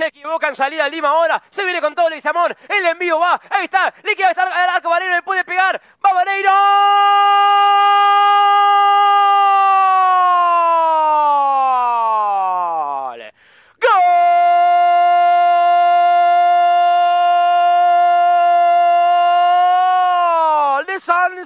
Se 0.00 0.06
equivocan, 0.06 0.56
salida 0.56 0.88
Lima 0.88 1.10
ahora. 1.10 1.42
Se 1.50 1.62
viene 1.62 1.78
con 1.78 1.94
todo 1.94 2.08
Leguizamón. 2.08 2.56
El 2.66 2.86
envío 2.86 3.18
va. 3.18 3.38
Ahí 3.50 3.64
está. 3.64 3.92
Le 4.02 4.16
queda 4.16 4.30
estar 4.30 4.48
al 4.48 4.70
arco 4.70 4.88
Vareiro. 4.88 5.14
Le 5.14 5.20
puede 5.20 5.44
pegar. 5.44 5.78
Va 6.02 6.14
Vareiro. 6.14 6.50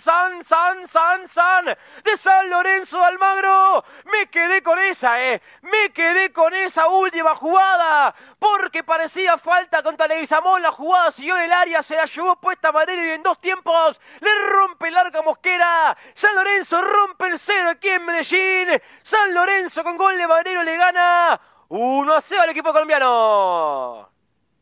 San, 0.00 0.44
San, 0.44 0.88
San, 0.88 1.28
San, 1.28 1.64
de 1.66 2.16
San 2.16 2.50
Lorenzo 2.50 2.98
de 2.98 3.04
Almagro. 3.04 3.84
Me 4.04 4.28
quedé 4.28 4.62
con 4.62 4.78
esa, 4.78 5.22
eh. 5.22 5.40
Me 5.62 5.92
quedé 5.92 6.32
con 6.32 6.54
esa 6.54 6.88
última 6.88 7.34
jugada. 7.36 8.14
Porque 8.38 8.84
parecía 8.84 9.38
falta 9.38 9.82
contra 9.82 10.06
Leguizamón. 10.06 10.62
La 10.62 10.72
jugada 10.72 11.12
siguió 11.12 11.36
en 11.36 11.44
el 11.44 11.52
área, 11.52 11.82
se 11.82 11.96
la 11.96 12.04
llevó 12.04 12.36
puesta 12.36 12.72
manera 12.72 13.02
y 13.02 13.10
en 13.10 13.22
dos 13.22 13.40
tiempos 13.40 14.00
le 14.20 14.34
rompe 14.48 14.88
el 14.88 14.96
arca 14.96 15.22
Mosquera. 15.22 15.96
San 16.14 16.34
Lorenzo 16.34 16.80
rompe 16.82 17.26
el 17.26 17.38
cero 17.38 17.70
aquí 17.70 17.90
en 17.90 18.04
Medellín. 18.04 18.68
San 19.02 19.34
Lorenzo 19.34 19.82
con 19.82 19.96
gol 19.96 20.16
de 20.16 20.26
Madero 20.26 20.62
le 20.62 20.76
gana 20.76 21.40
1 21.68 22.14
a 22.14 22.20
0 22.20 22.42
al 22.42 22.50
equipo 22.50 22.72
colombiano. 22.72 24.10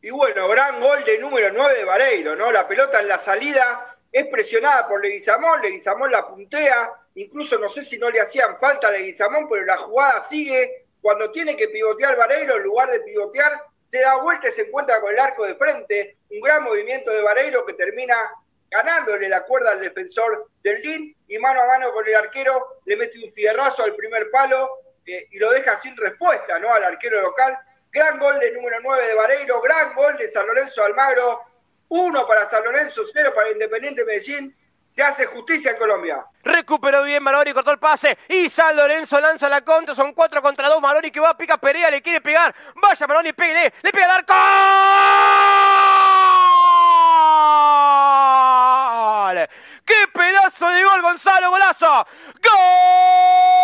Y 0.01 0.09
bueno, 0.09 0.47
gran 0.49 0.81
gol 0.81 1.03
de 1.05 1.17
número 1.19 1.51
9 1.53 1.77
de 1.77 1.85
Vareiro, 1.85 2.35
¿no? 2.35 2.51
La 2.51 2.67
pelota 2.67 2.99
en 2.99 3.07
la 3.07 3.19
salida 3.19 3.92
es 4.13 4.27
presionada 4.27 4.87
por 4.87 5.01
Leguizamón, 5.01 5.61
Leguizamón 5.63 6.11
la 6.11 6.27
puntea, 6.27 6.93
incluso 7.15 7.57
no 7.57 7.67
sé 7.67 7.83
si 7.83 7.97
no 7.97 8.11
le 8.11 8.21
hacían 8.21 8.59
falta 8.59 8.87
a 8.87 8.91
Leguizamón, 8.91 9.49
pero 9.49 9.65
la 9.65 9.77
jugada 9.77 10.27
sigue, 10.29 10.85
cuando 11.01 11.31
tiene 11.31 11.57
que 11.57 11.67
pivotear 11.69 12.15
Vareiro, 12.15 12.55
en 12.55 12.63
lugar 12.63 12.91
de 12.91 12.99
pivotear, 12.99 13.59
se 13.89 13.99
da 13.99 14.17
vuelta 14.17 14.49
y 14.49 14.51
se 14.51 14.61
encuentra 14.61 15.01
con 15.01 15.11
el 15.11 15.19
arco 15.19 15.45
de 15.45 15.55
frente, 15.55 16.17
un 16.29 16.39
gran 16.41 16.63
movimiento 16.63 17.09
de 17.09 17.23
Vareiro 17.23 17.65
que 17.65 17.73
termina 17.73 18.15
ganándole 18.69 19.27
la 19.27 19.43
cuerda 19.43 19.71
al 19.71 19.81
defensor 19.81 20.47
del 20.63 20.81
LIN 20.81 21.15
y 21.27 21.37
mano 21.39 21.61
a 21.61 21.67
mano 21.67 21.91
con 21.91 22.07
el 22.07 22.15
arquero 22.15 22.81
le 22.85 22.95
mete 22.95 23.23
un 23.23 23.33
fierrazo 23.33 23.83
al 23.83 23.95
primer 23.95 24.29
palo 24.31 24.69
eh, 25.05 25.27
y 25.31 25.37
lo 25.37 25.51
deja 25.51 25.79
sin 25.79 25.95
respuesta 25.97 26.57
¿no? 26.59 26.71
al 26.71 26.83
arquero 26.83 27.21
local. 27.21 27.57
Gran 27.91 28.17
gol 28.17 28.39
de 28.39 28.51
número 28.51 28.77
9 28.81 29.07
de 29.07 29.13
Vareiro, 29.13 29.61
gran 29.61 29.93
gol 29.93 30.17
de 30.17 30.27
San 30.29 30.47
Lorenzo 30.47 30.83
Almagro, 30.83 31.41
uno 31.89 32.25
para 32.27 32.49
San 32.49 32.63
Lorenzo, 32.63 33.01
cero 33.11 33.31
para 33.35 33.51
Independiente 33.51 34.03
Medellín. 34.05 34.55
Se 34.95 35.01
hace 35.01 35.25
justicia 35.25 35.71
en 35.71 35.77
Colombia. 35.77 36.23
Recuperó 36.43 37.01
bien 37.01 37.23
Maroni, 37.23 37.51
cortó 37.51 37.71
el 37.71 37.79
pase. 37.79 38.15
Y 38.29 38.47
San 38.49 38.75
Lorenzo 38.75 39.19
lanza 39.19 39.49
la 39.49 39.61
contra. 39.61 39.95
Son 39.95 40.13
cuatro 40.13 40.39
contra 40.41 40.69
dos. 40.69 40.79
Maroni 40.79 41.09
que 41.09 41.19
va 41.19 41.29
a 41.29 41.37
pica 41.37 41.57
Perea, 41.57 41.89
le 41.89 42.03
quiere 42.03 42.21
pegar. 42.21 42.53
Vaya 42.75 43.07
Maroni, 43.07 43.33
pégale. 43.33 43.73
Le 43.81 43.91
pega 43.91 44.05
al 44.05 44.11
arco. 44.11 44.33
¡Qué 49.85 50.07
pedazo 50.13 50.69
de 50.69 50.83
gol, 50.83 51.01
Gonzalo! 51.01 51.49
¡Golazo! 51.49 52.07
¡Gol! 52.41 53.62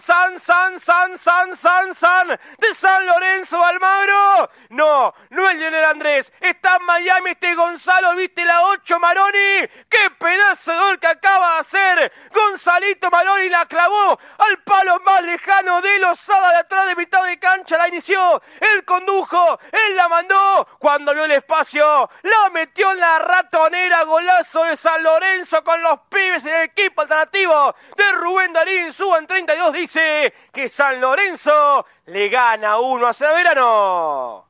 San, 0.00 0.38
San, 0.40 0.80
San, 0.80 1.18
San, 1.18 1.56
San, 1.56 1.94
San, 1.94 2.28
de 2.28 2.74
San 2.74 3.06
Lorenzo 3.06 3.62
Almagro. 3.64 4.50
No, 4.70 5.14
no 5.30 5.48
es 5.48 5.56
Lionel 5.56 5.84
Andrés. 5.84 6.32
Está 6.40 6.76
en 6.76 6.84
Miami 6.84 7.30
este 7.30 7.54
Gonzalo, 7.54 8.14
viste 8.14 8.44
la 8.44 8.62
8 8.62 8.98
Maroni. 8.98 9.68
¡Qué 9.88 10.10
pedazo 10.18 10.72
de 10.72 10.78
gol 10.78 10.98
que 10.98 11.06
acaba 11.06 11.54
de 11.54 11.60
hacer! 11.60 12.12
Gonzalito 12.32 13.10
Maroni 13.10 13.48
la 13.48 13.66
clavó 13.66 14.18
al 14.38 14.58
palo 14.62 15.00
más 15.00 15.22
lejano 15.22 15.80
de 15.82 15.98
Lozada 15.98 16.50
de 16.50 16.56
atrás 16.58 16.86
de 16.86 16.96
mitad 16.96 17.24
de 17.24 17.38
cancha. 17.38 17.76
La 17.78 17.88
inició, 17.88 18.42
él 18.60 18.84
condujo, 18.84 19.58
él 19.72 19.96
la 19.96 20.08
mandó. 20.08 20.68
Cuando 20.78 21.14
vio 21.14 21.24
el 21.24 21.32
espacio, 21.32 22.10
la 22.22 22.50
metió 22.50 22.92
en 22.92 23.00
la 23.00 23.18
ratonera. 23.18 24.04
Golazo 24.04 24.64
de 24.64 24.76
San 24.76 25.02
Lorenzo 25.02 25.62
con 25.64 25.80
los 25.82 26.00
pibes 26.08 26.44
en 26.44 26.54
el 26.54 26.62
equipo 26.62 27.02
alternativo 27.02 27.74
de 27.96 28.12
Rubén 28.12 28.52
Darín. 28.52 28.92
Suban 28.92 29.26
32, 29.26 29.72
dice 29.86 30.34
que 30.52 30.68
San 30.68 31.00
Lorenzo 31.00 31.86
le 32.06 32.28
gana 32.28 32.80
1 32.80 33.06
a 33.06 33.12
0 33.12 33.34
verano. 33.34 34.46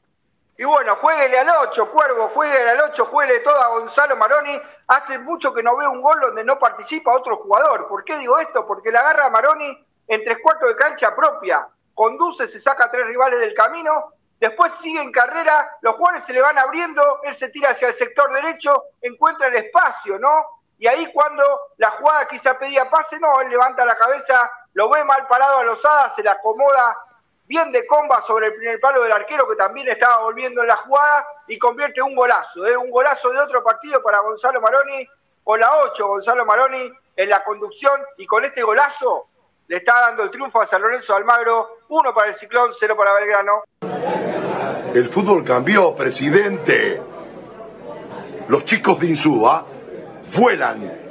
Y 0.56 0.64
bueno, 0.64 0.96
jueguele 0.96 1.38
al 1.38 1.50
8, 1.68 1.90
Cuervo, 1.90 2.28
jueguele 2.28 2.70
al 2.70 2.80
8, 2.80 3.04
jueguele 3.04 3.40
todo 3.40 3.60
a 3.60 3.68
Gonzalo 3.68 4.16
Maroni. 4.16 4.58
Hace 4.88 5.18
mucho 5.18 5.52
que 5.52 5.62
no 5.62 5.76
veo 5.76 5.90
un 5.90 6.00
gol 6.00 6.18
donde 6.22 6.42
no 6.42 6.58
participa 6.58 7.14
otro 7.14 7.36
jugador. 7.36 7.86
¿Por 7.86 8.02
qué 8.04 8.16
digo 8.16 8.38
esto? 8.38 8.66
Porque 8.66 8.90
la 8.90 9.00
agarra 9.00 9.28
Maroni 9.28 9.86
en 10.08 10.24
tres 10.24 10.38
cuartos 10.42 10.70
de 10.70 10.76
cancha 10.76 11.14
propia. 11.14 11.68
Conduce, 11.92 12.48
se 12.48 12.58
saca 12.58 12.84
a 12.86 12.90
tres 12.90 13.06
rivales 13.06 13.38
del 13.38 13.52
camino. 13.52 14.12
Después 14.40 14.72
sigue 14.80 15.02
en 15.02 15.12
carrera, 15.12 15.76
los 15.82 15.96
jugadores 15.96 16.24
se 16.24 16.32
le 16.32 16.40
van 16.40 16.58
abriendo, 16.58 17.20
él 17.24 17.36
se 17.36 17.48
tira 17.48 17.70
hacia 17.70 17.88
el 17.88 17.96
sector 17.96 18.32
derecho, 18.32 18.84
encuentra 19.02 19.48
el 19.48 19.56
espacio, 19.56 20.18
¿no? 20.18 20.30
Y 20.78 20.86
ahí 20.86 21.10
cuando 21.12 21.42
la 21.78 21.90
jugada 21.92 22.26
quizá 22.26 22.58
pedía 22.58 22.88
pase, 22.90 23.18
no, 23.18 23.40
él 23.40 23.48
levanta 23.48 23.84
la 23.84 23.96
cabeza, 23.96 24.50
lo 24.76 24.90
ve 24.90 25.02
mal 25.04 25.26
parado 25.26 25.56
a 25.56 25.64
Lozada, 25.64 26.12
se 26.14 26.22
le 26.22 26.28
acomoda 26.28 26.94
bien 27.46 27.72
de 27.72 27.86
comba 27.86 28.22
sobre 28.26 28.48
el 28.48 28.54
primer 28.54 28.78
palo 28.78 29.02
del 29.02 29.12
arquero 29.12 29.48
que 29.48 29.56
también 29.56 29.88
estaba 29.88 30.18
volviendo 30.24 30.60
en 30.60 30.68
la 30.68 30.76
jugada 30.76 31.26
y 31.48 31.58
convierte 31.58 32.02
un 32.02 32.14
golazo, 32.14 32.66
¿eh? 32.66 32.76
un 32.76 32.90
golazo 32.90 33.30
de 33.30 33.40
otro 33.40 33.64
partido 33.64 34.02
para 34.02 34.20
Gonzalo 34.20 34.60
Maroni, 34.60 35.08
o 35.44 35.56
la 35.56 35.78
8 35.78 36.06
Gonzalo 36.06 36.44
Maroni, 36.44 36.92
en 37.16 37.30
la 37.30 37.42
conducción 37.42 38.02
y 38.18 38.26
con 38.26 38.44
este 38.44 38.62
golazo 38.62 39.28
le 39.66 39.78
está 39.78 39.98
dando 39.98 40.24
el 40.24 40.30
triunfo 40.30 40.60
a 40.60 40.66
San 40.66 40.82
Lorenzo 40.82 41.14
Almagro, 41.14 41.78
uno 41.88 42.12
para 42.12 42.28
el 42.28 42.36
Ciclón, 42.36 42.72
cero 42.78 42.94
para 42.98 43.14
Belgrano. 43.14 43.62
El 44.92 45.08
fútbol 45.08 45.42
cambió, 45.42 45.94
presidente. 45.94 47.00
Los 48.48 48.62
chicos 48.66 49.00
de 49.00 49.06
Insúa 49.06 49.64
vuelan. 50.36 51.06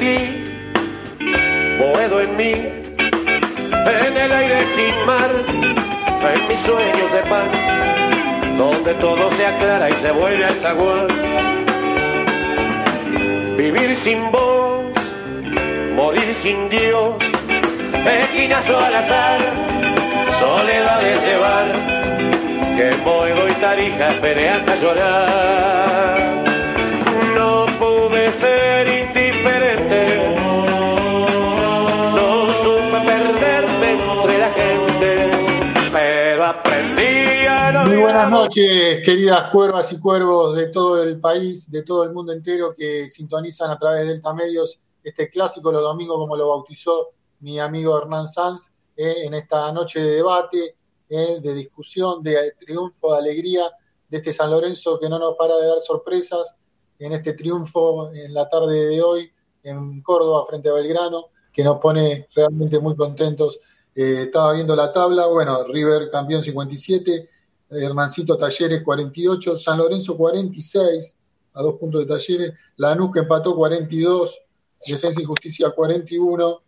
Ti, 0.00 0.16
boedo 1.78 2.22
en 2.22 2.34
mí, 2.34 2.52
en 2.52 4.16
el 4.16 4.32
aire 4.32 4.64
sin 4.74 4.94
mar, 5.06 5.30
en 6.34 6.48
mis 6.48 6.58
sueños 6.60 7.12
de 7.12 7.20
pan, 7.28 7.48
donde 8.56 8.94
todo 8.94 9.30
se 9.32 9.44
aclara 9.46 9.90
y 9.90 9.92
se 9.94 10.10
vuelve 10.10 10.44
al 10.46 10.54
zaguán. 10.54 11.08
Vivir 13.58 13.94
sin 13.94 14.32
vos, 14.32 14.84
morir 15.94 16.32
sin 16.32 16.70
Dios, 16.70 17.16
esquinazo 18.22 18.80
al 18.80 18.94
azar, 18.94 19.40
soledades 20.38 21.22
de 21.26 21.36
bar, 21.36 21.66
que 22.74 22.90
Boedo 23.04 23.48
y 23.48 23.52
Tarija 23.52 24.08
esperé 24.12 24.48
hasta 24.48 24.74
llorar. 24.76 26.39
Buenas 38.30 38.46
noches, 38.46 39.02
queridas 39.04 39.50
cuervas 39.50 39.92
y 39.92 39.98
cuervos 39.98 40.54
de 40.54 40.68
todo 40.68 41.02
el 41.02 41.18
país, 41.18 41.68
de 41.68 41.82
todo 41.82 42.04
el 42.04 42.12
mundo 42.12 42.32
entero 42.32 42.72
que 42.72 43.08
sintonizan 43.08 43.72
a 43.72 43.78
través 43.78 44.02
de 44.02 44.12
Delta 44.12 44.32
Medios 44.32 44.78
este 45.02 45.28
clásico 45.28 45.72
los 45.72 45.82
domingos, 45.82 46.16
como 46.16 46.36
lo 46.36 46.48
bautizó 46.50 47.08
mi 47.40 47.58
amigo 47.58 47.98
Hernán 47.98 48.28
Sanz, 48.28 48.72
eh, 48.96 49.24
en 49.24 49.34
esta 49.34 49.72
noche 49.72 50.00
de 50.00 50.10
debate, 50.12 50.76
eh, 51.08 51.40
de 51.42 51.54
discusión, 51.54 52.22
de 52.22 52.52
triunfo, 52.56 53.14
de 53.14 53.18
alegría 53.18 53.68
de 54.08 54.18
este 54.18 54.32
San 54.32 54.52
Lorenzo 54.52 55.00
que 55.00 55.08
no 55.08 55.18
nos 55.18 55.34
para 55.36 55.56
de 55.56 55.66
dar 55.66 55.80
sorpresas 55.80 56.54
en 57.00 57.12
este 57.12 57.32
triunfo 57.32 58.12
en 58.12 58.32
la 58.32 58.48
tarde 58.48 58.90
de 58.90 59.02
hoy 59.02 59.32
en 59.64 60.02
Córdoba 60.02 60.46
frente 60.46 60.68
a 60.68 60.74
Belgrano, 60.74 61.30
que 61.52 61.64
nos 61.64 61.78
pone 61.78 62.28
realmente 62.32 62.78
muy 62.78 62.94
contentos. 62.94 63.58
Eh, 63.92 64.26
estaba 64.26 64.52
viendo 64.52 64.76
la 64.76 64.92
tabla, 64.92 65.26
bueno, 65.26 65.64
River 65.64 66.10
campeón 66.10 66.44
57, 66.44 67.28
Hermancito 67.70 68.36
Talleres 68.36 68.82
48, 68.82 69.56
San 69.56 69.78
Lorenzo 69.78 70.16
46, 70.16 71.16
a 71.54 71.62
dos 71.62 71.74
puntos 71.74 72.00
de 72.00 72.06
Talleres, 72.06 72.52
Lanús 72.76 73.12
que 73.12 73.20
empató 73.20 73.54
42, 73.54 74.38
Defensa 74.86 75.20
y 75.20 75.24
Justicia 75.24 75.70
41, 75.70 76.62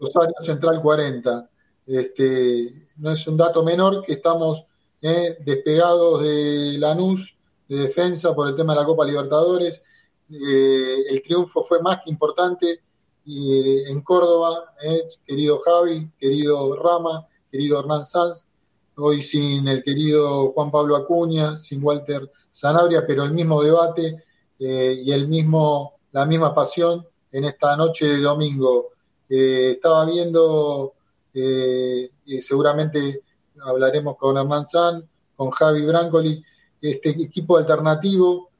Rosario 0.00 0.34
Central 0.40 0.80
40. 0.80 1.50
Este, 1.86 2.70
no 2.96 3.10
es 3.10 3.26
un 3.26 3.36
dato 3.36 3.62
menor 3.62 4.02
que 4.04 4.14
estamos 4.14 4.64
eh, 5.02 5.36
despegados 5.44 6.22
de 6.22 6.76
Lanús, 6.78 7.36
de 7.68 7.76
defensa 7.76 8.34
por 8.34 8.48
el 8.48 8.54
tema 8.54 8.74
de 8.74 8.80
la 8.80 8.86
Copa 8.86 9.04
Libertadores. 9.04 9.82
Eh, 10.30 10.96
el 11.10 11.22
triunfo 11.22 11.62
fue 11.62 11.82
más 11.82 12.00
que 12.02 12.10
importante 12.10 12.80
eh, 13.26 13.84
en 13.88 14.02
Córdoba, 14.02 14.74
eh, 14.82 15.02
querido 15.26 15.58
Javi, 15.60 16.10
querido 16.18 16.76
Rama, 16.76 17.26
querido 17.50 17.80
Hernán 17.80 18.04
Sanz, 18.04 18.46
hoy 18.96 19.22
sin 19.22 19.66
el 19.68 19.82
querido 19.82 20.52
Juan 20.52 20.70
Pablo 20.70 20.96
Acuña, 20.96 21.56
sin 21.56 21.82
Walter 21.82 22.30
Sanabria, 22.50 23.04
pero 23.06 23.24
el 23.24 23.32
mismo 23.32 23.62
debate 23.62 24.24
eh, 24.58 25.02
y 25.04 25.12
el 25.12 25.28
mismo, 25.28 25.94
la 26.12 26.24
misma 26.26 26.54
pasión 26.54 27.06
en 27.32 27.44
esta 27.44 27.76
noche 27.76 28.06
de 28.06 28.20
domingo. 28.20 28.90
Eh, 29.28 29.70
estaba 29.72 30.04
viendo, 30.04 30.94
eh, 31.32 32.08
seguramente 32.40 33.22
hablaremos 33.62 34.16
con 34.16 34.36
Hernán 34.36 34.64
San, 34.64 35.08
con 35.36 35.50
Javi 35.50 35.84
Brancoli, 35.84 36.42
este 36.80 37.10
equipo 37.10 37.56
alternativo, 37.56 38.50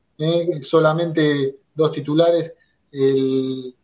solamente 0.63 1.59
dos 1.75 1.93
titulares, 1.93 2.55
el- 2.91 3.75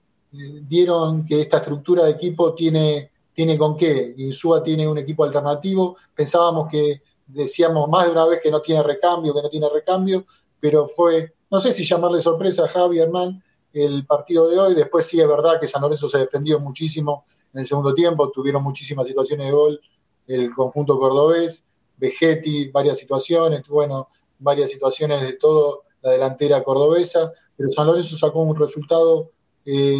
dieron 0.62 1.24
que 1.26 1.40
esta 1.40 1.56
estructura 1.58 2.04
de 2.04 2.12
equipo 2.12 2.54
tiene, 2.54 3.10
tiene 3.40 3.56
con 3.56 3.74
qué. 3.74 4.12
Insúa 4.18 4.62
tiene 4.62 4.86
un 4.86 4.98
equipo 4.98 5.24
alternativo. 5.24 5.96
Pensábamos 6.14 6.68
que 6.68 7.00
decíamos 7.26 7.88
más 7.88 8.04
de 8.04 8.12
una 8.12 8.26
vez 8.26 8.38
que 8.42 8.50
no 8.50 8.60
tiene 8.60 8.82
recambio, 8.82 9.32
que 9.32 9.40
no 9.40 9.48
tiene 9.48 9.66
recambio, 9.70 10.26
pero 10.60 10.86
fue, 10.86 11.32
no 11.50 11.58
sé 11.58 11.72
si 11.72 11.82
llamarle 11.82 12.20
sorpresa 12.20 12.66
a 12.66 12.68
Javi 12.68 12.98
Hernán 12.98 13.42
el 13.72 14.04
partido 14.04 14.46
de 14.46 14.58
hoy. 14.58 14.74
Después 14.74 15.06
sí 15.06 15.18
es 15.18 15.26
verdad 15.26 15.58
que 15.58 15.66
San 15.66 15.80
Lorenzo 15.80 16.06
se 16.06 16.18
defendió 16.18 16.60
muchísimo 16.60 17.24
en 17.54 17.60
el 17.60 17.64
segundo 17.64 17.94
tiempo, 17.94 18.30
tuvieron 18.30 18.62
muchísimas 18.62 19.06
situaciones 19.06 19.46
de 19.46 19.52
gol 19.52 19.80
el 20.26 20.54
conjunto 20.54 20.98
cordobés, 20.98 21.64
Vegetti, 21.96 22.68
varias 22.68 22.98
situaciones, 22.98 23.66
bueno, 23.68 24.10
varias 24.38 24.68
situaciones 24.68 25.22
de 25.22 25.32
todo 25.32 25.84
la 26.02 26.10
delantera 26.10 26.62
cordobesa, 26.62 27.32
pero 27.56 27.70
San 27.70 27.86
Lorenzo 27.86 28.18
sacó 28.18 28.40
un 28.40 28.54
resultado 28.54 29.30
eh, 29.64 29.96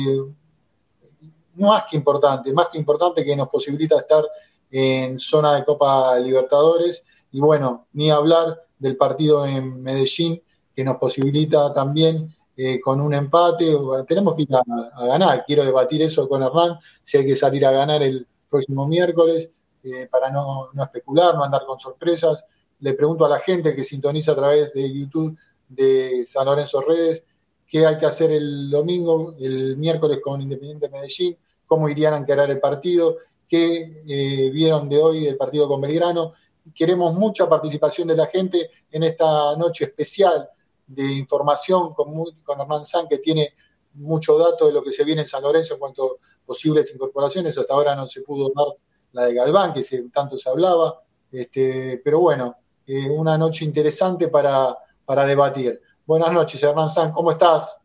más 1.55 1.85
que 1.91 1.97
importante, 1.97 2.53
más 2.53 2.69
que 2.69 2.79
importante 2.79 3.25
que 3.25 3.37
nos 3.37 3.49
posibilita 3.49 3.97
estar 3.97 4.25
en 4.71 5.19
zona 5.19 5.55
de 5.55 5.65
Copa 5.65 6.19
Libertadores. 6.19 7.05
Y 7.33 7.41
bueno, 7.41 7.87
ni 7.93 8.11
hablar 8.11 8.63
del 8.79 8.97
partido 8.97 9.47
en 9.47 9.83
Medellín 9.83 10.43
que 10.75 10.85
nos 10.85 10.97
posibilita 10.97 11.73
también 11.73 12.35
eh, 12.57 12.81
con 12.81 13.01
un 13.01 13.15
empate, 13.15 13.77
tenemos 14.07 14.35
que 14.35 14.43
ir 14.43 14.49
a, 14.55 15.07
ganar, 15.07 15.45
quiero 15.47 15.65
debatir 15.65 16.03
eso 16.03 16.29
con 16.29 16.43
Hernán, 16.43 16.79
si 17.03 17.19
hay 17.19 17.27
que 17.27 17.37
salir 17.37 17.65
a 17.65 17.71
ganar 17.71 18.03
el 18.03 18.27
próximo 18.49 18.87
miércoles 18.87 19.51
eh, 19.83 20.09
para 20.11 20.31
no, 20.31 20.69
no 20.73 20.83
especular, 20.83 21.35
no 21.35 21.45
andar 21.45 21.65
con 21.67 21.79
sorpresas. 21.79 22.45
Le 22.81 22.95
pregunto 22.95 23.25
a 23.25 23.29
la 23.29 23.39
gente 23.39 23.75
que 23.75 23.85
sintoniza 23.85 24.33
a 24.33 24.37
través 24.37 24.75
de 24.75 24.93
YouTube 24.93 25.39
de 25.69 26.25
San 26.25 26.47
Lorenzo 26.47 26.81
Redes, 26.83 27.25
qué 27.71 27.87
hay 27.87 27.97
que 27.97 28.07
hacer 28.07 28.33
el 28.33 28.69
domingo, 28.69 29.37
el 29.39 29.77
miércoles 29.77 30.19
con 30.21 30.43
Independiente 30.43 30.89
Medellín, 30.89 31.39
cómo 31.65 31.89
irían 31.89 32.15
a 32.15 32.17
encarar 32.17 32.51
el 32.51 32.59
partido, 32.59 33.19
qué 33.47 34.03
eh, 34.09 34.51
vieron 34.51 34.89
de 34.89 34.99
hoy 34.99 35.27
el 35.29 35.37
partido 35.37 35.69
con 35.69 35.81
Belgrano. 35.81 36.33
Queremos 36.75 37.15
mucha 37.15 37.49
participación 37.49 38.09
de 38.09 38.17
la 38.17 38.27
gente 38.27 38.71
en 38.91 39.05
esta 39.05 39.57
noche 39.57 39.85
especial 39.85 40.51
de 40.85 41.13
información 41.13 41.95
con, 41.95 42.13
con 42.43 42.61
Hernán 42.61 42.85
San, 42.85 43.07
que 43.07 43.19
tiene 43.19 43.55
mucho 43.95 44.37
dato 44.37 44.67
de 44.67 44.73
lo 44.73 44.83
que 44.83 44.91
se 44.91 45.05
viene 45.05 45.23
en 45.23 45.29
San 45.29 45.45
Lorenzo 45.45 45.75
en 45.75 45.81
cuanto 45.81 46.07
a 46.07 46.45
posibles 46.45 46.93
incorporaciones. 46.93 47.57
Hasta 47.57 47.73
ahora 47.73 47.95
no 47.95 48.09
se 48.09 48.23
pudo 48.23 48.51
dar 48.53 48.67
la 49.13 49.27
de 49.27 49.35
Galván, 49.35 49.73
que 49.73 49.85
se, 49.85 50.09
tanto 50.11 50.37
se 50.37 50.51
hablaba, 50.51 51.03
este, 51.31 52.01
pero 52.03 52.19
bueno, 52.19 52.57
eh, 52.85 53.09
una 53.11 53.39
noche 53.39 53.65
interesante 53.65 54.27
para, 54.27 54.77
para 55.05 55.25
debatir. 55.25 55.81
Buenas 56.11 56.33
noches, 56.33 56.61
Hernán 56.61 56.89
San, 56.89 57.13
¿cómo 57.13 57.31
estás? 57.31 57.81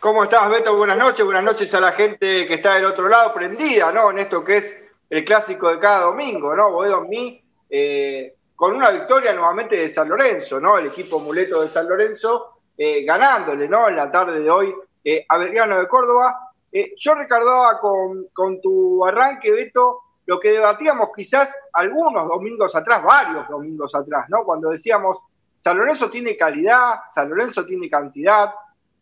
¿Cómo 0.00 0.24
estás, 0.24 0.50
Beto? 0.50 0.76
Buenas 0.76 0.98
noches, 0.98 1.24
buenas 1.24 1.42
noches 1.42 1.72
a 1.72 1.80
la 1.80 1.92
gente 1.92 2.46
que 2.46 2.52
está 2.52 2.74
del 2.74 2.84
otro 2.84 3.08
lado, 3.08 3.32
prendida, 3.32 3.90
¿no? 3.90 4.10
En 4.10 4.18
esto 4.18 4.44
que 4.44 4.58
es 4.58 4.82
el 5.08 5.24
clásico 5.24 5.70
de 5.70 5.78
cada 5.78 6.04
domingo, 6.04 6.54
¿no? 6.54 6.72
Boedo 6.72 7.00
mí, 7.00 7.42
eh, 7.70 8.34
con 8.54 8.76
una 8.76 8.90
victoria 8.90 9.32
nuevamente 9.32 9.76
de 9.76 9.88
San 9.88 10.10
Lorenzo, 10.10 10.60
¿no? 10.60 10.76
El 10.76 10.88
equipo 10.88 11.18
muleto 11.20 11.62
de 11.62 11.70
San 11.70 11.88
Lorenzo, 11.88 12.58
eh, 12.76 13.02
ganándole, 13.02 13.66
¿no? 13.66 13.88
En 13.88 13.96
la 13.96 14.12
tarde 14.12 14.40
de 14.40 14.50
hoy 14.50 14.74
eh, 15.02 15.24
a 15.26 15.38
Belgrano 15.38 15.78
de 15.78 15.88
Córdoba. 15.88 16.50
yo 16.70 17.14
recordaba 17.14 17.80
con, 17.80 18.26
con 18.34 18.60
tu 18.60 19.06
arranque, 19.06 19.50
Beto, 19.52 20.02
lo 20.26 20.38
que 20.38 20.50
debatíamos 20.50 21.08
quizás 21.16 21.50
algunos 21.72 22.28
domingos 22.28 22.76
atrás, 22.76 23.02
varios 23.02 23.48
domingos 23.48 23.94
atrás, 23.94 24.26
¿no? 24.28 24.44
Cuando 24.44 24.68
decíamos, 24.68 25.16
San 25.64 25.78
Lorenzo 25.78 26.10
tiene 26.10 26.36
calidad, 26.36 26.96
San 27.14 27.30
Lorenzo 27.30 27.64
tiene 27.64 27.88
cantidad, 27.88 28.52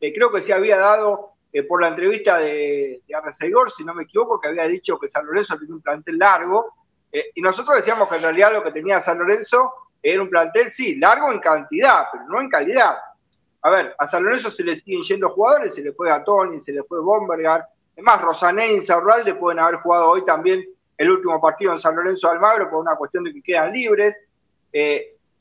eh, 0.01 0.15
creo 0.15 0.31
que 0.31 0.41
se 0.41 0.53
había 0.53 0.77
dado 0.77 1.33
eh, 1.53 1.65
por 1.65 1.81
la 1.81 1.89
entrevista 1.89 2.39
de, 2.39 3.03
de 3.05 3.15
Arreceigor, 3.17 3.73
si 3.73 3.85
no 3.85 3.93
me 3.93 4.05
equivoco, 4.05 4.41
que 4.41 4.47
había 4.47 4.69
dicho 4.69 4.97
que 4.97 5.09
San 5.09 5.27
Lorenzo 5.27 5.59
tiene 5.59 5.75
un 5.75 5.83
plantel 5.83 6.19
largo, 6.19 6.73
eh, 7.11 7.33
y 7.35 7.43
nosotros 7.43 7.75
decíamos 7.75 8.09
que 8.09 8.15
en 8.15 8.23
realidad 8.23 8.53
lo 8.53 8.63
que 8.63 8.71
tenía 8.71 9.01
San 9.01 9.19
Lorenzo 9.19 9.73
era 10.01 10.23
un 10.23 10.31
plantel, 10.31 10.71
sí, 10.71 10.95
largo 10.95 11.33
en 11.33 11.41
cantidad, 11.41 12.07
pero 12.13 12.27
no 12.29 12.41
en 12.41 12.49
calidad. 12.49 12.97
A 13.63 13.71
ver, 13.71 13.97
a 13.99 14.07
San 14.07 14.23
Lorenzo 14.23 14.53
se 14.53 14.63
le 14.63 14.77
siguen 14.77 15.03
yendo 15.03 15.31
jugadores, 15.31 15.75
se 15.75 15.83
le 15.83 15.93
fue 15.93 16.13
a 16.13 16.23
Tony, 16.23 16.61
se 16.61 16.73
le 16.73 16.85
fue 16.85 17.03
Bombergar, 17.03 17.67
es 17.97 18.05
más, 18.05 18.21
Rosané 18.21 18.75
y 18.75 18.81
Saurralde 18.83 19.35
pueden 19.35 19.59
haber 19.59 19.81
jugado 19.81 20.11
hoy 20.11 20.25
también 20.25 20.65
el 20.97 21.11
último 21.11 21.41
partido 21.41 21.73
en 21.73 21.81
San 21.81 21.97
Lorenzo 21.97 22.31
Almagro 22.31 22.71
por 22.71 22.79
una 22.79 22.95
cuestión 22.95 23.25
de 23.25 23.33
que 23.33 23.43
quedan 23.43 23.73
libres. 23.73 24.17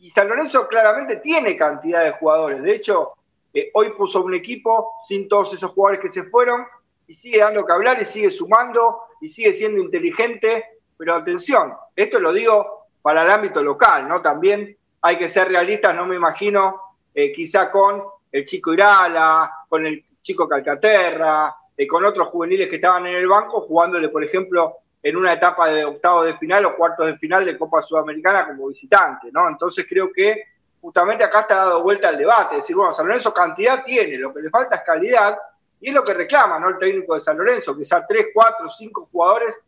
Y 0.01 0.09
San 0.09 0.27
Lorenzo 0.27 0.67
claramente 0.67 1.17
tiene 1.17 1.55
cantidad 1.55 2.03
de 2.03 2.11
jugadores. 2.13 2.63
De 2.63 2.73
hecho, 2.73 3.13
eh, 3.53 3.69
hoy 3.75 3.91
puso 3.91 4.23
un 4.23 4.33
equipo 4.33 4.93
sin 5.07 5.29
todos 5.29 5.53
esos 5.53 5.71
jugadores 5.71 6.01
que 6.01 6.09
se 6.09 6.23
fueron 6.23 6.65
y 7.07 7.13
sigue 7.13 7.37
dando 7.37 7.63
que 7.63 7.71
hablar 7.71 8.01
y 8.01 8.05
sigue 8.05 8.31
sumando 8.31 9.01
y 9.21 9.27
sigue 9.27 9.53
siendo 9.53 9.79
inteligente, 9.79 10.79
pero 10.97 11.13
atención, 11.13 11.73
esto 11.95 12.19
lo 12.19 12.33
digo 12.33 12.87
para 13.03 13.21
el 13.21 13.29
ámbito 13.29 13.61
local, 13.61 14.07
¿no? 14.07 14.21
También 14.21 14.75
hay 15.03 15.17
que 15.19 15.29
ser 15.29 15.49
realistas, 15.49 15.95
no 15.95 16.07
me 16.07 16.15
imagino 16.15 16.81
eh, 17.13 17.31
quizá 17.31 17.69
con 17.69 18.03
el 18.31 18.45
chico 18.45 18.73
Irala, 18.73 19.51
con 19.69 19.85
el 19.85 20.03
chico 20.19 20.47
Calcaterra, 20.47 21.55
eh, 21.77 21.85
con 21.85 22.03
otros 22.05 22.29
juveniles 22.29 22.69
que 22.69 22.77
estaban 22.77 23.05
en 23.05 23.17
el 23.17 23.27
banco, 23.27 23.61
jugándole, 23.61 24.09
por 24.09 24.23
ejemplo, 24.23 24.77
en 25.03 25.15
una 25.15 25.33
etapa 25.33 25.69
de 25.69 25.83
octavo 25.83 26.23
de 26.23 26.37
final 26.37 26.65
o 26.65 26.75
cuartos 26.75 27.07
de 27.07 27.17
final 27.17 27.45
de 27.45 27.57
Copa 27.57 27.81
Sudamericana 27.81 28.47
como 28.47 28.67
visitante, 28.67 29.29
¿no? 29.31 29.47
Entonces 29.47 29.85
creo 29.89 30.11
que 30.13 30.43
justamente 30.79 31.23
acá 31.23 31.41
está 31.41 31.55
dado 31.55 31.83
vuelta 31.83 32.09
el 32.09 32.17
debate, 32.17 32.55
es 32.55 32.63
decir, 32.63 32.75
bueno, 32.75 32.93
San 32.93 33.07
Lorenzo 33.07 33.33
cantidad 33.33 33.83
tiene, 33.83 34.17
lo 34.17 34.33
que 34.33 34.41
le 34.41 34.49
falta 34.49 34.77
es 34.77 34.81
calidad, 34.83 35.37
y 35.79 35.89
es 35.89 35.93
lo 35.93 36.03
que 36.03 36.13
reclama, 36.13 36.59
¿no? 36.59 36.69
El 36.69 36.77
técnico 36.77 37.15
de 37.15 37.21
San 37.21 37.37
Lorenzo, 37.37 37.75
quizá 37.75 38.05
tres, 38.05 38.27
cuatro, 38.33 38.69
cinco 38.69 39.09
jugadores 39.11 39.59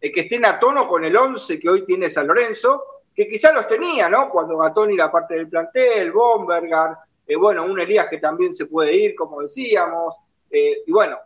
eh, 0.00 0.12
que 0.12 0.20
estén 0.20 0.44
a 0.44 0.58
tono 0.58 0.86
con 0.86 1.04
el 1.04 1.16
once 1.16 1.58
que 1.58 1.70
hoy 1.70 1.86
tiene 1.86 2.10
San 2.10 2.26
Lorenzo, 2.26 2.84
que 3.14 3.26
quizá 3.28 3.52
los 3.52 3.66
tenía, 3.66 4.08
¿no? 4.08 4.28
Cuando 4.28 4.58
Gatoni 4.58 4.96
la 4.96 5.10
parte 5.10 5.34
del 5.34 5.48
plantel, 5.48 6.12
Bombergar, 6.12 6.98
eh, 7.26 7.36
bueno, 7.36 7.64
un 7.64 7.80
Elías 7.80 8.08
que 8.08 8.18
también 8.18 8.52
se 8.52 8.66
puede 8.66 8.94
ir, 8.94 9.14
como 9.14 9.40
decíamos, 9.40 10.14
eh, 10.50 10.82
y 10.86 10.92
bueno, 10.92 11.18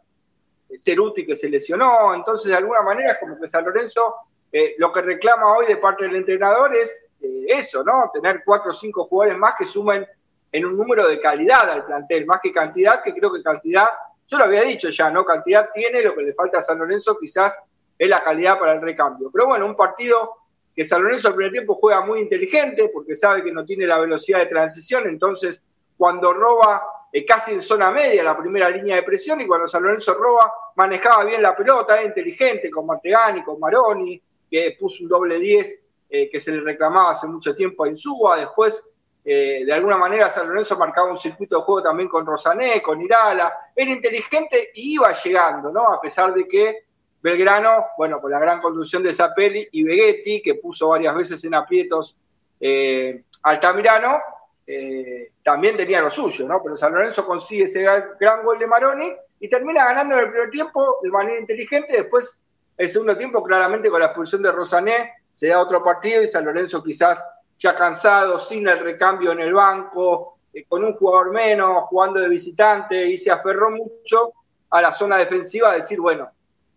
Ceruti 0.78 1.24
que 1.24 1.36
se 1.36 1.48
lesionó, 1.48 2.14
entonces 2.14 2.50
de 2.50 2.56
alguna 2.56 2.82
manera 2.82 3.12
es 3.12 3.18
como 3.18 3.38
que 3.38 3.48
San 3.48 3.64
Lorenzo 3.64 4.14
eh, 4.52 4.74
lo 4.78 4.92
que 4.92 5.02
reclama 5.02 5.56
hoy 5.56 5.66
de 5.66 5.76
parte 5.76 6.04
del 6.04 6.16
entrenador 6.16 6.74
es 6.74 7.06
eso, 7.48 7.82
¿no? 7.84 8.10
Tener 8.12 8.42
cuatro 8.44 8.70
o 8.70 8.74
cinco 8.74 9.04
jugadores 9.04 9.38
más 9.38 9.54
que 9.58 9.64
sumen 9.64 10.06
en 10.52 10.64
un 10.64 10.76
número 10.76 11.08
de 11.08 11.20
calidad 11.20 11.68
al 11.68 11.84
plantel, 11.84 12.26
más 12.26 12.40
que 12.42 12.52
cantidad, 12.52 13.02
que 13.02 13.12
creo 13.12 13.32
que 13.32 13.42
cantidad, 13.42 13.86
yo 14.26 14.38
lo 14.38 14.44
había 14.44 14.62
dicho 14.62 14.88
ya, 14.90 15.10
¿no? 15.10 15.24
Cantidad 15.24 15.70
tiene, 15.74 16.02
lo 16.02 16.14
que 16.14 16.22
le 16.22 16.34
falta 16.34 16.58
a 16.58 16.62
San 16.62 16.78
Lorenzo 16.78 17.18
quizás 17.18 17.54
es 17.98 18.08
la 18.08 18.22
calidad 18.22 18.58
para 18.58 18.74
el 18.74 18.80
recambio. 18.80 19.30
Pero 19.32 19.46
bueno, 19.46 19.66
un 19.66 19.76
partido 19.76 20.34
que 20.74 20.84
San 20.84 21.02
Lorenzo 21.02 21.28
al 21.28 21.34
primer 21.34 21.52
tiempo 21.52 21.74
juega 21.74 22.04
muy 22.04 22.20
inteligente 22.20 22.90
porque 22.92 23.16
sabe 23.16 23.42
que 23.42 23.52
no 23.52 23.64
tiene 23.64 23.86
la 23.86 23.98
velocidad 23.98 24.40
de 24.40 24.46
transición, 24.46 25.06
entonces 25.06 25.62
cuando 25.96 26.32
roba 26.32 26.82
eh, 26.82 26.95
casi 27.24 27.52
en 27.52 27.62
zona 27.62 27.90
media 27.90 28.22
la 28.22 28.36
primera 28.36 28.68
línea 28.68 28.96
de 28.96 29.02
presión 29.02 29.40
y 29.40 29.46
cuando 29.46 29.68
San 29.68 29.82
Lorenzo 29.82 30.14
roba 30.14 30.52
manejaba 30.74 31.24
bien 31.24 31.40
la 31.40 31.56
pelota, 31.56 31.94
era 31.94 32.04
inteligente 32.04 32.70
con 32.70 32.86
Martegani, 32.86 33.42
con 33.42 33.58
Maroni, 33.58 34.20
que 34.50 34.76
puso 34.78 35.02
un 35.02 35.08
doble 35.08 35.38
10 35.38 35.80
eh, 36.10 36.28
que 36.30 36.40
se 36.40 36.52
le 36.52 36.60
reclamaba 36.60 37.12
hace 37.12 37.26
mucho 37.26 37.54
tiempo 37.54 37.84
a 37.84 37.88
Insúa, 37.88 38.36
después 38.36 38.84
eh, 39.24 39.64
de 39.64 39.72
alguna 39.72 39.96
manera 39.96 40.30
San 40.30 40.48
Lorenzo 40.48 40.78
marcaba 40.78 41.10
un 41.10 41.18
circuito 41.18 41.56
de 41.56 41.62
juego 41.62 41.82
también 41.82 42.08
con 42.08 42.24
Rosané, 42.24 42.80
con 42.80 43.00
Irala, 43.00 43.52
era 43.74 43.90
inteligente 43.90 44.70
y 44.74 44.94
iba 44.94 45.12
llegando, 45.12 45.72
¿no? 45.72 45.92
A 45.92 46.00
pesar 46.00 46.32
de 46.32 46.46
que 46.46 46.84
Belgrano, 47.20 47.86
bueno, 47.98 48.20
con 48.20 48.30
la 48.30 48.38
gran 48.38 48.60
conducción 48.60 49.02
de 49.02 49.12
Zapelli 49.12 49.68
y 49.72 49.82
Vegetti, 49.82 50.42
que 50.42 50.54
puso 50.54 50.88
varias 50.88 51.16
veces 51.16 51.42
en 51.44 51.54
aprietos 51.54 52.16
eh, 52.60 53.24
Altamirano, 53.42 54.20
eh, 54.66 55.30
también 55.44 55.76
tenía 55.76 56.00
lo 56.00 56.10
suyo, 56.10 56.46
¿no? 56.46 56.60
Pero 56.62 56.76
San 56.76 56.92
Lorenzo 56.92 57.24
consigue 57.24 57.64
ese 57.64 57.82
gran 57.82 58.44
gol 58.44 58.58
de 58.58 58.66
Maroni 58.66 59.12
y 59.38 59.48
termina 59.48 59.84
ganando 59.84 60.14
en 60.14 60.24
el 60.24 60.30
primer 60.30 60.50
tiempo 60.50 60.98
de 61.02 61.10
manera 61.10 61.38
inteligente. 61.38 61.92
Después, 61.92 62.40
el 62.76 62.88
segundo 62.88 63.16
tiempo, 63.16 63.42
claramente 63.42 63.90
con 63.90 64.00
la 64.00 64.06
expulsión 64.06 64.42
de 64.42 64.52
Rosané, 64.52 65.12
se 65.32 65.48
da 65.48 65.60
otro 65.60 65.84
partido 65.84 66.22
y 66.22 66.28
San 66.28 66.44
Lorenzo 66.44 66.82
quizás 66.82 67.22
ya 67.58 67.74
cansado, 67.74 68.38
sin 68.38 68.66
el 68.68 68.80
recambio 68.80 69.32
en 69.32 69.40
el 69.40 69.54
banco, 69.54 70.38
eh, 70.52 70.64
con 70.68 70.84
un 70.84 70.94
jugador 70.94 71.30
menos, 71.32 71.84
jugando 71.84 72.20
de 72.20 72.28
visitante, 72.28 73.06
y 73.06 73.16
se 73.16 73.30
aferró 73.30 73.70
mucho 73.70 74.32
a 74.70 74.82
la 74.82 74.92
zona 74.92 75.16
defensiva 75.16 75.70
a 75.70 75.74
decir, 75.74 76.00
bueno, 76.00 76.30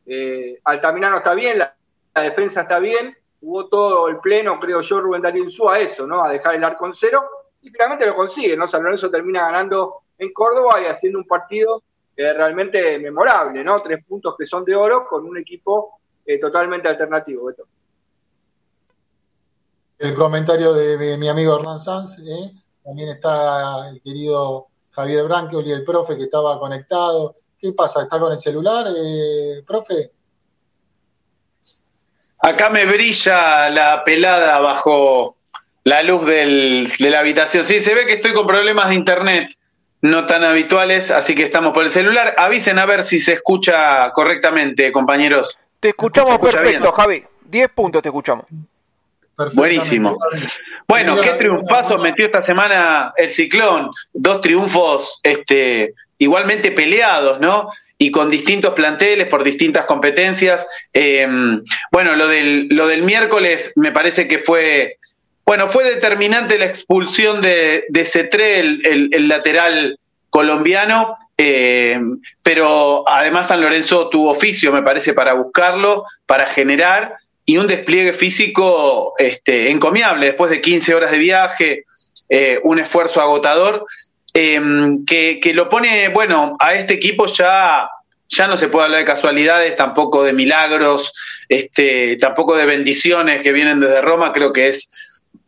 eh, 0.06 0.60
Altamirano 0.64 1.18
está 1.18 1.34
bien, 1.34 1.60
la, 1.60 1.74
defensa 2.16 2.62
está 2.62 2.80
bien, 2.80 3.16
hubo 3.42 3.68
todo 3.68 4.10
el 4.10 4.18
pleno, 4.18 4.60
creo 4.60 4.82
yo, 4.82 5.00
Rubén 5.00 5.22
Darío 5.22 5.44
Insúa 5.44 5.76
a 5.76 5.80
eso, 5.80 6.06
¿no? 6.06 6.24
A 6.24 6.30
dejar 6.30 6.56
el 6.56 6.64
arco 6.64 6.86
en 6.86 6.94
cero, 6.94 7.24
y 7.62 7.70
finalmente 7.70 8.06
lo 8.06 8.16
consigue, 8.16 8.56
¿no? 8.56 8.68
San 8.68 8.84
Lorenzo 8.84 9.10
termina 9.10 9.42
ganando 9.42 10.04
en 10.18 10.32
Córdoba 10.34 10.82
y 10.82 10.86
haciendo 10.86 11.20
un 11.20 11.26
partido 11.26 11.84
eh, 12.16 12.34
realmente 12.34 13.00
memorable, 13.00 13.64
¿no? 13.64 13.82
Tres 13.82 14.04
puntos 14.06 14.36
que 14.38 14.46
son 14.46 14.64
de 14.66 14.76
oro 14.76 15.06
con 15.08 15.26
un 15.26 15.38
equipo 15.38 16.00
eh, 16.26 16.40
totalmente 16.40 16.88
alternativo, 16.88 17.52
El 19.98 20.14
comentario 20.14 20.74
de 20.74 21.18
mi 21.18 21.28
amigo 21.28 21.58
Hernán 21.58 21.80
Sanz, 21.80 22.18
también 22.84 23.10
está 23.10 23.90
el 23.90 24.02
querido 24.02 24.68
Javier 24.92 25.26
y 25.66 25.72
el 25.72 25.84
profe 25.84 26.18
que 26.18 26.24
estaba 26.24 26.60
conectado, 26.60 27.36
¿Qué 27.60 27.74
pasa? 27.74 28.04
¿Está 28.04 28.20
con 28.20 28.32
el 28.32 28.40
celular, 28.40 28.88
eh, 28.88 29.64
profe? 29.68 30.12
Acá 32.42 32.70
me 32.70 32.86
brilla 32.86 33.70
la 33.70 34.02
pelada 34.06 34.60
bajo 34.60 35.38
la 35.84 36.04
luz 36.04 36.26
del, 36.26 36.92
de 36.98 37.10
la 37.10 37.20
habitación. 37.20 37.64
Sí, 37.64 37.82
se 37.82 37.94
ve 37.94 38.06
que 38.06 38.14
estoy 38.14 38.34
con 38.34 38.48
problemas 38.48 38.90
de 38.90 38.96
internet 38.96 39.50
no 40.02 40.26
tan 40.26 40.44
habituales, 40.44 41.12
así 41.12 41.36
que 41.36 41.44
estamos 41.44 41.74
por 41.74 41.84
el 41.84 41.92
celular. 41.92 42.34
Avisen 42.38 42.80
a 42.80 42.86
ver 42.86 43.04
si 43.04 43.20
se 43.20 43.34
escucha 43.34 44.10
correctamente, 44.12 44.92
compañeros. 44.92 45.60
Te 45.80 45.90
escuchamos 45.90 46.38
perfecto, 46.40 46.92
Javi. 46.92 47.24
Diez 47.42 47.70
puntos 47.70 48.02
te 48.02 48.10
escuchamos. 48.10 48.46
Buenísimo. 49.54 50.18
Bueno, 50.88 51.16
qué 51.22 51.32
triunfazo 51.32 51.98
metió 51.98 52.26
esta 52.26 52.46
semana 52.46 53.14
el 53.16 53.30
Ciclón. 53.30 53.90
Dos 54.14 54.42
triunfos 54.42 55.22
este, 55.24 55.94
igualmente 56.18 56.72
peleados, 56.72 57.40
¿no? 57.40 57.70
Y 57.98 58.12
con 58.12 58.30
distintos 58.30 58.74
planteles 58.74 59.28
por 59.28 59.44
distintas 59.44 59.86
competencias. 59.86 60.68
Em, 60.92 61.64
bueno, 61.92 62.16
lo 62.16 62.28
del, 62.28 62.68
lo 62.70 62.88
del 62.88 63.04
miércoles 63.04 63.72
me 63.76 63.92
parece 63.92 64.28
que 64.28 64.40
fue, 64.40 64.98
bueno, 65.50 65.68
fue 65.68 65.84
determinante 65.84 66.60
la 66.60 66.66
expulsión 66.66 67.42
de, 67.42 67.86
de 67.90 68.06
Cetré, 68.06 68.60
el, 68.60 69.28
lateral 69.28 69.98
colombiano, 70.30 71.16
em, 71.36 72.22
pero 72.44 73.04
además 73.10 73.48
San 73.48 73.60
Lorenzo 73.60 74.10
tuvo 74.10 74.30
oficio, 74.30 74.72
me 74.72 74.84
parece, 74.84 75.14
para 75.14 75.34
buscarlo, 75.34 76.04
para 76.28 76.46
generar 76.46 77.16
y 77.46 77.58
un 77.58 77.66
despliegue 77.66 78.14
físico 78.14 79.16
este, 79.18 79.72
encomiable 79.72 80.28
después 80.28 80.52
de 80.52 80.62
15 80.62 80.94
horas 80.94 81.10
de 81.10 81.18
viaje, 81.18 81.86
eh, 82.30 82.60
un 82.64 82.78
esfuerzo 82.78 83.20
agotador 83.20 83.88
Em, 84.34 85.06
que, 85.06 85.52
lo 85.54 85.70
pone, 85.70 86.10
bueno, 86.10 86.56
a 86.60 86.76
este 86.76 86.94
equipo 86.94 87.26
ya, 87.26 87.90
ya 88.28 88.48
no 88.48 88.58
se 88.58 88.68
puede 88.68 88.86
hablar 88.86 89.00
de 89.00 89.06
casualidades, 89.06 89.76
tampoco 89.76 90.24
de 90.24 90.34
milagros, 90.34 91.14
este, 91.48 92.16
tampoco 92.18 92.56
de 92.56 92.66
bendiciones 92.66 93.42
que 93.42 93.52
vienen 93.52 93.80
desde 93.80 94.02
Roma, 94.02 94.32
creo 94.32 94.54
que 94.54 94.68
es 94.68 94.90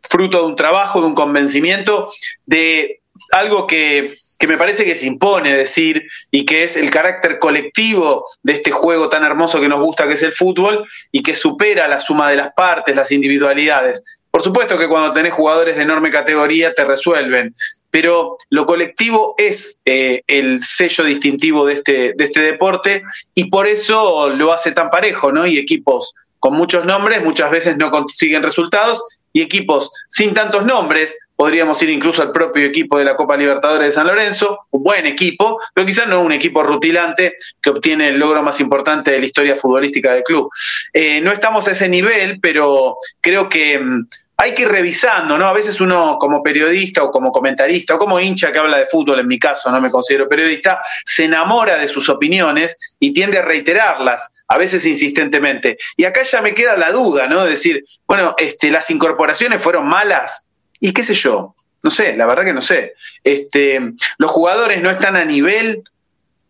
fruto 0.02 0.40
de 0.40 0.46
un 0.46 0.56
trabajo, 0.56 1.00
de 1.00 1.06
un 1.06 1.14
convencimiento, 1.14 2.10
de 2.46 3.00
algo 3.30 3.66
que, 3.66 4.14
que 4.38 4.48
me 4.48 4.58
parece 4.58 4.84
que 4.84 4.96
se 4.96 5.06
impone 5.06 5.56
decir 5.56 6.08
y 6.30 6.44
que 6.44 6.64
es 6.64 6.76
el 6.76 6.90
carácter 6.90 7.38
colectivo 7.38 8.26
de 8.42 8.54
este 8.54 8.72
juego 8.72 9.08
tan 9.08 9.24
hermoso 9.24 9.60
que 9.60 9.68
nos 9.68 9.80
gusta 9.80 10.08
que 10.08 10.14
es 10.14 10.22
el 10.24 10.32
fútbol 10.32 10.84
y 11.12 11.22
que 11.22 11.34
supera 11.34 11.86
la 11.86 12.00
suma 12.00 12.28
de 12.28 12.36
las 12.36 12.52
partes, 12.52 12.96
las 12.96 13.12
individualidades. 13.12 14.02
Por 14.32 14.42
supuesto 14.42 14.78
que 14.78 14.88
cuando 14.88 15.12
tenés 15.12 15.34
jugadores 15.34 15.76
de 15.76 15.82
enorme 15.82 16.10
categoría 16.10 16.74
te 16.74 16.84
resuelven, 16.84 17.54
pero 17.90 18.36
lo 18.48 18.66
colectivo 18.66 19.34
es 19.38 19.80
eh, 19.84 20.22
el 20.26 20.64
sello 20.64 21.04
distintivo 21.04 21.66
de 21.66 21.74
este, 21.74 22.14
de 22.16 22.24
este 22.24 22.40
deporte 22.40 23.02
y 23.34 23.44
por 23.44 23.66
eso 23.66 24.30
lo 24.30 24.52
hace 24.52 24.72
tan 24.72 24.90
parejo, 24.90 25.30
¿no? 25.30 25.46
Y 25.46 25.58
equipos 25.58 26.14
con 26.40 26.54
muchos 26.54 26.84
nombres 26.84 27.22
muchas 27.22 27.50
veces 27.52 27.76
no 27.76 27.90
consiguen 27.90 28.42
resultados 28.42 29.04
y 29.32 29.42
equipos 29.42 29.90
sin 30.08 30.34
tantos 30.34 30.64
nombres, 30.64 31.16
podríamos 31.36 31.82
ir 31.82 31.90
incluso 31.90 32.22
al 32.22 32.32
propio 32.32 32.64
equipo 32.64 32.98
de 32.98 33.04
la 33.04 33.16
Copa 33.16 33.36
Libertadores 33.36 33.88
de 33.88 33.92
San 33.92 34.06
Lorenzo, 34.06 34.60
un 34.70 34.82
buen 34.82 35.06
equipo, 35.06 35.60
pero 35.74 35.86
quizás 35.86 36.06
no 36.06 36.20
un 36.20 36.32
equipo 36.32 36.62
rutilante 36.62 37.34
que 37.60 37.70
obtiene 37.70 38.10
el 38.10 38.18
logro 38.18 38.42
más 38.42 38.60
importante 38.60 39.10
de 39.10 39.18
la 39.18 39.26
historia 39.26 39.56
futbolística 39.56 40.12
del 40.12 40.22
club. 40.22 40.48
Eh, 40.92 41.20
no 41.20 41.32
estamos 41.32 41.66
a 41.66 41.72
ese 41.72 41.88
nivel, 41.88 42.38
pero 42.40 42.96
creo 43.20 43.48
que 43.48 43.78
mm, 43.78 44.06
hay 44.42 44.54
que 44.54 44.62
ir 44.62 44.68
revisando, 44.68 45.38
¿no? 45.38 45.46
A 45.46 45.52
veces 45.52 45.80
uno 45.80 46.16
como 46.18 46.42
periodista 46.42 47.04
o 47.04 47.12
como 47.12 47.30
comentarista 47.30 47.94
o 47.94 47.98
como 47.98 48.18
hincha 48.18 48.50
que 48.50 48.58
habla 48.58 48.78
de 48.78 48.86
fútbol, 48.86 49.20
en 49.20 49.28
mi 49.28 49.38
caso 49.38 49.70
no 49.70 49.80
me 49.80 49.88
considero 49.88 50.28
periodista, 50.28 50.82
se 51.04 51.26
enamora 51.26 51.76
de 51.76 51.86
sus 51.86 52.08
opiniones 52.08 52.76
y 52.98 53.12
tiende 53.12 53.38
a 53.38 53.42
reiterarlas, 53.42 54.32
a 54.48 54.58
veces 54.58 54.84
insistentemente. 54.84 55.78
Y 55.96 56.04
acá 56.04 56.22
ya 56.24 56.42
me 56.42 56.56
queda 56.56 56.76
la 56.76 56.90
duda, 56.90 57.28
¿no? 57.28 57.44
De 57.44 57.50
decir, 57.50 57.84
bueno, 58.08 58.34
este, 58.36 58.72
las 58.72 58.90
incorporaciones 58.90 59.62
fueron 59.62 59.86
malas 59.86 60.48
y 60.80 60.92
qué 60.92 61.04
sé 61.04 61.14
yo, 61.14 61.54
no 61.84 61.90
sé, 61.92 62.16
la 62.16 62.26
verdad 62.26 62.44
que 62.44 62.52
no 62.52 62.62
sé. 62.62 62.94
Este, 63.22 63.80
los 64.18 64.30
jugadores 64.32 64.82
no 64.82 64.90
están 64.90 65.14
a 65.16 65.24
nivel, 65.24 65.84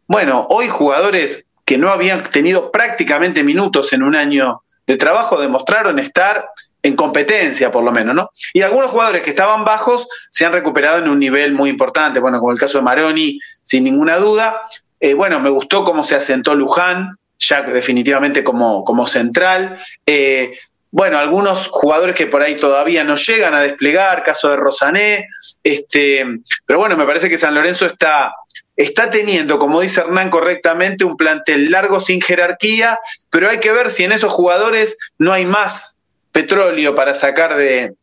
bueno, 0.07 0.47
hoy 0.49 0.69
jugadores 0.69 1.45
que 1.67 1.77
no 1.77 1.91
habían 1.91 2.23
tenido 2.23 2.71
prácticamente 2.71 3.45
minutos 3.45 3.93
en 3.93 4.03
un 4.03 4.17
año 4.17 4.63
de 4.87 4.97
trabajo 4.97 5.39
demostraron 5.39 5.99
estar 5.99 6.47
en 6.83 6.97
competencia 6.97 7.71
por 7.71 7.85
lo 7.85 7.93
menos, 7.93 8.15
¿no? 8.15 8.31
Y 8.53 8.62
algunos 8.62 8.91
jugadores 8.91 9.23
que 9.23 9.31
estaban 9.31 9.65
bajos 9.65 10.09
se 10.31 10.45
han 10.45 10.53
recuperado 10.53 10.99
en 10.99 11.09
un 11.09 11.19
nivel 11.19 11.53
muy 11.53 11.71
importante, 11.71 12.21
bueno, 12.21 12.39
como 12.41 12.53
el 12.53 12.59
caso 12.59 12.79
de 12.79 12.85
Maroni, 12.85 13.39
sin 13.62 13.85
ninguna 13.85 14.17
duda, 14.17 14.61
Eh, 15.05 15.15
bueno, 15.15 15.41
me 15.41 15.51
gustó 15.51 15.83
cómo 15.83 16.05
se 16.05 16.15
asentó 16.15 16.55
Luján, 16.55 17.19
ya 17.37 17.62
definitivamente 17.62 18.45
como, 18.45 18.85
como 18.85 19.05
central. 19.05 19.77
Eh, 20.07 20.57
bueno, 20.93 21.19
algunos 21.19 21.67
jugadores 21.73 22.15
que 22.15 22.29
por 22.29 22.41
ahí 22.41 22.55
todavía 22.55 23.03
no 23.03 23.17
llegan 23.17 23.53
a 23.53 23.62
desplegar, 23.62 24.23
caso 24.23 24.49
de 24.51 24.57
Rosané, 24.57 25.27
este, 25.65 26.25
pero 26.65 26.79
bueno, 26.79 26.97
me 26.97 27.05
parece 27.05 27.29
que 27.29 27.37
San 27.37 27.53
Lorenzo 27.53 27.87
está, 27.87 28.33
está 28.77 29.11
teniendo, 29.11 29.59
como 29.59 29.81
dice 29.81 30.03
Hernán 30.03 30.31
correctamente, 30.31 31.05
un 31.05 31.17
plantel 31.17 31.69
largo 31.69 31.99
sin 31.99 32.21
jerarquía, 32.21 32.97
pero 33.29 33.51
hay 33.51 33.59
que 33.59 33.73
ver 33.73 33.91
si 33.91 34.05
en 34.05 34.12
esos 34.12 34.31
jugadores 34.31 34.97
no 35.19 35.33
hay 35.33 35.45
más 35.45 35.97
petróleo 36.33 36.95
para 36.95 37.15
sacar 37.15 37.57
de, 37.57 37.95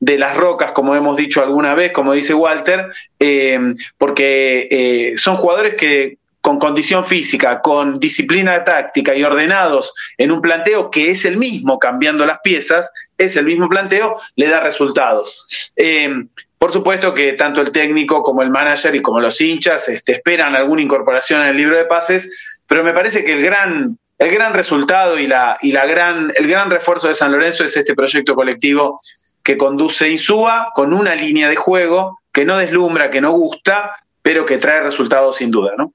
de 0.00 0.18
las 0.18 0.36
rocas, 0.36 0.72
como 0.72 0.94
hemos 0.94 1.16
dicho 1.16 1.42
alguna 1.42 1.74
vez, 1.74 1.92
como 1.92 2.12
dice 2.12 2.34
Walter, 2.34 2.92
eh, 3.18 3.58
porque 3.96 4.68
eh, 4.70 5.16
son 5.16 5.36
jugadores 5.36 5.74
que 5.74 6.18
con 6.46 6.60
condición 6.60 7.04
física, 7.04 7.60
con 7.60 7.98
disciplina 7.98 8.64
táctica 8.64 9.16
y 9.16 9.24
ordenados 9.24 9.92
en 10.16 10.30
un 10.30 10.40
planteo 10.40 10.92
que 10.92 11.10
es 11.10 11.24
el 11.24 11.38
mismo, 11.38 11.80
cambiando 11.80 12.24
las 12.24 12.38
piezas, 12.38 12.92
es 13.18 13.34
el 13.36 13.46
mismo 13.46 13.68
planteo, 13.68 14.20
le 14.36 14.46
da 14.46 14.60
resultados. 14.60 15.72
Eh, 15.74 16.08
por 16.56 16.72
supuesto 16.72 17.12
que 17.12 17.32
tanto 17.32 17.60
el 17.60 17.72
técnico 17.72 18.22
como 18.22 18.42
el 18.42 18.50
manager 18.50 18.94
y 18.94 19.02
como 19.02 19.20
los 19.20 19.40
hinchas 19.40 19.88
este, 19.88 20.12
esperan 20.12 20.54
alguna 20.54 20.82
incorporación 20.82 21.42
en 21.42 21.48
el 21.48 21.56
libro 21.56 21.76
de 21.76 21.84
pases, 21.84 22.30
pero 22.68 22.84
me 22.84 22.92
parece 22.92 23.24
que 23.24 23.32
el 23.32 23.42
gran, 23.42 23.98
el 24.18 24.30
gran 24.30 24.54
resultado 24.54 25.18
y, 25.18 25.26
la, 25.26 25.58
y 25.60 25.72
la 25.72 25.86
gran, 25.86 26.32
el 26.34 26.48
gran 26.48 26.70
refuerzo 26.70 27.08
de 27.08 27.14
San 27.14 27.32
Lorenzo 27.32 27.64
es 27.64 27.76
este 27.76 27.94
proyecto 27.94 28.34
colectivo 28.34 28.98
que 29.42 29.56
conduce 29.56 30.08
Insúa 30.08 30.72
con 30.74 30.92
una 30.92 31.14
línea 31.14 31.48
de 31.48 31.56
juego 31.56 32.18
que 32.32 32.44
no 32.44 32.58
deslumbra, 32.58 33.10
que 33.10 33.20
no 33.20 33.32
gusta, 33.32 33.92
pero 34.22 34.44
que 34.44 34.58
trae 34.58 34.80
resultados 34.80 35.36
sin 35.36 35.50
duda, 35.50 35.74
¿no? 35.76 35.92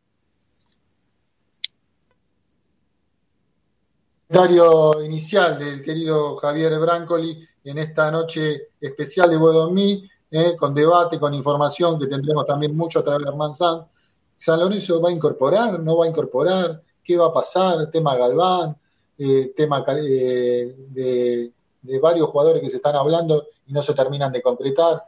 comentario 4.31 5.03
inicial 5.03 5.59
del 5.59 5.81
querido 5.81 6.37
Javier 6.37 6.79
Brancoli 6.79 7.45
en 7.65 7.77
esta 7.77 8.09
noche 8.09 8.69
especial 8.79 9.29
de 9.29 9.35
Bodomí, 9.35 10.09
eh, 10.31 10.55
con 10.55 10.73
debate, 10.73 11.19
con 11.19 11.33
información 11.33 11.99
que 11.99 12.07
tendremos 12.07 12.45
también 12.45 12.75
mucho 12.77 12.99
a 12.99 13.03
través 13.03 13.23
de 13.23 13.29
Herman 13.29 13.53
Sanz. 13.53 13.89
¿San 14.33 14.61
Lorenzo 14.61 15.01
va 15.01 15.09
a 15.09 15.11
incorporar? 15.11 15.81
¿No 15.81 15.97
va 15.97 16.05
a 16.05 16.07
incorporar? 16.07 16.81
¿Qué 17.03 17.17
va 17.17 17.27
a 17.27 17.33
pasar? 17.33 17.89
Tema 17.89 18.15
Galván, 18.15 18.77
eh, 19.17 19.53
tema 19.55 19.85
eh, 19.87 20.75
de, 20.89 21.51
varios 21.99 22.29
jugadores 22.29 22.61
que 22.61 22.69
se 22.69 22.77
están 22.77 22.95
hablando 22.95 23.47
y 23.67 23.73
no 23.73 23.81
se 23.81 23.93
terminan 23.93 24.31
de 24.31 24.41
concretar. 24.41 25.03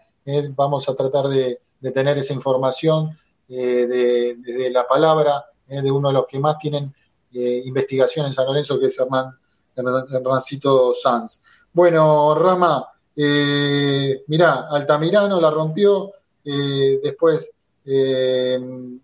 vamos 0.56 0.88
a 0.90 0.96
tratar 0.96 1.28
de, 1.28 1.60
tener 1.94 2.18
esa 2.18 2.34
información 2.34 3.18
de, 3.48 4.70
la 4.72 4.88
palabra 4.88 5.46
de 5.68 5.92
uno 5.92 6.10
de 6.10 6.14
los 6.14 6.28
que 6.28 6.40
más 6.40 6.58
tienen 6.58 6.94
eh, 7.34 7.64
investigación 7.66 8.28
en 8.28 8.34
San 8.34 8.46
Lorenzo, 8.46 8.80
que 8.80 8.88
es 8.88 9.00
Hernán, 9.00 9.36
Hernancito 9.76 10.94
Sanz. 10.94 11.42
Bueno, 11.74 12.36
Rama, 12.36 12.88
eh, 13.16 14.24
mirá, 14.28 14.68
Altamirano 14.70 15.42
la 15.42 15.50
rompió, 15.50 16.12
eh, 16.46 17.00
después 17.02 17.52
eh, 17.86 18.60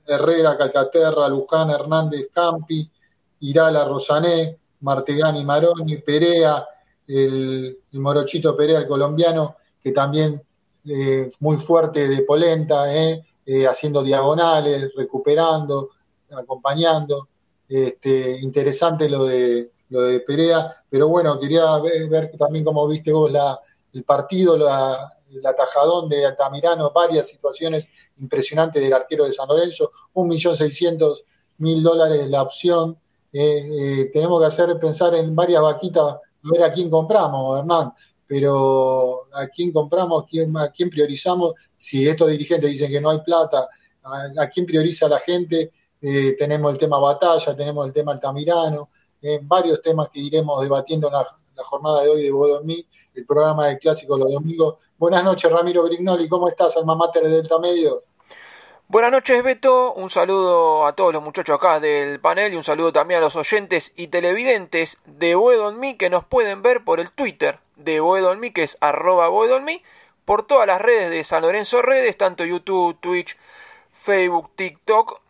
Herrera, 0.06 0.58
Calcaterra, 0.58 1.28
Luján, 1.28 1.70
Hernández, 1.70 2.30
Campi, 2.34 2.90
Irala, 3.42 3.86
Rosané, 3.86 4.58
Martegani, 4.82 5.44
Maroni, 5.44 5.98
Perea, 5.98 6.66
el, 7.08 7.80
Morochito 7.94 8.56
Perea, 8.56 8.80
el 8.80 8.88
colombiano, 8.88 9.56
que 9.82 9.92
también 9.92 10.42
muy 11.42 11.58
fuerte 11.58 12.08
de 12.08 12.24
polenta, 12.24 12.86
haciendo 13.70 14.02
diagonales, 14.02 14.92
recuperando, 14.96 15.90
acompañando. 16.32 17.28
Este, 17.68 18.40
interesante 18.42 19.08
lo 19.08 19.26
de, 19.26 19.72
lo 19.90 20.02
de 20.02 20.22
Perea, 20.22 20.76
pero 20.90 21.08
bueno, 21.08 21.40
quería 21.40 21.78
ver, 22.10 22.32
también 22.38 22.66
cómo 22.66 22.88
viste 22.88 23.12
vos 23.12 23.32
la, 23.32 23.60
el 23.94 24.04
partido, 24.04 24.58
la, 24.58 25.19
el 25.32 25.46
atajadón 25.46 26.10
de 26.10 26.26
Altamirano, 26.26 26.92
varias 26.92 27.28
situaciones 27.28 27.88
impresionantes 28.18 28.82
del 28.82 28.94
arquero 28.94 29.26
de 29.26 29.34
San 29.34 29.48
Lorenzo, 29.48 29.92
un 30.14 30.28
millón 30.28 30.56
seiscientos 30.56 31.24
mil 31.58 31.84
dólares 31.84 32.28
la 32.30 32.42
opción. 32.42 32.98
Eh, 33.32 33.68
eh, 33.72 34.10
tenemos 34.12 34.40
que 34.42 34.48
hacer 34.48 34.80
pensar 34.80 35.14
en 35.16 35.36
varias 35.36 35.62
vaquitas, 35.62 36.04
a 36.04 36.20
ver 36.44 36.64
a 36.64 36.72
quién 36.72 36.90
compramos, 36.90 37.60
Hernán, 37.60 37.94
pero 38.26 39.28
a 39.34 39.48
quién 39.48 39.72
compramos, 39.72 40.26
quién, 40.30 40.56
a 40.58 40.72
quién 40.72 40.90
priorizamos, 40.90 41.54
si 41.76 42.08
estos 42.08 42.30
dirigentes 42.30 42.70
dicen 42.70 42.92
que 42.92 43.02
no 43.02 43.10
hay 43.10 43.20
plata, 43.22 43.68
a 44.04 44.48
quién 44.50 44.66
prioriza 44.66 45.08
la 45.08 45.20
gente 45.20 45.72
eh, 46.02 46.36
tenemos 46.38 46.72
el 46.72 46.78
tema 46.78 47.00
batalla, 47.00 47.56
tenemos 47.56 47.86
el 47.86 47.94
tema 47.94 48.14
Altamirano, 48.14 48.90
eh, 49.22 49.40
varios 49.44 49.82
temas 49.82 50.10
que 50.10 50.22
iremos 50.22 50.62
debatiendo 50.62 51.08
en 51.08 51.14
la, 51.14 51.28
jornada 51.64 52.04
de 52.04 52.10
hoy 52.10 52.24
de 52.24 52.32
Bodomí, 52.32 52.86
el 53.16 53.26
programa 53.26 53.68
del 53.68 53.80
clásico 53.80 54.18
los 54.18 54.32
domingos. 54.32 54.76
Buenas 54.98 55.24
noches, 55.24 55.52
Ramiro 55.52 55.84
Brignoli, 55.84 56.28
¿cómo 56.28 56.48
estás, 56.48 56.78
alma 56.78 56.96
mater 56.96 57.24
de 57.24 57.30
Delta 57.30 57.60
Medio? 57.60 58.04
Buenas 58.88 59.12
noches, 59.12 59.44
Beto. 59.44 59.94
Un 59.94 60.10
saludo 60.10 60.88
a 60.88 60.94
todos 60.94 61.14
los 61.14 61.22
muchachos 61.22 61.56
acá 61.56 61.80
del 61.80 62.20
panel 62.20 62.52
y 62.54 62.56
un 62.56 62.64
saludo 62.64 62.92
también 62.92 63.20
a 63.20 63.24
los 63.24 63.36
oyentes 63.36 63.94
y 63.96 64.08
televidentes 64.08 64.98
de 65.06 65.36
Boedonmi 65.36 65.96
que 65.96 66.10
nos 66.10 66.26
pueden 66.26 66.64
ver 66.64 66.84
por 66.84 67.00
el 67.00 67.12
Twitter 67.12 67.60
de 67.76 68.00
Boedonmi, 68.00 68.50
que 68.52 68.64
es 68.64 68.78
arroba 68.82 69.28
Boedonmi, 69.28 69.84
por 70.26 70.48
todas 70.48 70.66
las 70.66 70.82
redes 70.82 71.12
de 71.12 71.24
San 71.24 71.44
Lorenzo 71.44 71.84
Redes, 71.84 72.18
tanto 72.18 72.46
YouTube, 72.46 73.00
Twitch, 73.00 73.38
Facebook, 73.94 74.50
TikTok 74.56 75.22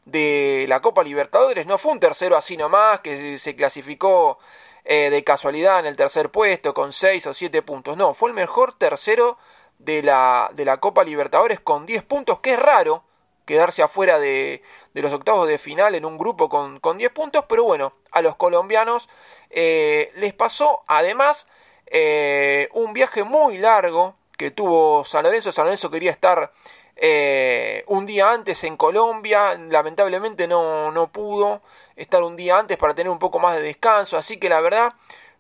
de 0.06 0.66
la 0.68 0.82
Copa 0.82 1.04
Libertadores. 1.04 1.66
No 1.66 1.78
fue 1.78 1.92
un 1.92 2.00
tercero 2.00 2.36
así 2.36 2.58
nomás 2.58 3.00
que 3.02 3.38
se 3.38 3.56
clasificó 3.56 4.40
eh, 4.86 5.10
de 5.10 5.24
casualidad 5.24 5.80
en 5.80 5.86
el 5.86 5.96
tercer 5.96 6.30
puesto 6.30 6.74
con 6.74 6.92
6 6.92 7.28
o 7.28 7.34
7 7.34 7.62
puntos. 7.62 7.98
No, 7.98 8.14
fue 8.14 8.30
el 8.30 8.36
mejor 8.36 8.76
tercero 8.76 9.38
de 9.80 10.04
la, 10.04 10.52
de 10.54 10.66
la 10.66 10.78
Copa 10.78 11.04
Libertadores 11.04 11.60
con 11.60 11.86
10 11.86 12.04
puntos, 12.04 12.40
que 12.40 12.54
es 12.54 12.60
raro 12.60 13.04
quedarse 13.46 13.84
afuera 13.84 14.20
de, 14.20 14.62
de 14.94 15.02
los 15.02 15.12
octavos 15.12 15.48
de 15.48 15.58
final 15.58 15.96
en 15.96 16.06
un 16.06 16.18
grupo 16.18 16.50
con, 16.50 16.80
con 16.80 16.98
10 16.98 17.12
puntos, 17.12 17.46
pero 17.48 17.64
bueno, 17.64 17.94
a 18.12 18.22
los 18.22 18.36
colombianos 18.36 19.10
eh, 19.50 20.12
les 20.16 20.34
pasó 20.34 20.84
además 20.88 21.48
eh, 21.88 22.70
un 22.74 22.94
viaje 22.94 23.24
muy 23.24 23.58
largo 23.58 24.16
que 24.38 24.52
tuvo 24.52 25.06
San 25.06 25.24
Lorenzo. 25.24 25.52
San 25.52 25.66
Lorenzo 25.66 25.92
quería 25.92 26.12
estar 26.12 26.52
eh, 26.96 27.84
un 27.88 28.06
día 28.06 28.32
antes 28.32 28.64
en 28.64 28.78
Colombia, 28.78 29.56
lamentablemente 29.56 30.48
no, 30.48 30.92
no 30.92 31.12
pudo 31.12 31.62
estar 31.96 32.24
un 32.24 32.36
día 32.36 32.58
antes 32.58 32.78
para 32.78 32.96
tener 32.96 33.12
un 33.12 33.20
poco 33.20 33.40
más 33.40 33.56
de 33.56 33.62
descanso, 33.62 34.18
así 34.18 34.38
que 34.38 34.50
la 34.50 34.62
verdad, 34.62 34.94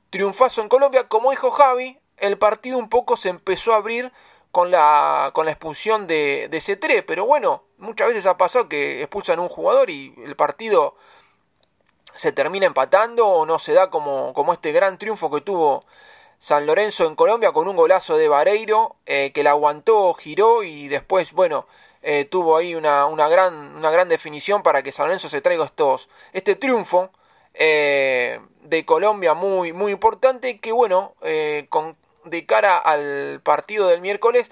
triunfazo 0.09 0.61
en 0.61 0.69
Colombia, 0.69 1.07
como 1.07 1.31
dijo 1.31 1.51
Javi, 1.51 1.99
el 2.17 2.37
partido 2.37 2.77
un 2.77 2.89
poco 2.89 3.17
se 3.17 3.29
empezó 3.29 3.73
a 3.73 3.77
abrir 3.77 4.11
con 4.51 4.69
la, 4.71 5.31
con 5.33 5.45
la 5.45 5.51
expulsión 5.51 6.05
de, 6.05 6.47
de 6.49 6.57
C3, 6.59 7.03
pero 7.07 7.25
bueno, 7.25 7.63
muchas 7.77 8.09
veces 8.09 8.25
ha 8.27 8.37
pasado 8.37 8.69
que 8.69 9.01
expulsan 9.01 9.39
a 9.39 9.41
un 9.41 9.49
jugador 9.49 9.89
y 9.89 10.13
el 10.23 10.35
partido 10.35 10.95
se 12.15 12.31
termina 12.31 12.67
empatando 12.67 13.27
o 13.27 13.45
no 13.45 13.59
se 13.59 13.73
da 13.73 13.89
como, 13.89 14.33
como 14.33 14.53
este 14.53 14.71
gran 14.71 14.97
triunfo 14.97 15.31
que 15.31 15.41
tuvo 15.41 15.85
San 16.37 16.65
Lorenzo 16.65 17.05
en 17.05 17.15
Colombia 17.15 17.51
con 17.51 17.67
un 17.67 17.75
golazo 17.75 18.17
de 18.17 18.27
Vareiro 18.27 18.97
eh, 19.05 19.31
que 19.33 19.43
la 19.43 19.51
aguantó, 19.51 20.13
giró 20.13 20.63
y 20.63 20.87
después, 20.87 21.31
bueno, 21.33 21.67
eh, 22.03 22.25
tuvo 22.25 22.57
ahí 22.57 22.75
una, 22.75 23.07
una, 23.07 23.27
gran, 23.27 23.75
una 23.75 23.89
gran 23.89 24.09
definición 24.09 24.61
para 24.61 24.83
que 24.83 24.91
San 24.91 25.07
Lorenzo 25.07 25.29
se 25.29 25.41
traiga 25.41 25.65
estos, 25.65 26.09
este 26.33 26.55
triunfo 26.55 27.09
eh, 27.53 28.39
de 28.61 28.85
Colombia 28.85 29.33
muy, 29.33 29.73
muy 29.73 29.91
importante 29.91 30.59
que, 30.59 30.71
bueno, 30.71 31.15
con, 31.69 31.97
de 32.25 32.45
cara 32.45 32.77
al 32.77 33.41
partido 33.43 33.87
del 33.87 34.01
miércoles, 34.01 34.51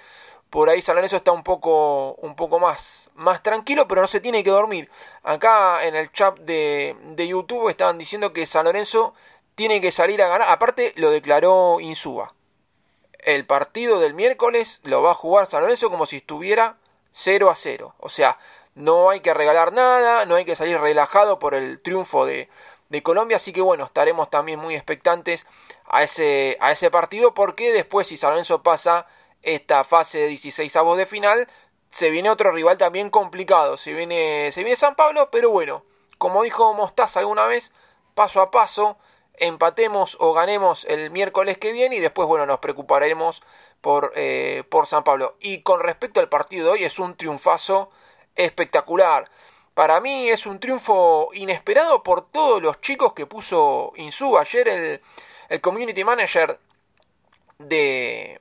por 0.49 0.69
ahí 0.69 0.81
San 0.81 0.95
Lorenzo 0.95 1.15
está 1.15 1.31
un 1.31 1.43
poco, 1.43 2.13
un 2.15 2.35
poco 2.35 2.59
más, 2.59 3.09
más 3.15 3.41
tranquilo, 3.41 3.87
pero 3.87 4.01
no 4.01 4.07
se 4.07 4.19
tiene 4.19 4.43
que 4.43 4.49
dormir. 4.49 4.89
Acá 5.23 5.85
en 5.85 5.95
el 5.95 6.11
chat 6.11 6.37
de, 6.39 6.95
de 7.01 7.27
YouTube 7.27 7.69
estaban 7.69 7.97
diciendo 7.97 8.33
que 8.33 8.45
San 8.45 8.65
Lorenzo 8.65 9.13
tiene 9.55 9.79
que 9.79 9.91
salir 9.91 10.21
a 10.21 10.27
ganar. 10.27 10.49
Aparte, 10.49 10.93
lo 10.97 11.09
declaró 11.09 11.79
Insúa. 11.79 12.33
El 13.19 13.45
partido 13.45 13.99
del 13.99 14.13
miércoles 14.13 14.81
lo 14.83 15.01
va 15.01 15.11
a 15.11 15.15
jugar 15.15 15.47
San 15.47 15.61
Lorenzo 15.61 15.89
como 15.89 16.05
si 16.05 16.17
estuviera 16.17 16.77
0 17.11 17.49
a 17.49 17.55
0. 17.55 17.95
O 17.99 18.09
sea, 18.09 18.37
no 18.75 19.09
hay 19.09 19.19
que 19.19 19.33
regalar 19.33 19.73
nada, 19.73 20.25
no 20.25 20.35
hay 20.35 20.45
que 20.45 20.55
salir 20.55 20.79
relajado 20.79 21.39
por 21.39 21.53
el 21.53 21.81
triunfo 21.81 22.25
de, 22.25 22.49
de 22.89 23.03
Colombia, 23.03 23.37
así 23.37 23.53
que 23.53 23.61
bueno, 23.61 23.85
estaremos 23.85 24.29
también 24.29 24.59
muy 24.59 24.75
expectantes 24.75 25.45
a 25.85 26.03
ese, 26.03 26.57
a 26.59 26.71
ese 26.71 26.91
partido, 26.91 27.33
porque 27.33 27.71
después 27.71 28.07
si 28.07 28.17
San 28.17 28.31
Lorenzo 28.31 28.63
pasa 28.63 29.07
esta 29.41 29.83
fase 29.83 30.19
de 30.19 30.27
16 30.27 30.75
avos 30.75 30.97
de 30.97 31.05
final, 31.05 31.47
se 31.89 32.09
viene 32.09 32.29
otro 32.29 32.51
rival 32.51 32.77
también 32.77 33.09
complicado, 33.09 33.77
se 33.77 33.93
viene, 33.93 34.51
se 34.51 34.63
viene 34.63 34.75
San 34.75 34.95
Pablo, 34.95 35.29
pero 35.31 35.49
bueno, 35.49 35.83
como 36.17 36.43
dijo 36.43 36.73
Mostaza 36.73 37.21
alguna 37.21 37.45
vez, 37.45 37.71
paso 38.13 38.41
a 38.41 38.51
paso, 38.51 38.97
empatemos 39.35 40.17
o 40.19 40.33
ganemos 40.33 40.85
el 40.85 41.11
miércoles 41.11 41.57
que 41.57 41.71
viene 41.71 41.95
y 41.95 41.99
después, 41.99 42.27
bueno, 42.27 42.45
nos 42.45 42.59
preocuparemos 42.59 43.41
por, 43.81 44.13
eh, 44.15 44.63
por 44.69 44.87
San 44.87 45.03
Pablo. 45.03 45.35
Y 45.39 45.61
con 45.61 45.81
respecto 45.81 46.19
al 46.19 46.29
partido 46.29 46.65
de 46.65 46.71
hoy, 46.71 46.83
es 46.83 46.99
un 46.99 47.15
triunfazo 47.15 47.89
espectacular. 48.35 49.29
Para 49.73 49.99
mí 49.99 50.29
es 50.29 50.45
un 50.45 50.59
triunfo 50.59 51.29
inesperado 51.33 52.03
por 52.03 52.29
todos 52.29 52.61
los 52.61 52.81
chicos 52.81 53.13
que 53.13 53.25
puso 53.25 53.93
Insu. 53.95 54.37
Ayer 54.37 54.67
el, 54.67 55.01
el 55.49 55.61
community 55.61 56.03
manager 56.03 56.59
de, 57.57 58.39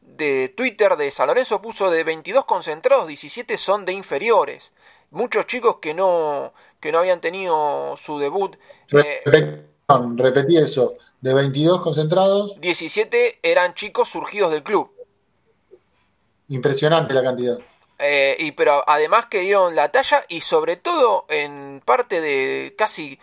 de 0.00 0.48
Twitter 0.50 0.96
de 0.96 1.10
San 1.10 1.28
Lorenzo 1.28 1.62
puso 1.62 1.90
de 1.90 2.04
22 2.04 2.44
concentrados, 2.44 3.08
17 3.08 3.56
son 3.56 3.84
de 3.84 3.92
inferiores. 3.92 4.72
Muchos 5.10 5.46
chicos 5.46 5.78
que 5.80 5.92
no, 5.94 6.52
que 6.78 6.92
no 6.92 6.98
habían 6.98 7.20
tenido 7.20 7.96
su 7.96 8.18
debut. 8.18 8.56
Eh, 8.92 9.66
repetí 10.16 10.56
eso, 10.56 10.94
de 11.20 11.34
22 11.34 11.80
concentrados. 11.80 12.60
17 12.60 13.38
eran 13.42 13.74
chicos 13.74 14.08
surgidos 14.08 14.50
del 14.50 14.62
club. 14.62 14.90
Impresionante 16.48 17.14
la 17.14 17.22
cantidad. 17.22 17.58
Eh, 17.98 18.36
y 18.38 18.52
pero 18.52 18.82
además 18.86 19.26
que 19.26 19.40
dieron 19.40 19.76
la 19.76 19.92
talla 19.92 20.24
y 20.28 20.40
sobre 20.40 20.76
todo 20.76 21.26
en 21.28 21.82
parte 21.84 22.22
de 22.22 22.74
casi 22.76 23.18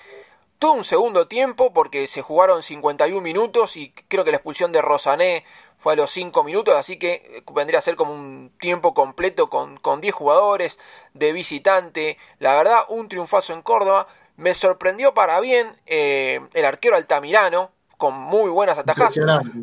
todo 0.60 0.74
un 0.74 0.84
segundo 0.84 1.28
tiempo 1.28 1.74
porque 1.74 2.06
se 2.08 2.22
jugaron 2.22 2.62
51 2.62 3.22
minutos 3.22 3.76
y 3.76 3.92
creo 4.08 4.24
que 4.24 4.32
la 4.32 4.38
expulsión 4.38 4.72
de 4.72 4.82
Rosané 4.82 5.46
fue 5.78 5.94
a 5.94 5.96
los 5.96 6.12
5 6.12 6.44
minutos, 6.44 6.76
así 6.76 6.98
que 6.98 7.44
vendría 7.54 7.80
a 7.80 7.84
ser 7.84 7.96
como 7.96 8.14
un 8.14 8.52
tiempo 8.60 8.94
completo 8.94 9.50
con, 9.50 9.78
con 9.78 10.02
10 10.02 10.14
jugadores 10.14 10.80
de 11.14 11.34
visitante. 11.34 12.18
La 12.40 12.56
verdad, 12.56 12.82
un 12.90 13.08
triunfazo 13.08 13.54
en 13.54 13.62
Córdoba. 13.62 14.08
Me 14.38 14.54
sorprendió 14.54 15.14
para 15.14 15.40
bien 15.40 15.76
eh, 15.86 16.40
el 16.54 16.66
arquero 16.66 16.96
Altamirano, 16.96 17.72
con 17.98 18.14
muy 18.14 18.50
buenas 18.50 18.78
atajadas. 18.78 19.16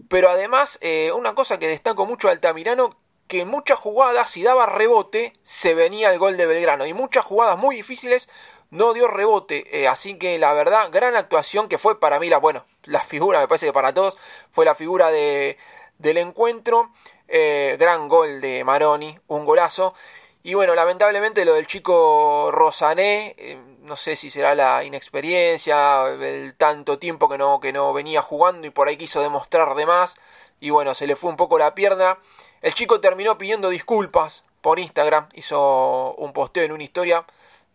Pero 0.09 0.29
además, 0.29 0.79
eh, 0.81 1.13
una 1.13 1.35
cosa 1.35 1.59
que 1.59 1.69
destaco 1.69 2.05
mucho 2.07 2.29
de 2.29 2.35
Altamirano, 2.35 2.97
que 3.29 3.41
en 3.41 3.49
muchas 3.49 3.79
jugadas, 3.79 4.31
si 4.31 4.43
daba 4.43 4.67
rebote, 4.67 5.33
se 5.45 5.75
venía 5.75 6.13
el 6.13 6.19
gol 6.19 6.37
de 6.37 6.47
Belgrano. 6.47 6.87
Y 6.87 6.93
muchas 6.93 7.25
jugadas 7.25 7.57
muy 7.57 7.77
difíciles 7.77 8.29
no 8.71 8.93
dio 8.93 9.09
rebote. 9.09 9.89
así 9.89 10.19
que 10.19 10.39
la 10.39 10.53
verdad, 10.53 10.91
gran 10.93 11.17
actuación 11.17 11.69
que 11.69 11.79
fue 11.79 11.99
para 12.01 12.19
mí 12.19 12.29
la, 12.29 12.39
bueno, 12.39 12.67
la 12.83 13.01
figura, 13.01 13.41
me 13.41 13.49
parece 13.49 13.67
que 13.67 13.73
para 13.73 13.95
todos, 13.95 14.17
fue 14.51 14.65
la 14.65 14.75
figura 14.75 15.11
de, 15.11 15.57
del 15.99 16.19
encuentro. 16.19 16.91
Eh, 17.29 17.77
gran 17.79 18.09
gol 18.09 18.41
de 18.41 18.65
Maroni, 18.65 19.19
un 19.29 19.45
golazo. 19.45 19.95
Y 20.43 20.55
bueno, 20.55 20.75
lamentablemente 20.75 21.45
lo 21.45 21.55
del 21.55 21.67
chico 21.67 22.51
Rosané, 22.53 23.35
eh, 23.39 23.59
no 23.85 23.97
sé 23.97 24.17
si 24.17 24.31
será 24.31 24.55
la 24.55 24.83
inexperiencia, 24.85 26.09
el 26.09 26.55
tanto 26.57 26.99
tiempo 26.99 27.29
que 27.29 27.39
no, 27.39 27.61
que 27.61 27.73
no 27.73 27.93
venía 27.93 28.23
jugando 28.23 28.67
y 28.67 28.71
por 28.71 28.89
ahí 28.89 28.97
quiso 28.97 29.21
demostrar 29.21 29.75
de 29.75 29.87
más. 29.87 30.17
Y 30.61 30.71
bueno, 30.71 30.95
se 30.95 31.07
le 31.07 31.17
fue 31.17 31.31
un 31.31 31.37
poco 31.37 31.59
la 31.59 31.75
pierna. 31.75 32.19
El 32.63 32.75
chico 32.75 33.01
terminó 33.01 33.37
pidiendo 33.39 33.69
disculpas 33.69 34.45
por 34.63 34.79
Instagram, 34.79 35.29
hizo 35.35 36.15
un 36.15 36.33
posteo 36.33 36.65
en 36.65 36.73
una 36.73 36.83
historia 36.85 37.27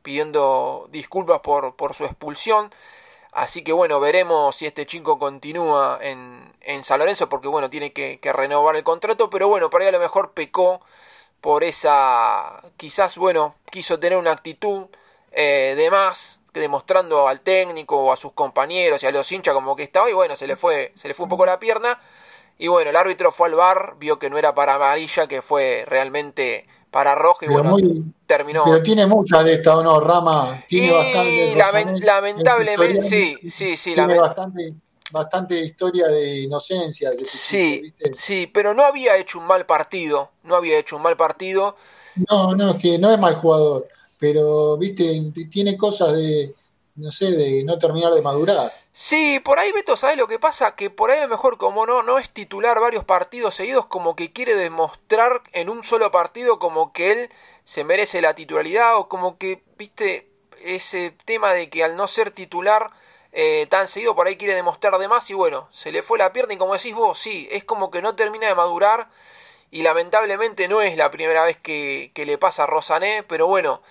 pidiendo 0.02 0.88
disculpas 0.92 1.42
por, 1.42 1.76
por 1.76 1.94
su 1.94 2.06
expulsión. 2.06 2.74
Así 3.32 3.64
que 3.64 3.72
bueno, 3.72 4.00
veremos 4.00 4.56
si 4.56 4.66
este 4.66 4.88
chico 4.88 5.20
continúa 5.20 6.00
en, 6.02 6.52
en 6.62 6.84
San 6.84 7.00
Lorenzo, 7.00 7.30
porque 7.30 7.48
bueno, 7.48 7.70
tiene 7.70 7.94
que, 7.94 8.20
renovar 8.34 8.76
el 8.76 8.84
contrato, 8.84 9.30
pero 9.30 9.48
bueno, 9.48 9.70
por 9.70 9.82
ahí 9.82 9.88
a 9.88 9.92
lo 9.92 10.00
mejor 10.00 10.32
pecó 10.32 10.82
por 11.42 11.64
esa, 11.64 12.64
quizás 12.78 13.18
bueno, 13.18 13.56
quiso 13.72 14.00
tener 14.00 14.18
una 14.18 14.32
actitud 14.32 14.88
eh, 15.32 15.76
de 15.78 15.90
más, 15.92 16.40
demostrando 16.54 17.28
al 17.28 17.42
técnico 17.42 17.98
o 17.98 18.12
a 18.12 18.18
sus 18.18 18.34
compañeros 18.34 19.02
y 19.04 19.06
a 19.06 19.12
los 19.12 19.32
hinchas 19.32 19.54
como 19.54 19.76
que 19.76 19.84
estaba, 19.84 20.10
y 20.10 20.14
bueno, 20.14 20.36
se 20.36 20.48
le 20.48 20.56
fue, 20.56 20.94
se 20.96 21.08
le 21.08 21.14
fue 21.14 21.26
un 21.26 21.30
poco 21.30 21.46
la 21.46 21.60
pierna, 21.60 22.00
y 22.58 22.68
bueno, 22.68 22.90
el 22.90 22.96
árbitro 22.96 23.32
fue 23.32 23.48
al 23.48 23.56
bar, 23.56 23.96
vio 24.00 24.20
que 24.20 24.30
no 24.30 24.38
era 24.38 24.54
para 24.54 24.76
amarilla, 24.76 25.28
que 25.28 25.42
fue 25.42 25.86
realmente 25.88 26.68
para 26.92 27.16
rojo 27.16 27.46
y 27.46 27.48
bueno, 27.48 27.76
terminó. 28.26 28.64
Pero 28.66 28.82
tiene 28.82 29.06
muchas 29.06 29.44
de 29.46 29.54
esta, 29.56 29.78
¿o 29.78 29.84
no? 29.84 30.00
Rama 30.00 30.64
tiene 30.68 30.92
bastante. 30.92 32.06
lamentablemente, 32.06 33.02
sí, 33.02 33.38
sí, 33.50 33.78
sí. 33.78 33.94
Tiene 33.94 34.20
bastante, 34.20 34.74
bastante 35.12 35.60
historia 35.60 36.08
de 36.08 36.42
inocencia. 36.42 37.12
De 37.12 37.26
sí, 37.26 37.94
sí, 38.18 38.48
pero 38.48 38.74
no 38.74 38.84
había 38.84 39.18
hecho 39.18 39.40
un 39.40 39.46
mal 39.46 39.66
partido. 39.66 40.32
No 40.44 40.56
había 40.56 40.80
hecho 40.80 40.96
un 40.96 41.04
mal 41.04 41.16
partido. 41.16 41.76
No, 42.30 42.56
no, 42.56 42.72
es 42.72 42.78
que 42.78 42.98
no 42.98 43.12
es 43.12 43.20
mal 43.20 43.36
jugador. 43.36 43.88
Pero, 44.20 44.78
viste, 44.78 45.32
tiene 45.50 45.78
cosas 45.78 46.14
de, 46.14 46.54
no 46.96 47.12
sé, 47.12 47.32
de 47.32 47.64
no 47.64 47.80
terminar 47.80 48.14
de 48.14 48.22
madurar. 48.22 48.72
Sí, 48.92 49.40
por 49.40 49.60
ahí 49.60 49.72
Beto, 49.72 49.96
¿sabes 49.96 50.18
lo 50.18 50.28
que 50.28 50.40
pasa? 50.40 50.76
Que 50.76 50.90
por 50.90 51.10
ahí 51.10 51.20
a 51.20 51.24
lo 51.24 51.30
mejor 51.30 51.58
como 51.58 51.86
no, 51.86 52.04
no 52.04 52.20
es 52.20 52.30
titular 52.32 52.80
varios 52.80 53.06
partidos 53.06 53.56
seguidos, 53.56 53.86
como 53.86 54.16
que 54.16 54.34
quiere 54.34 54.56
demostrar 54.56 55.42
en 55.54 55.70
un 55.70 55.84
solo 55.84 56.12
partido 56.12 56.60
como 56.60 56.92
que 56.92 57.12
él 57.12 57.30
se 57.64 57.84
merece 57.84 58.22
la 58.22 58.36
titularidad 58.36 58.98
o 58.98 59.08
como 59.08 59.38
que, 59.38 59.64
viste, 59.78 60.28
ese 60.62 61.12
tema 61.26 61.54
de 61.54 61.70
que 61.70 61.84
al 61.84 61.96
no 61.96 62.08
ser 62.08 62.32
titular 62.32 62.92
eh, 63.32 63.68
tan 63.70 63.88
seguido 63.88 64.16
por 64.16 64.28
ahí 64.28 64.38
quiere 64.38 64.56
demostrar 64.56 64.98
de 64.98 65.08
más 65.08 65.30
y 65.30 65.34
bueno, 65.34 65.70
se 65.72 65.92
le 65.92 66.04
fue 66.04 66.18
la 66.18 66.34
pierna 66.34 66.56
y 66.56 66.58
como 66.58 66.74
decís 66.74 66.96
vos, 66.96 67.20
sí, 67.20 67.48
es 67.52 67.64
como 67.64 67.92
que 67.92 68.02
no 68.02 68.16
termina 68.16 68.48
de 68.48 68.56
madurar 68.56 69.08
y 69.72 69.84
lamentablemente 69.84 70.68
no 70.68 70.82
es 70.82 70.98
la 70.98 71.12
primera 71.12 71.44
vez 71.44 71.58
que, 71.58 72.12
que 72.14 72.26
le 72.26 72.38
pasa 72.38 72.64
a 72.64 72.68
Rosané, 72.68 73.24
pero 73.24 73.48
bueno, 73.48 73.82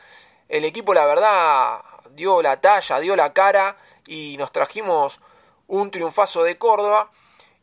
el 0.48 0.64
equipo 0.64 0.94
la 0.94 1.04
verdad 1.04 1.80
dio 2.10 2.42
la 2.42 2.60
talla, 2.60 3.00
dio 3.00 3.16
la 3.16 3.32
cara 3.32 3.76
y 4.06 4.36
nos 4.38 4.52
trajimos 4.52 5.20
un 5.66 5.90
triunfazo 5.90 6.42
de 6.42 6.58
Córdoba. 6.58 7.10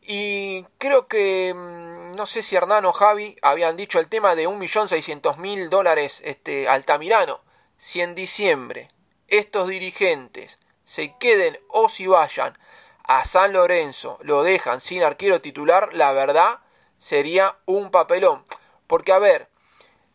Y 0.00 0.64
creo 0.78 1.08
que, 1.08 1.52
mm, 1.54 2.12
no 2.12 2.26
sé 2.26 2.42
si 2.42 2.56
Hernán 2.56 2.84
o 2.86 2.92
Javi 2.92 3.36
habían 3.42 3.76
dicho 3.76 3.98
el 3.98 4.08
tema 4.08 4.34
de 4.34 4.48
1.600.000 4.48 5.68
dólares 5.68 6.22
este, 6.24 6.68
Altamirano. 6.68 7.40
Si 7.76 8.00
en 8.00 8.14
diciembre 8.14 8.90
estos 9.28 9.68
dirigentes 9.68 10.58
se 10.84 11.16
queden 11.18 11.58
o 11.68 11.88
si 11.88 12.06
vayan 12.06 12.56
a 13.02 13.24
San 13.24 13.52
Lorenzo, 13.52 14.18
lo 14.22 14.42
dejan 14.42 14.80
sin 14.80 15.02
arquero 15.02 15.40
titular, 15.40 15.92
la 15.92 16.12
verdad 16.12 16.60
sería 16.98 17.56
un 17.66 17.90
papelón. 17.90 18.44
Porque, 18.86 19.12
a 19.12 19.18
ver, 19.18 19.48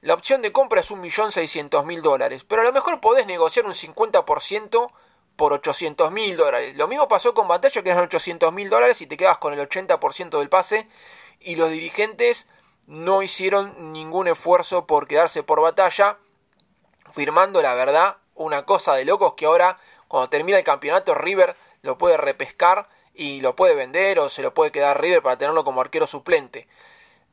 la 0.01 0.13
opción 0.15 0.41
de 0.41 0.51
compra 0.51 0.81
es 0.81 0.91
1.600.000 0.91 2.01
dólares, 2.01 2.43
pero 2.43 2.61
a 2.61 2.65
lo 2.65 2.73
mejor 2.73 2.99
podés 2.99 3.25
negociar 3.27 3.65
un 3.65 3.73
50% 3.73 4.91
por 5.35 5.53
800 5.53 6.11
mil 6.11 6.37
dólares. 6.37 6.75
Lo 6.75 6.87
mismo 6.87 7.07
pasó 7.07 7.33
con 7.33 7.47
Batalla, 7.47 7.81
que 7.81 7.89
eran 7.89 8.03
800 8.03 8.53
mil 8.53 8.69
dólares 8.69 9.01
y 9.01 9.07
te 9.07 9.17
quedas 9.17 9.37
con 9.37 9.53
el 9.53 9.59
80% 9.67 10.37
del 10.37 10.49
pase. 10.49 10.87
Y 11.39 11.55
los 11.55 11.71
dirigentes 11.71 12.47
no 12.85 13.23
hicieron 13.23 13.91
ningún 13.93 14.27
esfuerzo 14.27 14.85
por 14.85 15.07
quedarse 15.07 15.43
por 15.43 15.61
batalla, 15.61 16.17
firmando 17.11 17.61
la 17.61 17.73
verdad 17.73 18.17
una 18.35 18.65
cosa 18.65 18.93
de 18.93 19.05
locos 19.05 19.33
que 19.33 19.45
ahora, 19.45 19.79
cuando 20.07 20.29
termina 20.29 20.57
el 20.57 20.63
campeonato, 20.63 21.15
River 21.15 21.55
lo 21.81 21.97
puede 21.97 22.17
repescar 22.17 22.87
y 23.13 23.41
lo 23.41 23.55
puede 23.55 23.75
vender 23.75 24.19
o 24.19 24.29
se 24.29 24.41
lo 24.41 24.53
puede 24.53 24.71
quedar 24.71 25.01
River 25.01 25.21
para 25.21 25.37
tenerlo 25.37 25.63
como 25.63 25.81
arquero 25.81 26.07
suplente. 26.07 26.67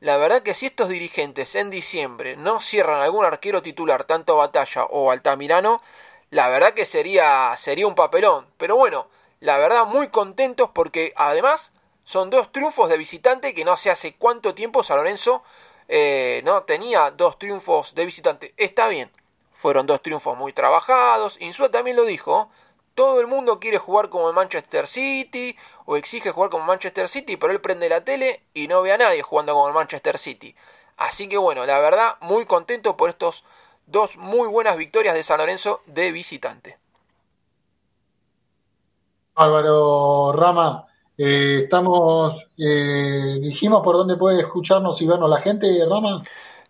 La 0.01 0.15
verdad 0.17 0.43
que 0.43 0.53
si 0.53 0.65
estos 0.65 0.87
dirigentes 0.87 1.55
en 1.55 1.69
diciembre 1.69 2.37
no 2.37 2.61
cierran 2.61 3.01
algún 3.01 3.25
arquero 3.25 3.61
titular, 3.61 4.05
tanto 4.05 4.37
Batalla 4.37 4.85
o 4.85 5.11
Altamirano, 5.11 5.81
la 6.29 6.47
verdad 6.47 6.73
que 6.73 6.85
sería, 6.85 7.53
sería 7.57 7.85
un 7.85 7.95
papelón. 7.95 8.47
Pero 8.57 8.77
bueno, 8.77 9.07
la 9.41 9.57
verdad 9.57 9.85
muy 9.85 10.07
contentos 10.07 10.69
porque 10.73 11.13
además 11.17 11.73
son 12.05 12.29
dos 12.29 12.51
triunfos 12.51 12.89
de 12.89 12.97
visitante 12.97 13.53
que 13.53 13.65
no 13.65 13.75
sé 13.75 13.91
hace 13.91 14.15
cuánto 14.15 14.55
tiempo 14.55 14.83
San 14.83 14.97
Lorenzo 14.97 15.43
eh, 15.89 16.41
no 16.45 16.63
tenía 16.63 17.11
dos 17.11 17.37
triunfos 17.37 17.93
de 17.93 18.05
visitante. 18.05 18.53
Está 18.55 18.87
bien, 18.87 19.11
fueron 19.51 19.85
dos 19.85 20.01
triunfos 20.01 20.37
muy 20.37 20.53
trabajados. 20.53 21.35
Insua 21.41 21.69
también 21.71 21.97
lo 21.97 22.05
dijo. 22.05 22.49
Todo 22.99 23.21
el 23.21 23.27
mundo 23.27 23.61
quiere 23.61 23.77
jugar 23.77 24.09
como 24.09 24.27
el 24.27 24.35
Manchester 24.35 24.85
City 24.85 25.55
o 25.85 25.95
exige 25.95 26.31
jugar 26.31 26.49
como 26.49 26.65
Manchester 26.65 27.07
City, 27.07 27.37
pero 27.37 27.53
él 27.53 27.61
prende 27.61 27.87
la 27.87 28.03
tele 28.03 28.43
y 28.53 28.67
no 28.67 28.81
ve 28.81 28.91
a 28.91 28.97
nadie 28.97 29.21
jugando 29.21 29.53
como 29.53 29.69
el 29.69 29.73
Manchester 29.73 30.17
City. 30.17 30.53
Así 30.97 31.29
que 31.29 31.37
bueno, 31.37 31.65
la 31.65 31.79
verdad, 31.79 32.15
muy 32.19 32.45
contento 32.45 32.97
por 32.97 33.09
estos 33.09 33.45
dos 33.87 34.17
muy 34.17 34.49
buenas 34.49 34.75
victorias 34.75 35.15
de 35.15 35.23
San 35.23 35.37
Lorenzo 35.37 35.79
de 35.85 36.11
visitante. 36.11 36.77
Álvaro 39.35 40.33
Rama, 40.33 40.85
eh, 41.17 41.61
estamos, 41.63 42.49
eh, 42.57 43.39
dijimos 43.39 43.81
por 43.81 43.95
dónde 43.95 44.17
puede 44.17 44.41
escucharnos 44.41 45.01
y 45.01 45.07
vernos 45.07 45.29
la 45.29 45.39
gente, 45.39 45.85
Rama. 45.89 46.21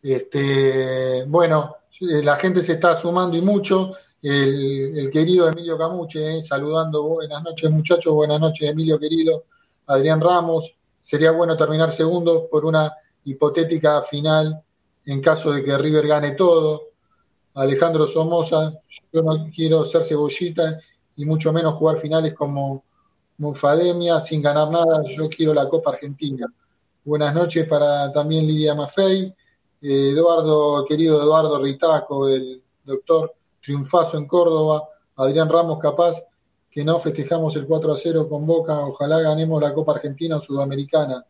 Este, 0.03 1.25
bueno, 1.27 1.77
la 2.01 2.35
gente 2.37 2.65
se 2.65 2.73
está 2.73 2.97
sumando 2.97 3.37
y 3.37 3.43
mucho 3.43 3.93
el, 4.23 5.11
querido 5.11 5.49
Emilio 5.49 5.79
Camuche, 5.79 6.39
eh, 6.39 6.43
saludando, 6.43 7.03
buenas 7.05 7.43
noches 7.43 7.71
muchachos, 7.71 8.13
buenas 8.13 8.41
noches 8.41 8.71
Emilio 8.71 8.99
querido, 8.99 9.45
Adrián 9.87 10.21
Ramos, 10.21 10.77
sería 10.99 11.31
bueno 11.31 11.57
terminar 11.57 11.91
segundo 11.91 12.49
por 12.51 12.65
una 12.65 12.93
hipotética 13.25 14.03
final 14.03 14.63
en 15.07 15.21
caso 15.21 15.53
de 15.53 15.65
que 15.65 15.77
River 15.77 16.07
gane 16.07 16.33
todo, 16.33 16.89
Alejandro 17.55 18.07
Somoza, 18.07 18.75
yo 19.13 19.23
no 19.23 19.45
quiero 19.55 19.85
ser 19.85 20.05
cebollita 20.05 20.79
y 21.17 21.25
mucho 21.25 21.53
menos 21.53 21.75
jugar 21.75 21.97
finales 21.97 22.35
como 22.35 22.85
Mufademia 23.39 24.21
sin 24.21 24.43
ganar 24.43 24.71
nada, 24.71 25.03
yo 25.05 25.29
quiero 25.31 25.55
la 25.55 25.67
Copa 25.67 25.91
Argentina. 25.91 26.47
Buenas 27.03 27.35
noches 27.35 27.67
para 27.67 28.13
también 28.13 28.47
Lidia 28.47 28.75
Maffei, 28.75 29.35
eh, 29.81 30.11
Eduardo, 30.11 30.85
querido 30.87 31.21
Eduardo 31.23 31.59
Ritaco, 31.59 32.29
el 32.29 32.63
doctor 32.85 33.35
triunfazo 33.63 34.19
en 34.19 34.27
Córdoba, 34.27 34.89
Adrián 35.17 35.49
Ramos 35.49 35.79
capaz 35.79 36.17
que 36.71 36.85
no 36.85 36.99
festejamos 36.99 37.57
el 37.57 37.67
4 37.67 37.93
a 37.93 37.97
0 37.97 38.29
con 38.29 38.47
Boca, 38.47 38.79
ojalá 38.79 39.21
ganemos 39.21 39.61
la 39.61 39.75
Copa 39.75 39.93
Argentina 39.93 40.37
o 40.37 40.41
Sudamericana. 40.41 41.25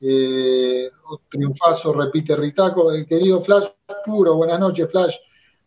Eh, 0.00 0.90
triunfazo, 1.28 1.92
repite 1.92 2.34
Ritaco, 2.34 2.90
el 2.90 3.06
querido 3.06 3.40
Flash 3.40 3.68
puro, 4.04 4.34
buenas 4.34 4.58
noches 4.58 4.90
Flash, 4.90 5.16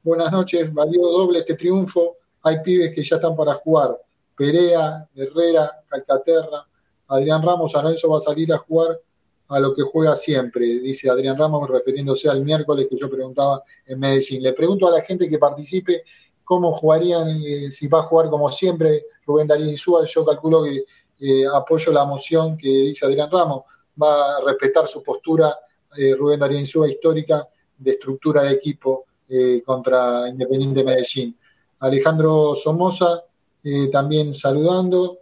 buenas 0.04 0.32
noches, 0.32 0.74
valió 0.74 1.02
doble 1.02 1.40
este 1.40 1.54
triunfo, 1.54 2.18
hay 2.42 2.60
pibes 2.62 2.94
que 2.94 3.02
ya 3.02 3.16
están 3.16 3.36
para 3.36 3.54
jugar, 3.54 3.98
Perea, 4.36 5.08
Herrera, 5.16 5.72
Calcaterra, 5.88 6.68
Adrián 7.08 7.42
Ramos, 7.44 7.76
Alonso 7.76 8.10
va 8.10 8.18
a 8.18 8.22
salir 8.22 8.52
a 8.52 8.58
jugar 8.58 9.00
a 9.48 9.60
lo 9.60 9.74
que 9.76 9.84
juega 9.84 10.16
siempre, 10.16 10.66
dice 10.66 11.10
Adrián 11.10 11.38
Ramos, 11.38 11.70
refiriéndose 11.70 12.30
al 12.30 12.44
miércoles 12.44 12.88
que 12.90 12.98
yo 12.98 13.10
preguntaba 13.10 13.64
en 13.86 14.00
Medellín. 14.00 14.42
Le 14.42 14.54
pregunto 14.54 14.88
a 14.88 14.92
la 14.92 15.02
gente 15.02 15.30
que 15.30 15.38
participe 15.38 16.04
cómo 16.44 16.74
jugarían, 16.74 17.28
eh, 17.28 17.72
si 17.72 17.88
va 17.88 18.00
a 18.00 18.04
jugar 18.04 18.30
como 18.30 18.52
siempre 18.52 19.06
Rubén 19.26 19.48
Darío 19.48 19.70
Insúa, 19.70 20.06
yo 20.06 20.26
calculo 20.26 20.64
que 20.64 20.86
eh, 21.20 21.46
apoyo 21.52 21.92
la 21.92 22.06
moción 22.06 22.58
que 22.58 22.70
dice 22.70 23.06
Adrián 23.06 23.30
Ramos, 23.32 23.64
va 24.02 24.38
a 24.38 24.42
respetar 24.42 24.88
su 24.88 25.04
postura 25.04 25.58
eh, 25.98 26.16
Rubén 26.16 26.40
Darío 26.40 26.60
Insúa 26.60 26.90
histórica 26.90 27.48
de 27.78 27.92
estructura 27.92 28.44
de 28.44 28.52
equipo 28.52 29.06
contra 29.66 30.30
Independiente 30.30 30.84
Medellín. 30.84 31.36
Alejandro 31.80 32.54
Somoza 32.54 33.24
también 33.92 34.36
saludando. 34.36 35.18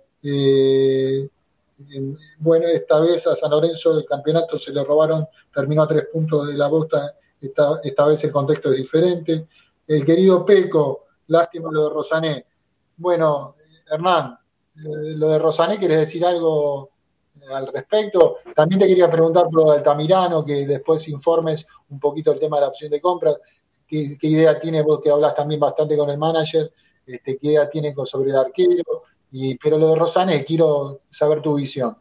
Bueno, 2.40 2.68
esta 2.68 3.00
vez 3.00 3.26
a 3.28 3.36
San 3.36 3.52
Lorenzo 3.52 3.98
el 3.98 4.06
campeonato 4.06 4.58
se 4.58 4.72
le 4.72 4.84
robaron, 4.84 5.28
terminó 5.54 5.84
a 5.84 5.88
tres 5.88 6.08
puntos 6.12 6.48
de 6.48 6.58
la 6.58 6.68
bosta, 6.68 7.18
esta, 7.42 7.80
esta 7.84 8.06
vez 8.06 8.24
el 8.24 8.32
contexto 8.32 8.70
es 8.72 8.78
diferente. 8.78 9.48
El 9.88 10.06
querido 10.06 10.46
Peco, 10.46 11.06
lástima 11.28 11.70
lo 11.72 11.86
de 11.86 11.94
Rosané. 11.94 12.46
Bueno, 12.98 13.56
Hernán, 13.92 14.38
eh, 14.76 15.16
lo 15.16 15.28
de 15.30 15.40
Rosané, 15.40 15.78
¿quieres 15.78 16.00
decir 16.00 16.26
algo 16.26 16.92
al 17.52 17.68
respecto? 17.68 18.38
También 18.56 18.80
te 18.80 18.88
quería 18.88 19.10
preguntar 19.10 19.50
por 19.50 19.72
Altamirano, 19.72 20.46
que 20.46 20.66
después 20.66 21.08
informes 21.10 21.66
un 21.90 22.00
poquito 22.00 22.32
el 22.32 22.40
tema 22.40 22.58
de 22.58 22.62
la 22.62 22.68
opción 22.70 22.92
de 22.92 23.02
compra. 23.02 23.36
¿Qué, 23.88 24.18
idea 24.22 24.60
tiene 24.60 24.82
vos 24.82 25.00
que 25.02 25.10
hablas 25.10 25.36
también 25.36 25.60
bastante 25.60 25.98
con 25.98 26.10
el 26.10 26.18
manager? 26.18 26.72
Este, 27.06 27.38
¿Qué 27.38 27.48
idea 27.50 27.70
tiene 27.70 27.94
sobre 28.06 28.30
el 28.32 28.38
arquero? 28.38 29.04
Pero 29.62 29.78
lo 29.78 29.90
de 29.90 29.96
Rosané, 29.96 30.44
quiero 30.44 31.00
saber 31.10 31.42
tu 31.42 31.56
visión. 31.56 31.98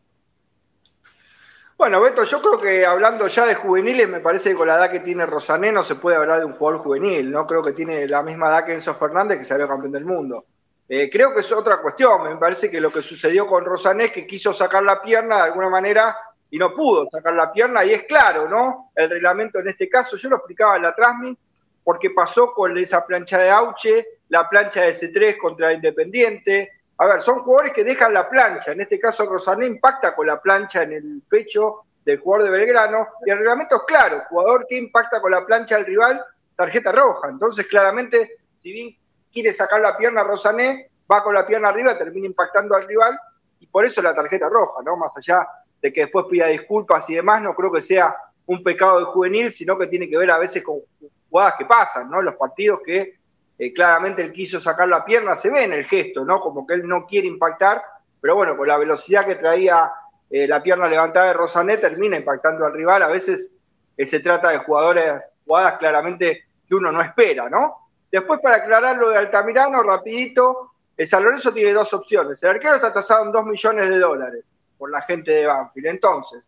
Bueno, 1.79 2.01
Beto, 2.01 2.25
yo 2.25 2.41
creo 2.41 2.61
que 2.61 2.87
hablando 2.87 3.27
ya 3.27 3.45
de 3.47 3.57
juveniles, 3.57 4.09
me 4.09 4.21
parece 4.21 4.51
que 4.51 4.57
con 4.57 4.69
la 4.69 4.77
edad 4.77 4.91
que 4.91 5.01
tiene 5.01 5.27
Rosané 5.27 5.73
no 5.73 5.83
se 5.83 5.97
puede 5.97 6.17
hablar 6.17 6.39
de 6.39 6.45
un 6.45 6.53
jugador 6.53 6.81
juvenil, 6.81 7.31
¿no? 7.31 7.47
Creo 7.47 7.63
que 7.63 7.73
tiene 7.73 8.07
la 8.07 8.23
misma 8.23 8.49
edad 8.49 8.65
que 8.65 8.75
Enzo 8.75 8.95
Fernández, 8.95 9.39
que 9.39 9.45
salió 9.45 9.67
campeón 9.67 9.93
del 9.93 10.05
mundo. 10.05 10.45
Eh, 10.89 11.09
creo 11.11 11.35
que 11.35 11.41
es 11.41 11.51
otra 11.51 11.81
cuestión, 11.81 12.23
me 12.25 12.37
parece 12.37 12.71
que 12.71 12.81
lo 12.81 12.93
que 12.93 13.03
sucedió 13.03 13.47
con 13.47 13.65
Rosané 13.65 14.05
es 14.05 14.13
que 14.13 14.27
quiso 14.27 14.53
sacar 14.53 14.83
la 14.83 15.01
pierna 15.01 15.37
de 15.37 15.43
alguna 15.43 15.71
manera 15.71 16.17
y 16.51 16.59
no 16.59 16.75
pudo 16.75 17.09
sacar 17.11 17.33
la 17.33 17.51
pierna, 17.51 17.83
y 17.83 17.95
es 17.95 18.05
claro, 18.05 18.47
¿no? 18.47 18.91
El 18.95 19.09
reglamento 19.09 19.59
en 19.59 19.69
este 19.69 19.89
caso, 19.89 20.19
yo 20.19 20.29
lo 20.29 20.37
explicaba 20.37 20.77
en 20.77 20.83
la 20.83 20.95
Transmit, 20.95 21.39
porque 21.83 22.11
pasó 22.11 22.53
con 22.53 22.77
esa 22.77 23.05
plancha 23.07 23.39
de 23.39 23.51
Auche, 23.51 24.07
la 24.29 24.49
plancha 24.49 24.83
de 24.83 24.95
C3 24.95 25.39
contra 25.39 25.73
Independiente, 25.73 26.82
a 27.03 27.07
ver, 27.07 27.23
son 27.23 27.43
jugadores 27.43 27.73
que 27.73 27.83
dejan 27.83 28.15
la 28.15 28.31
plancha. 28.31 28.71
En 28.71 28.81
este 28.81 29.01
caso, 29.01 29.27
Rosané 29.27 29.67
impacta 29.67 30.15
con 30.15 30.25
la 30.25 30.41
plancha 30.41 30.85
en 30.85 30.93
el 30.93 31.23
pecho 31.29 31.81
del 32.05 32.21
jugador 32.21 32.45
de 32.45 32.51
Belgrano. 32.53 33.09
Y 33.27 33.31
el 33.31 33.39
reglamento 33.39 33.75
es 33.75 33.83
claro: 33.83 34.23
jugador 34.29 34.67
que 34.69 34.77
impacta 34.77 35.21
con 35.21 35.33
la 35.33 35.45
plancha 35.45 35.75
del 35.75 35.87
rival, 35.87 36.25
tarjeta 36.55 36.93
roja. 36.93 37.29
Entonces, 37.29 37.67
claramente, 37.67 38.37
si 38.57 38.71
bien 38.71 38.97
quiere 39.33 39.53
sacar 39.53 39.81
la 39.81 39.97
pierna 39.97 40.21
a 40.21 40.25
Rosané, 40.25 40.91
va 41.11 41.25
con 41.25 41.35
la 41.35 41.45
pierna 41.45 41.71
arriba, 41.71 41.99
termina 41.99 42.29
impactando 42.29 42.77
al 42.77 42.87
rival. 42.87 43.19
Y 43.59 43.67
por 43.67 43.85
eso 43.85 44.01
la 44.01 44.15
tarjeta 44.15 44.49
roja, 44.49 44.81
¿no? 44.85 44.97
Más 44.97 45.17
allá 45.17 45.45
de 45.81 45.93
que 45.93 46.03
después 46.03 46.27
pida 46.31 46.47
disculpas 46.47 47.11
y 47.11 47.17
demás, 47.17 47.43
no 47.43 47.57
creo 47.57 47.73
que 47.73 47.83
sea 47.83 48.17
un 48.47 48.63
pecado 48.63 49.01
de 49.01 49.07
juvenil, 49.07 49.53
sino 49.53 49.77
que 49.77 49.89
tiene 49.89 50.09
que 50.09 50.19
ver 50.19 50.31
a 50.31 50.39
veces 50.39 50.63
con 50.63 50.79
jugadas 51.29 51.57
que 51.59 51.65
pasan, 51.65 52.09
¿no? 52.09 52.23
Los 52.23 52.37
partidos 52.37 52.79
que 52.87 53.22
eh, 53.59 53.73
claramente 53.73 54.23
él 54.23 54.33
quiso 54.33 54.61
sacar 54.61 54.89
la 54.89 55.05
pierna, 55.05 55.37
se 55.37 55.51
ve 55.51 55.65
en 55.65 55.73
el 55.73 55.85
gesto, 55.85 56.25
¿no? 56.25 56.41
Como 56.41 56.67
que 56.67 56.75
él 56.75 56.87
no 56.87 57.07
quiere 57.07 57.29
impactar, 57.29 57.83
pero 58.21 58.35
bueno, 58.35 58.57
con 58.57 58.69
la 58.69 58.79
velocidad 58.79 59.27
que 59.27 59.35
traía 59.35 59.91
eh, 60.31 60.47
la 60.47 60.63
pierna 60.63 60.89
levantada 60.89 61.27
de 61.27 61.33
Rosané, 61.35 61.77
termina 61.77 62.17
impactando 62.17 62.65
al 62.65 62.73
rival. 62.73 63.03
A 63.03 63.09
veces 63.09 63.51
eh, 63.97 64.07
se 64.07 64.21
trata 64.21 64.51
de 64.51 64.59
jugadores, 64.59 65.23
jugadas 65.45 65.79
claramente 65.79 66.45
que 66.69 66.75
uno 66.75 66.91
no 66.91 67.03
espera, 67.03 67.51
¿no? 67.51 67.89
Después, 68.11 68.41
para 68.41 68.57
aclarar 68.57 68.97
lo 68.97 69.11
de 69.11 69.19
Altamirano, 69.19 69.83
rapidito, 69.83 70.73
el 70.97 71.09
San 71.09 71.25
Lorenzo 71.25 71.53
tiene 71.53 71.73
dos 71.73 71.93
opciones. 71.95 72.43
El 72.43 72.51
arquero 72.51 72.77
está 72.77 72.93
tasado 72.93 73.25
en 73.25 73.33
2 73.33 73.47
millones 73.47 73.89
de 73.89 73.99
dólares 73.99 74.45
por 74.79 74.91
la 74.91 75.03
gente 75.03 75.33
de 75.33 75.47
Banfield. 75.47 75.87
Entonces, 75.87 76.45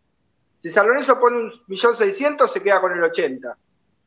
si 0.61 0.71
San 0.71 0.87
Lorenzo 0.87 1.19
pone 1.19 1.37
un 1.37 1.51
millón 1.67 1.95
seiscientos, 1.97 2.51
se 2.51 2.61
queda 2.61 2.81
con 2.81 2.91
el 2.91 3.03
80. 3.03 3.57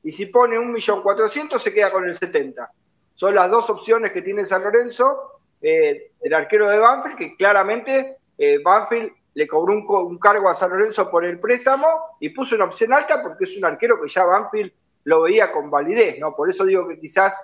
Y 0.04 0.12
si 0.12 0.26
pone 0.26 0.58
un 0.58 0.72
millón 0.72 1.02
cuatrocientos, 1.02 1.62
se 1.62 1.72
queda 1.72 1.90
con 1.90 2.04
el 2.04 2.16
70. 2.16 2.70
Son 3.18 3.34
las 3.34 3.50
dos 3.50 3.68
opciones 3.68 4.12
que 4.12 4.22
tiene 4.22 4.46
San 4.46 4.62
Lorenzo, 4.62 5.40
eh, 5.60 6.12
el 6.20 6.34
arquero 6.34 6.68
de 6.68 6.78
Banfield, 6.78 7.18
que 7.18 7.36
claramente 7.36 8.18
eh, 8.38 8.60
Banfield 8.62 9.10
le 9.34 9.48
cobró 9.48 9.74
un, 9.74 10.18
cargo 10.20 10.48
a 10.48 10.54
San 10.54 10.70
Lorenzo 10.70 11.10
por 11.10 11.24
el 11.24 11.40
préstamo 11.40 11.88
y 12.20 12.28
puso 12.28 12.54
una 12.54 12.66
opción 12.66 12.92
alta 12.92 13.20
porque 13.20 13.42
es 13.42 13.56
un 13.56 13.64
arquero 13.64 14.00
que 14.00 14.06
ya 14.08 14.24
Banfield 14.24 14.72
lo 15.02 15.22
veía 15.22 15.50
con 15.50 15.68
validez, 15.68 16.20
¿no? 16.20 16.36
Por 16.36 16.48
eso 16.48 16.64
digo 16.64 16.86
que 16.86 17.00
quizás 17.00 17.34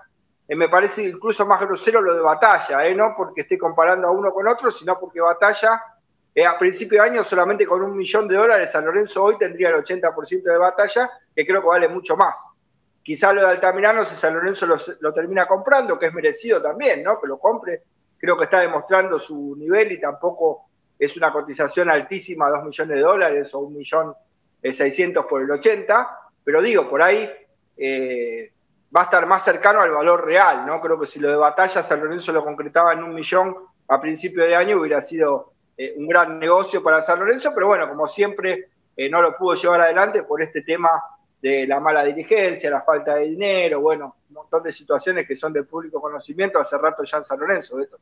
eh, 0.47 0.55
me 0.55 0.69
parece 0.69 1.03
incluso 1.03 1.45
más 1.45 1.61
grosero 1.61 2.01
lo 2.01 2.15
de 2.15 2.21
Batalla, 2.21 2.87
¿eh? 2.87 2.95
No 2.95 3.15
porque 3.17 3.41
esté 3.41 3.59
comparando 3.59 4.07
a 4.07 4.13
uno 4.13 4.33
con 4.33 4.47
otro, 4.47 4.71
sino 4.71 4.95
porque 4.97 5.21
Batalla 5.21 5.83
a 6.47 6.57
principio 6.57 7.03
de 7.03 7.09
año 7.09 7.25
solamente 7.25 7.67
con 7.67 7.83
un 7.83 7.97
millón 7.97 8.29
de 8.29 8.37
dólares 8.37 8.71
San 8.71 8.85
Lorenzo 8.85 9.25
hoy 9.25 9.39
tendría 9.39 9.71
el 9.71 9.83
80% 9.83 10.43
de 10.45 10.57
Batalla, 10.57 11.11
que 11.35 11.45
creo 11.45 11.63
que 11.63 11.67
vale 11.67 11.89
mucho 11.89 12.17
más. 12.17 12.54
Quizá 13.05 13.35
lo 13.35 13.43
de 13.43 13.49
Altamirano, 13.49 14.05
si 14.07 14.17
San 14.17 14.33
Lorenzo 14.33 14.67
lo, 14.67 15.13
termina 15.13 15.47
comprando, 15.47 15.99
que 15.99 16.07
es 16.07 16.15
merecido 16.15 16.63
también, 16.63 17.03
¿no? 17.03 17.21
Que 17.21 17.27
lo 17.27 17.39
compre, 17.39 17.83
creo 18.17 18.37
que 18.37 18.45
está 18.45 18.61
demostrando 18.61 19.21
su 19.21 19.55
nivel 19.57 19.93
y 19.93 20.01
tampoco 20.01 20.69
es 20.99 21.15
una 21.17 21.31
cotización 21.31 21.91
altísima, 21.91 22.49
dos 22.49 22.65
millones 22.65 22.97
de 22.97 23.03
dólares 23.03 23.53
o 23.53 23.59
un 23.59 23.77
millón 23.77 24.15
seiscientos 24.63 25.27
por 25.27 25.43
el 25.43 25.51
80, 25.51 26.19
pero 26.43 26.63
digo, 26.63 26.89
por 26.89 27.03
ahí 27.03 27.31
eh, 27.77 28.53
va 28.97 29.03
a 29.03 29.05
estar 29.05 29.27
más 29.27 29.45
cercano 29.45 29.81
al 29.81 29.91
valor 29.91 30.25
real, 30.25 30.65
¿no? 30.65 30.81
Creo 30.81 30.99
que 30.99 31.07
si 31.07 31.19
lo 31.19 31.29
de 31.29 31.37
batalla 31.37 31.83
San 31.83 32.01
Lorenzo 32.01 32.33
lo 32.33 32.43
concretaba 32.43 32.95
en 32.95 33.03
un 33.03 33.15
millón 33.15 33.55
a 33.89 34.01
principio 34.01 34.45
de 34.45 34.57
año 34.57 34.79
hubiera 34.79 35.03
sido 35.03 35.53
eh, 35.77 35.95
un 35.97 36.07
gran 36.07 36.39
negocio 36.39 36.83
para 36.83 37.03
San 37.03 37.19
Lorenzo, 37.19 37.53
pero 37.55 37.67
bueno, 37.67 37.89
como 37.89 38.07
siempre 38.07 38.69
eh, 38.97 39.11
no 39.11 39.21
lo 39.21 39.37
pudo 39.37 39.55
llevar 39.55 39.81
adelante 39.81 40.23
por 40.23 40.41
este 40.41 40.63
tema 40.63 40.91
de 41.45 41.67
la 41.67 41.79
mala 41.79 42.03
dirigencia, 42.03 42.71
la 42.71 42.81
falta 42.81 43.17
de 43.17 43.27
dinero, 43.27 43.79
bueno, 43.79 44.17
un 44.31 44.35
montón 44.35 44.63
de 44.63 44.73
situaciones 44.73 45.29
que 45.29 45.37
son 45.37 45.53
de 45.53 45.63
público 45.63 46.01
conocimiento 46.01 46.59
hace 46.59 46.79
rato 46.79 47.05
ya 47.05 47.19
en 47.19 47.25
San 47.27 47.39
Lorenzo. 47.39 47.79
Esto. 47.79 47.99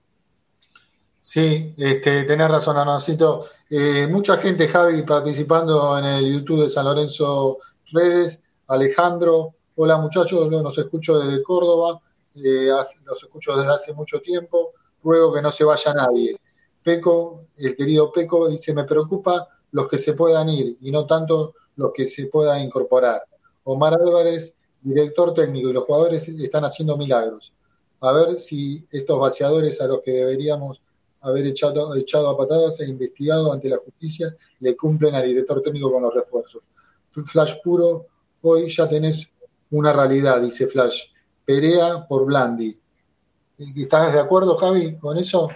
Sí, 1.20 1.74
este, 1.76 2.22
tenés 2.22 2.48
razón, 2.48 2.76
Arnacito. 2.76 3.48
Eh, 3.68 4.06
mucha 4.08 4.36
gente, 4.36 4.68
Javi, 4.68 5.02
participando 5.02 5.98
en 5.98 6.04
el 6.04 6.32
YouTube 6.32 6.62
de 6.62 6.70
San 6.70 6.84
Lorenzo 6.84 7.58
Redes. 7.90 8.44
Alejandro, 8.68 9.56
hola 9.74 9.96
muchachos, 9.96 10.48
los 10.48 10.78
escucho 10.78 11.18
desde 11.18 11.42
Córdoba, 11.42 12.00
eh, 12.36 12.68
los 13.04 13.22
escucho 13.24 13.56
desde 13.56 13.72
hace 13.72 13.92
mucho 13.92 14.20
tiempo. 14.20 14.70
Ruego 15.02 15.32
que 15.32 15.42
no 15.42 15.50
se 15.50 15.64
vaya 15.64 15.92
nadie. 15.92 16.36
Peco, 16.80 17.40
el 17.58 17.74
querido 17.74 18.12
Peco, 18.12 18.48
dice, 18.48 18.72
me 18.72 18.84
preocupa 18.84 19.48
los 19.72 19.88
que 19.88 19.98
se 19.98 20.12
puedan 20.12 20.48
ir 20.48 20.76
y 20.80 20.92
no 20.92 21.06
tanto 21.06 21.54
los 21.74 21.90
que 21.92 22.06
se 22.06 22.26
puedan 22.26 22.60
incorporar. 22.60 23.24
Omar 23.64 23.94
Álvarez, 23.94 24.58
director 24.80 25.32
técnico, 25.34 25.70
y 25.70 25.72
los 25.72 25.84
jugadores 25.84 26.28
están 26.28 26.64
haciendo 26.64 26.96
milagros. 26.96 27.52
A 28.00 28.12
ver 28.12 28.38
si 28.38 28.84
estos 28.90 29.18
vaciadores 29.18 29.80
a 29.80 29.86
los 29.86 30.00
que 30.00 30.12
deberíamos 30.12 30.82
haber 31.20 31.46
echado, 31.46 31.94
echado 31.94 32.28
a 32.28 32.36
patadas 32.36 32.80
e 32.80 32.88
investigado 32.88 33.52
ante 33.52 33.68
la 33.68 33.78
justicia 33.78 34.36
le 34.60 34.76
cumplen 34.76 35.14
al 35.14 35.24
director 35.24 35.62
técnico 35.62 35.92
con 35.92 36.02
los 36.02 36.12
refuerzos. 36.12 36.64
Flash 37.10 37.54
puro, 37.62 38.06
hoy 38.42 38.68
ya 38.68 38.88
tenés 38.88 39.28
una 39.70 39.92
realidad, 39.92 40.40
dice 40.40 40.66
Flash. 40.66 41.04
Perea 41.44 42.06
por 42.08 42.24
Blandi. 42.24 42.78
¿Estás 43.58 44.12
de 44.12 44.20
acuerdo, 44.20 44.56
Javi, 44.56 44.98
con 44.98 45.16
eso? 45.16 45.48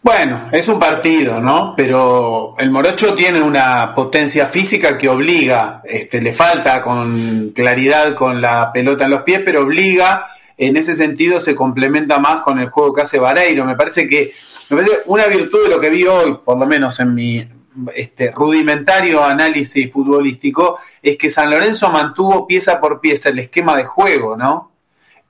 Bueno, 0.00 0.48
es 0.52 0.68
un 0.68 0.78
partido, 0.78 1.40
¿no? 1.40 1.74
Pero 1.76 2.54
el 2.58 2.70
Morocho 2.70 3.14
tiene 3.14 3.42
una 3.42 3.94
potencia 3.94 4.46
física 4.46 4.96
que 4.96 5.08
obliga, 5.08 5.82
este, 5.84 6.20
le 6.22 6.32
falta 6.32 6.80
con 6.80 7.50
claridad 7.50 8.14
con 8.14 8.40
la 8.40 8.72
pelota 8.72 9.04
en 9.04 9.10
los 9.10 9.22
pies, 9.22 9.42
pero 9.44 9.62
obliga, 9.62 10.26
en 10.56 10.76
ese 10.76 10.94
sentido 10.94 11.40
se 11.40 11.54
complementa 11.54 12.20
más 12.20 12.42
con 12.42 12.60
el 12.60 12.70
juego 12.70 12.94
que 12.94 13.02
hace 13.02 13.18
Vareiro. 13.18 13.64
Me 13.64 13.76
parece 13.76 14.08
que, 14.08 14.32
me 14.70 14.76
parece 14.76 14.98
una 15.06 15.26
virtud 15.26 15.64
de 15.64 15.68
lo 15.68 15.80
que 15.80 15.90
vi 15.90 16.04
hoy, 16.04 16.38
por 16.44 16.58
lo 16.58 16.66
menos 16.66 16.98
en 17.00 17.14
mi 17.14 17.48
este, 17.94 18.30
rudimentario 18.30 19.22
análisis 19.22 19.92
futbolístico, 19.92 20.78
es 21.02 21.16
que 21.16 21.28
San 21.28 21.50
Lorenzo 21.50 21.90
mantuvo 21.90 22.46
pieza 22.46 22.80
por 22.80 23.00
pieza 23.00 23.28
el 23.28 23.40
esquema 23.40 23.76
de 23.76 23.84
juego, 23.84 24.36
¿no? 24.36 24.67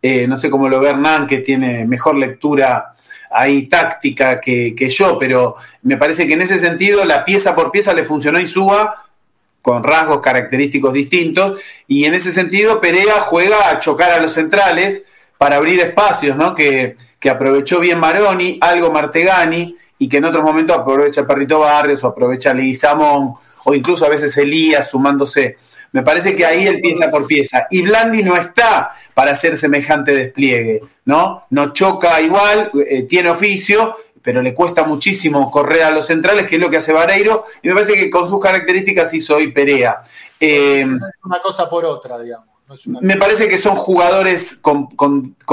Eh, 0.00 0.26
no 0.26 0.36
sé 0.36 0.48
cómo 0.48 0.68
lo 0.68 0.80
ve 0.80 0.90
Hernán, 0.90 1.26
que 1.26 1.38
tiene 1.38 1.84
mejor 1.84 2.16
lectura 2.16 2.92
ahí 3.30 3.66
táctica 3.66 4.40
que, 4.40 4.74
yo, 4.90 5.18
pero 5.18 5.56
me 5.82 5.96
parece 5.96 6.26
que 6.26 6.34
en 6.34 6.42
ese 6.42 6.58
sentido 6.58 7.04
la 7.04 7.24
pieza 7.24 7.54
por 7.54 7.70
pieza 7.70 7.92
le 7.92 8.04
funcionó 8.04 8.40
Insúa 8.40 9.04
con 9.60 9.82
rasgos 9.82 10.20
característicos 10.20 10.92
distintos 10.92 11.60
y 11.86 12.04
en 12.04 12.14
ese 12.14 12.32
sentido 12.32 12.80
Perea 12.80 13.20
juega 13.20 13.70
a 13.70 13.80
chocar 13.80 14.12
a 14.12 14.20
los 14.20 14.32
centrales 14.32 15.02
para 15.36 15.56
abrir 15.56 15.80
espacios, 15.80 16.36
¿no? 16.36 16.54
Que, 16.54 16.96
que 17.20 17.28
aprovechó 17.28 17.80
bien 17.80 17.98
Maroni, 17.98 18.58
algo 18.60 18.90
Martegani 18.90 19.76
y 19.98 20.08
que 20.08 20.18
en 20.18 20.24
otros 20.24 20.42
momentos 20.42 20.76
aprovecha 20.76 21.26
Perrito 21.26 21.58
Barrios 21.60 22.02
o 22.04 22.08
aprovecha 22.08 22.54
Leguizamón 22.54 23.34
o 23.64 23.74
incluso 23.74 24.06
a 24.06 24.08
veces 24.08 24.36
Elías 24.36 24.88
sumándose. 24.88 25.56
Me 25.92 26.02
parece 26.02 26.36
que 26.36 26.44
ahí 26.44 26.66
él 26.66 26.80
pieza 26.80 27.10
por 27.10 27.26
pieza. 27.26 27.66
Y 27.70 27.82
Blandi 27.82 28.22
no 28.22 28.36
está 28.36 28.92
para 29.14 29.32
hacer 29.32 29.56
semejante 29.56 30.14
despliegue, 30.14 30.82
¿no? 31.04 31.44
No 31.50 31.72
choca 31.72 32.20
igual, 32.20 32.70
eh, 32.86 33.02
tiene 33.04 33.30
oficio, 33.30 33.96
pero 34.22 34.42
le 34.42 34.54
cuesta 34.54 34.84
muchísimo 34.84 35.50
correr 35.50 35.82
a 35.82 35.90
los 35.90 36.06
centrales, 36.06 36.46
que 36.46 36.56
es 36.56 36.60
lo 36.60 36.68
que 36.68 36.76
hace 36.76 36.92
Vareiro, 36.92 37.44
y 37.62 37.68
me 37.68 37.74
parece 37.74 37.94
que 37.94 38.10
con 38.10 38.28
sus 38.28 38.40
características 38.40 39.12
hizo 39.14 39.36
hoy 39.36 39.52
Perea. 39.52 40.02
Eh, 40.38 40.84
una 41.24 41.40
cosa 41.40 41.68
por 41.68 41.84
otra, 41.84 42.18
digamos. 42.18 42.47
Me 42.86 43.16
parece 43.16 43.48
que 43.48 43.58
son 43.58 43.76
jugadores 43.76 44.56
con, 44.56 44.88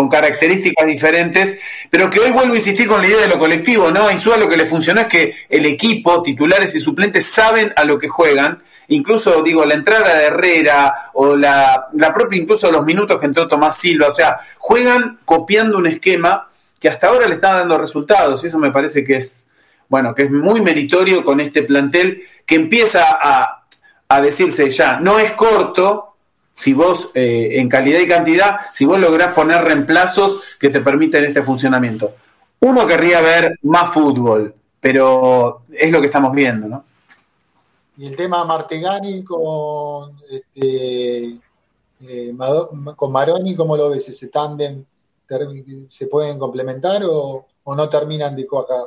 características 0.09 0.85
diferentes, 0.85 1.57
pero 1.89 2.09
que 2.09 2.19
hoy 2.19 2.31
vuelvo 2.31 2.53
a 2.53 2.57
insistir 2.57 2.87
con 2.87 3.01
la 3.01 3.07
idea 3.07 3.21
de 3.21 3.27
lo 3.27 3.39
colectivo, 3.39 3.89
¿no? 3.91 4.07
A 4.07 4.13
Insúa 4.13 4.37
lo 4.37 4.49
que 4.49 4.57
le 4.57 4.65
funcionó 4.65 5.01
es 5.01 5.07
que 5.07 5.35
el 5.49 5.65
equipo, 5.65 6.21
titulares 6.21 6.75
y 6.75 6.79
suplentes, 6.79 7.25
saben 7.25 7.73
a 7.75 7.85
lo 7.85 7.97
que 7.97 8.09
juegan 8.09 8.63
incluso 8.87 9.41
digo, 9.41 9.65
la 9.65 9.73
entrada 9.73 10.15
de 10.15 10.25
Herrera 10.25 11.09
o 11.13 11.35
la, 11.35 11.87
la 11.93 12.13
propia 12.13 12.41
incluso 12.41 12.71
los 12.71 12.85
minutos 12.85 13.19
que 13.19 13.25
entró 13.25 13.47
Tomás 13.47 13.77
Silva, 13.77 14.07
o 14.07 14.15
sea, 14.15 14.37
juegan 14.57 15.19
copiando 15.25 15.77
un 15.77 15.87
esquema 15.87 16.49
que 16.79 16.89
hasta 16.89 17.07
ahora 17.07 17.27
le 17.27 17.35
está 17.35 17.55
dando 17.55 17.77
resultados 17.77 18.43
y 18.43 18.47
eso 18.47 18.59
me 18.59 18.71
parece 18.71 19.03
que 19.03 19.17
es, 19.17 19.49
bueno, 19.89 20.13
que 20.13 20.23
es 20.23 20.31
muy 20.31 20.61
meritorio 20.61 21.23
con 21.23 21.39
este 21.39 21.63
plantel 21.63 22.21
que 22.45 22.55
empieza 22.55 23.05
a, 23.09 23.65
a 24.07 24.21
decirse 24.21 24.69
ya, 24.69 24.99
no 24.99 25.19
es 25.19 25.31
corto, 25.31 26.14
si 26.55 26.73
vos, 26.73 27.09
eh, 27.13 27.59
en 27.59 27.69
calidad 27.69 27.99
y 27.99 28.07
cantidad, 28.07 28.59
si 28.71 28.85
vos 28.85 28.97
lográs 28.97 29.33
poner 29.33 29.61
reemplazos 29.61 30.57
que 30.59 30.69
te 30.69 30.81
permiten 30.81 31.25
este 31.25 31.43
funcionamiento. 31.43 32.15
Uno 32.61 32.87
querría 32.87 33.21
ver 33.21 33.59
más 33.63 33.93
fútbol, 33.93 34.55
pero 34.79 35.63
es 35.71 35.91
lo 35.91 35.99
que 35.99 36.07
estamos 36.07 36.33
viendo, 36.33 36.67
¿no? 36.67 36.85
Y 37.97 38.07
el 38.07 38.15
tema 38.15 38.43
Martegani 38.43 39.23
con, 39.23 40.17
este, 40.29 41.37
eh, 42.01 42.35
con 42.95 43.11
Maroni, 43.11 43.55
¿cómo 43.55 43.77
lo 43.77 43.89
ves? 43.89 44.09
¿Ese 44.09 44.29
tándem 44.29 44.83
se 45.87 46.07
pueden 46.07 46.37
complementar 46.37 47.01
o, 47.05 47.45
no 47.65 47.89
terminan 47.89 48.35
de 48.35 48.45
cuajar? 48.45 48.85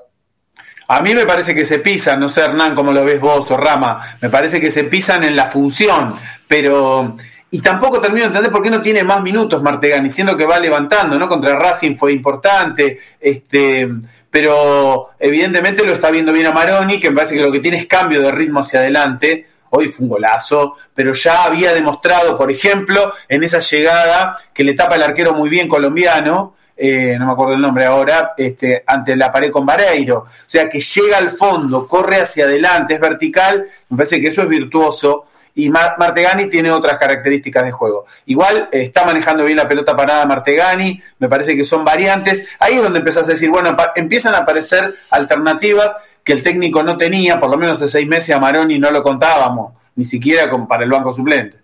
A 0.88 1.02
mí 1.02 1.14
me 1.14 1.26
parece 1.26 1.54
que 1.54 1.66
se 1.66 1.80
pisan, 1.80 2.20
no 2.20 2.28
sé 2.28 2.42
Hernán 2.42 2.74
cómo 2.74 2.92
lo 2.92 3.04
ves 3.04 3.20
vos 3.20 3.50
o 3.50 3.56
Rama, 3.56 4.16
me 4.22 4.30
parece 4.30 4.60
que 4.60 4.70
se 4.70 4.84
pisan 4.84 5.24
en 5.24 5.36
la 5.36 5.50
función, 5.50 6.14
pero... 6.46 7.14
Y 7.50 7.60
tampoco 7.60 8.00
termino 8.00 8.24
de 8.24 8.28
entender 8.28 8.52
por 8.52 8.62
qué 8.62 8.70
no 8.70 8.82
tiene 8.82 9.02
más 9.04 9.22
minutos 9.22 9.62
Martegani, 9.62 10.10
siendo 10.10 10.36
que 10.36 10.44
va 10.44 10.58
levantando, 10.58 11.18
¿no? 11.18 11.28
Contra 11.28 11.56
Racing 11.56 11.96
fue 11.96 12.12
importante, 12.12 13.00
este 13.20 13.88
pero 14.30 15.10
evidentemente 15.18 15.84
lo 15.84 15.94
está 15.94 16.10
viendo 16.10 16.32
bien 16.32 16.46
a 16.46 16.52
Maroni, 16.52 17.00
que 17.00 17.10
me 17.10 17.16
parece 17.16 17.34
que 17.34 17.42
lo 17.42 17.50
que 17.50 17.60
tiene 17.60 17.78
es 17.78 17.86
cambio 17.86 18.20
de 18.20 18.30
ritmo 18.30 18.60
hacia 18.60 18.80
adelante. 18.80 19.46
Hoy 19.70 19.88
fue 19.88 20.04
un 20.04 20.10
golazo, 20.10 20.76
pero 20.94 21.12
ya 21.12 21.44
había 21.44 21.72
demostrado, 21.72 22.36
por 22.36 22.50
ejemplo, 22.50 23.12
en 23.28 23.44
esa 23.44 23.58
llegada 23.58 24.36
que 24.52 24.64
le 24.64 24.74
tapa 24.74 24.96
el 24.96 25.02
arquero 25.02 25.34
muy 25.34 25.48
bien 25.48 25.68
colombiano, 25.68 26.54
eh, 26.76 27.16
no 27.18 27.26
me 27.26 27.32
acuerdo 27.32 27.54
el 27.54 27.60
nombre 27.60 27.84
ahora, 27.84 28.32
este, 28.36 28.84
ante 28.86 29.16
la 29.16 29.32
pared 29.32 29.50
con 29.50 29.66
Vareiro. 29.66 30.18
O 30.18 30.26
sea, 30.46 30.68
que 30.68 30.80
llega 30.80 31.18
al 31.18 31.30
fondo, 31.30 31.86
corre 31.88 32.20
hacia 32.20 32.44
adelante, 32.44 32.94
es 32.94 33.00
vertical, 33.00 33.66
me 33.90 33.96
parece 33.96 34.20
que 34.20 34.28
eso 34.28 34.42
es 34.42 34.48
virtuoso 34.48 35.26
y 35.58 35.70
Martegani 35.70 36.48
tiene 36.48 36.70
otras 36.70 36.98
características 36.98 37.64
de 37.64 37.72
juego. 37.72 38.06
Igual 38.26 38.68
eh, 38.70 38.82
está 38.82 39.04
manejando 39.04 39.44
bien 39.44 39.56
la 39.56 39.66
pelota 39.66 39.96
parada 39.96 40.24
Martegani, 40.24 41.02
me 41.18 41.28
parece 41.28 41.56
que 41.56 41.64
son 41.64 41.84
variantes. 41.84 42.46
Ahí 42.60 42.74
es 42.74 42.82
donde 42.82 43.00
empezás 43.00 43.24
a 43.24 43.32
decir, 43.32 43.50
bueno, 43.50 43.76
empiezan 43.96 44.36
a 44.36 44.38
aparecer 44.38 44.94
alternativas 45.10 45.96
que 46.22 46.32
el 46.32 46.44
técnico 46.44 46.84
no 46.84 46.96
tenía, 46.96 47.40
por 47.40 47.50
lo 47.50 47.56
menos 47.56 47.82
hace 47.82 47.90
seis 47.90 48.06
meses 48.06 48.36
a 48.36 48.38
Maroni 48.38 48.78
no 48.78 48.92
lo 48.92 49.02
contábamos, 49.02 49.72
ni 49.96 50.04
siquiera 50.04 50.48
para 50.68 50.84
el 50.84 50.90
banco 50.90 51.12
suplente. 51.12 51.58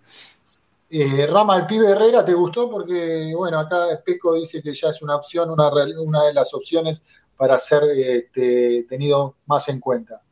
Eh, 0.90 1.28
Rama, 1.28 1.56
el 1.56 1.66
pibe 1.66 1.90
Herrera, 1.90 2.24
¿te 2.24 2.34
gustó? 2.34 2.68
Porque, 2.68 3.32
bueno, 3.36 3.60
acá 3.60 3.76
Peco 4.04 4.34
dice 4.34 4.60
que 4.60 4.74
ya 4.74 4.88
es 4.88 5.02
una 5.02 5.14
opción, 5.14 5.50
una, 5.50 5.70
una 6.00 6.24
de 6.24 6.34
las 6.34 6.52
opciones 6.52 7.00
para 7.36 7.60
ser 7.60 7.84
este, 7.96 8.86
tenido 8.88 9.36
más 9.46 9.68
en 9.68 9.78
cuenta. 9.78 10.23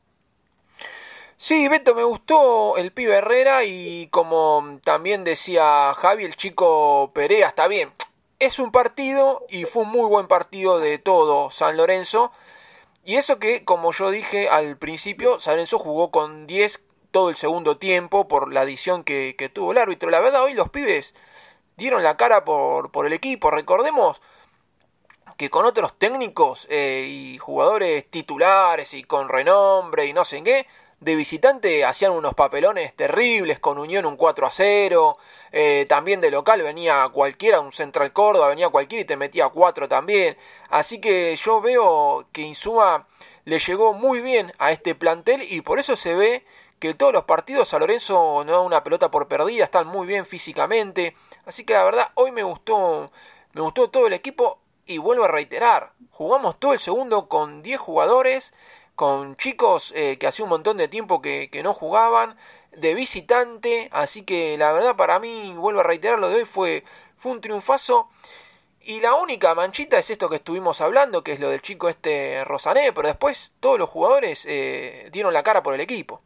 Sí, 1.45 1.67
Beto, 1.67 1.97
me 1.97 2.05
gustó 2.05 2.77
el 2.77 2.93
pibe 2.93 3.17
Herrera 3.17 3.65
y 3.65 4.07
como 4.13 4.79
también 4.85 5.25
decía 5.25 5.93
Javi, 5.93 6.23
el 6.25 6.37
chico 6.37 7.11
Perea 7.15 7.49
está 7.49 7.67
bien. 7.67 7.93
Es 8.39 8.61
un 8.61 8.71
partido 8.71 9.45
y 9.49 9.65
fue 9.65 9.83
un 9.83 9.89
muy 9.89 10.09
buen 10.09 10.29
partido 10.29 10.79
de 10.79 10.99
todo 10.99 11.51
San 11.51 11.77
Lorenzo. 11.77 12.31
Y 13.05 13.17
eso 13.17 13.41
que, 13.41 13.65
como 13.65 13.91
yo 13.91 14.13
dije 14.13 14.49
al 14.49 14.77
principio, 14.77 15.41
San 15.41 15.55
Lorenzo 15.55 15.81
jugó 15.81 16.13
con 16.13 16.47
10 16.47 16.81
todo 17.11 17.29
el 17.29 17.35
segundo 17.35 17.77
tiempo 17.77 18.29
por 18.29 18.53
la 18.53 18.61
adición 18.61 19.03
que, 19.03 19.35
tuvo 19.53 19.73
el 19.73 19.79
árbitro. 19.79 20.11
La 20.11 20.21
verdad, 20.21 20.45
hoy 20.45 20.55
los 20.55 20.71
pibes 20.71 21.13
dieron 21.77 22.05
la 22.05 22.17
cara 22.17 22.45
por, 22.45 22.93
por 22.93 23.05
el 23.05 23.13
equipo. 23.15 23.51
Recordemos 23.51 24.23
que 25.37 25.51
con 25.51 25.65
otros 25.65 25.99
técnicos 25.99 26.69
eh, 26.71 27.05
y 27.09 27.39
jugadores 27.39 28.09
titulares 28.09 28.95
y 28.95 29.03
con 29.03 29.29
renombre 29.29 30.07
y 30.07 30.13
no 30.13 30.25
sé 30.25 30.37
en 30.37 30.45
qué, 30.45 30.67
de 31.03 31.17
visitante 31.17 31.85
hacían 31.85 32.13
unos 32.13 32.35
papelones 32.35 32.95
terribles, 32.95 33.59
con 33.59 33.77
Unión 33.79 34.07
un 34.07 34.17
4 34.17 34.47
a 34.47 34.51
0, 34.53 35.19
eh, 35.51 35.85
también 35.89 36.21
de 36.21 36.31
local 36.31 36.63
venía 36.63 37.09
cualquiera, 37.13 37.61
un 37.61 37.73
Central 37.73 38.13
Córdoba, 38.13 38.49
venía 38.49 38.69
cualquiera 38.69 39.03
y 39.03 39.05
te 39.05 39.17
metía 39.17 39.49
4 39.49 39.89
también. 39.89 40.37
Así 40.71 41.01
que 41.01 41.35
yo 41.35 41.61
veo 41.61 42.27
que 42.31 42.43
Insúa 42.43 43.09
le 43.45 43.59
llegó 43.59 43.95
muy 43.95 44.21
bien 44.21 44.53
a 44.59 44.71
este 44.71 44.95
plantel 44.95 45.43
y 45.43 45.61
por 45.63 45.81
eso 45.81 45.97
se 45.97 46.15
ve 46.15 46.47
que 46.79 46.95
todos 46.95 47.13
los 47.13 47.25
partidos 47.25 47.75
a 47.75 47.81
Lorenzo 47.81 48.45
no 48.45 48.53
da 48.53 48.61
una 48.61 48.85
pelota 48.85 49.11
por 49.11 49.27
perdida, 49.27 49.65
están 49.65 49.89
muy 49.89 50.07
bien 50.07 50.25
físicamente. 50.25 51.17
Así 51.47 51.65
que 51.65 51.75
la 51.75 51.83
verdad, 51.83 52.11
hoy 52.15 52.31
me 52.31 52.45
gustó, 52.45 53.11
me 53.55 53.61
gustó 53.61 53.91
todo 53.91 54.07
el 54.07 54.13
equipo 54.13 54.61
y 54.87 54.99
vuelvo 54.99 55.25
a 55.25 55.29
reiterar, 55.29 55.93
jugamos 56.13 56.61
todo 56.61 56.73
el 56.73 56.79
segundo 56.79 57.29
con 57.29 57.63
10 57.63 57.81
jugadores 57.81 58.53
con 58.95 59.37
chicos 59.37 59.93
eh, 59.97 60.19
que 60.19 60.27
hacía 60.27 60.45
un 60.45 60.51
montón 60.51 60.77
de 60.77 60.89
tiempo 60.89 61.23
que, 61.23 61.49
no 61.63 61.75
jugaban, 61.75 62.37
de 62.77 62.95
visitante, 62.95 63.89
así 63.93 64.23
que 64.23 64.57
la 64.59 64.73
verdad 64.73 64.97
para 64.97 65.19
mí, 65.19 65.55
vuelvo 65.57 65.81
a 65.81 65.85
reiterar 65.85 66.19
lo 66.19 66.29
de 66.29 66.37
hoy, 66.37 66.45
fue, 66.45 66.85
fue 67.17 67.33
un 67.33 67.41
triunfazo. 67.41 68.09
Y 68.85 69.01
la 69.01 69.15
única 69.15 69.55
manchita 69.55 69.99
es 69.99 70.11
esto 70.11 70.29
que 70.29 70.37
estuvimos 70.37 70.81
hablando, 70.81 71.23
que 71.23 71.33
es 71.33 71.41
lo 71.41 71.51
del 71.51 71.63
chico 71.63 71.89
este 71.89 72.45
Rosané, 72.45 72.93
pero 72.93 73.07
después 73.07 73.53
todos 73.61 73.79
los 73.79 73.89
jugadores 73.89 74.45
eh, 74.49 75.09
dieron 75.13 75.33
la 75.33 75.45
cara 75.45 75.63
por 75.63 75.75
el 75.75 75.81
equipo. 75.81 76.21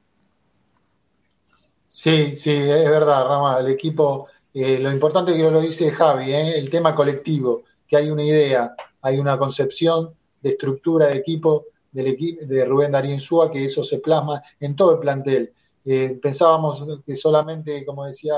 Sí, 1.86 2.34
sí, 2.34 2.52
es 2.52 2.90
verdad, 2.90 3.26
Rama, 3.26 3.58
el 3.58 3.68
equipo, 3.68 4.28
eh, 4.54 4.78
lo 4.78 4.90
importante 4.90 5.34
que 5.34 5.50
lo 5.50 5.60
dice 5.60 5.90
Javi, 5.90 6.32
el 6.32 6.70
tema 6.70 6.94
colectivo, 6.94 7.64
que 7.86 7.96
hay 7.96 8.10
una 8.10 8.22
idea, 8.22 8.74
hay 9.02 9.18
una 9.18 9.38
concepción 9.38 10.14
de 10.40 10.50
estructura 10.50 11.08
de 11.08 11.16
equipo 11.16 11.66
del 11.96 12.08
equipo 12.08 12.44
de 12.44 12.62
Rubén 12.66 12.92
Darín 12.92 13.18
Súa, 13.18 13.50
que 13.50 13.64
eso 13.64 13.82
se 13.82 14.00
plasma 14.00 14.42
en 14.60 14.76
todo 14.76 14.92
el 14.92 14.98
plantel. 14.98 15.50
Eh, 15.82 16.18
pensábamos 16.20 16.84
que 17.06 17.16
solamente, 17.16 17.86
como 17.86 18.04
decía 18.04 18.34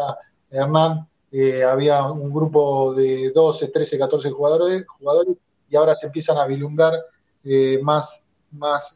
Hernán, 0.48 1.08
eh, 1.32 1.64
había 1.64 2.04
un 2.04 2.32
grupo 2.32 2.94
de 2.94 3.32
12, 3.32 3.68
13, 3.68 3.98
14 3.98 4.30
jugadores, 4.30 4.86
jugadores 4.86 5.34
y 5.68 5.74
ahora 5.74 5.92
se 5.96 6.06
empiezan 6.06 6.38
a 6.38 6.46
vislumbrar 6.46 6.94
eh, 7.42 7.80
más, 7.82 8.22
más 8.52 8.94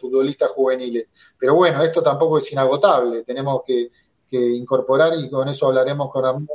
futbolistas 0.00 0.50
juveniles. 0.50 1.06
Pero 1.38 1.54
bueno, 1.54 1.80
esto 1.80 2.02
tampoco 2.02 2.38
es 2.38 2.50
inagotable, 2.50 3.22
tenemos 3.22 3.62
que, 3.64 3.90
incorporar 4.32 5.12
y 5.16 5.28
con 5.28 5.48
eso 5.48 5.66
hablaremos 5.66 6.08
con 6.08 6.24
Hernán 6.24 6.48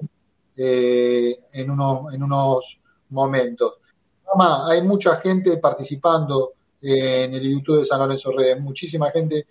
en, 0.56 1.70
unos, 1.70 2.14
en 2.14 2.24
unos 2.24 2.80
momentos. 3.10 3.74
hay 4.40 4.82
mucha 4.82 5.18
gente 5.18 5.58
participando 5.58 6.54
en 6.82 7.34
el 7.34 7.42
YouTube 7.42 7.80
de 7.80 7.86
San 7.86 8.00
Lorenzo 8.00 8.32
Redes, 8.32 8.62
muchísima 8.62 9.12
gente 9.12 9.48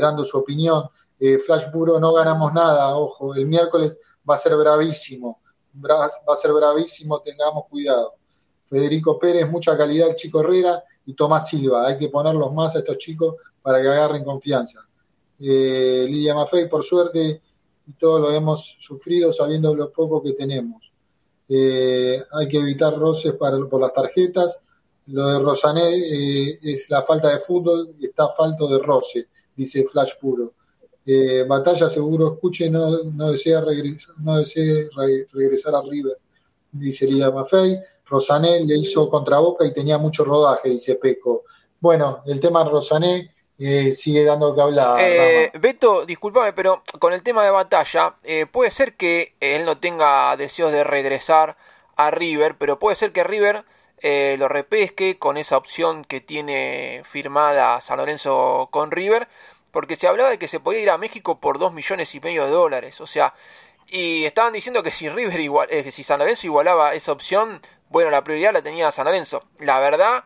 dando 0.00 0.24
su 0.24 0.38
opinión. 0.38 0.84
Eh, 1.20 1.38
Flash 1.38 1.70
Puro, 1.72 1.98
no 1.98 2.12
ganamos 2.12 2.52
nada, 2.52 2.96
ojo, 2.96 3.34
el 3.34 3.46
miércoles 3.46 3.98
va 4.28 4.36
a 4.36 4.38
ser 4.38 4.56
bravísimo, 4.56 5.40
va 5.84 6.06
a 6.06 6.36
ser 6.36 6.52
bravísimo, 6.52 7.20
tengamos 7.20 7.64
cuidado. 7.68 8.14
Federico 8.64 9.18
Pérez, 9.18 9.50
mucha 9.50 9.76
calidad, 9.76 10.14
chico 10.14 10.40
Herrera 10.40 10.82
y 11.06 11.14
Tomás 11.14 11.48
Silva, 11.48 11.88
hay 11.88 11.98
que 11.98 12.08
ponerlos 12.08 12.52
más 12.52 12.76
a 12.76 12.80
estos 12.80 12.98
chicos 12.98 13.34
para 13.62 13.82
que 13.82 13.88
agarren 13.88 14.22
confianza. 14.22 14.80
Eh, 15.40 16.06
Lidia 16.08 16.34
Maffei, 16.34 16.68
por 16.68 16.84
suerte, 16.84 17.42
y 17.86 17.92
todo 17.94 18.20
lo 18.20 18.30
hemos 18.30 18.76
sufrido 18.80 19.32
sabiendo 19.32 19.74
lo 19.74 19.90
poco 19.90 20.22
que 20.22 20.34
tenemos. 20.34 20.92
Eh, 21.48 22.22
hay 22.32 22.48
que 22.48 22.58
evitar 22.58 22.96
roces 22.96 23.32
para, 23.32 23.58
por 23.66 23.80
las 23.80 23.92
tarjetas. 23.92 24.60
Lo 25.08 25.26
de 25.26 25.38
Rosané 25.40 25.96
es 26.62 26.88
la 26.90 27.02
falta 27.02 27.30
de 27.30 27.38
fútbol 27.38 27.94
y 27.98 28.06
está 28.06 28.28
falto 28.28 28.68
de 28.68 28.78
roce, 28.78 29.28
dice 29.56 29.84
Flash 29.84 30.12
Puro. 30.20 30.52
Eh, 31.06 31.44
Batalla 31.48 31.88
seguro 31.88 32.34
escuche, 32.34 32.68
no, 32.68 33.02
no 33.04 33.30
desea, 33.30 33.62
regresar, 33.62 34.14
no 34.20 34.38
desea 34.38 34.88
regresar 35.32 35.74
a 35.74 35.80
River, 35.80 36.18
dice 36.72 37.06
Lidia 37.06 37.30
Maffei. 37.30 37.80
Rosané 38.04 38.60
le 38.64 38.76
hizo 38.76 39.08
contra 39.08 39.38
Boca 39.38 39.64
y 39.64 39.72
tenía 39.72 39.96
mucho 39.96 40.24
rodaje, 40.24 40.68
dice 40.68 40.96
Peco. 40.96 41.44
Bueno, 41.80 42.22
el 42.26 42.40
tema 42.40 42.64
de 42.64 42.70
Rosané 42.70 43.34
eh, 43.58 43.92
sigue 43.92 44.24
dando 44.24 44.54
que 44.54 44.60
hablar. 44.60 44.98
Eh, 45.00 45.50
Beto, 45.58 46.04
discúlpame, 46.04 46.52
pero 46.52 46.82
con 46.98 47.12
el 47.12 47.22
tema 47.22 47.44
de 47.44 47.50
Batalla, 47.50 48.16
eh, 48.22 48.46
puede 48.46 48.70
ser 48.70 48.94
que 48.96 49.34
él 49.40 49.64
no 49.64 49.78
tenga 49.78 50.36
deseos 50.36 50.72
de 50.72 50.84
regresar 50.84 51.56
a 51.96 52.10
River, 52.10 52.56
pero 52.58 52.78
puede 52.78 52.96
ser 52.96 53.12
que 53.12 53.24
River 53.24 53.64
lo 54.02 54.48
repesque 54.48 55.18
con 55.18 55.36
esa 55.36 55.56
opción 55.56 56.04
que 56.04 56.20
tiene 56.20 57.02
firmada 57.04 57.80
San 57.80 57.98
Lorenzo 57.98 58.68
con 58.70 58.90
River 58.90 59.28
porque 59.70 59.96
se 59.96 60.06
hablaba 60.06 60.30
de 60.30 60.38
que 60.38 60.48
se 60.48 60.60
podía 60.60 60.80
ir 60.80 60.90
a 60.90 60.98
México 60.98 61.40
por 61.40 61.58
2 61.58 61.72
millones 61.72 62.14
y 62.14 62.20
medio 62.20 62.44
de 62.44 62.50
dólares, 62.50 63.00
o 63.00 63.06
sea, 63.06 63.34
y 63.88 64.24
estaban 64.24 64.52
diciendo 64.52 64.82
que 64.82 64.90
si 64.90 65.08
River 65.08 65.40
igual, 65.40 65.68
eh, 65.70 65.82
que 65.82 65.90
si 65.90 66.02
San 66.02 66.18
Lorenzo 66.18 66.46
igualaba 66.46 66.94
esa 66.94 67.12
opción, 67.12 67.62
bueno, 67.88 68.10
la 68.10 68.22
prioridad 68.22 68.52
la 68.52 68.62
tenía 68.62 68.90
San 68.90 69.06
Lorenzo. 69.06 69.44
La 69.58 69.80
verdad 69.80 70.24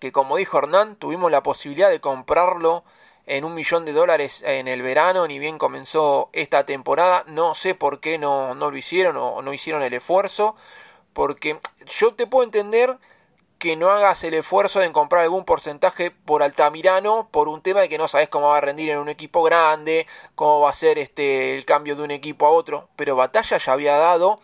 que 0.00 0.10
como 0.10 0.36
dijo 0.36 0.58
Hernán, 0.58 0.96
tuvimos 0.96 1.30
la 1.30 1.44
posibilidad 1.44 1.88
de 1.88 2.00
comprarlo 2.00 2.82
en 3.26 3.44
un 3.44 3.54
millón 3.54 3.84
de 3.84 3.92
dólares 3.92 4.42
en 4.44 4.66
el 4.66 4.82
verano, 4.82 5.28
ni 5.28 5.38
bien 5.38 5.58
comenzó 5.58 6.28
esta 6.32 6.66
temporada, 6.66 7.22
no 7.28 7.54
sé 7.54 7.76
por 7.76 8.00
qué 8.00 8.18
no, 8.18 8.56
no 8.56 8.72
lo 8.72 8.76
hicieron 8.76 9.16
o 9.16 9.40
no 9.42 9.52
hicieron 9.52 9.80
el 9.84 9.94
esfuerzo, 9.94 10.56
porque 11.12 11.58
yo 11.86 12.14
te 12.14 12.26
puedo 12.26 12.44
entender 12.44 12.98
que 13.58 13.76
no 13.76 13.90
hagas 13.90 14.24
el 14.24 14.34
esfuerzo 14.34 14.80
de 14.80 14.90
comprar 14.90 15.22
algún 15.22 15.44
porcentaje 15.44 16.10
por 16.10 16.42
Altamirano 16.42 17.28
por 17.30 17.46
un 17.48 17.62
tema 17.62 17.80
de 17.80 17.88
que 17.88 17.96
no 17.96 18.08
sabes 18.08 18.28
cómo 18.28 18.48
va 18.48 18.58
a 18.58 18.60
rendir 18.60 18.90
en 18.90 18.98
un 18.98 19.08
equipo 19.08 19.42
grande, 19.44 20.08
cómo 20.34 20.60
va 20.60 20.70
a 20.70 20.74
ser 20.74 20.98
este 20.98 21.54
el 21.56 21.64
cambio 21.64 21.94
de 21.94 22.02
un 22.02 22.10
equipo 22.10 22.44
a 22.46 22.50
otro. 22.50 22.88
Pero 22.96 23.14
Batalla 23.14 23.58
ya 23.58 23.72
había 23.72 23.96
dado 23.96 24.40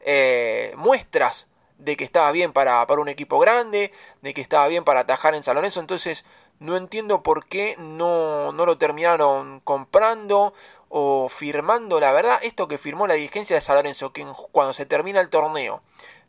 eh, 0.00 0.72
muestras 0.76 1.48
de 1.76 1.98
que 1.98 2.04
estaba 2.04 2.32
bien 2.32 2.54
para, 2.54 2.86
para 2.86 3.02
un 3.02 3.08
equipo 3.08 3.38
grande, 3.38 3.92
de 4.22 4.32
que 4.32 4.40
estaba 4.40 4.66
bien 4.68 4.84
para 4.84 5.00
atajar 5.00 5.34
en 5.34 5.42
San 5.42 5.56
Lorenzo, 5.56 5.80
entonces 5.80 6.24
no 6.62 6.76
entiendo 6.76 7.22
por 7.22 7.46
qué 7.46 7.76
no, 7.78 8.52
no 8.52 8.66
lo 8.66 8.78
terminaron 8.78 9.60
comprando 9.60 10.54
o 10.94 11.30
firmando. 11.30 11.98
La 12.00 12.12
verdad, 12.12 12.38
esto 12.42 12.68
que 12.68 12.76
firmó 12.76 13.06
la 13.06 13.14
dirigencia 13.14 13.56
de 13.56 13.62
San 13.62 13.76
Lorenzo, 13.76 14.12
que 14.12 14.26
cuando 14.52 14.74
se 14.74 14.84
termina 14.84 15.20
el 15.20 15.30
torneo 15.30 15.82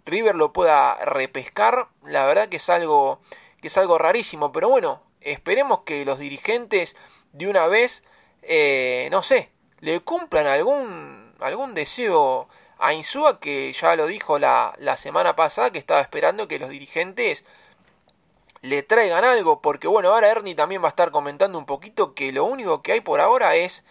River 0.05 0.35
lo 0.35 0.53
pueda 0.53 0.95
repescar, 1.05 1.87
la 2.03 2.25
verdad 2.25 2.49
que 2.49 2.57
es 2.57 2.69
algo 2.69 3.19
que 3.61 3.67
es 3.67 3.77
algo 3.77 3.97
rarísimo, 3.97 4.51
pero 4.51 4.69
bueno, 4.69 5.01
esperemos 5.21 5.81
que 5.85 6.05
los 6.05 6.19
dirigentes 6.19 6.95
de 7.31 7.47
una 7.47 7.67
vez, 7.67 8.03
eh, 8.41 9.07
no 9.11 9.23
sé, 9.23 9.49
le 9.79 9.99
cumplan 10.01 10.47
algún 10.47 11.33
algún 11.39 11.73
deseo 11.73 12.47
a 12.79 12.93
Insúa 12.93 13.39
que 13.39 13.71
ya 13.73 13.95
lo 13.95 14.07
dijo 14.07 14.39
la, 14.39 14.75
la 14.79 14.97
semana 14.97 15.35
pasada 15.35 15.71
que 15.71 15.79
estaba 15.79 16.01
esperando 16.01 16.47
que 16.47 16.59
los 16.59 16.69
dirigentes 16.69 17.43
le 18.61 18.81
traigan 18.81 19.25
algo, 19.25 19.61
porque 19.61 19.89
bueno, 19.89 20.09
ahora 20.09 20.29
Ernie 20.29 20.55
también 20.55 20.81
va 20.81 20.87
a 20.87 20.89
estar 20.89 21.11
comentando 21.11 21.57
un 21.57 21.65
poquito 21.65 22.13
que 22.13 22.31
lo 22.31 22.45
único 22.45 22.81
que 22.81 22.93
hay 22.93 23.01
por 23.01 23.19
ahora 23.19 23.55
es 23.55 23.83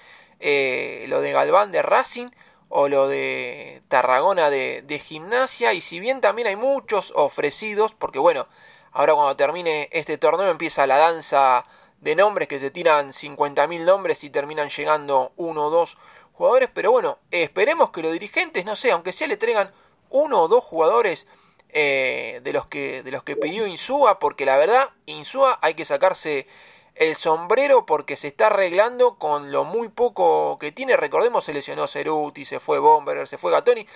eh, 0.43 1.05
lo 1.09 1.20
de 1.20 1.32
Galván 1.32 1.70
de 1.70 1.82
Racing, 1.82 2.30
o 2.74 2.88
lo 2.88 3.07
de 3.07 3.82
Tarragona 3.88 4.49
de, 4.49 5.03
gimnasia. 5.05 5.74
Y 5.74 5.82
si 5.82 6.01
bien 6.01 6.22
también 6.22 6.49
hay 6.49 6.57
muchos 6.57 7.12
ofrecidos 7.14 7.93
porque 7.93 8.18
bueno 8.18 8.47
ahora 8.93 9.14
cuando 9.14 9.36
termine 9.36 9.88
este 9.93 10.16
torneo 10.16 10.51
empieza 10.51 10.86
la 10.86 10.97
danza 10.97 11.66
de 12.01 12.16
nombres 12.16 12.49
que 12.49 12.59
se 12.59 12.70
tiran 12.70 13.12
50.000 13.12 13.84
nombres 13.84 14.24
y 14.24 14.30
terminan 14.30 14.70
llegando 14.70 15.32
uno 15.36 15.66
o 15.66 15.70
dos 15.70 15.99
jugadores. 16.32 16.70
Pero 16.72 16.90
bueno 16.93 17.18
esperemos 17.30 17.90
que 17.90 18.03
los 18.03 18.12
dirigentes 18.12 18.64
no 18.64 18.74
sé 18.74 18.90
aunque 18.90 19.12
sea 19.12 19.28
le 19.28 19.36
traigan 19.36 19.70
uno 20.09 20.40
o 20.40 20.49
dos 20.49 20.64
jugadores 20.64 21.26
eh, 21.68 22.40
de 22.43 22.53
los 22.55 22.66
que 22.66 23.03
de 23.03 23.11
los 23.11 23.22
que 23.22 23.36
pidió 23.36 23.66
Insúa 23.66 24.18
porque 24.18 24.47
la 24.47 24.57
verdad 24.57 24.88
Insúa 25.05 25.59
hay 25.61 25.74
que 25.74 25.84
sacarse 25.84 26.47
el 26.95 27.16
sombrero 27.16 27.86
porque 27.86 28.16
se 28.16 28.28
está 28.28 28.49
arreglando 28.49 29.16
con 29.16 29.51
lo 29.51 29.64
muy 29.64 29.88
poco 29.88 30.59
que 30.59 30.72
tiene. 30.72 30.97
Recordemos, 30.97 31.45
se 31.45 31.55
lesionó 31.55 31.86
Ceruti, 31.86 32.45
se 32.45 32.61
fue 32.61 32.78
Bomber, 32.78 33.26
se 33.26 33.38
fue 33.38 33.51
Gatoni. 33.51 33.86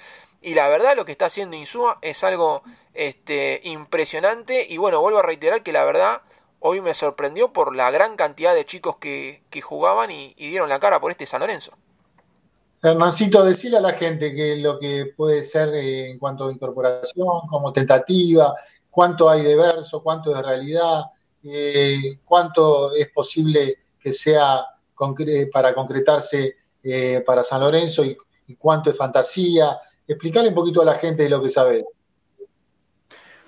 Y 0.41 0.55
la 0.55 0.69
verdad, 0.69 0.97
lo 0.97 1.05
que 1.05 1.13
está 1.13 1.27
haciendo 1.27 1.57
Insúa 1.57 1.99
es 2.03 2.23
algo 2.25 2.63
este, 2.95 3.61
impresionante. 3.65 4.67
Y 4.69 4.79
bueno, 4.79 5.01
vuelvo 5.01 5.19
a 5.19 5.23
reiterar 5.23 5.63
que 5.63 5.73
la 5.73 5.85
verdad, 5.85 6.23
hoy 6.61 6.81
me 6.81 6.95
sorprendió 6.95 7.53
por 7.53 7.75
la 7.75 7.91
gran 7.91 8.17
cantidad 8.17 8.55
de 8.55 8.65
chicos 8.65 8.97
que, 8.97 9.43
que 9.51 9.61
jugaban 9.61 10.11
y, 10.11 10.35
dieron 10.35 10.69
la 10.69 10.81
cara 10.81 11.01
por 11.01 11.11
este 11.11 11.27
San 11.27 11.41
Lorenzo. 11.41 11.73
Hernancito, 12.83 13.45
decirle 13.45 13.79
a 13.79 13.81
la 13.81 13.95
gente 13.95 14.35
que 14.35 14.57
lo 14.57 14.79
que 14.79 15.13
puede 15.17 15.43
ser 15.43 15.71
eh, 15.75 16.11
en 16.11 16.19
cuanto 16.19 16.47
a 16.47 16.53
incorporación, 16.53 17.47
como 17.49 17.73
tentativa, 17.73 18.55
cuánto 18.91 19.29
hay 19.29 19.43
de 19.43 19.57
verso, 19.57 20.03
cuánto 20.03 20.33
de 20.33 20.43
realidad 20.43 21.07
eh, 21.49 22.19
cuánto 22.25 22.93
es 22.95 23.09
posible 23.11 23.79
que 24.01 24.13
sea 24.13 24.65
para 25.53 25.75
concretarse 25.75 26.57
eh, 26.83 27.23
para 27.27 27.43
San 27.43 27.61
Lorenzo 27.61 28.05
y, 28.05 28.17
cuánto 28.59 28.91
es 28.91 28.97
fantasía. 28.97 29.77
Explicarle 30.07 30.51
un 30.51 30.55
poquito 30.55 30.83
a 30.83 30.85
la 30.85 30.95
gente 30.95 31.25
de 31.25 31.31
lo 31.31 31.43
que 31.43 31.51
sabes. 31.51 31.85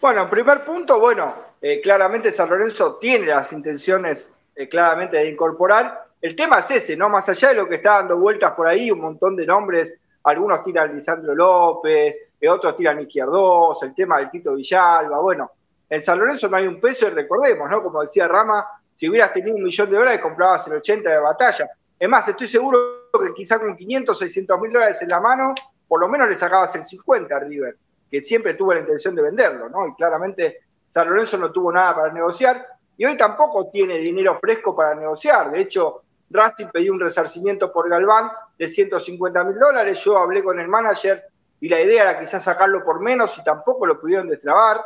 Bueno, 0.01 0.23
en 0.23 0.31
primer 0.31 0.65
punto, 0.65 0.99
bueno, 0.99 1.35
eh, 1.61 1.81
claramente 1.81 2.33
San 2.33 2.51
Lorenzo 2.51 2.97
tiene 2.97 3.27
las 3.27 3.53
intenciones 3.53 4.29
claramente 4.69 5.17
de 5.17 5.31
incorporar. 5.31 6.07
El 6.21 6.35
tema 6.35 6.59
es 6.59 6.71
ese, 6.73 6.97
¿no? 6.97 7.09
Más 7.09 7.29
allá 7.29 7.51
de 7.51 7.55
lo 7.55 7.69
que 7.69 7.77
está 7.77 7.95
dando 7.95 8.19
vueltas 8.19 8.53
por 8.53 8.67
ahí, 8.67 8.91
un 8.91 9.01
montón 9.01 9.37
de 9.37 9.47
nombres, 9.47 10.01
algunos 10.25 10.65
tiran 10.65 10.95
Lisandro 10.95 11.35
López, 11.35 12.17
otros 12.47 12.77
tiran 12.77 13.01
Izquierdos, 13.01 13.83
el 13.83 13.95
tema 13.95 14.19
del 14.19 14.31
Tito 14.31 14.55
Villalba, 14.55 15.19
bueno, 15.21 15.53
en 15.91 16.03
San 16.03 16.19
Lorenzo 16.19 16.49
no 16.49 16.57
hay 16.57 16.67
un 16.67 16.81
peso 16.81 17.07
y 17.07 17.11
recordemos, 17.11 17.71
¿no? 17.71 17.83
Como 17.83 18.03
decía 18.03 18.29
Rama, 18.29 18.67
si 18.95 19.09
hubieras 19.09 19.33
tenido 19.33 19.57
un 19.57 19.63
millón 19.63 19.91
de 19.91 19.97
dólares 19.97 20.21
comprabas 20.21 20.67
el 20.67 20.75
80 20.75 21.11
de 21.11 21.19
batalla. 21.19 21.71
Es 21.99 22.09
más, 22.09 22.29
estoy 22.29 22.49
seguro 22.49 22.79
que 23.13 23.33
quizá 23.35 23.59
con 23.59 23.77
500, 23.77 24.19
600 24.19 24.61
mil 24.61 24.73
dólares 24.73 25.01
en 25.03 25.09
la 25.09 25.21
mano, 25.21 25.55
por 25.87 26.01
lo 26.01 26.09
menos 26.09 26.29
le 26.29 26.35
sacabas 26.35 26.75
el 26.77 26.85
50 26.85 27.35
a 27.35 27.41
River, 27.41 27.77
que 28.11 28.23
siempre 28.23 28.55
tuvo 28.55 28.75
la 28.75 28.81
intención 28.81 29.15
de 29.15 29.23
venderlo, 29.23 29.69
¿no? 29.69 29.87
Y 29.87 29.95
claramente 29.95 30.59
San 30.89 31.09
Lorenzo 31.09 31.39
no 31.39 31.51
tuvo 31.53 31.73
nada 31.73 31.95
para 31.95 32.13
negociar 32.13 32.67
y 32.97 33.05
hoy 33.05 33.17
tampoco 33.17 33.71
tiene 33.71 33.99
dinero 33.99 34.39
fresco 34.41 34.75
para 34.75 34.95
negociar. 34.95 35.51
De 35.51 35.61
hecho, 35.61 36.03
Racing 36.31 36.67
pidió 36.73 36.93
un 36.93 37.01
resarcimiento 37.01 37.73
por 37.73 37.89
Galván 37.89 38.31
de 38.59 38.69
150 38.69 39.45
mil 39.45 39.59
dólares. 39.59 40.01
Yo 40.05 40.19
hablé 40.19 40.43
con 40.43 40.59
el 40.59 40.69
manager 40.69 41.25
y 41.61 41.69
la 41.69 41.81
idea 41.81 42.03
era 42.03 42.21
quizás 42.21 42.45
sacarlo 42.45 42.85
por 42.85 43.01
menos 43.01 43.37
y 43.39 43.45
tampoco 43.45 43.87
lo 43.87 44.01
pudieron 44.01 44.29
destrabar. 44.29 44.83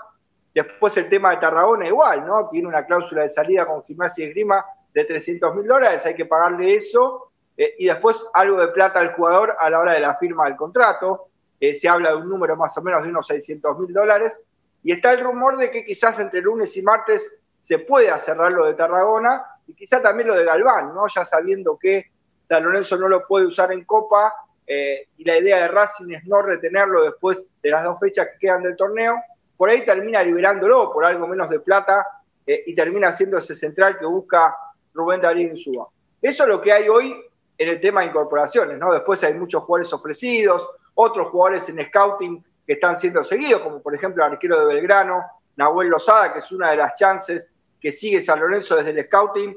Después 0.55 0.97
el 0.97 1.09
tema 1.09 1.31
de 1.31 1.39
Tarragona 1.39 1.87
igual, 1.87 2.27
¿no? 2.27 2.49
Tiene 2.51 2.69
una 2.69 2.85
cláusula 2.85 3.23
de 3.23 3.31
salida 3.31 3.67
con 3.67 3.85
gimnasia 3.85 4.27
y 4.27 4.31
grima 4.31 4.65
de 4.93 5.05
300 5.05 5.55
mil 5.55 5.67
dólares, 5.67 6.05
hay 6.05 6.15
que 6.15 6.27
pagarle 6.27 6.77
eso. 6.77 7.33
Eh, 7.57 7.75
y 7.79 7.87
después 7.87 8.17
algo 8.35 8.61
de 8.61 8.69
plata 8.69 9.01
al 9.01 9.15
jugador 9.15 9.57
a 9.59 9.71
la 9.71 9.81
hora 9.81 9.95
de 9.95 10.01
la 10.01 10.17
firma 10.17 10.47
del 10.47 10.57
contrato. 10.57 11.29
Eh, 11.61 11.75
se 11.75 11.89
habla 11.89 12.11
de 12.11 12.17
un 12.17 12.29
número 12.29 12.57
más 12.57 12.77
o 12.77 12.83
menos 12.83 13.03
de 13.03 13.09
unos 13.09 13.27
600 13.27 13.79
mil 13.79 13.93
dólares. 13.93 14.43
y 14.85 14.93
está 14.93 15.13
el 15.13 15.21
rumor 15.21 15.57
de 15.59 15.71
que 15.71 15.85
quizás 15.85 16.19
entre 16.19 16.41
lunes 16.41 16.77
y 16.77 16.83
martes 16.83 17.25
se 17.61 17.79
pueda 17.79 18.19
cerrar 18.19 18.51
lo 18.51 18.67
de 18.67 18.75
Tarragona 18.75 19.45
y 19.67 19.75
quizá 19.75 20.03
también 20.03 20.29
lo 20.29 20.35
de 20.35 20.45
Galván, 20.45 20.93
¿no? 20.93 21.07
Ya 21.07 21.25
sabiendo 21.25 21.79
que 21.79 22.11
San 22.49 22.65
Lorenzo 22.65 22.97
no 22.97 23.09
lo 23.09 23.25
puede 23.27 23.47
usar 23.47 23.73
en 23.73 23.85
Copa 23.85 24.35
eh, 24.67 25.07
y 25.17 25.25
la 25.25 25.39
idea 25.39 25.63
de 25.63 25.69
Racing 25.69 26.13
es 26.13 26.27
no 26.27 26.43
retenerlo 26.43 27.05
después 27.05 27.49
de 27.63 27.71
las 27.71 27.85
dos 27.85 27.99
fechas 28.01 28.29
que 28.33 28.47
quedan 28.47 28.63
del 28.63 28.77
torneo, 28.77 29.15
por 29.63 29.71
ahí 29.71 29.85
termina 29.85 30.25
liberándolo 30.25 30.93
por 30.93 31.05
algo 31.05 31.29
menos 31.29 31.49
de 31.49 31.61
plata 31.61 32.05
eh, 32.45 32.65
y 32.67 32.75
termina 32.75 33.13
siendo 33.13 33.39
ese 33.39 33.55
central 33.55 33.97
que 33.97 34.05
busca 34.05 34.57
Rubén 34.93 35.21
Darío 35.21 35.57
Suba. 35.57 35.87
Eso 36.21 36.43
es 36.43 36.49
lo 36.49 36.61
que 36.61 36.73
hay 36.73 36.89
hoy 36.89 37.15
en 37.57 37.69
el 37.69 37.81
tema 37.81 38.01
de 38.01 38.09
incorporaciones, 38.09 38.77
¿no? 38.77 38.93
Después 38.93 39.23
hay 39.23 39.35
muchos 39.35 39.63
jugadores 39.63 39.93
ofrecidos, 39.93 40.69
otros 40.95 41.29
jugadores 41.29 41.69
en 41.69 41.81
scouting 41.81 42.45
que 42.67 42.73
están 42.73 42.99
siendo 42.99 43.23
seguidos, 43.23 43.63
como 43.63 43.81
por 43.81 43.95
ejemplo 43.95 44.27
el 44.27 44.33
arquero 44.33 44.67
de 44.67 44.75
Belgrano, 44.75 45.23
Nahuel 45.55 45.91
Lozada, 45.91 46.33
que 46.33 46.41
es 46.41 46.51
una 46.51 46.73
de 46.73 46.79
las 46.79 46.99
chances 46.99 47.49
que 47.81 47.93
sigue 47.93 48.21
San 48.21 48.41
Lorenzo 48.41 48.75
desde 48.75 48.91
el 48.91 49.07
scouting, 49.07 49.57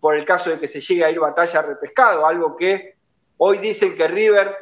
por 0.00 0.16
el 0.16 0.24
caso 0.24 0.50
de 0.50 0.58
que 0.58 0.66
se 0.66 0.80
llegue 0.80 1.04
a 1.04 1.12
ir 1.12 1.20
batalla 1.20 1.62
repescado, 1.62 2.26
algo 2.26 2.56
que 2.56 2.96
hoy 3.36 3.58
dicen 3.58 3.94
que 3.94 4.08
River 4.08 4.52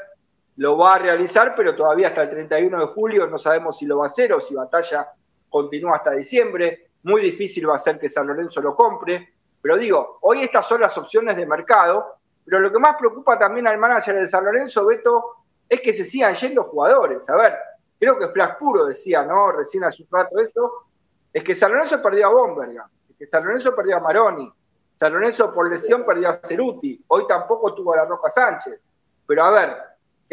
lo 0.56 0.76
va 0.76 0.94
a 0.94 0.98
realizar, 0.98 1.54
pero 1.56 1.74
todavía 1.74 2.08
hasta 2.08 2.22
el 2.22 2.30
31 2.30 2.78
de 2.78 2.86
julio 2.86 3.26
no 3.26 3.38
sabemos 3.38 3.78
si 3.78 3.86
lo 3.86 3.98
va 3.98 4.04
a 4.04 4.08
hacer 4.08 4.32
o 4.32 4.40
si 4.40 4.54
batalla 4.54 5.08
continúa 5.48 5.96
hasta 5.96 6.12
diciembre. 6.12 6.88
Muy 7.04 7.22
difícil 7.22 7.68
va 7.68 7.76
a 7.76 7.78
ser 7.78 7.98
que 7.98 8.08
San 8.08 8.26
Lorenzo 8.26 8.60
lo 8.60 8.74
compre. 8.74 9.32
Pero 9.60 9.76
digo, 9.76 10.18
hoy 10.22 10.42
estas 10.42 10.66
son 10.66 10.80
las 10.80 10.96
opciones 10.98 11.36
de 11.36 11.46
mercado, 11.46 12.16
pero 12.44 12.60
lo 12.60 12.72
que 12.72 12.78
más 12.78 12.96
preocupa 12.98 13.38
también 13.38 13.66
al 13.66 13.78
manager 13.78 14.16
de 14.16 14.26
San 14.26 14.44
Lorenzo, 14.44 14.84
Beto, 14.86 15.36
es 15.68 15.80
que 15.80 15.94
se 15.94 16.04
sigan 16.04 16.34
yendo 16.34 16.64
jugadores. 16.64 17.28
A 17.30 17.36
ver, 17.36 17.56
creo 17.98 18.18
que 18.18 18.28
Flash 18.28 18.56
Puro 18.58 18.84
decía, 18.84 19.24
¿no? 19.24 19.52
Recién 19.52 19.84
hace 19.84 20.02
un 20.02 20.08
rato 20.10 20.38
esto, 20.40 20.84
es 21.32 21.44
que 21.44 21.54
San 21.54 21.72
Lorenzo 21.72 22.02
perdió 22.02 22.26
a 22.26 22.30
Bomberga, 22.30 22.88
es 23.08 23.16
que 23.16 23.26
San 23.26 23.44
Lorenzo 23.44 23.74
perdió 23.74 23.96
a 23.96 24.00
Maroni, 24.00 24.52
San 24.98 25.12
Lorenzo 25.12 25.52
por 25.52 25.70
lesión 25.70 26.04
perdió 26.04 26.28
a 26.28 26.34
Ceruti, 26.34 27.02
hoy 27.08 27.26
tampoco 27.26 27.74
tuvo 27.74 27.94
a 27.94 27.98
la 27.98 28.04
Roca 28.04 28.30
Sánchez. 28.30 28.80
Pero 29.26 29.44
a 29.44 29.50
ver, 29.50 29.76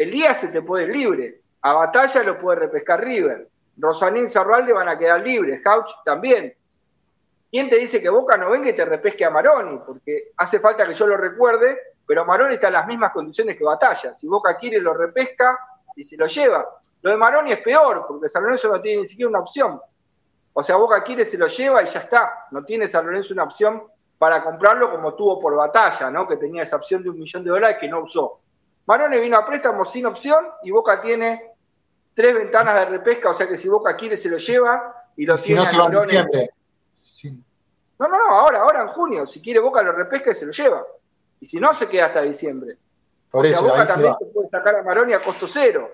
Elías 0.00 0.40
se 0.40 0.48
te 0.48 0.62
puede 0.62 0.84
ir 0.84 0.96
libre, 0.96 1.40
a 1.60 1.74
Batalla 1.74 2.22
lo 2.22 2.40
puede 2.40 2.60
repescar 2.60 3.04
River, 3.04 3.46
Rosanín 3.76 4.30
Zarralde 4.30 4.72
van 4.72 4.88
a 4.88 4.98
quedar 4.98 5.20
libres, 5.20 5.60
Couch 5.62 5.90
también. 6.06 6.54
¿Quién 7.50 7.68
te 7.68 7.76
dice 7.76 8.00
que 8.00 8.08
Boca 8.08 8.38
no 8.38 8.48
venga 8.48 8.70
y 8.70 8.74
te 8.74 8.86
repesque 8.86 9.26
a 9.26 9.30
Maroni? 9.30 9.78
Porque 9.84 10.30
hace 10.38 10.58
falta 10.58 10.86
que 10.86 10.94
yo 10.94 11.06
lo 11.06 11.18
recuerde, 11.18 11.78
pero 12.06 12.24
Maroni 12.24 12.54
está 12.54 12.68
en 12.68 12.72
las 12.72 12.86
mismas 12.86 13.12
condiciones 13.12 13.58
que 13.58 13.64
Batalla. 13.64 14.14
Si 14.14 14.26
Boca 14.26 14.56
quiere, 14.56 14.80
lo 14.80 14.94
repesca 14.94 15.58
y 15.94 16.04
se 16.04 16.16
lo 16.16 16.26
lleva. 16.26 16.66
Lo 17.02 17.10
de 17.10 17.18
Maroni 17.18 17.52
es 17.52 17.60
peor, 17.60 18.06
porque 18.08 18.30
San 18.30 18.42
Lorenzo 18.42 18.68
no 18.72 18.80
tiene 18.80 19.02
ni 19.02 19.06
siquiera 19.06 19.28
una 19.28 19.40
opción. 19.40 19.82
O 20.54 20.62
sea, 20.62 20.76
Boca 20.76 21.04
quiere, 21.04 21.26
se 21.26 21.36
lo 21.36 21.46
lleva 21.46 21.82
y 21.82 21.88
ya 21.88 22.00
está. 22.00 22.46
No 22.52 22.64
tiene 22.64 22.88
San 22.88 23.04
Lorenzo 23.04 23.34
una 23.34 23.44
opción 23.44 23.82
para 24.16 24.42
comprarlo 24.42 24.90
como 24.90 25.12
tuvo 25.12 25.38
por 25.38 25.54
batalla, 25.56 26.10
¿no? 26.10 26.26
Que 26.26 26.38
tenía 26.38 26.62
esa 26.62 26.76
opción 26.76 27.02
de 27.02 27.10
un 27.10 27.18
millón 27.18 27.44
de 27.44 27.50
dólares 27.50 27.76
que 27.78 27.88
no 27.88 28.00
usó. 28.00 28.40
Maroni 28.90 29.20
vino 29.20 29.36
a 29.36 29.46
préstamo 29.46 29.84
sin 29.84 30.04
opción 30.06 30.44
y 30.64 30.72
Boca 30.72 31.00
tiene 31.00 31.52
tres 32.12 32.34
ventanas 32.34 32.74
de 32.74 32.86
repesca, 32.86 33.30
o 33.30 33.34
sea 33.34 33.46
que 33.48 33.56
si 33.56 33.68
Boca 33.68 33.96
quiere 33.96 34.16
se 34.16 34.28
lo 34.28 34.36
lleva 34.36 35.06
y 35.16 35.26
lo 35.26 35.36
tiene 35.36 35.62
no 35.62 35.84
Maroni. 35.84 36.16
No, 38.00 38.08
no, 38.08 38.18
no, 38.18 38.34
ahora, 38.34 38.62
ahora 38.62 38.82
en 38.82 38.88
junio. 38.88 39.28
Si 39.28 39.40
quiere 39.40 39.60
Boca 39.60 39.80
lo 39.82 39.92
repesca 39.92 40.32
y 40.32 40.34
se 40.34 40.44
lo 40.44 40.50
lleva. 40.50 40.84
Y 41.38 41.46
si 41.46 41.60
no, 41.60 41.72
se 41.72 41.86
queda 41.86 42.06
hasta 42.06 42.22
diciembre. 42.22 42.78
Por 43.30 43.46
eso, 43.46 43.62
Boca 43.62 43.86
también 43.86 44.12
se, 44.18 44.26
puede 44.26 44.48
sacar 44.48 44.74
a 44.74 44.82
Maroni 44.82 45.12
a 45.12 45.20
costo 45.20 45.46
cero. 45.46 45.88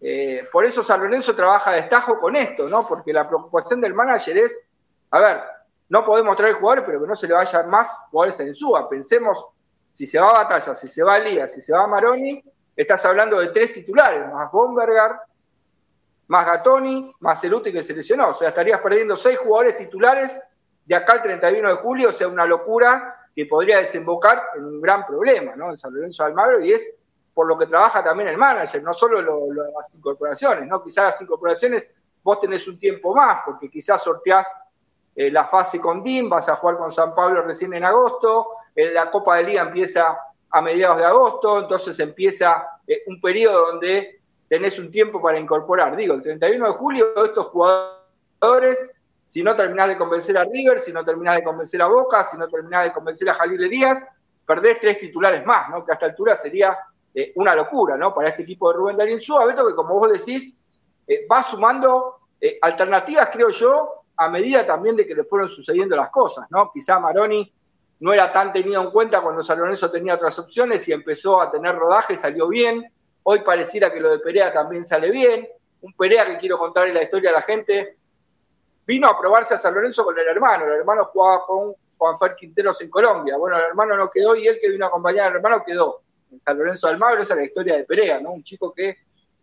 Eh, 0.00 0.46
por 0.52 0.64
eso 0.64 0.84
San 0.84 1.00
Lorenzo 1.00 1.34
trabaja 1.34 1.72
de 1.72 1.80
estajo 1.80 2.20
con 2.20 2.36
esto, 2.36 2.68
¿no? 2.68 2.86
Porque 2.86 3.12
la 3.12 3.26
preocupación 3.26 3.80
del 3.80 3.92
manager 3.92 4.38
es, 4.38 4.56
a 5.10 5.18
ver, 5.18 5.40
no 5.88 6.04
podemos 6.04 6.36
traer 6.36 6.54
jugadores, 6.54 6.84
pero 6.86 7.00
que 7.00 7.08
no 7.08 7.16
se 7.16 7.26
le 7.26 7.34
vayan 7.34 7.68
más 7.68 7.88
jugadores 8.12 8.38
en 8.38 8.54
suba. 8.54 8.88
Pensemos, 8.88 9.46
si 9.96 10.06
se 10.06 10.20
va 10.20 10.28
a 10.28 10.44
Batalla, 10.44 10.74
si 10.74 10.88
se 10.88 11.02
va 11.02 11.14
a 11.14 11.18
Lía, 11.18 11.48
si 11.48 11.62
se 11.62 11.72
va 11.72 11.84
a 11.84 11.86
Maroni, 11.86 12.44
estás 12.76 13.02
hablando 13.06 13.38
de 13.38 13.48
tres 13.48 13.72
titulares, 13.72 14.30
más 14.30 14.52
Bombergar, 14.52 15.22
más 16.26 16.44
Gatoni, 16.44 17.14
más 17.20 17.40
Celuti 17.40 17.72
que 17.72 17.82
se 17.82 17.94
lesionó. 17.94 18.28
O 18.28 18.34
sea, 18.34 18.50
estarías 18.50 18.82
perdiendo 18.82 19.16
seis 19.16 19.38
jugadores 19.38 19.78
titulares 19.78 20.38
de 20.84 20.94
acá 20.94 21.14
al 21.14 21.22
31 21.22 21.70
de 21.70 21.74
julio, 21.76 22.10
o 22.10 22.12
sea, 22.12 22.28
una 22.28 22.44
locura 22.44 23.16
que 23.34 23.46
podría 23.46 23.78
desembocar 23.78 24.42
en 24.56 24.66
un 24.66 24.82
gran 24.82 25.06
problema, 25.06 25.56
¿no? 25.56 25.70
En 25.70 25.78
San 25.78 25.94
Lorenzo 25.94 26.24
de 26.24 26.28
Almagro, 26.28 26.60
y 26.60 26.72
es 26.72 26.92
por 27.32 27.46
lo 27.46 27.56
que 27.56 27.66
trabaja 27.66 28.04
también 28.04 28.28
el 28.28 28.36
manager, 28.36 28.82
no 28.82 28.92
solo 28.92 29.22
las 29.22 29.94
incorporaciones, 29.94 30.68
¿no? 30.68 30.82
Quizás 30.82 31.04
las 31.04 31.22
incorporaciones 31.22 31.88
vos 32.22 32.38
tenés 32.38 32.68
un 32.68 32.78
tiempo 32.78 33.14
más, 33.14 33.44
porque 33.46 33.70
quizás 33.70 34.02
sorteás 34.02 34.46
eh, 35.14 35.30
la 35.30 35.46
fase 35.46 35.80
con 35.80 36.02
DIM, 36.02 36.28
vas 36.28 36.50
a 36.50 36.56
jugar 36.56 36.76
con 36.76 36.92
San 36.92 37.14
Pablo 37.14 37.40
recién 37.40 37.72
en 37.72 37.84
agosto, 37.84 38.48
la 38.76 39.10
Copa 39.10 39.36
de 39.36 39.44
Liga 39.44 39.62
empieza 39.62 40.18
a 40.50 40.62
mediados 40.62 40.98
de 40.98 41.04
agosto, 41.04 41.60
entonces 41.60 41.98
empieza 41.98 42.66
eh, 42.86 43.02
un 43.06 43.20
periodo 43.20 43.72
donde 43.72 44.20
tenés 44.48 44.78
un 44.78 44.90
tiempo 44.90 45.20
para 45.20 45.38
incorporar. 45.38 45.96
Digo, 45.96 46.14
el 46.14 46.22
31 46.22 46.66
de 46.66 46.72
julio 46.74 47.24
estos 47.24 47.46
jugadores 47.46 48.92
si 49.28 49.42
no 49.42 49.56
terminás 49.56 49.88
de 49.88 49.96
convencer 49.96 50.38
a 50.38 50.44
River, 50.44 50.78
si 50.78 50.92
no 50.92 51.04
terminás 51.04 51.36
de 51.36 51.44
convencer 51.44 51.82
a 51.82 51.86
Boca, 51.86 52.24
si 52.24 52.38
no 52.38 52.46
terminás 52.46 52.84
de 52.84 52.92
convencer 52.92 53.28
a 53.28 53.34
Jalil 53.34 53.68
Díaz, 53.68 54.02
perdés 54.46 54.80
tres 54.80 54.98
titulares 54.98 55.44
más, 55.44 55.68
¿no? 55.68 55.84
Que 55.84 55.92
a 55.92 55.94
esta 55.94 56.06
altura 56.06 56.36
sería 56.36 56.78
eh, 57.12 57.32
una 57.34 57.54
locura, 57.54 57.96
¿no? 57.96 58.14
Para 58.14 58.28
este 58.28 58.42
equipo 58.42 58.70
de 58.70 58.78
Rubén 58.78 58.96
Darín 58.96 59.18
Beto, 59.18 59.66
que 59.66 59.74
como 59.74 59.98
vos 59.98 60.12
decís, 60.12 60.54
eh, 61.06 61.26
va 61.30 61.42
sumando 61.42 62.20
alternativas, 62.62 63.30
creo 63.32 63.48
yo, 63.48 64.04
a 64.16 64.28
medida 64.28 64.64
también 64.64 64.94
de 64.94 65.06
que 65.06 65.14
le 65.14 65.24
fueron 65.24 65.48
sucediendo 65.48 65.96
las 65.96 66.10
cosas, 66.10 66.46
¿no? 66.50 66.70
Quizá 66.72 66.98
Maroni 67.00 67.52
no 68.00 68.12
era 68.12 68.32
tan 68.32 68.52
tenido 68.52 68.82
en 68.82 68.90
cuenta 68.90 69.20
cuando 69.20 69.42
San 69.42 69.58
Lorenzo 69.58 69.90
tenía 69.90 70.14
otras 70.14 70.38
opciones 70.38 70.86
y 70.88 70.92
empezó 70.92 71.40
a 71.40 71.50
tener 71.50 71.74
rodaje, 71.74 72.16
salió 72.16 72.48
bien. 72.48 72.92
Hoy 73.22 73.40
pareciera 73.40 73.92
que 73.92 74.00
lo 74.00 74.10
de 74.10 74.18
Perea 74.18 74.52
también 74.52 74.84
sale 74.84 75.10
bien. 75.10 75.48
Un 75.80 75.92
Perea 75.94 76.26
que 76.26 76.38
quiero 76.38 76.58
contarle 76.58 76.92
la 76.92 77.02
historia 77.02 77.30
a 77.30 77.34
la 77.34 77.42
gente, 77.42 77.96
vino 78.86 79.08
a 79.08 79.18
probarse 79.18 79.54
a 79.54 79.58
San 79.58 79.74
Lorenzo 79.74 80.04
con 80.04 80.18
el 80.18 80.26
hermano. 80.26 80.66
El 80.66 80.80
hermano 80.80 81.06
jugaba 81.06 81.46
con 81.46 81.74
Juan 81.96 82.18
Fer 82.18 82.36
Quinteros 82.36 82.80
en 82.82 82.90
Colombia. 82.90 83.36
Bueno, 83.36 83.56
el 83.56 83.64
hermano 83.64 83.96
no 83.96 84.10
quedó 84.10 84.36
y 84.36 84.46
él 84.46 84.58
que 84.60 84.70
vino 84.70 84.84
a 84.84 84.88
acompañar 84.88 85.28
al 85.28 85.36
hermano 85.36 85.64
quedó. 85.64 86.02
En 86.30 86.40
San 86.40 86.58
Lorenzo 86.58 86.86
de 86.86 86.92
Almagro, 86.92 87.22
esa 87.22 87.34
es 87.34 87.40
la 87.40 87.46
historia 87.46 87.76
de 87.76 87.84
Perea, 87.84 88.20
¿no? 88.20 88.32
Un 88.32 88.42
chico 88.42 88.72
que 88.74 88.96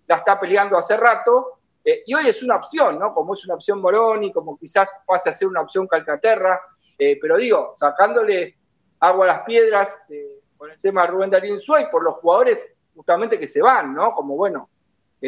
la 0.07 0.17
está 0.17 0.39
peleando 0.39 0.77
hace 0.77 0.97
rato 0.97 1.59
eh, 1.83 2.03
y 2.05 2.13
hoy 2.13 2.27
es 2.27 2.41
una 2.43 2.57
opción, 2.57 2.99
¿no? 2.99 3.13
Como 3.13 3.33
es 3.33 3.43
una 3.45 3.55
opción 3.55 3.81
Moroni, 3.81 4.31
como 4.31 4.57
quizás 4.57 4.89
pase 5.05 5.29
a 5.29 5.33
ser 5.33 5.47
una 5.47 5.61
opción 5.61 5.87
Calcaterra, 5.87 6.61
eh, 6.97 7.17
pero 7.21 7.37
digo, 7.37 7.73
sacándole 7.77 8.55
agua 8.99 9.25
a 9.25 9.27
las 9.27 9.41
piedras 9.41 9.89
eh, 10.09 10.39
con 10.57 10.71
el 10.71 10.79
tema 10.79 11.01
de 11.01 11.07
Rubén 11.07 11.29
Darín 11.29 11.59
Suárez 11.61 11.89
por 11.89 12.03
los 12.03 12.15
jugadores 12.15 12.73
justamente 12.95 13.39
que 13.39 13.47
se 13.47 13.61
van, 13.61 13.93
¿no? 13.93 14.13
Como 14.13 14.35
bueno, 14.35 14.69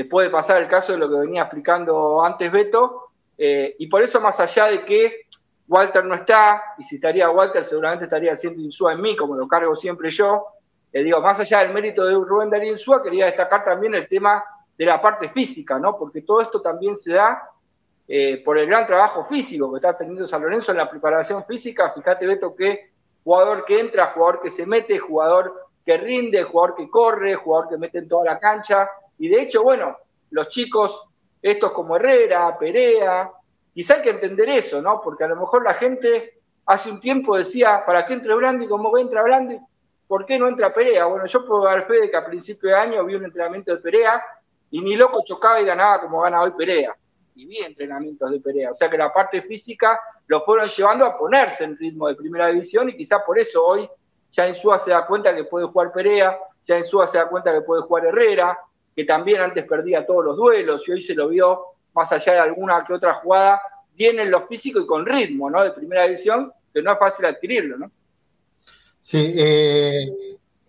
puede 0.09 0.29
pasar 0.29 0.61
el 0.61 0.67
caso 0.67 0.91
de 0.91 0.99
lo 0.99 1.09
que 1.09 1.15
venía 1.15 1.43
explicando 1.43 2.23
antes 2.23 2.51
Beto, 2.51 3.05
eh, 3.37 3.75
y 3.79 3.87
por 3.87 4.01
eso, 4.01 4.21
más 4.21 4.39
allá 4.39 4.67
de 4.67 4.85
que 4.85 5.27
Walter 5.67 6.05
no 6.05 6.15
está, 6.15 6.61
y 6.77 6.83
si 6.83 6.95
estaría 6.95 7.29
Walter, 7.29 7.63
seguramente 7.63 8.05
estaría 8.05 8.33
haciendo 8.33 8.61
Insúa 8.61 8.93
en 8.93 9.01
mí, 9.01 9.15
como 9.15 9.35
lo 9.35 9.47
cargo 9.47 9.75
siempre 9.75 10.11
yo. 10.11 10.45
Le 10.91 11.03
digo, 11.03 11.19
más 11.21 11.39
allá 11.39 11.59
del 11.59 11.73
mérito 11.73 12.05
de 12.05 12.13
Rubén 12.13 12.49
Darío 12.49 12.73
Insúa, 12.73 13.03
quería 13.03 13.25
destacar 13.25 13.65
también 13.65 13.95
el 13.95 14.07
tema 14.07 14.43
de 14.77 14.85
la 14.85 15.01
parte 15.01 15.29
física, 15.29 15.79
¿no? 15.79 15.97
Porque 15.97 16.21
todo 16.21 16.41
esto 16.41 16.61
también 16.61 16.95
se 16.95 17.13
da 17.13 17.41
eh, 18.07 18.41
por 18.43 18.57
el 18.57 18.67
gran 18.67 18.85
trabajo 18.85 19.25
físico 19.25 19.71
que 19.71 19.77
está 19.77 19.97
teniendo 19.97 20.27
San 20.27 20.41
Lorenzo 20.41 20.71
en 20.71 20.77
la 20.77 20.89
preparación 20.89 21.45
física. 21.45 21.91
Fíjate, 21.93 22.27
Beto, 22.27 22.55
que 22.55 22.91
jugador 23.23 23.65
que 23.65 23.79
entra, 23.79 24.11
jugador 24.13 24.41
que 24.41 24.51
se 24.51 24.65
mete, 24.65 24.99
jugador 24.99 25.53
que 25.85 25.97
rinde, 25.97 26.43
jugador 26.43 26.75
que 26.75 26.89
corre, 26.89 27.35
jugador 27.35 27.69
que 27.69 27.77
mete 27.77 27.99
en 27.99 28.07
toda 28.07 28.25
la 28.25 28.39
cancha. 28.39 28.89
Y 29.17 29.27
de 29.27 29.41
hecho, 29.41 29.63
bueno, 29.63 29.97
los 30.31 30.47
chicos 30.49 31.09
estos 31.41 31.73
como 31.73 31.95
Herrera, 31.95 32.57
Perea, 32.57 33.29
quizá 33.71 33.95
hay 33.95 34.01
que 34.01 34.09
entender 34.09 34.49
eso, 34.49 34.81
¿no? 34.81 34.99
Porque 34.99 35.25
a 35.25 35.27
lo 35.27 35.35
mejor 35.35 35.63
la 35.63 35.75
gente 35.75 36.39
hace 36.65 36.89
un 36.89 36.99
tiempo 36.99 37.37
decía, 37.37 37.83
¿para 37.85 38.03
qué 38.07 38.13
entra 38.13 38.33
Blandi? 38.33 38.67
¿Cómo 38.67 38.97
entra 38.97 39.21
Blandi? 39.21 39.59
¿Por 40.07 40.25
qué 40.25 40.39
no 40.39 40.47
entra 40.47 40.73
Perea? 40.73 41.05
Bueno, 41.05 41.27
yo 41.27 41.45
puedo 41.45 41.65
dar 41.65 41.85
fe 41.85 42.01
de 42.01 42.09
que 42.09 42.17
a 42.17 42.25
principio 42.25 42.69
de 42.69 42.75
año 42.75 43.05
vi 43.05 43.13
un 43.13 43.25
entrenamiento 43.25 43.75
de 43.75 43.81
Perea 43.81 44.23
y 44.71 44.81
ni 44.81 44.95
loco 44.95 45.23
chocaba 45.23 45.61
y 45.61 45.65
ganaba 45.65 46.01
como 46.01 46.21
gana 46.21 46.41
hoy 46.41 46.51
Perea. 46.57 46.95
Y 47.35 47.45
vi 47.45 47.57
entrenamientos 47.57 48.31
de 48.31 48.39
Perea. 48.39 48.71
O 48.71 48.75
sea 48.75 48.89
que 48.89 48.97
la 48.97 49.13
parte 49.13 49.41
física 49.41 49.99
lo 50.27 50.43
fueron 50.43 50.67
llevando 50.67 51.05
a 51.05 51.17
ponerse 51.17 51.65
en 51.65 51.77
ritmo 51.77 52.07
de 52.07 52.15
primera 52.15 52.47
división 52.47 52.89
y 52.89 52.97
quizá 52.97 53.23
por 53.23 53.37
eso 53.37 53.63
hoy 53.63 53.87
ya 54.31 54.47
Insúa 54.47 54.79
se 54.79 54.91
da 54.91 55.05
cuenta 55.05 55.35
que 55.35 55.45
puede 55.45 55.67
jugar 55.67 55.91
Perea, 55.93 56.37
ya 56.65 56.77
Insúa 56.77 57.07
se 57.07 57.17
da 57.17 57.27
cuenta 57.27 57.53
que 57.53 57.61
puede 57.61 57.83
jugar 57.83 58.05
Herrera, 58.05 58.57
que 58.95 59.05
también 59.05 59.41
antes 59.41 59.65
perdía 59.65 60.05
todos 60.05 60.25
los 60.25 60.37
duelos 60.37 60.87
y 60.87 60.91
hoy 60.91 61.01
se 61.01 61.13
lo 61.13 61.29
vio, 61.29 61.61
más 61.93 62.11
allá 62.11 62.33
de 62.33 62.39
alguna 62.39 62.83
que 62.85 62.93
otra 62.93 63.15
jugada, 63.15 63.61
bien 63.93 64.19
en 64.19 64.31
lo 64.31 64.45
físico 64.47 64.79
y 64.79 64.85
con 64.85 65.05
ritmo, 65.05 65.49
¿no? 65.49 65.63
De 65.63 65.71
primera 65.71 66.03
división, 66.03 66.51
que 66.73 66.81
no 66.81 66.91
es 66.91 66.99
fácil 66.99 67.25
adquirirlo, 67.25 67.77
¿no? 67.77 67.91
Sí, 68.99 69.33
eh, 69.37 70.07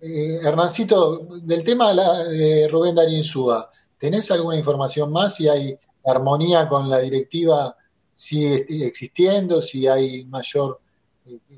eh, 0.01 0.39
Hernancito, 0.45 1.27
del 1.43 1.65
tema 1.65 1.93
de 1.93 2.69
Rubén 2.71 2.95
Darín 2.95 3.25
Súa, 3.25 3.71
¿tenés 3.99 4.31
alguna 4.31 4.57
información 4.57 5.11
más 5.11 5.37
si 5.37 5.49
hay 5.49 5.77
armonía 6.07 6.69
con 6.69 6.89
la 6.89 6.99
directiva 6.99 7.77
sigue 8.11 8.87
existiendo, 8.87 9.61
si 9.61 9.87
hay 9.87 10.25
mayor 10.25 10.81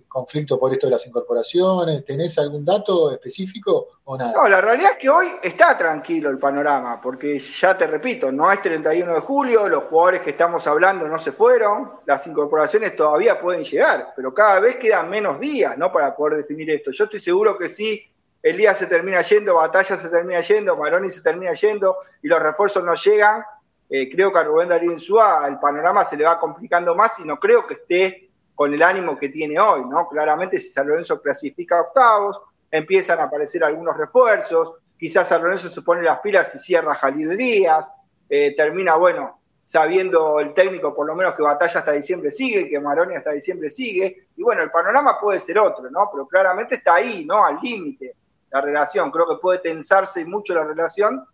conflicto 0.09 0.59
por 0.59 0.73
esto 0.73 0.87
de 0.87 0.93
las 0.93 1.07
incorporaciones? 1.07 2.05
¿Tenés 2.05 2.39
algún 2.39 2.65
dato 2.65 3.13
específico 3.13 3.87
o 4.05 4.17
nada? 4.17 4.33
No, 4.33 4.49
la 4.49 4.61
realidad 4.61 4.93
es 4.93 4.99
que 4.99 5.11
hoy 5.11 5.29
está 5.43 5.77
tranquilo 5.77 6.31
el 6.31 6.39
panorama, 6.39 7.01
porque 7.01 7.39
ya 7.39 7.77
te 7.77 7.87
repito, 7.87 8.33
no 8.33 8.51
es 8.51 8.63
31 8.63 9.15
de 9.15 9.21
julio, 9.21 9.69
los 9.69 9.85
jugadores 9.85 10.23
que 10.23 10.31
estamos 10.31 10.67
hablando 10.67 11.07
no 11.07 11.19
se 11.19 11.33
fueron, 11.33 11.93
las 12.07 12.27
incorporaciones 12.27 12.97
todavía 12.97 13.41
pueden 13.41 13.65
llegar, 13.65 14.13
pero 14.17 14.33
cada 14.33 14.61
vez 14.61 14.77
quedan 14.77 15.11
menos 15.11 15.39
días, 15.39 15.77
¿no? 15.77 15.93
Para 15.93 16.17
poder 16.17 16.39
definir 16.39 16.71
esto. 16.71 16.91
Yo 16.91 17.05
estoy 17.05 17.21
seguro 17.21 17.59
que 17.59 17.69
sí, 17.69 18.03
Elías 18.43 18.79
se 18.79 18.87
termina 18.87 19.21
yendo, 19.23 19.57
Batalla 19.57 19.97
se 19.97 20.09
termina 20.09 20.41
yendo, 20.41 20.77
Maroni 20.77 21.11
se 21.11 21.21
termina 21.21 21.53
yendo 21.53 21.97
y 22.23 22.29
los 22.29 22.41
refuerzos 22.41 22.85
no 22.85 22.95
llegan. 22.95 23.43
Eh, 23.91 24.11
creo 24.11 24.33
que 24.33 24.39
a 24.39 24.45
Rubén 24.45 24.69
Darío 24.69 24.93
Insúa 24.93 25.47
el 25.49 25.59
panorama 25.59 26.05
se 26.05 26.17
le 26.17 26.25
va 26.25 26.39
complicando 26.39 26.95
más 26.95 27.19
y 27.21 27.25
no 27.25 27.39
creo 27.39 27.67
que 27.67 27.75
esté 27.75 28.31
con 28.55 28.75
el 28.75 28.83
ánimo 28.83 29.17
que 29.17 29.29
tiene 29.29 29.59
hoy, 29.59 29.85
¿no? 29.89 30.09
Claramente 30.09 30.61
si 30.61 30.71
San 30.71 30.89
Lorenzo 30.89 31.23
clasifica 31.23 31.81
octavos, 31.81 32.41
empiezan 32.71 33.21
a 33.21 33.25
aparecer 33.25 33.65
algunos 33.65 33.97
refuerzos, 33.97 34.75
quizás 34.99 35.29
San 35.29 35.43
Lorenzo 35.43 35.69
se 35.69 35.81
pone 35.83 36.03
las 36.03 36.21
pilas 36.21 36.55
y 36.55 36.59
cierra 36.59 36.95
Jalil 36.95 37.37
Díaz, 37.37 37.91
eh, 38.29 38.55
termina, 38.57 38.97
bueno, 38.97 39.41
sabiendo 39.65 40.41
el 40.41 40.55
técnico 40.55 40.95
por 40.95 41.07
lo 41.07 41.15
menos 41.15 41.35
que 41.35 41.43
Batalla 41.43 41.81
hasta 41.81 41.93
diciembre 41.93 42.31
sigue, 42.31 42.69
que 42.69 42.81
Maroni 42.81 43.15
hasta 43.15 43.31
diciembre 43.31 43.71
sigue, 43.71 44.29
y 44.37 44.43
bueno, 44.43 44.63
el 44.63 44.71
panorama 44.71 45.19
puede 45.21 45.41
ser 45.41 45.59
otro, 45.59 45.91
¿no? 45.91 46.11
Pero 46.13 46.27
claramente 46.27 46.75
está 46.77 46.97
ahí, 46.97 47.25
¿no? 47.25 47.45
Al 47.45 47.59
límite 47.63 48.17
la 48.51 48.61
relación, 48.61 49.11
creo 49.11 49.29
que 49.29 49.41
puede 49.41 49.59
tensarse 49.59 50.25
mucho 50.25 50.55
la 50.55 50.65
relación 50.65 51.25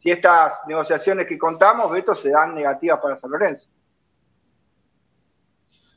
si 0.00 0.10
estas 0.10 0.54
negociaciones 0.66 1.26
que 1.26 1.38
contamos, 1.38 1.90
Beto, 1.90 2.14
se 2.14 2.30
dan 2.30 2.54
negativas 2.54 3.00
para 3.00 3.16
San 3.16 3.30
Lorenzo. 3.30 3.68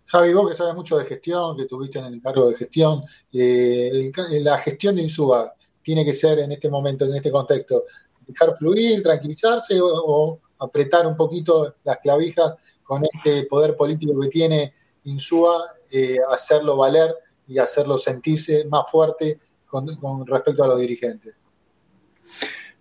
Javi, 0.06 0.34
vos 0.34 0.50
que 0.50 0.56
sabes 0.56 0.76
mucho 0.76 0.98
de 0.98 1.06
gestión, 1.06 1.56
que 1.56 1.66
tuviste 1.66 2.00
en 2.00 2.06
el 2.06 2.22
cargo 2.22 2.50
de 2.50 2.56
gestión, 2.56 3.02
eh, 3.32 4.12
la 4.42 4.58
gestión 4.58 4.96
de 4.96 5.04
Insúa 5.04 5.54
tiene 5.82 6.04
que 6.04 6.14
ser 6.14 6.40
en 6.40 6.52
este 6.52 6.70
momento, 6.70 7.06
en 7.06 7.16
este 7.16 7.32
contexto, 7.32 7.86
dejar 8.28 8.56
fluir, 8.58 9.02
tranquilizarse 9.02 9.80
o, 9.82 10.40
apretar 10.60 11.08
un 11.08 11.18
poquito 11.18 11.76
las 11.84 11.98
clavijas 11.98 12.56
con 12.84 13.04
este 13.04 13.46
poder 13.48 13.76
político 13.76 14.18
que 14.20 14.28
tiene 14.28 14.74
Insúa, 15.06 15.74
eh, 15.92 16.18
hacerlo 16.30 16.78
valer 16.78 17.14
y 17.48 17.58
hacerlo 17.58 17.98
sentirse 17.98 18.66
más 18.66 18.90
fuerte 18.90 19.40
con, 19.66 19.94
con 19.96 20.26
respecto 20.26 20.64
a 20.64 20.68
los 20.68 20.80
dirigentes. 20.80 21.36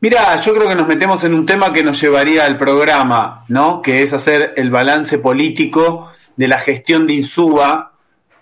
Mira, 0.02 0.40
yo 0.40 0.52
creo 0.52 0.68
que 0.68 0.74
nos 0.74 0.88
metemos 0.88 1.22
en 1.22 1.32
un 1.32 1.46
tema 1.46 1.72
que 1.72 1.84
nos 1.84 2.00
llevaría 2.00 2.44
al 2.44 2.58
programa, 2.58 3.44
¿no? 3.46 3.80
Que 3.80 4.02
es 4.02 4.12
hacer 4.12 4.52
el 4.56 4.68
balance 4.68 5.18
político 5.18 6.10
de 6.34 6.48
la 6.48 6.58
gestión 6.58 7.06
de 7.06 7.12
Insúa, 7.12 7.92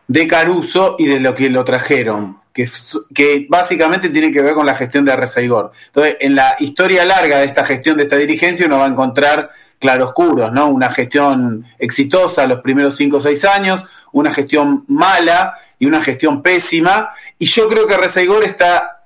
de 0.08 0.26
Caruso 0.26 0.96
y 0.98 1.04
de 1.04 1.20
lo 1.20 1.34
que 1.34 1.50
lo 1.50 1.62
trajeron, 1.62 2.38
que, 2.54 2.66
que 3.14 3.46
básicamente 3.50 4.08
tiene 4.08 4.32
que 4.32 4.40
ver 4.40 4.54
con 4.54 4.64
la 4.64 4.74
gestión 4.74 5.04
de 5.04 5.12
Arrezaigor. 5.12 5.72
Entonces, 5.88 6.16
en 6.20 6.34
la 6.34 6.56
historia 6.60 7.04
larga 7.04 7.40
de 7.40 7.44
esta 7.44 7.66
gestión 7.66 7.98
de 7.98 8.04
esta 8.04 8.16
dirigencia 8.16 8.64
uno 8.64 8.78
va 8.78 8.86
a 8.86 8.88
encontrar 8.88 9.50
claroscuros, 9.78 10.50
¿no? 10.52 10.68
Una 10.68 10.90
gestión 10.90 11.66
exitosa 11.78 12.46
los 12.46 12.62
primeros 12.62 12.96
cinco 12.96 13.18
o 13.18 13.20
seis 13.20 13.44
años, 13.44 13.84
una 14.12 14.32
gestión 14.32 14.84
mala 14.88 15.58
y 15.78 15.84
una 15.84 16.00
gestión 16.00 16.40
pésima. 16.40 17.10
Y 17.38 17.44
yo 17.44 17.68
creo 17.68 17.86
que 17.86 17.96
Arrezaigor 17.96 18.44
está 18.44 18.99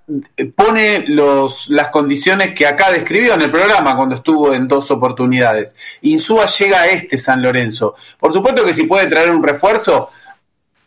pone 0.54 1.06
las 1.06 1.88
condiciones 1.88 2.54
que 2.54 2.66
acá 2.66 2.90
describió 2.90 3.34
en 3.34 3.42
el 3.42 3.50
programa 3.50 3.96
cuando 3.96 4.16
estuvo 4.16 4.52
en 4.52 4.68
dos 4.68 4.90
oportunidades. 4.90 5.74
Insúa 6.02 6.46
llega 6.46 6.82
a 6.82 6.86
este 6.88 7.16
San 7.16 7.42
Lorenzo. 7.42 7.94
Por 8.18 8.32
supuesto 8.32 8.64
que 8.64 8.74
si 8.74 8.84
puede 8.84 9.06
traer 9.06 9.30
un 9.30 9.42
refuerzo 9.42 10.10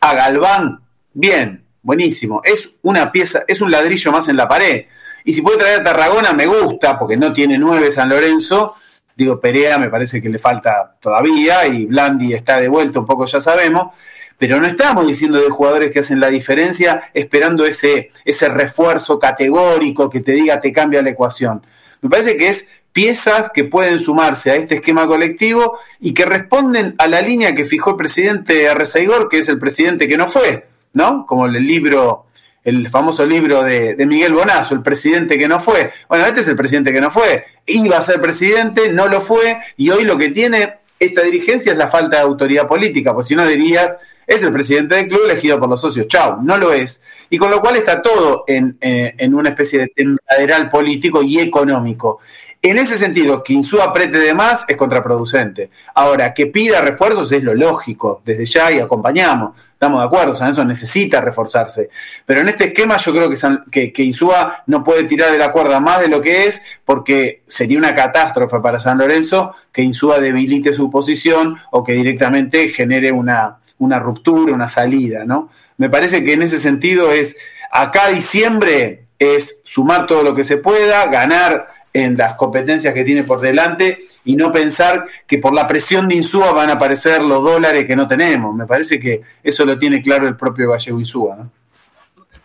a 0.00 0.14
Galván, 0.14 0.80
bien, 1.12 1.64
buenísimo. 1.82 2.40
Es 2.44 2.70
una 2.82 3.10
pieza, 3.10 3.42
es 3.48 3.60
un 3.60 3.70
ladrillo 3.70 4.12
más 4.12 4.28
en 4.28 4.36
la 4.36 4.46
pared. 4.46 4.86
Y 5.24 5.32
si 5.32 5.42
puede 5.42 5.58
traer 5.58 5.80
a 5.80 5.84
Tarragona, 5.84 6.32
me 6.32 6.46
gusta, 6.46 6.98
porque 6.98 7.16
no 7.16 7.32
tiene 7.32 7.58
nueve 7.58 7.90
San 7.90 8.08
Lorenzo. 8.08 8.74
Digo, 9.16 9.40
Perea 9.40 9.78
me 9.78 9.88
parece 9.88 10.22
que 10.22 10.28
le 10.28 10.38
falta 10.38 10.96
todavía 11.00 11.66
y 11.66 11.86
Blandi 11.86 12.34
está 12.34 12.60
de 12.60 12.68
vuelta, 12.68 13.00
un 13.00 13.06
poco 13.06 13.24
ya 13.24 13.40
sabemos 13.40 13.92
pero 14.38 14.60
no 14.60 14.66
estamos 14.66 15.06
diciendo 15.06 15.38
de 15.38 15.50
jugadores 15.50 15.90
que 15.90 15.98
hacen 15.98 16.20
la 16.20 16.28
diferencia 16.28 17.10
esperando 17.12 17.66
ese, 17.66 18.10
ese 18.24 18.48
refuerzo 18.48 19.18
categórico 19.18 20.08
que 20.08 20.20
te 20.20 20.32
diga 20.32 20.60
te 20.60 20.72
cambia 20.72 21.02
la 21.02 21.10
ecuación. 21.10 21.66
Me 22.00 22.08
parece 22.08 22.36
que 22.36 22.48
es 22.48 22.66
piezas 22.92 23.50
que 23.52 23.64
pueden 23.64 23.98
sumarse 23.98 24.50
a 24.50 24.54
este 24.54 24.76
esquema 24.76 25.06
colectivo 25.06 25.78
y 26.00 26.14
que 26.14 26.24
responden 26.24 26.94
a 26.98 27.08
la 27.08 27.20
línea 27.20 27.54
que 27.54 27.64
fijó 27.64 27.90
el 27.90 27.96
presidente 27.96 28.68
Arrezaigor, 28.68 29.28
que 29.28 29.38
es 29.38 29.48
el 29.48 29.58
presidente 29.58 30.08
que 30.08 30.16
no 30.16 30.28
fue, 30.28 30.66
¿no? 30.94 31.26
Como 31.26 31.46
el 31.46 31.52
libro, 31.54 32.26
el 32.64 32.88
famoso 32.88 33.26
libro 33.26 33.62
de, 33.62 33.94
de, 33.94 34.06
Miguel 34.06 34.32
Bonazo, 34.32 34.74
el 34.74 34.82
presidente 34.82 35.36
que 35.36 35.48
no 35.48 35.58
fue. 35.58 35.90
Bueno, 36.08 36.26
este 36.26 36.40
es 36.40 36.48
el 36.48 36.56
presidente 36.56 36.92
que 36.92 37.00
no 37.00 37.10
fue. 37.10 37.44
Iba 37.66 37.98
a 37.98 38.02
ser 38.02 38.20
presidente, 38.20 38.92
no 38.92 39.08
lo 39.08 39.20
fue, 39.20 39.58
y 39.76 39.90
hoy 39.90 40.04
lo 40.04 40.16
que 40.16 40.30
tiene 40.30 40.78
esta 40.98 41.22
dirigencia 41.22 41.72
es 41.72 41.78
la 41.78 41.88
falta 41.88 42.16
de 42.16 42.22
autoridad 42.22 42.66
política, 42.66 43.14
pues 43.14 43.28
si 43.28 43.36
no 43.36 43.46
dirías 43.46 43.96
es 44.28 44.42
el 44.42 44.52
presidente 44.52 44.94
del 44.94 45.08
club 45.08 45.22
elegido 45.24 45.58
por 45.58 45.70
los 45.70 45.80
socios. 45.80 46.06
Chau, 46.06 46.42
no 46.42 46.58
lo 46.58 46.72
es. 46.72 47.02
Y 47.30 47.38
con 47.38 47.50
lo 47.50 47.62
cual 47.62 47.76
está 47.76 48.02
todo 48.02 48.44
en, 48.46 48.76
eh, 48.78 49.14
en 49.16 49.34
una 49.34 49.48
especie 49.48 49.78
de 49.78 49.88
tembladeral 49.88 50.68
político 50.68 51.22
y 51.22 51.40
económico. 51.40 52.20
En 52.60 52.76
ese 52.76 52.98
sentido, 52.98 53.42
que 53.42 53.52
Insúa 53.52 53.84
apriete 53.84 54.18
de 54.18 54.34
más 54.34 54.64
es 54.68 54.76
contraproducente. 54.76 55.70
Ahora, 55.94 56.34
que 56.34 56.48
pida 56.48 56.80
refuerzos 56.80 57.30
es 57.32 57.42
lo 57.42 57.54
lógico, 57.54 58.20
desde 58.24 58.44
ya 58.44 58.72
y 58.72 58.80
acompañamos. 58.80 59.52
Estamos 59.72 60.00
de 60.00 60.06
acuerdo, 60.06 60.34
San 60.34 60.48
Lorenzo 60.48 60.64
necesita 60.64 61.20
reforzarse. 61.20 61.88
Pero 62.26 62.40
en 62.40 62.48
este 62.48 62.64
esquema 62.66 62.96
yo 62.96 63.12
creo 63.12 63.30
que, 63.70 63.92
que, 63.92 64.02
Insúa 64.02 64.64
no 64.66 64.82
puede 64.82 65.04
tirar 65.04 65.30
de 65.30 65.38
la 65.38 65.52
cuerda 65.52 65.78
más 65.78 66.00
de 66.00 66.08
lo 66.08 66.20
que 66.20 66.48
es, 66.48 66.60
porque 66.84 67.42
sería 67.46 67.78
una 67.78 67.94
catástrofe 67.94 68.58
para 68.58 68.80
San 68.80 68.98
Lorenzo 68.98 69.54
que 69.72 69.82
Insúa 69.82 70.18
debilite 70.18 70.72
su 70.72 70.90
posición 70.90 71.56
o 71.70 71.84
que 71.84 71.92
directamente 71.92 72.68
genere 72.70 73.12
una, 73.12 73.58
una 73.78 73.98
ruptura, 73.98 74.52
una 74.52 74.68
salida, 74.68 75.24
¿no? 75.24 75.50
Me 75.76 75.88
parece 75.88 76.24
que 76.24 76.32
en 76.32 76.42
ese 76.42 76.58
sentido 76.58 77.10
es, 77.10 77.36
acá 77.70 78.08
diciembre 78.08 79.06
es 79.18 79.60
sumar 79.64 80.06
todo 80.06 80.22
lo 80.22 80.34
que 80.34 80.44
se 80.44 80.58
pueda, 80.58 81.06
ganar 81.06 81.68
en 81.92 82.16
las 82.16 82.34
competencias 82.34 82.94
que 82.94 83.04
tiene 83.04 83.24
por 83.24 83.40
delante 83.40 83.98
y 84.24 84.36
no 84.36 84.52
pensar 84.52 85.06
que 85.26 85.38
por 85.38 85.54
la 85.54 85.66
presión 85.66 86.08
de 86.08 86.16
Insúa 86.16 86.52
van 86.52 86.70
a 86.70 86.74
aparecer 86.74 87.22
los 87.22 87.42
dólares 87.42 87.84
que 87.86 87.96
no 87.96 88.06
tenemos. 88.06 88.54
Me 88.54 88.66
parece 88.66 89.00
que 89.00 89.22
eso 89.42 89.64
lo 89.64 89.78
tiene 89.78 90.02
claro 90.02 90.28
el 90.28 90.36
propio 90.36 90.70
Gallego 90.70 91.00
Insúa, 91.00 91.36
¿no? 91.36 91.50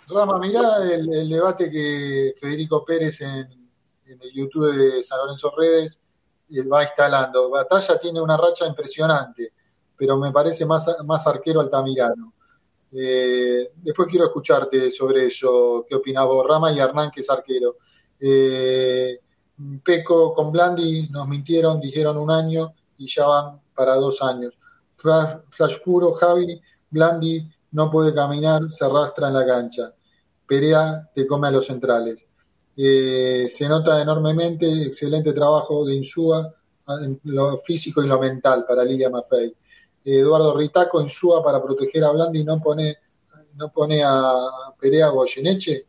Rama, 0.08 0.38
mirá 0.38 0.62
el, 0.84 1.30
debate 1.30 1.72
que 1.72 2.34
Federico 2.40 2.84
Pérez 2.86 3.22
en, 3.22 3.48
en, 4.06 4.22
el 4.22 4.32
YouTube 4.34 4.72
de 4.76 5.02
San 5.02 5.18
Lorenzo 5.20 5.54
Redes 5.58 6.02
eh, 6.52 6.62
va 6.68 6.84
instalando. 6.84 7.50
Batalla 7.50 7.98
tiene 8.00 8.22
una 8.22 8.38
racha 8.38 8.68
impresionante 8.68 9.54
pero 9.98 10.18
me 10.18 10.32
parece 10.32 10.66
más, 10.66 10.88
más 11.06 11.26
arquero 11.28 11.62
Altamirano. 11.62 12.34
Eh, 12.92 13.72
después 13.76 14.08
quiero 14.08 14.26
escucharte 14.26 14.92
sobre 14.92 15.26
eso, 15.26 15.86
qué 15.88 15.96
opinás 15.96 16.26
vos, 16.26 16.46
Rama 16.48 16.72
y 16.72 16.80
Hernán, 16.80 17.12
que 17.12 17.22
es 17.22 17.30
arquero. 17.30 17.78
Eh, 18.20 19.20
Peco 19.84 20.34
con 20.34 20.52
nos 20.52 21.28
mintieron, 21.28 21.80
dijeron 21.80 22.18
un 22.18 22.32
año 22.32 22.74
y 22.98 23.08
ya 23.08 23.28
van 23.28 23.62
para 23.76 23.96
dos 23.96 24.22
años. 24.22 24.58
Flash, 24.92 25.82
puro, 25.84 26.14
Javi, 26.14 26.60
Blandi 26.90 27.48
no 27.72 27.90
puede 27.92 28.14
caminar, 28.14 28.70
se 28.70 28.86
arrastra 28.86 29.28
en 29.28 29.34
la 29.34 29.46
cancha. 29.46 29.94
Perea 30.48 31.10
te 31.14 31.26
come 31.26 31.48
a 31.48 31.52
los 31.52 31.66
centrales. 31.66 32.28
Eh, 32.76 33.48
se 33.50 33.68
nota 33.68 34.02
enormemente, 34.02 34.84
excelente 34.84 35.34
trabajo 35.34 35.86
de 35.86 35.96
Insúa 35.96 36.54
en 36.88 37.20
lo 37.26 37.58
físico 37.58 38.04
y 38.04 38.08
lo 38.08 38.20
mental 38.20 38.66
para 38.68 38.84
Lidia 38.84 39.10
Maffei. 39.10 39.56
Eduardo 40.04 40.56
Ritaco 40.56 41.00
en 41.02 41.08
Shua 41.08 41.44
para 41.44 41.62
proteger 41.62 42.04
a 42.04 42.12
Blandi 42.12 42.40
y 42.40 42.44
no 42.44 42.60
pone, 42.62 42.98
no 43.56 43.72
pone 43.72 44.04
a 44.04 44.34
Perea 44.80 45.10
Goyeneche. 45.10 45.86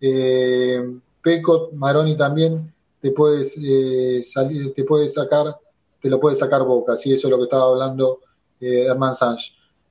Eh, 0.00 0.82
Peco, 1.20 1.70
Maroni 1.72 2.16
también 2.16 2.72
te 3.00 3.10
puedes 3.12 3.56
eh, 3.62 4.22
salir, 4.22 4.72
te 4.72 4.84
puede 4.84 5.08
sacar, 5.08 5.56
te 6.00 6.08
lo 6.08 6.20
puede 6.20 6.36
sacar 6.36 6.62
Boca, 6.62 6.96
sí, 6.96 7.12
eso 7.12 7.26
es 7.26 7.30
lo 7.30 7.38
que 7.38 7.44
estaba 7.44 7.64
hablando 7.64 8.20
eh, 8.60 8.86
Herman. 8.86 9.14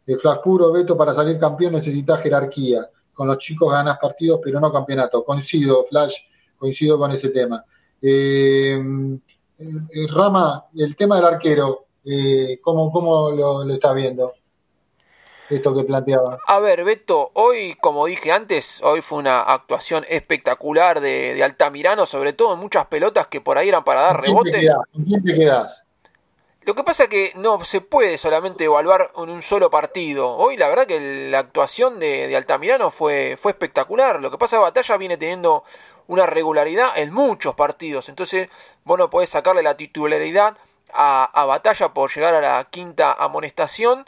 Eh, 0.05 0.15
Flash 0.15 0.39
puro, 0.41 0.71
Beto, 0.71 0.97
para 0.97 1.13
salir 1.13 1.37
campeón 1.37 1.73
necesita 1.73 2.17
jerarquía. 2.17 2.89
Con 3.13 3.27
los 3.27 3.39
chicos 3.39 3.71
ganas 3.71 3.97
partidos, 3.99 4.39
pero 4.43 4.59
no 4.59 4.71
campeonato. 4.71 5.23
Coincido, 5.23 5.83
Flash, 5.85 6.15
coincido 6.57 6.97
con 6.97 7.11
ese 7.11 7.29
tema. 7.29 7.65
Eh 8.01 8.79
Rama, 10.09 10.65
el 10.75 10.95
tema 10.95 11.15
del 11.15 11.25
arquero, 11.25 11.86
eh, 12.07 12.59
¿cómo, 12.61 12.91
cómo 12.91 13.31
lo, 13.31 13.63
lo 13.63 13.73
está 13.73 13.93
viendo? 13.93 14.33
esto 15.49 15.73
que 15.73 15.83
planteaba. 15.83 16.39
A 16.45 16.59
ver, 16.59 16.83
Beto, 16.83 17.31
hoy, 17.33 17.77
como 17.79 18.05
dije 18.05 18.31
antes, 18.31 18.81
hoy 18.83 19.01
fue 19.01 19.19
una 19.19 19.41
actuación 19.41 20.05
espectacular 20.09 20.99
de, 20.99 21.35
de 21.35 21.43
Altamirano, 21.43 22.05
sobre 22.05 22.33
todo 22.33 22.53
en 22.53 22.59
muchas 22.59 22.87
pelotas 22.87 23.27
que 23.27 23.41
por 23.41 23.57
ahí 23.57 23.69
eran 23.69 23.83
para 23.83 24.01
dar 24.01 24.21
rebote. 24.21 24.67
¿Con 24.91 25.05
quién 25.05 25.23
te 25.23 25.33
quedás? 25.35 25.85
lo 26.67 26.75
que 26.75 26.83
pasa 26.83 27.03
es 27.03 27.09
que 27.09 27.31
no 27.35 27.63
se 27.63 27.79
puede 27.79 28.17
solamente 28.17 28.65
evaluar 28.65 29.13
en 29.15 29.29
un 29.29 29.41
solo 29.41 29.69
partido. 29.69 30.35
Hoy 30.35 30.57
la 30.57 30.67
verdad 30.67 30.85
que 30.85 31.29
la 31.31 31.39
actuación 31.39 31.97
de, 31.97 32.35
Altamirano 32.35 32.91
fue, 32.91 33.37
fue 33.37 33.53
espectacular. 33.53 34.19
Lo 34.19 34.29
que 34.29 34.37
pasa 34.37 34.57
es 34.57 34.59
que 34.59 34.63
Batalla 34.63 34.97
viene 34.97 35.15
teniendo 35.15 35.63
una 36.07 36.25
regularidad 36.25 36.89
en 36.97 37.13
muchos 37.13 37.55
partidos. 37.55 38.09
Entonces 38.09 38.49
vos 38.83 38.99
no 38.99 39.09
podés 39.09 39.29
sacarle 39.29 39.63
la 39.63 39.77
titularidad 39.77 40.57
a, 40.93 41.45
Batalla 41.45 41.89
por 41.89 42.13
llegar 42.13 42.33
a 42.33 42.41
la 42.41 42.63
quinta 42.65 43.13
amonestación 43.13 44.05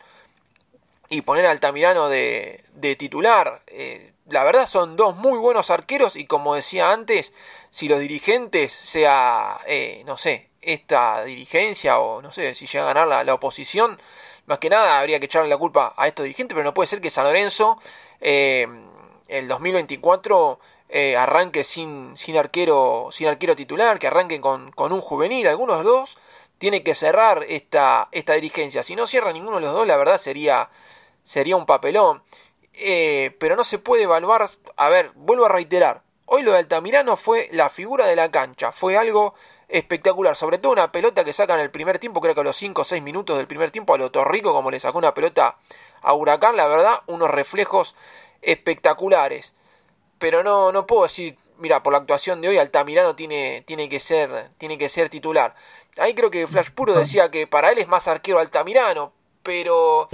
y 1.09 1.21
poner 1.21 1.45
a 1.45 1.51
Altamirano 1.51 2.09
de, 2.09 2.63
de 2.73 2.95
titular. 2.95 3.61
Eh, 3.67 4.13
la 4.29 4.43
verdad 4.43 4.67
son 4.67 4.95
dos 4.95 5.15
muy 5.15 5.37
buenos 5.39 5.69
arqueros 5.69 6.15
y 6.15 6.25
como 6.25 6.55
decía 6.55 6.91
antes, 6.91 7.33
si 7.71 7.87
los 7.87 7.99
dirigentes, 7.99 8.73
sea, 8.73 9.59
eh, 9.65 10.03
no 10.05 10.17
sé, 10.17 10.49
esta 10.61 11.23
dirigencia 11.23 11.99
o 11.99 12.21
no 12.21 12.31
sé 12.31 12.53
si 12.53 12.65
llega 12.65 12.89
a 12.89 12.93
ganar 12.93 13.25
la, 13.25 13.33
oposición, 13.33 13.99
más 14.45 14.59
que 14.59 14.69
nada 14.69 14.99
habría 14.99 15.19
que 15.19 15.25
echarle 15.25 15.49
la 15.49 15.57
culpa 15.57 15.93
a 15.97 16.07
estos 16.07 16.23
dirigentes, 16.23 16.55
pero 16.55 16.65
no 16.65 16.73
puede 16.73 16.87
ser 16.87 17.01
que 17.01 17.09
San 17.09 17.25
Lorenzo 17.25 17.79
eh, 18.21 18.67
el 19.27 19.47
2024 19.47 20.59
eh, 20.89 21.15
arranque 21.15 21.63
sin, 21.63 22.17
sin, 22.17 22.37
arquero, 22.37 23.09
sin 23.11 23.27
arquero 23.27 23.55
titular, 23.55 23.99
que 23.99 24.07
arranquen 24.07 24.41
con, 24.41 24.71
con 24.71 24.91
un 24.91 25.01
juvenil, 25.01 25.47
algunos 25.47 25.83
dos, 25.83 26.17
tiene 26.59 26.83
que 26.83 26.93
cerrar 26.93 27.43
esta, 27.47 28.09
esta 28.11 28.33
dirigencia. 28.33 28.83
Si 28.83 28.95
no 28.95 29.07
cierra 29.07 29.33
ninguno 29.33 29.55
de 29.57 29.63
los 29.63 29.73
dos, 29.73 29.87
la 29.87 29.97
verdad 29.97 30.19
sería, 30.19 30.69
sería 31.23 31.55
un 31.55 31.65
papelón. 31.65 32.21
Eh, 32.73 33.35
pero 33.39 33.55
no 33.55 33.63
se 33.63 33.79
puede 33.79 34.03
evaluar, 34.03 34.47
a 34.77 34.89
ver, 34.89 35.11
vuelvo 35.15 35.45
a 35.45 35.49
reiterar, 35.49 36.01
hoy 36.25 36.43
lo 36.43 36.51
de 36.51 36.59
Altamirano 36.59 37.17
fue 37.17 37.49
la 37.51 37.69
figura 37.69 38.07
de 38.07 38.15
la 38.15 38.31
cancha, 38.31 38.71
fue 38.71 38.95
algo 38.95 39.33
espectacular. 39.67 40.35
Sobre 40.35 40.57
todo 40.59 40.73
una 40.73 40.91
pelota 40.91 41.23
que 41.25 41.33
saca 41.33 41.55
en 41.55 41.61
el 41.61 41.71
primer 41.71 41.99
tiempo, 41.99 42.21
creo 42.21 42.35
que 42.35 42.41
a 42.41 42.43
los 42.43 42.57
5 42.57 42.81
o 42.81 42.85
6 42.85 43.01
minutos 43.01 43.37
del 43.37 43.47
primer 43.47 43.71
tiempo, 43.71 43.93
a 43.93 43.97
lo 43.97 44.11
Torrico, 44.11 44.53
como 44.53 44.71
le 44.71 44.79
sacó 44.79 44.97
una 44.97 45.13
pelota 45.13 45.57
a 46.01 46.13
Huracán, 46.13 46.55
la 46.55 46.67
verdad, 46.67 47.01
unos 47.07 47.29
reflejos 47.29 47.95
espectaculares. 48.41 49.53
Pero 50.17 50.43
no, 50.43 50.71
no 50.71 50.85
puedo 50.85 51.03
decir, 51.03 51.37
mira, 51.57 51.83
por 51.83 51.93
la 51.93 51.99
actuación 51.99 52.41
de 52.41 52.49
hoy, 52.49 52.57
Altamirano 52.57 53.15
tiene, 53.15 53.63
tiene, 53.65 53.89
que 53.89 53.99
ser, 53.99 54.49
tiene 54.57 54.77
que 54.77 54.89
ser 54.89 55.09
titular. 55.09 55.55
Ahí 55.99 56.13
creo 56.13 56.31
que 56.31 56.47
Flash 56.47 56.71
Puro 56.71 56.93
decía 56.93 57.29
que 57.29 57.47
para 57.47 57.71
él 57.71 57.77
es 57.77 57.87
más 57.87 58.07
arquero 58.07 58.39
Altamirano, 58.39 59.11
pero 59.43 60.09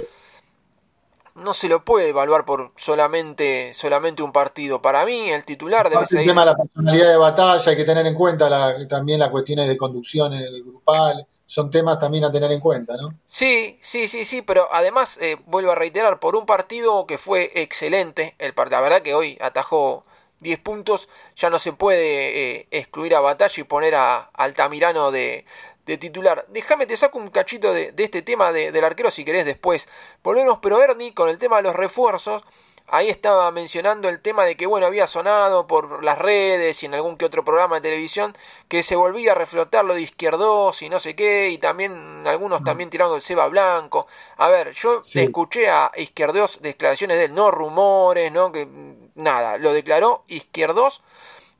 no 1.36 1.52
se 1.52 1.68
lo 1.68 1.84
puede 1.84 2.08
evaluar 2.08 2.44
por 2.44 2.72
solamente, 2.76 3.74
solamente 3.74 4.22
un 4.22 4.32
partido. 4.32 4.80
Para 4.80 5.04
mí, 5.04 5.28
el 5.28 5.44
titular 5.44 5.90
debe 5.90 6.06
ser. 6.06 6.20
El 6.20 6.26
tema 6.26 6.44
de 6.44 6.50
la 6.52 6.56
personalidad 6.56 7.10
de 7.10 7.16
batalla, 7.16 7.70
hay 7.70 7.76
que 7.76 7.84
tener 7.84 8.06
en 8.06 8.14
cuenta 8.14 8.86
también 8.88 9.20
las 9.20 9.28
cuestiones 9.28 9.68
de 9.68 9.76
conducción 9.76 10.32
grupal, 10.64 11.26
son 11.44 11.70
temas 11.70 12.00
también 12.00 12.24
a 12.24 12.32
tener 12.32 12.50
en 12.50 12.60
cuenta, 12.60 12.96
¿no? 12.96 13.14
Sí, 13.26 13.78
sí, 13.80 14.08
sí, 14.08 14.24
sí, 14.24 14.42
pero 14.42 14.68
además, 14.72 15.18
eh, 15.20 15.36
vuelvo 15.46 15.70
a 15.72 15.76
reiterar, 15.76 16.18
por 16.18 16.34
un 16.34 16.46
partido 16.46 17.06
que 17.06 17.18
fue 17.18 17.52
excelente, 17.54 18.34
el 18.38 18.52
la 18.70 18.80
verdad 18.80 19.02
que 19.02 19.14
hoy 19.14 19.38
atajó 19.40 20.04
10 20.40 20.58
puntos, 20.58 21.08
ya 21.36 21.48
no 21.48 21.58
se 21.58 21.72
puede 21.72 22.60
eh, 22.60 22.66
excluir 22.70 23.14
a 23.14 23.20
Batalla 23.20 23.60
y 23.60 23.64
poner 23.64 23.94
a 23.94 24.30
Altamirano 24.34 25.12
de, 25.12 25.44
de 25.86 25.98
titular. 25.98 26.44
Déjame, 26.48 26.86
te 26.86 26.96
saco 26.96 27.18
un 27.18 27.30
cachito 27.30 27.72
de, 27.72 27.94
este 27.96 28.22
tema 28.22 28.52
del 28.52 28.84
arquero 28.84 29.10
si 29.10 29.24
querés 29.24 29.46
después. 29.46 29.88
Volvemos, 30.22 30.58
pero 30.60 30.82
Ernie, 30.82 31.14
con 31.14 31.28
el 31.28 31.38
tema 31.38 31.58
de 31.58 31.62
los 31.62 31.76
refuerzos, 31.76 32.42
ahí 32.88 33.08
estaba 33.08 33.50
mencionando 33.52 34.08
el 34.08 34.20
tema 34.20 34.44
de 34.44 34.56
que, 34.56 34.66
bueno, 34.66 34.86
había 34.86 35.06
sonado 35.06 35.68
por 35.68 36.02
las 36.02 36.18
redes 36.18 36.82
y 36.82 36.86
en 36.86 36.94
algún 36.94 37.16
que 37.16 37.24
otro 37.24 37.44
programa 37.44 37.76
de 37.76 37.82
televisión 37.82 38.36
que 38.68 38.82
se 38.82 38.96
volvía 38.96 39.32
a 39.32 39.34
reflotar 39.36 39.84
lo 39.84 39.94
de 39.94 40.02
izquierdos 40.02 40.82
y 40.82 40.88
no 40.88 40.98
sé 40.98 41.14
qué, 41.14 41.48
y 41.50 41.58
también 41.58 42.26
algunos 42.26 42.64
también 42.64 42.90
tirando 42.90 43.14
el 43.14 43.22
Seba 43.22 43.46
Blanco. 43.46 44.08
A 44.36 44.48
ver, 44.48 44.72
yo 44.72 45.02
escuché 45.14 45.68
a 45.70 45.92
Izquierdos 45.96 46.58
declaraciones 46.62 47.16
de 47.18 47.24
él, 47.26 47.34
no 47.34 47.52
rumores, 47.52 48.32
no 48.32 48.50
que 48.50 48.66
nada, 49.14 49.56
lo 49.58 49.72
declaró 49.72 50.24
Izquierdos 50.26 51.02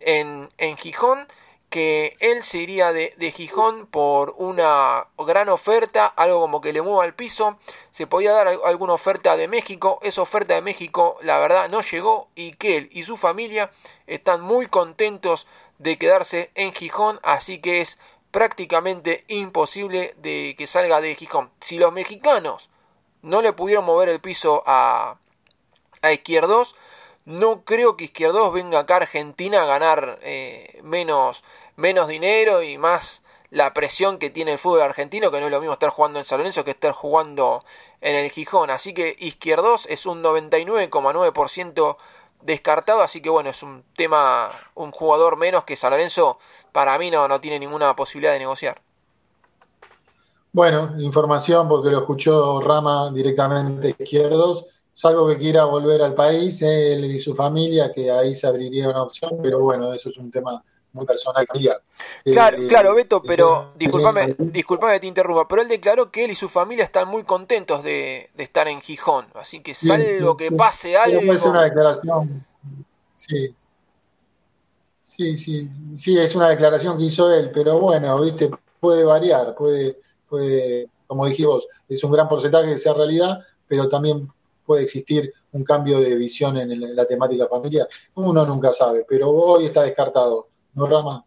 en, 0.00 0.50
en 0.58 0.76
Gijón 0.76 1.28
que 1.70 2.16
él 2.20 2.42
se 2.42 2.58
iría 2.58 2.92
de, 2.92 3.12
Gijón 3.34 3.86
por 3.86 4.34
una 4.38 5.08
gran 5.18 5.48
oferta, 5.48 6.06
algo 6.06 6.40
como 6.40 6.60
que 6.60 6.72
le 6.72 6.82
mueva 6.82 7.04
al 7.04 7.14
piso, 7.14 7.58
se 7.90 8.06
podía 8.06 8.32
dar 8.32 8.48
alguna 8.64 8.92
oferta 8.92 9.36
de 9.36 9.48
México, 9.48 9.98
esa 10.02 10.22
oferta 10.22 10.54
de 10.54 10.62
México 10.62 11.18
la 11.22 11.38
verdad 11.38 11.68
no 11.68 11.82
llegó 11.82 12.28
y 12.34 12.52
que 12.52 12.76
él 12.76 12.88
y 12.92 13.02
su 13.02 13.16
familia 13.16 13.70
están 14.06 14.40
muy 14.40 14.66
contentos 14.66 15.46
de 15.78 15.98
quedarse 15.98 16.50
en 16.54 16.72
Gijón, 16.72 17.20
así 17.22 17.60
que 17.60 17.80
es 17.80 17.98
prácticamente 18.30 19.24
imposible 19.28 20.14
de 20.18 20.54
que 20.56 20.66
salga 20.66 21.00
de 21.00 21.14
Gijón. 21.14 21.50
Si 21.60 21.78
los 21.78 21.92
mexicanos 21.92 22.70
no 23.22 23.42
le 23.42 23.52
pudieron 23.52 23.84
mover 23.84 24.08
el 24.08 24.20
piso 24.20 24.62
a, 24.66 25.18
a 26.02 26.12
Izquierdos, 26.12 26.76
no 27.26 27.64
creo 27.64 27.96
que 27.96 28.04
Izquierdos 28.04 28.52
venga 28.52 28.78
acá 28.78 28.94
a 28.94 28.98
Argentina 28.98 29.62
a 29.62 29.66
ganar 29.66 30.18
eh, 30.22 30.80
menos, 30.82 31.42
menos 31.74 32.08
dinero 32.08 32.62
y 32.62 32.78
más 32.78 33.22
la 33.50 33.74
presión 33.74 34.18
que 34.18 34.30
tiene 34.30 34.52
el 34.52 34.58
fútbol 34.58 34.82
argentino, 34.82 35.30
que 35.30 35.40
no 35.40 35.46
es 35.46 35.52
lo 35.52 35.60
mismo 35.60 35.72
estar 35.72 35.90
jugando 35.90 36.18
en 36.18 36.24
San 36.24 36.38
Lorenzo 36.38 36.64
que 36.64 36.70
estar 36.70 36.92
jugando 36.92 37.64
en 38.00 38.14
el 38.14 38.30
Gijón. 38.30 38.70
Así 38.70 38.94
que 38.94 39.16
Izquierdos 39.18 39.86
es 39.88 40.06
un 40.06 40.22
99,9% 40.22 41.96
descartado, 42.42 43.02
así 43.02 43.20
que 43.20 43.28
bueno, 43.28 43.50
es 43.50 43.62
un 43.62 43.82
tema, 43.96 44.48
un 44.74 44.92
jugador 44.92 45.36
menos 45.36 45.64
que 45.64 45.76
San 45.76 45.90
Lorenzo 45.90 46.38
para 46.70 46.96
mí 46.96 47.10
no, 47.10 47.26
no 47.26 47.40
tiene 47.40 47.58
ninguna 47.58 47.96
posibilidad 47.96 48.32
de 48.34 48.38
negociar. 48.38 48.80
Bueno, 50.52 50.92
información 50.98 51.68
porque 51.68 51.90
lo 51.90 51.98
escuchó 51.98 52.60
Rama 52.60 53.10
directamente 53.10 53.96
Izquierdos 53.98 54.75
salvo 54.96 55.28
que 55.28 55.36
quiera 55.36 55.66
volver 55.66 56.00
al 56.00 56.14
país, 56.14 56.62
él 56.62 57.04
y 57.04 57.18
su 57.18 57.34
familia, 57.34 57.92
que 57.92 58.10
ahí 58.10 58.34
se 58.34 58.46
abriría 58.46 58.88
una 58.88 59.02
opción, 59.02 59.38
pero 59.42 59.60
bueno, 59.60 59.92
eso 59.92 60.08
es 60.08 60.16
un 60.16 60.30
tema 60.30 60.64
muy 60.92 61.04
personal 61.04 61.46
familiar. 61.46 61.82
Claro, 62.24 62.56
eh, 62.56 62.66
claro, 62.66 62.94
Beto, 62.94 63.22
pero 63.22 63.72
discúlpame, 63.76 64.34
discúlpame 64.38 64.94
que 64.94 65.00
te 65.00 65.06
interrumpa, 65.06 65.46
pero 65.46 65.60
él 65.60 65.68
declaró 65.68 66.10
que 66.10 66.24
él 66.24 66.30
y 66.30 66.34
su 66.34 66.48
familia 66.48 66.84
están 66.84 67.08
muy 67.08 67.24
contentos 67.24 67.84
de, 67.84 68.30
estar 68.38 68.68
en 68.68 68.80
Gijón, 68.80 69.26
así 69.34 69.60
que 69.60 69.74
salvo 69.74 70.34
que 70.34 70.50
pase 70.50 70.96
algo... 70.96 71.20
Puede 71.26 71.38
ser 71.38 71.50
una 71.50 71.64
declaración, 71.64 72.46
sí. 73.12 73.54
Sí, 74.98 75.36
sí, 75.36 75.68
sí, 75.98 76.18
es 76.18 76.34
una 76.34 76.48
declaración 76.48 76.96
que 76.96 77.04
hizo 77.04 77.30
él, 77.34 77.50
pero 77.52 77.78
bueno, 77.78 78.18
viste, 78.22 78.50
puede 78.80 79.04
variar, 79.04 79.54
puede, 79.54 79.98
puede, 80.26 80.88
como 81.06 81.26
dijimos, 81.26 81.66
es 81.86 82.02
un 82.02 82.12
gran 82.12 82.30
porcentaje 82.30 82.70
que 82.70 82.78
sea 82.78 82.94
realidad, 82.94 83.40
pero 83.68 83.90
también 83.90 84.30
puede 84.66 84.82
existir 84.82 85.32
un 85.52 85.64
cambio 85.64 86.00
de 86.00 86.16
visión 86.16 86.56
en 86.58 86.94
la 86.94 87.06
temática 87.06 87.46
familiar. 87.48 87.88
Uno 88.14 88.44
nunca 88.44 88.72
sabe, 88.72 89.06
pero 89.08 89.30
hoy 89.30 89.66
está 89.66 89.82
descartado, 89.82 90.48
¿no, 90.74 90.86
Rama? 90.86 91.24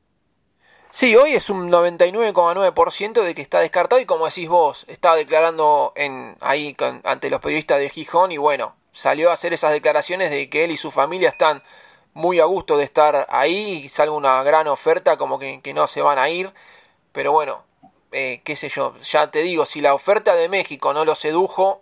Sí, 0.92 1.16
hoy 1.16 1.34
es 1.34 1.52
un 1.52 1.72
99,9% 1.72 3.24
de 3.24 3.36
que 3.36 3.44
está 3.44 3.60
descartado 3.60 4.02
y 4.02 4.06
como 4.06 4.26
decís 4.26 4.50
vos, 4.50 4.86
estaba 4.88 5.16
declarando 5.18 5.94
en, 5.96 6.36
ahí 6.40 6.76
ante 7.04 7.30
los 7.30 7.42
periodistas 7.42 7.80
de 7.80 7.90
Gijón 7.90 8.32
y 8.32 8.38
bueno, 8.38 8.76
salió 8.92 9.30
a 9.30 9.34
hacer 9.34 9.54
esas 9.54 9.72
declaraciones 9.72 10.32
de 10.32 10.50
que 10.50 10.64
él 10.64 10.72
y 10.72 10.78
su 10.78 10.90
familia 10.90 11.30
están 11.30 11.62
muy 12.14 12.40
a 12.40 12.46
gusto 12.46 12.76
de 12.78 12.86
estar 12.86 13.28
ahí 13.30 13.84
y 13.84 13.90
salga 13.90 14.14
una 14.14 14.42
gran 14.42 14.68
oferta 14.68 15.16
como 15.18 15.38
que, 15.38 15.62
no 15.76 15.86
se 15.86 16.02
van 16.02 16.18
a 16.18 16.28
ir, 16.30 16.52
pero 17.12 17.32
bueno, 17.34 17.64
eh, 18.12 18.42
qué 18.44 18.56
sé 18.56 18.70
yo, 18.70 18.98
ya 18.98 19.30
te 19.30 19.44
digo, 19.44 19.66
si 19.66 19.82
la 19.82 19.94
oferta 19.94 20.36
de 20.36 20.50
México 20.50 20.92
no 20.94 21.06
lo 21.06 21.14
sedujo, 21.14 21.82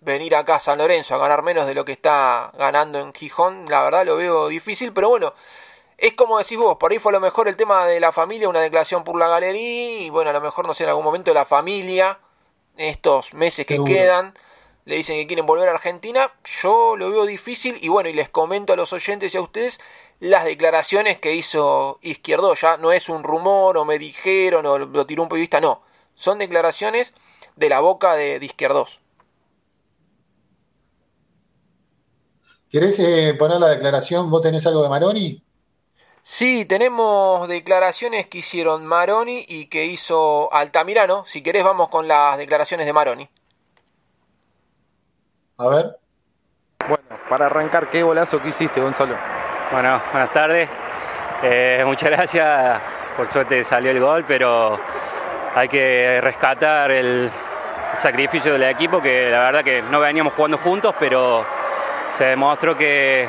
venir 0.00 0.36
acá 0.36 0.56
a 0.56 0.60
San 0.60 0.78
Lorenzo 0.78 1.14
a 1.14 1.18
ganar 1.18 1.42
menos 1.42 1.66
de 1.66 1.74
lo 1.74 1.84
que 1.84 1.92
está 1.92 2.52
ganando 2.58 2.98
en 2.98 3.12
Gijón, 3.12 3.64
la 3.68 3.82
verdad 3.82 4.06
lo 4.06 4.16
veo 4.16 4.48
difícil, 4.48 4.92
pero 4.92 5.08
bueno, 5.08 5.34
es 5.98 6.14
como 6.14 6.38
decís 6.38 6.58
vos, 6.58 6.76
por 6.76 6.92
ahí 6.92 6.98
fue 6.98 7.10
a 7.12 7.14
lo 7.14 7.20
mejor 7.20 7.48
el 7.48 7.56
tema 7.56 7.86
de 7.86 8.00
la 8.00 8.12
familia, 8.12 8.48
una 8.48 8.60
declaración 8.60 9.02
por 9.02 9.18
la 9.18 9.28
galería, 9.28 10.00
y 10.00 10.10
bueno, 10.10 10.30
a 10.30 10.32
lo 10.32 10.40
mejor 10.40 10.66
no 10.66 10.74
sé, 10.74 10.84
en 10.84 10.90
algún 10.90 11.04
momento 11.04 11.32
la 11.32 11.44
familia, 11.44 12.18
estos 12.76 13.32
meses 13.32 13.66
que 13.66 13.82
quedan, 13.82 14.34
le 14.84 14.96
dicen 14.96 15.16
que 15.16 15.26
quieren 15.26 15.46
volver 15.46 15.68
a 15.68 15.72
Argentina, 15.72 16.32
yo 16.62 16.96
lo 16.96 17.10
veo 17.10 17.24
difícil, 17.24 17.78
y 17.80 17.88
bueno, 17.88 18.08
y 18.08 18.12
les 18.12 18.28
comento 18.28 18.74
a 18.74 18.76
los 18.76 18.92
oyentes 18.92 19.34
y 19.34 19.38
a 19.38 19.40
ustedes 19.40 19.80
las 20.20 20.44
declaraciones 20.44 21.18
que 21.18 21.34
hizo 21.34 21.98
Izquierdo, 22.02 22.54
ya 22.54 22.76
no 22.76 22.92
es 22.92 23.08
un 23.08 23.24
rumor, 23.24 23.78
o 23.78 23.84
me 23.84 23.98
dijeron, 23.98 24.66
o 24.66 24.78
lo 24.78 25.06
tiró 25.06 25.22
un 25.22 25.28
periodista, 25.28 25.60
no, 25.60 25.82
son 26.14 26.38
declaraciones 26.38 27.14
de 27.56 27.68
la 27.70 27.80
boca 27.80 28.14
de, 28.14 28.38
de 28.38 28.46
Izquierdos. 28.46 29.00
¿Querés 32.76 32.98
eh, 32.98 33.32
poner 33.38 33.58
la 33.58 33.68
declaración? 33.68 34.30
¿Vos 34.30 34.42
tenés 34.42 34.66
algo 34.66 34.82
de 34.82 34.90
Maroni? 34.90 35.42
Sí, 36.20 36.66
tenemos 36.66 37.48
declaraciones 37.48 38.26
que 38.26 38.36
hicieron 38.36 38.84
Maroni 38.84 39.46
y 39.48 39.68
que 39.68 39.86
hizo 39.86 40.52
Altamirano. 40.52 41.24
Si 41.24 41.42
querés, 41.42 41.64
vamos 41.64 41.88
con 41.88 42.06
las 42.06 42.36
declaraciones 42.36 42.84
de 42.84 42.92
Maroni. 42.92 43.30
A 45.56 45.68
ver. 45.68 45.96
Bueno, 46.86 47.18
para 47.30 47.46
arrancar, 47.46 47.88
¿qué 47.88 48.02
golazo 48.02 48.42
que 48.42 48.50
hiciste, 48.50 48.78
Gonzalo? 48.78 49.16
Bueno, 49.72 50.02
buenas 50.12 50.32
tardes. 50.34 50.68
Eh, 51.44 51.82
muchas 51.86 52.10
gracias. 52.10 52.82
Por 53.16 53.26
suerte 53.28 53.64
salió 53.64 53.90
el 53.90 54.00
gol, 54.00 54.26
pero 54.28 54.78
hay 55.54 55.68
que 55.70 56.20
rescatar 56.20 56.90
el 56.90 57.32
sacrificio 57.96 58.52
del 58.52 58.64
equipo, 58.64 59.00
que 59.00 59.30
la 59.30 59.44
verdad 59.44 59.64
que 59.64 59.80
no 59.80 59.98
veníamos 59.98 60.34
jugando 60.34 60.58
juntos, 60.58 60.94
pero 61.00 61.46
se 62.16 62.24
demostró 62.24 62.76
que, 62.76 63.28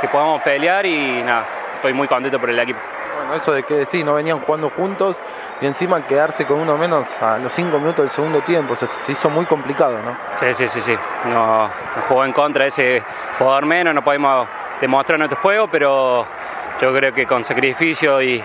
que 0.00 0.08
podemos 0.08 0.42
pelear 0.42 0.86
y 0.86 1.22
nada, 1.22 1.46
estoy 1.76 1.92
muy 1.92 2.08
contento 2.08 2.38
por 2.38 2.50
el 2.50 2.58
equipo. 2.58 2.78
Bueno, 3.16 3.34
eso 3.34 3.52
de 3.52 3.62
que 3.62 3.86
sí, 3.86 4.04
no 4.04 4.14
venían 4.14 4.40
jugando 4.40 4.70
juntos 4.70 5.16
y 5.60 5.66
encima 5.66 6.06
quedarse 6.06 6.46
con 6.46 6.58
uno 6.58 6.78
menos 6.78 7.06
a 7.20 7.38
los 7.38 7.52
cinco 7.52 7.78
minutos 7.78 8.04
del 8.04 8.10
segundo 8.10 8.40
tiempo, 8.42 8.74
se 8.76 8.86
hizo 9.12 9.28
muy 9.28 9.46
complicado, 9.46 9.98
¿no? 10.02 10.16
Sí, 10.38 10.54
sí, 10.54 10.68
sí, 10.68 10.80
sí. 10.80 10.96
No, 11.26 11.68
nos 11.96 12.04
jugó 12.08 12.24
en 12.24 12.32
contra 12.32 12.66
ese 12.66 13.02
jugador 13.38 13.66
menos, 13.66 13.94
no 13.94 14.02
podemos 14.02 14.48
demostrar 14.80 15.18
nuestro 15.18 15.38
juego, 15.40 15.68
pero 15.68 16.26
yo 16.80 16.94
creo 16.94 17.12
que 17.12 17.26
con 17.26 17.44
sacrificio 17.44 18.22
y, 18.22 18.42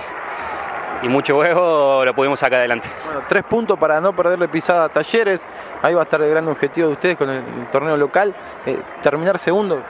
y 1.02 1.08
mucho 1.08 1.38
huevo 1.38 2.04
lo 2.04 2.14
pudimos 2.14 2.40
sacar 2.40 2.60
adelante. 2.60 2.88
Bueno, 3.06 3.24
tres 3.28 3.44
puntos 3.44 3.78
para 3.78 4.00
no 4.02 4.16
perderle 4.16 4.48
pisada 4.48 4.86
a 4.86 4.90
Talleres. 4.90 5.46
Ahí 5.82 5.94
va 5.94 6.02
a 6.02 6.04
estar 6.04 6.22
el 6.22 6.30
gran 6.30 6.48
objetivo 6.48 6.88
de 6.88 6.94
ustedes 6.94 7.18
con 7.18 7.30
el, 7.30 7.68
torneo 7.72 7.98
local. 7.98 8.34
Eh, 8.66 8.80
terminar 9.02 9.38
segundo. 9.38 9.82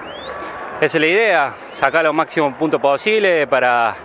Esa 0.82 0.98
es 0.98 1.02
la 1.02 1.08
idea, 1.08 1.56
sacar 1.72 2.04
los 2.04 2.14
máximos 2.14 2.54
puntos 2.56 2.82
posibles 2.82 3.48
para, 3.48 3.96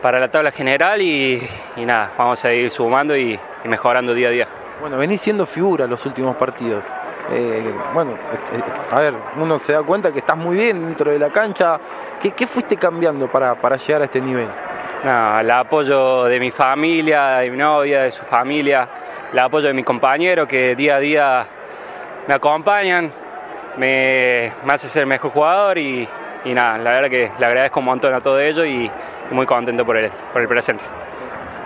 para 0.00 0.18
la 0.18 0.30
tabla 0.30 0.50
general 0.50 1.02
y, 1.02 1.46
nada, 1.76 2.12
vamos 2.16 2.42
a 2.46 2.52
ir 2.52 2.70
sumando 2.70 3.14
y, 3.14 3.38
mejorando 3.64 4.14
día 4.14 4.28
a 4.28 4.30
día. 4.30 4.48
Bueno, 4.80 4.96
venís 4.96 5.20
siendo 5.20 5.44
figura 5.44 5.86
los 5.86 6.06
últimos 6.06 6.34
partidos. 6.36 6.82
Eh, 7.30 7.74
bueno, 7.92 8.12
eh, 8.12 8.62
a 8.90 9.00
ver, 9.00 9.14
uno 9.36 9.58
se 9.58 9.74
da 9.74 9.82
cuenta 9.82 10.10
que 10.10 10.20
estás 10.20 10.36
muy 10.36 10.56
bien 10.56 10.82
dentro 10.86 11.10
de 11.10 11.18
la 11.18 11.28
cancha. 11.28 11.78
¿Qué, 12.22 12.46
fuiste 12.46 12.78
cambiando 12.78 13.30
para, 13.30 13.54
para 13.56 13.76
llegar 13.76 14.00
a 14.00 14.04
este 14.06 14.20
nivel? 14.20 14.48
No, 15.04 15.38
el 15.38 15.50
apoyo 15.50 16.24
de 16.24 16.40
mi 16.40 16.50
familia, 16.50 17.38
de 17.38 17.50
mi 17.50 17.56
novia, 17.56 18.02
de 18.02 18.10
su 18.10 18.24
familia, 18.24 18.88
el 19.32 19.38
apoyo 19.38 19.68
de 19.68 19.74
mis 19.74 19.84
compañeros 19.84 20.48
que 20.48 20.74
día 20.74 20.96
a 20.96 20.98
día 20.98 21.46
me 22.26 22.34
acompañan, 22.34 23.12
me, 23.76 24.52
hace 24.68 24.88
ser 24.88 25.06
mejor 25.06 25.30
jugador 25.30 25.78
y, 25.78 26.08
nada, 26.46 26.78
la 26.78 26.90
verdad 26.90 27.10
que 27.10 27.30
le 27.38 27.46
agradezco 27.46 27.78
un 27.78 27.86
montón 27.86 28.12
a 28.12 28.20
todo 28.20 28.40
ello 28.40 28.64
y, 28.64 28.90
muy 29.30 29.46
contento 29.46 29.84
por 29.84 29.96
el, 29.96 30.10
por 30.32 30.42
el 30.42 30.48
presente. 30.48 30.82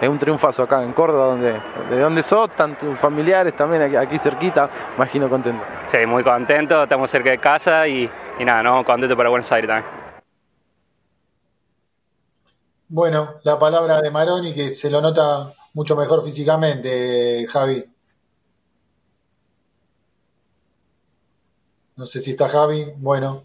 Es 0.01 0.09
un 0.09 0.19
triunfazo 0.19 0.65
acá 0.65 0.83
en 0.83 0.93
Córdoba, 0.93 1.27
donde, 1.27 1.53
de 1.89 2.01
donde 2.01 2.23
sos, 2.25 2.51
tantos 2.51 2.99
familiares 2.99 3.55
también 3.55 3.83
aquí, 3.83 3.97
aquí, 3.97 4.19
cerquita, 4.19 4.69
imagino 4.97 5.31
contento. 5.31 5.65
Sí, 5.87 6.05
muy 6.07 6.25
contento, 6.25 6.83
estamos 6.83 7.09
cerca 7.09 7.31
de 7.31 7.39
casa 7.39 7.87
y, 7.87 8.11
y 8.39 8.45
nada, 8.45 8.63
no, 8.63 8.85
contento 8.85 9.17
para 9.17 9.31
Buenos 9.31 9.51
Aires 9.53 9.69
también. 9.69 10.02
Bueno, 12.95 13.37
la 13.45 13.59
palabra 13.59 14.03
de 14.03 14.11
Maroni 14.11 14.53
que 14.53 14.75
se 14.75 14.91
lo 14.91 15.01
nota 15.01 15.51
mucho 15.73 15.97
mejor 15.97 16.23
físicamente, 16.23 17.47
Javi. 17.47 17.83
No 21.97 22.05
sé 22.05 22.21
si 22.21 22.33
está 22.33 22.51
Javi. 22.51 22.93
Bueno. 22.99 23.45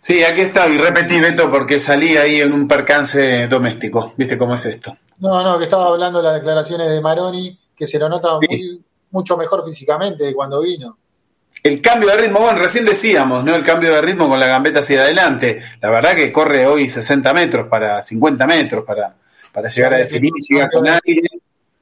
Sí, 0.00 0.24
aquí 0.24 0.40
está. 0.40 0.66
Y 0.66 0.78
repetí, 0.78 1.20
Beto, 1.20 1.48
porque 1.48 1.78
salí 1.78 2.16
ahí 2.16 2.40
en 2.40 2.52
un 2.52 2.66
percance 2.66 3.46
doméstico. 3.46 4.14
¿Viste 4.16 4.36
cómo 4.36 4.56
es 4.56 4.66
esto? 4.66 4.98
No, 5.18 5.44
no, 5.44 5.58
que 5.58 5.64
estaba 5.64 5.86
hablando 5.86 6.18
de 6.18 6.24
las 6.24 6.34
declaraciones 6.34 6.90
de 6.90 7.00
Maroni, 7.00 7.56
que 7.76 7.86
se 7.86 8.00
lo 8.00 8.08
nota 8.08 8.40
mucho 9.12 9.36
mejor 9.36 9.64
físicamente 9.64 10.24
de 10.24 10.34
cuando 10.34 10.60
vino. 10.60 10.98
El 11.66 11.82
cambio 11.82 12.10
de 12.10 12.16
ritmo, 12.16 12.38
bueno, 12.38 12.60
recién 12.60 12.84
decíamos, 12.84 13.42
¿no? 13.42 13.56
El 13.56 13.64
cambio 13.64 13.92
de 13.92 14.00
ritmo 14.00 14.28
con 14.28 14.38
la 14.38 14.46
gambeta 14.46 14.78
hacia 14.78 15.02
adelante. 15.02 15.60
La 15.80 15.90
verdad 15.90 16.14
que 16.14 16.30
corre 16.30 16.64
hoy 16.64 16.88
60 16.88 17.34
metros 17.34 17.66
para 17.66 18.04
50 18.04 18.46
metros 18.46 18.84
para, 18.84 19.16
para 19.52 19.68
llegar 19.68 19.94
a 19.94 19.98
definir 19.98 20.30
con 20.72 20.86
aire. 20.86 21.28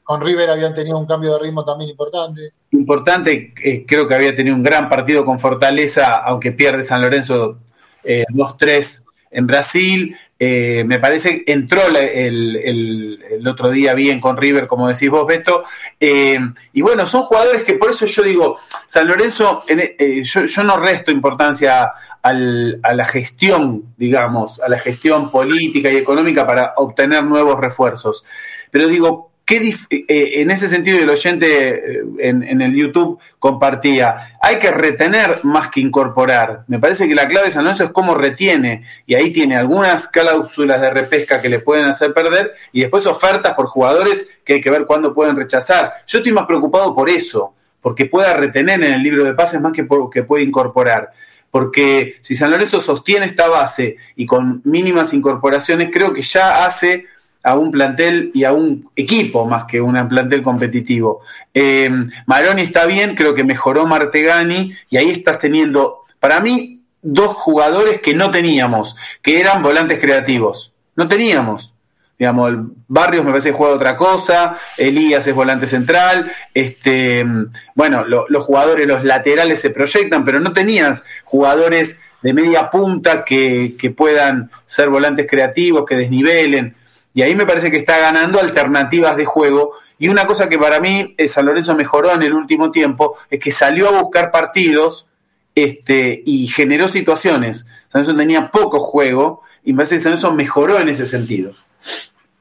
Con 0.03 0.23
River 0.23 0.49
habían 0.49 0.73
tenido 0.73 0.99
un 0.99 1.05
cambio 1.05 1.35
de 1.35 1.41
ritmo 1.41 1.67
también 1.67 1.91
importante. 1.91 2.55
Importante, 2.71 3.53
eh, 3.63 3.85
creo 3.87 4.09
que 4.09 4.15
había 4.15 4.35
tenido 4.35 4.57
un 4.57 4.63
gran 4.63 4.89
partido 4.89 5.23
con 5.23 5.39
Fortaleza, 5.39 6.15
aunque 6.15 6.53
pierde 6.53 6.83
San 6.83 7.03
Lorenzo 7.03 7.59
eh, 8.03 8.25
2-3 8.31 9.05
en 9.33 9.47
Brasil. 9.47 10.17
Eh, 10.39 10.83
me 10.85 10.99
parece 10.99 11.45
entró 11.47 11.83
el, 11.87 13.47
otro 13.47 13.71
día 13.71 13.95
bien 13.95 14.21
con 14.21 14.37
River, 14.37 14.67
como 14.67 14.89
decís 14.89 15.11
vos, 15.11 15.27
Beto. 15.27 15.65
Eh, 16.01 16.39
y 16.73 16.83
bueno, 16.83 17.07
son 17.07 17.23
jugadores 17.23 17.63
que 17.63 17.75
por 17.75 17.91
eso 17.91 18.07
yo 18.07 18.23
digo, 18.23 18.59
San 18.87 19.07
Lorenzo, 19.07 19.65
eh, 19.69 20.23
yo, 20.25 20.65
no 20.65 20.77
resto 20.77 21.11
importancia 21.11 21.93
a 22.23 22.33
la 22.33 23.05
gestión, 23.05 23.95
digamos, 23.97 24.61
a 24.61 24.69
la 24.69 24.79
gestión 24.79 25.31
política 25.31 25.91
y 25.91 25.97
económica 25.97 26.47
para 26.47 26.73
obtener 26.77 27.23
nuevos 27.25 27.61
refuerzos. 27.61 28.25
Pero 28.71 28.89
digo, 28.89 29.34
¿Qué 29.45 29.77
eh, 29.91 30.41
en 30.41 30.51
ese 30.51 30.69
sentido, 30.69 30.99
el 30.99 31.11
oyente 31.11 31.99
eh, 31.99 32.05
en, 32.19 32.63
el 32.63 32.75
YouTube 32.75 33.19
compartía, 33.39 34.37
hay 34.41 34.59
que 34.59 34.71
retener 34.71 35.41
más 35.43 35.69
que 35.69 35.81
incorporar. 35.81 36.65
Me 36.67 36.79
parece 36.79 37.07
que 37.07 37.15
la 37.15 37.29
clave 37.29 37.47
de 37.47 37.53
San 37.53 37.65
Lorenzo 37.65 37.85
es 37.85 37.91
cómo 37.91 38.15
retiene, 38.15 38.85
y 39.07 39.15
ahí 39.15 39.33
tiene 39.33 39.57
algunas 39.57 40.09
cláusulas 40.09 40.81
de 40.81 40.91
repesca 40.91 41.43
que 41.43 41.51
le 41.51 41.59
pueden 41.59 41.85
hacer 41.85 42.15
perder, 42.15 42.55
y 42.73 42.81
después 42.81 43.05
ofertas 43.07 43.53
por 43.53 43.67
jugadores 43.67 44.27
que 44.45 44.55
hay 44.55 44.61
que 44.63 44.71
ver 44.71 44.87
cuándo 44.87 45.13
pueden 45.13 45.37
rechazar. 45.37 45.93
Yo 46.07 46.19
estoy 46.19 46.33
más 46.33 46.47
preocupado 46.47 46.95
por 46.95 47.11
eso, 47.11 47.55
porque 47.83 48.07
pueda 48.07 48.33
retener 48.33 48.83
en 48.83 48.95
el 48.95 49.03
libro 49.03 49.25
de 49.25 49.35
pases 49.35 49.61
más 49.61 49.75
que, 49.75 49.87
que 50.11 50.23
puede 50.23 50.43
incorporar. 50.43 51.11
Porque 51.51 52.17
si 52.23 52.35
San 52.35 52.51
Lorenzo 52.51 52.81
sostiene 52.81 53.27
esta 53.27 53.47
base 53.49 53.99
y 54.17 54.27
con 54.27 54.63
mínimas 54.65 55.13
incorporaciones, 55.13 55.91
creo 55.93 56.13
que 56.13 56.23
ya 56.23 56.65
hace 56.65 57.07
a 57.45 57.57
un 57.57 57.71
plantel 57.71 58.31
y 58.33 58.45
a 58.45 58.53
un 58.53 58.91
equipo 58.97 59.47
más 59.47 59.67
que 59.67 59.81
un 59.81 60.09
plantel 60.09 60.43
competitivo. 60.43 61.21
Eh, 61.53 61.91
Maroni 62.27 62.63
está 62.63 62.87
bien, 62.87 63.15
creo 63.15 63.35
que 63.35 63.45
mejoró 63.45 63.87
Martegani 63.87 64.73
y 64.89 64.97
ahí 64.97 65.11
estás 65.11 65.39
teniendo, 65.39 66.01
para 66.19 66.41
mí, 66.41 66.83
dos 67.03 67.35
jugadores 67.35 68.01
que 68.01 68.15
no 68.15 68.31
teníamos, 68.31 68.97
que 69.21 69.41
eran 69.41 69.63
volantes 69.63 70.01
creativos. 70.01 70.73
No 70.97 71.07
teníamos. 71.07 71.75
Digamos, 72.19 72.49
el 72.49 72.61
Barrios 72.89 73.25
me 73.25 73.31
parece 73.33 73.51
que 73.51 73.57
juega 73.57 73.75
otra 73.75 73.97
cosa, 73.97 74.57
Elías 74.79 75.27
es 75.27 75.35
volante 75.35 75.67
central, 75.67 76.31
este, 76.55 77.27
bueno, 77.75 78.05
los 78.05 78.45
jugadores, 78.45 78.87
los 78.87 79.05
laterales 79.05 79.61
se 79.61 79.71
proyectan, 79.71 80.25
pero 80.25 80.39
no 80.39 80.53
tenías 80.53 81.03
jugadores 81.25 81.99
de 82.23 82.33
media 82.33 82.71
punta 82.71 83.25
que, 83.25 83.75
que 83.79 83.91
puedan 83.91 84.51
ser 84.65 84.89
volantes 84.89 85.27
creativos, 85.29 85.85
que 85.85 85.97
desnivelen. 85.97 86.75
Y 87.15 87.23
ahí 87.23 87.37
me 87.37 87.47
parece 87.47 87.71
que 87.71 87.79
está 87.79 87.99
ganando 87.99 88.41
alternativas 88.41 89.17
de 89.17 89.25
juego. 89.25 89.75
Y 89.99 90.09
una 90.09 90.27
cosa 90.27 90.49
que 90.49 90.59
para 90.59 90.81
mí 90.81 91.15
eh, 91.17 91.29
San 91.29 91.47
Lorenzo 91.47 91.77
mejoró 91.77 92.13
en 92.13 92.25
el 92.25 92.35
último 92.35 92.73
tiempo 92.73 93.17
es 93.31 93.39
que 93.39 93.53
salió 93.53 93.89
a 93.89 94.03
buscar 94.03 94.33
partidos 94.33 95.07
este, 95.55 96.23
y 96.27 96.49
generó 96.49 96.89
situaciones. 96.89 97.67
San 97.89 98.03
Lorenzo 98.03 98.17
tenía 98.17 98.51
poco 98.51 98.81
juego 98.81 99.43
y 99.63 99.73
me 99.73 99.79
parece 99.79 99.97
que 99.97 100.03
San 100.03 100.13
Lorenzo 100.13 100.33
mejoró 100.33 100.81
en 100.81 100.89
ese 100.89 101.07
sentido. 101.07 101.55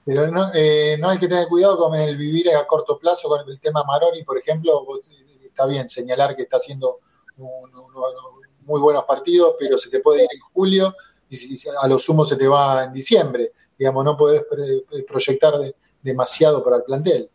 Pero 0.05 0.27
no, 0.31 0.49
eh, 0.55 0.97
no 0.99 1.09
hay 1.09 1.19
que 1.19 1.27
tener 1.27 1.47
cuidado 1.47 1.77
con 1.77 1.93
el 1.93 2.17
vivir 2.17 2.49
a 2.49 2.65
corto 2.65 2.97
plazo 2.97 3.29
con 3.29 3.47
el 3.47 3.59
tema 3.59 3.83
Maroni, 3.83 4.23
por 4.23 4.39
ejemplo. 4.39 4.83
Está 5.45 5.67
bien 5.67 5.87
señalar 5.87 6.35
que 6.35 6.41
está 6.41 6.57
haciendo 6.57 6.97
muy 8.65 8.81
buenos 8.81 9.03
partidos, 9.03 9.53
pero 9.59 9.77
se 9.77 9.91
te 9.91 9.99
puede 9.99 10.23
ir 10.23 10.29
en 10.33 10.39
julio 10.39 10.95
y 11.29 11.57
a 11.79 11.87
lo 11.87 11.99
sumo 11.99 12.25
se 12.25 12.35
te 12.35 12.47
va 12.47 12.85
en 12.85 12.93
diciembre 12.93 13.51
digamos, 13.77 14.05
no 14.05 14.17
podés 14.17 14.43
proyectar 15.07 15.53
demasiado 16.01 16.63
para 16.63 16.77
el 16.77 16.83
plantel. 16.83 17.29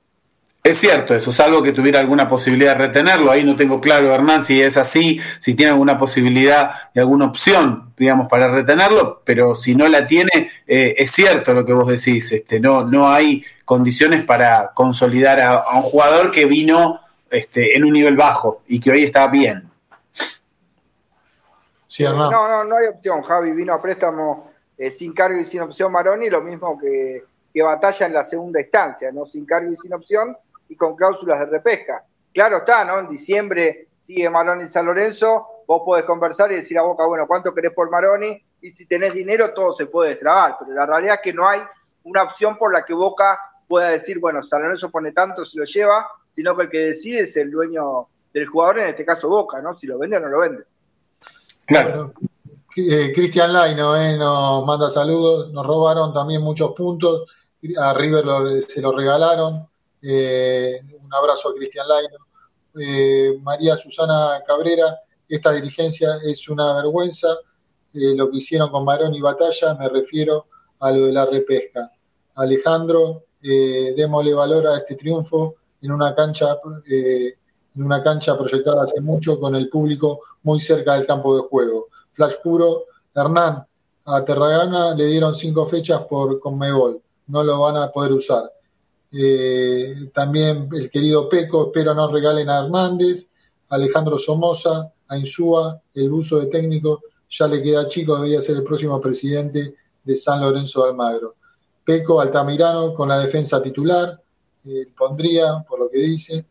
Es 0.68 0.78
cierto, 0.78 1.14
eso, 1.14 1.32
salvo 1.32 1.62
que 1.62 1.72
tuviera 1.72 2.00
alguna 2.00 2.28
posibilidad 2.28 2.76
de 2.76 2.88
retenerlo. 2.88 3.30
Ahí 3.30 3.44
no 3.44 3.56
tengo 3.56 3.80
claro, 3.80 4.12
Hernán, 4.12 4.44
si 4.44 4.60
es 4.60 4.76
así, 4.76 5.18
si 5.40 5.54
tiene 5.54 5.72
alguna 5.72 5.98
posibilidad 5.98 6.72
y 6.94 6.98
alguna 6.98 7.26
opción, 7.26 7.94
digamos, 7.96 8.28
para 8.28 8.48
retenerlo, 8.48 9.22
pero 9.24 9.54
si 9.54 9.74
no 9.74 9.88
la 9.88 10.06
tiene, 10.06 10.50
eh, 10.66 10.94
es 10.98 11.12
cierto 11.12 11.54
lo 11.54 11.64
que 11.64 11.72
vos 11.72 11.86
decís, 11.86 12.30
este, 12.32 12.60
no, 12.60 12.84
no 12.84 13.08
hay 13.08 13.42
condiciones 13.64 14.24
para 14.24 14.72
consolidar 14.74 15.40
a, 15.40 15.70
un 15.76 15.82
jugador 15.82 16.30
que 16.30 16.44
vino 16.44 17.00
este, 17.30 17.74
en 17.74 17.84
un 17.84 17.92
nivel 17.92 18.16
bajo 18.16 18.62
y 18.66 18.78
que 18.78 18.90
hoy 18.90 19.04
está 19.04 19.28
bien. 19.28 19.70
Sí, 21.86 22.02
no, 22.02 22.30
no, 22.30 22.64
no 22.64 22.76
hay 22.76 22.88
opción, 22.88 23.22
Javi, 23.22 23.52
vino 23.52 23.72
a 23.72 23.80
préstamo 23.80 24.50
eh, 24.78 24.90
sin 24.90 25.12
cargo 25.12 25.38
y 25.38 25.44
sin 25.44 25.60
opción 25.60 25.92
Maroni, 25.92 26.30
lo 26.30 26.42
mismo 26.42 26.78
que, 26.78 27.24
que 27.52 27.62
batalla 27.62 28.06
en 28.06 28.12
la 28.14 28.24
segunda 28.24 28.60
instancia, 28.60 29.10
¿no? 29.12 29.26
Sin 29.26 29.44
cargo 29.44 29.72
y 29.72 29.76
sin 29.76 29.92
opción 29.92 30.36
y 30.68 30.76
con 30.76 30.94
cláusulas 30.96 31.40
de 31.40 31.46
repesca. 31.46 32.04
Claro 32.32 32.58
está, 32.58 32.84
¿no? 32.84 32.98
En 32.98 33.08
diciembre 33.08 33.88
sigue 33.98 34.30
Maroni 34.30 34.62
en 34.62 34.68
San 34.68 34.86
Lorenzo, 34.86 35.46
vos 35.66 35.82
podés 35.84 36.04
conversar 36.04 36.50
y 36.52 36.56
decir 36.56 36.78
a 36.78 36.82
Boca, 36.82 37.06
bueno, 37.06 37.26
¿cuánto 37.26 37.54
querés 37.54 37.72
por 37.72 37.90
Maroni? 37.90 38.42
Y 38.60 38.70
si 38.70 38.86
tenés 38.86 39.12
dinero, 39.12 39.52
todo 39.52 39.72
se 39.72 39.86
puede 39.86 40.10
destrabar, 40.10 40.56
pero 40.58 40.72
la 40.72 40.86
realidad 40.86 41.16
es 41.16 41.20
que 41.20 41.32
no 41.32 41.46
hay 41.46 41.60
una 42.04 42.22
opción 42.22 42.56
por 42.56 42.72
la 42.72 42.84
que 42.84 42.94
Boca 42.94 43.38
pueda 43.66 43.90
decir, 43.90 44.18
bueno, 44.18 44.42
San 44.42 44.62
Lorenzo 44.62 44.90
pone 44.90 45.12
tanto, 45.12 45.44
se 45.44 45.58
lo 45.58 45.64
lleva, 45.64 46.08
sino 46.34 46.56
que 46.56 46.62
el 46.62 46.70
que 46.70 46.78
decide 46.78 47.20
es 47.20 47.36
el 47.36 47.50
dueño 47.50 48.06
del 48.32 48.46
jugador, 48.46 48.78
en 48.78 48.88
este 48.88 49.04
caso 49.04 49.28
Boca, 49.28 49.60
¿no? 49.60 49.74
Si 49.74 49.86
lo 49.86 49.98
vende 49.98 50.16
o 50.16 50.20
no 50.20 50.28
lo 50.28 50.38
vende. 50.38 50.64
Claro. 51.66 52.14
Eh, 52.80 53.10
Cristian 53.12 53.52
Laino 53.52 53.96
eh, 53.96 54.16
nos 54.16 54.64
manda 54.64 54.88
saludos, 54.88 55.50
nos 55.50 55.66
robaron 55.66 56.12
también 56.12 56.42
muchos 56.42 56.72
puntos, 56.74 57.24
a 57.76 57.92
River 57.92 58.24
se 58.62 58.80
lo 58.80 58.92
regalaron, 58.92 59.68
un 60.00 61.14
abrazo 61.14 61.48
a 61.48 61.54
Cristian 61.54 61.88
Laino. 61.88 62.18
María 63.42 63.76
Susana 63.76 64.44
Cabrera, 64.46 64.96
esta 65.28 65.50
dirigencia 65.52 66.08
es 66.24 66.48
una 66.48 66.72
vergüenza. 66.74 67.28
lo 67.92 68.30
que 68.30 68.36
hicieron 68.36 68.70
con 68.70 68.84
Marón 68.84 69.12
y 69.12 69.20
Batalla, 69.20 69.74
me 69.74 69.88
refiero 69.88 70.46
a 70.78 70.92
lo 70.92 71.06
de 71.06 71.12
la 71.12 71.26
repesca. 71.26 71.90
Alejandro, 72.36 73.24
démosle 73.40 74.34
valor 74.34 74.68
a 74.68 74.76
este 74.76 74.94
triunfo 74.94 75.56
en 75.82 75.90
una 75.90 76.14
cancha 76.14 76.58
en 77.78 77.84
una 77.84 78.02
cancha 78.02 78.36
proyectada 78.36 78.82
hace 78.84 79.00
mucho 79.00 79.38
con 79.38 79.54
el 79.54 79.68
público 79.68 80.20
muy 80.42 80.60
cerca 80.60 80.94
del 80.94 81.06
campo 81.06 81.34
de 81.36 81.42
juego. 81.42 81.88
Flash 82.18 82.38
puro, 82.42 82.86
Hernán, 83.14 83.64
a 84.06 84.24
Terragana 84.24 84.92
le 84.92 85.06
dieron 85.06 85.36
cinco 85.36 85.64
fechas 85.66 86.00
por 86.10 86.40
Conmebol, 86.40 87.00
no 87.28 87.44
lo 87.44 87.60
van 87.60 87.76
a 87.76 87.92
poder 87.92 88.12
usar. 88.12 88.52
Eh, 89.12 90.10
también 90.12 90.68
el 90.72 90.90
querido 90.90 91.28
Peco, 91.28 91.66
espero 91.66 91.94
no 91.94 92.10
regalen 92.10 92.50
a 92.50 92.58
Hernández, 92.58 93.30
Alejandro 93.68 94.18
Somoza, 94.18 94.92
a 95.06 95.16
Insúa, 95.16 95.80
el 95.94 96.10
uso 96.12 96.40
de 96.40 96.46
técnico 96.46 97.02
ya 97.30 97.46
le 97.46 97.62
queda 97.62 97.86
chico, 97.86 98.16
debería 98.16 98.42
ser 98.42 98.56
el 98.56 98.64
próximo 98.64 99.00
presidente 99.00 99.76
de 100.02 100.16
San 100.16 100.40
Lorenzo 100.40 100.82
de 100.82 100.88
Almagro. 100.88 101.36
Peco, 101.84 102.20
Altamirano 102.20 102.92
con 102.94 103.08
la 103.08 103.20
defensa 103.20 103.62
titular, 103.62 104.20
eh, 104.64 104.88
pondría, 104.98 105.64
por 105.68 105.78
lo 105.78 105.88
que 105.88 105.98
dice, 105.98 106.44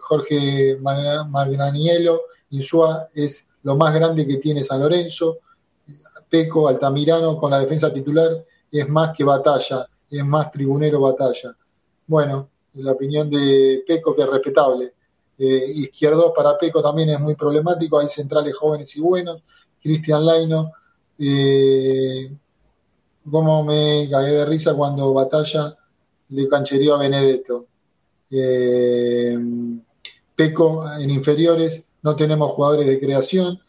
Jorge 0.00 0.78
Magnaniello, 0.80 2.22
Insúa 2.50 3.06
es 3.14 3.49
lo 3.62 3.76
más 3.76 3.94
grande 3.94 4.26
que 4.26 4.36
tiene 4.36 4.64
San 4.64 4.80
Lorenzo, 4.80 5.38
Peco, 6.28 6.68
Altamirano 6.68 7.36
con 7.36 7.50
la 7.50 7.58
defensa 7.58 7.92
titular 7.92 8.44
es 8.70 8.88
más 8.88 9.16
que 9.16 9.24
batalla, 9.24 9.86
es 10.08 10.24
más 10.24 10.50
tribunero 10.50 11.00
batalla. 11.00 11.56
Bueno, 12.06 12.48
la 12.74 12.92
opinión 12.92 13.28
de 13.30 13.82
Peco 13.86 14.14
que 14.14 14.22
es 14.22 14.28
respetable. 14.28 14.92
Eh, 15.38 15.72
izquierdo 15.74 16.32
para 16.34 16.56
Peco 16.58 16.82
también 16.82 17.10
es 17.10 17.20
muy 17.20 17.34
problemático, 17.34 17.98
hay 17.98 18.08
centrales 18.08 18.54
jóvenes 18.54 18.94
y 18.96 19.00
buenos. 19.00 19.42
Cristian 19.82 20.24
Laino, 20.24 20.72
eh, 21.18 22.30
como 23.28 23.64
me 23.64 24.08
cagué 24.10 24.32
de 24.32 24.44
risa 24.44 24.74
cuando 24.74 25.12
Batalla 25.12 25.76
le 26.28 26.48
canchereó 26.48 26.94
a 26.94 26.98
Benedetto. 26.98 27.66
Eh, 28.30 29.38
Peco 30.36 30.90
en 30.98 31.10
inferiores, 31.10 31.84
no 32.02 32.16
tenemos 32.16 32.52
jugadores 32.52 32.86
de 32.86 32.98
creación. 32.98 33.60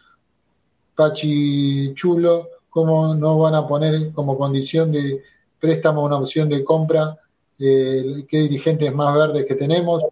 Pachi 0.95 1.93
Chulo, 1.93 2.49
¿cómo 2.69 3.13
no 3.15 3.39
van 3.39 3.55
a 3.55 3.67
poner 3.67 4.11
como 4.13 4.37
condición 4.37 4.91
de 4.91 5.21
préstamo 5.59 6.03
una 6.03 6.17
opción 6.17 6.49
de 6.49 6.63
compra? 6.63 7.17
Eh, 7.59 8.25
¿Qué 8.27 8.39
dirigentes 8.39 8.93
más 8.93 9.15
verdes 9.15 9.45
que 9.45 9.55
tenemos? 9.55 10.03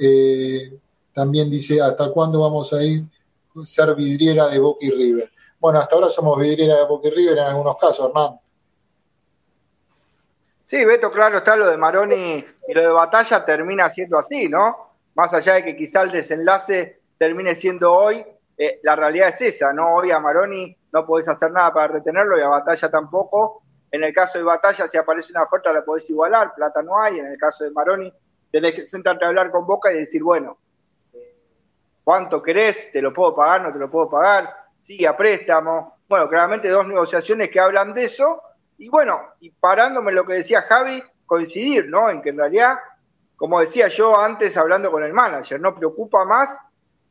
Eh, 0.00 0.78
también 1.12 1.50
dice, 1.50 1.80
¿hasta 1.80 2.10
cuándo 2.10 2.40
vamos 2.40 2.72
a 2.72 2.82
ir 2.82 3.04
ser 3.64 3.94
vidriera 3.94 4.48
de 4.48 4.58
Boca 4.58 4.84
y 4.86 4.90
River? 4.90 5.30
Bueno, 5.58 5.78
hasta 5.78 5.94
ahora 5.94 6.10
somos 6.10 6.40
vidriera 6.40 6.76
de 6.76 6.86
Boca 6.86 7.08
y 7.08 7.10
River 7.10 7.38
en 7.38 7.44
algunos 7.44 7.76
casos, 7.76 8.08
Hernán. 8.08 8.38
Sí, 10.64 10.84
Beto, 10.84 11.12
claro 11.12 11.38
está 11.38 11.54
lo 11.54 11.68
de 11.68 11.76
Maroni 11.76 12.44
y 12.66 12.72
lo 12.72 12.80
de 12.80 12.88
Batalla 12.88 13.44
termina 13.44 13.90
siendo 13.90 14.18
así, 14.18 14.48
¿no? 14.48 14.94
Más 15.14 15.34
allá 15.34 15.54
de 15.54 15.64
que 15.64 15.76
quizá 15.76 16.02
el 16.02 16.10
desenlace 16.10 17.01
termine 17.22 17.54
siendo 17.54 17.92
hoy, 17.92 18.26
eh, 18.58 18.80
la 18.82 18.96
realidad 18.96 19.28
es 19.28 19.40
esa, 19.40 19.72
¿no? 19.72 19.94
Hoy 19.94 20.10
a 20.10 20.18
Maroni 20.18 20.76
no 20.90 21.06
podés 21.06 21.28
hacer 21.28 21.52
nada 21.52 21.72
para 21.72 21.86
retenerlo 21.86 22.36
y 22.36 22.42
a 22.42 22.48
Batalla 22.48 22.90
tampoco. 22.90 23.62
En 23.92 24.02
el 24.02 24.12
caso 24.12 24.38
de 24.38 24.44
Batalla, 24.44 24.88
si 24.88 24.98
aparece 24.98 25.30
una 25.30 25.44
oferta 25.44 25.72
la 25.72 25.84
podés 25.84 26.10
igualar, 26.10 26.52
plata 26.52 26.82
no 26.82 27.00
hay. 27.00 27.20
En 27.20 27.26
el 27.26 27.38
caso 27.38 27.62
de 27.62 27.70
Maroni, 27.70 28.12
tenés 28.50 28.74
que 28.74 28.84
sentarte 28.84 29.24
a 29.24 29.28
hablar 29.28 29.52
con 29.52 29.64
Boca 29.64 29.92
y 29.92 29.98
decir, 29.98 30.20
bueno, 30.20 30.58
eh, 31.12 31.38
¿cuánto 32.02 32.42
querés? 32.42 32.90
¿Te 32.90 33.00
lo 33.00 33.12
puedo 33.12 33.36
pagar? 33.36 33.62
¿No 33.62 33.72
te 33.72 33.78
lo 33.78 33.88
puedo 33.88 34.10
pagar? 34.10 34.52
Sigue 34.80 35.06
a 35.06 35.16
préstamo. 35.16 35.98
Bueno, 36.08 36.28
claramente 36.28 36.68
dos 36.70 36.88
negociaciones 36.88 37.50
que 37.50 37.60
hablan 37.60 37.94
de 37.94 38.06
eso 38.06 38.42
y 38.78 38.88
bueno, 38.88 39.20
y 39.38 39.50
parándome 39.50 40.10
lo 40.10 40.26
que 40.26 40.32
decía 40.32 40.62
Javi, 40.62 41.04
coincidir, 41.24 41.88
¿no? 41.88 42.10
En 42.10 42.20
que 42.20 42.30
en 42.30 42.38
realidad, 42.38 42.78
como 43.36 43.60
decía 43.60 43.86
yo 43.86 44.18
antes 44.18 44.56
hablando 44.56 44.90
con 44.90 45.04
el 45.04 45.12
manager, 45.12 45.60
no 45.60 45.72
preocupa 45.72 46.24
más 46.24 46.50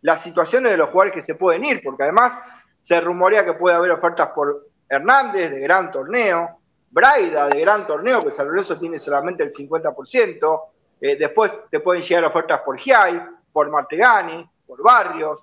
las 0.02 0.22
situaciones 0.22 0.72
de 0.72 0.78
los 0.78 0.90
jugadores 0.90 1.14
que 1.14 1.22
se 1.22 1.36
pueden 1.36 1.64
ir, 1.64 1.82
porque 1.84 2.04
además 2.04 2.38
se 2.82 3.00
rumorea 3.00 3.46
que 3.46 3.54
puede 3.54 3.76
haber 3.76 3.92
ofertas 3.92 4.30
por 4.30 4.68
Hernández 4.90 5.52
de 5.52 5.60
gran 5.60 5.92
torneo, 5.92 6.58
Braida 6.90 7.48
de 7.48 7.62
gran 7.62 7.88
torneo, 7.88 8.24
que 8.24 8.32
San 8.32 8.48
Lorenzo 8.48 8.78
tiene 8.78 9.00
solamente 9.00 9.44
el 9.44 9.54
50%, 9.54 10.62
eh, 11.00 11.16
después 11.18 11.52
te 11.70 11.80
pueden 11.80 12.02
llegar 12.02 12.26
ofertas 12.26 12.62
por 12.62 12.78
Giai, 12.78 13.22
por 13.54 13.70
Martegani, 13.70 14.46
por 14.68 14.84
Barrios, 14.84 15.40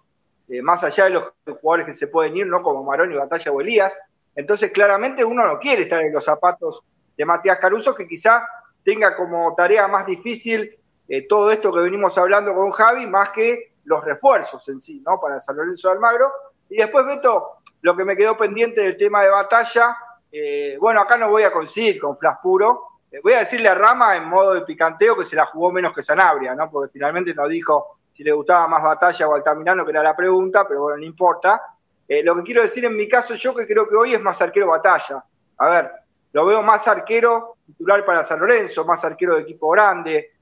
eh, 0.49 0.61
más 0.61 0.85
allá 0.85 1.05
de 1.05 1.11
los 1.11 1.33
jugadores 1.61 1.87
que 1.87 1.95
se 1.95 2.09
pueden 2.09 2.37
ir, 2.37 2.47
¿no? 2.47 2.63
Como 2.63 2.85
Marón 2.85 3.13
y 3.13 3.17
Batalla 3.17 3.51
o 3.51 3.61
Elías, 3.61 3.95
entonces, 4.39 4.71
claramente 4.71 5.25
uno 5.25 5.45
no 5.45 5.59
quiere 5.59 5.83
estar 5.83 6.01
en 6.01 6.13
los 6.13 6.25
zapatos 6.25 6.81
de 7.17 7.25
Matías 7.25 7.59
Caruso, 7.59 7.93
que 7.93 8.07
quizá 8.07 8.47
tenga 8.85 9.17
como 9.17 9.53
tarea 9.57 9.89
más 9.89 10.07
difícil 10.07 10.79
eh, 11.09 11.27
todo 11.27 11.51
esto 11.51 11.73
que 11.73 11.81
venimos 11.81 12.17
hablando 12.17 12.55
con 12.55 12.71
Javi, 12.71 13.05
más 13.09 13.31
que 13.31 13.73
los 13.89 14.05
refuerzos 14.05 14.69
en 14.69 14.81
sí, 14.81 15.03
¿no? 15.05 15.19
Para 15.19 15.41
San 15.41 15.57
Lorenzo 15.57 15.89
de 15.89 15.95
Almagro. 15.95 16.31
Y 16.69 16.77
después, 16.77 17.07
Beto, 17.07 17.59
lo 17.81 17.97
que 17.97 18.05
me 18.05 18.17
quedó 18.17 18.37
pendiente 18.37 18.83
del 18.83 18.97
tema 18.97 19.23
de 19.23 19.31
batalla, 19.31 19.97
eh, 20.31 20.77
bueno, 20.79 21.01
acá 21.01 21.17
no 21.17 21.31
voy 21.31 21.43
a 21.43 21.53
coincidir 21.53 21.99
con 21.99 22.19
Flas 22.19 22.39
Puro. 22.43 22.83
Eh, 23.11 23.21
voy 23.23 23.33
a 23.33 23.41
decirle 23.41 23.71
a 23.71 23.75
Rama 23.75 24.17
en 24.17 24.29
modo 24.29 24.53
de 24.53 24.61
picanteo 24.63 25.17
que 25.17 25.25
se 25.25 25.37
la 25.37 25.47
jugó 25.47 25.73
menos 25.73 25.95
que 25.95 26.03
Sanabria, 26.03 26.55
¿no? 26.55 26.71
Porque 26.71 26.93
finalmente 26.93 27.35
nos 27.35 27.49
dijo 27.49 27.99
si 28.13 28.23
le 28.23 28.33
gustaba 28.33 28.69
más 28.69 28.83
batalla 28.83 29.29
o 29.29 29.35
Altamirano, 29.35 29.85
que 29.85 29.93
era 29.93 30.03
la 30.03 30.15
pregunta, 30.15 30.67
pero 30.69 30.83
bueno, 30.83 30.99
no 30.99 31.05
importa. 31.05 31.63
Eh, 32.07 32.23
lo 32.23 32.37
que 32.37 32.43
quiero 32.43 32.63
decir 32.63 32.85
en 32.85 32.97
mi 32.97 33.09
caso, 33.09 33.35
yo 33.35 33.55
que 33.55 33.67
creo 33.67 33.89
que 33.89 33.95
hoy 33.95 34.15
es 34.15 34.21
más 34.21 34.41
arquero 34.43 34.67
batalla. 34.67 35.25
A 35.59 35.69
ver, 35.69 35.91
lo 36.33 36.45
veo 36.45 36.63
más 36.63 36.87
arquero 36.87 37.57
titular 37.65 38.05
para 38.05 38.25
San 38.25 38.41
Lorenzo, 38.41 38.85
más 38.85 39.03
arquero 39.05 39.37
de 39.37 39.43
equipo 39.43 39.71
grande, 39.71 40.33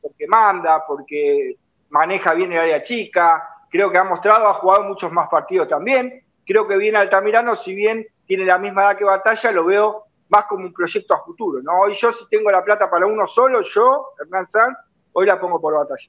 porque 0.00 0.26
manda, 0.26 0.84
porque 0.86 1.56
maneja 1.90 2.34
bien 2.34 2.52
el 2.52 2.58
área 2.58 2.82
chica. 2.82 3.48
Creo 3.70 3.90
que 3.90 3.98
ha 3.98 4.04
mostrado, 4.04 4.46
ha 4.48 4.54
jugado 4.54 4.84
muchos 4.84 5.12
más 5.12 5.28
partidos 5.28 5.68
también. 5.68 6.24
Creo 6.46 6.66
que 6.66 6.76
viene 6.76 6.98
Altamirano, 6.98 7.56
si 7.56 7.74
bien 7.74 8.06
tiene 8.26 8.44
la 8.44 8.58
misma 8.58 8.82
edad 8.82 8.96
que 8.96 9.04
Batalla, 9.04 9.52
lo 9.52 9.64
veo 9.64 10.04
más 10.28 10.44
como 10.46 10.64
un 10.64 10.72
proyecto 10.72 11.14
a 11.14 11.24
futuro. 11.24 11.62
¿no? 11.62 11.80
Hoy 11.80 11.94
yo, 11.94 12.12
si 12.12 12.26
tengo 12.28 12.50
la 12.50 12.64
plata 12.64 12.90
para 12.90 13.06
uno 13.06 13.26
solo, 13.26 13.60
yo, 13.62 14.08
Hernán 14.20 14.46
Sanz, 14.46 14.78
hoy 15.12 15.26
la 15.26 15.40
pongo 15.40 15.60
por 15.60 15.74
Batalla. 15.74 16.08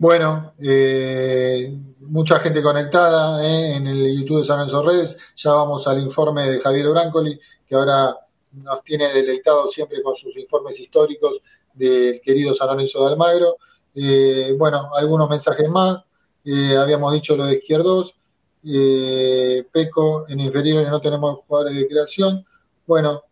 Bueno, 0.00 0.52
eh, 0.62 1.76
mucha 2.02 2.38
gente 2.38 2.62
conectada 2.62 3.44
eh, 3.44 3.74
en 3.74 3.86
el 3.88 4.16
YouTube 4.16 4.38
de 4.38 4.44
San 4.44 4.58
Lorenzo 4.58 4.82
Redes. 4.82 5.34
Ya 5.34 5.52
vamos 5.52 5.88
al 5.88 5.98
informe 5.98 6.48
de 6.48 6.60
Javier 6.60 6.88
Brancoli, 6.88 7.38
que 7.66 7.74
ahora 7.74 8.16
nos 8.52 8.82
tiene 8.84 9.12
deleitado 9.12 9.66
siempre 9.66 10.00
con 10.02 10.14
sus 10.14 10.36
informes 10.36 10.78
históricos 10.78 11.42
del 11.74 12.20
querido 12.20 12.54
San 12.54 12.68
Lorenzo 12.68 13.04
de 13.04 13.12
Almagro. 13.12 13.56
Eh, 14.00 14.54
bueno, 14.56 14.90
algunos 14.94 15.28
mensajes 15.28 15.68
más. 15.68 16.04
habíamos 16.78 17.12
dicho 17.12 17.36
lo 17.36 17.46
de 17.46 17.56
izquierdos. 17.56 18.14
Peco, 19.72 20.26
en 20.28 20.40
inferiores 20.40 20.88
no 20.88 21.00
tenemos 21.00 21.40
jugadores 21.46 21.74
de 21.74 21.88
creación. 21.88 22.44
Bueno, 22.86 23.22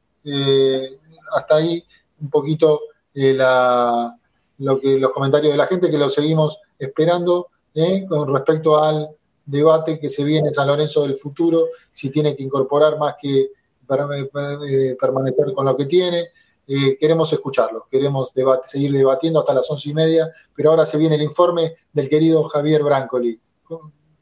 hasta 1.34 1.56
ahí 1.56 1.84
un 2.20 2.30
poquito 2.30 2.80
la 3.14 4.16
lo 4.58 4.80
que 4.80 4.98
los 4.98 5.10
comentarios 5.10 5.52
de 5.52 5.58
la 5.58 5.66
gente 5.66 5.90
que 5.90 5.98
lo 5.98 6.08
seguimos 6.08 6.60
esperando 6.78 7.48
¿eh? 7.74 8.06
con 8.08 8.32
respecto 8.32 8.82
al 8.82 9.10
debate 9.44 9.98
que 9.98 10.08
se 10.08 10.24
viene 10.24 10.48
en 10.48 10.54
San 10.54 10.66
Lorenzo 10.66 11.02
del 11.02 11.14
futuro, 11.14 11.68
si 11.90 12.10
tiene 12.10 12.34
que 12.34 12.42
incorporar 12.42 12.98
más 12.98 13.14
que 13.20 13.42
eh, 13.42 14.96
permanecer 14.98 15.52
con 15.54 15.66
lo 15.66 15.76
que 15.76 15.86
tiene. 15.86 16.28
Eh, 16.68 16.96
queremos 16.98 17.32
escucharlo, 17.32 17.86
queremos 17.90 18.32
seguir 18.64 18.90
debatiendo 18.90 19.38
hasta 19.38 19.54
las 19.54 19.70
once 19.70 19.88
y 19.90 19.94
media, 19.94 20.28
pero 20.54 20.70
ahora 20.70 20.84
se 20.84 20.98
viene 20.98 21.14
el 21.14 21.22
informe 21.22 21.74
del 21.92 22.08
querido 22.08 22.42
Javier 22.44 22.82
Brancoli. 22.82 23.38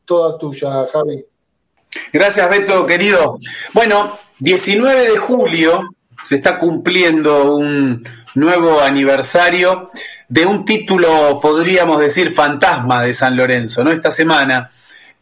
Toda 0.04 0.36
tuya, 0.36 0.86
Javi. 0.92 1.24
Gracias, 2.12 2.50
Beto, 2.50 2.86
querido. 2.86 3.38
Bueno, 3.72 4.18
19 4.38 5.10
de 5.10 5.18
julio 5.18 5.88
se 6.22 6.36
está 6.36 6.58
cumpliendo 6.58 7.54
un 7.54 8.06
nuevo 8.34 8.80
aniversario 8.80 9.90
de 10.28 10.44
un 10.44 10.64
título, 10.64 11.38
podríamos 11.40 12.00
decir, 12.00 12.30
fantasma 12.32 13.02
de 13.02 13.14
San 13.14 13.36
Lorenzo, 13.36 13.84
¿no? 13.84 13.90
Esta 13.90 14.10
semana, 14.10 14.70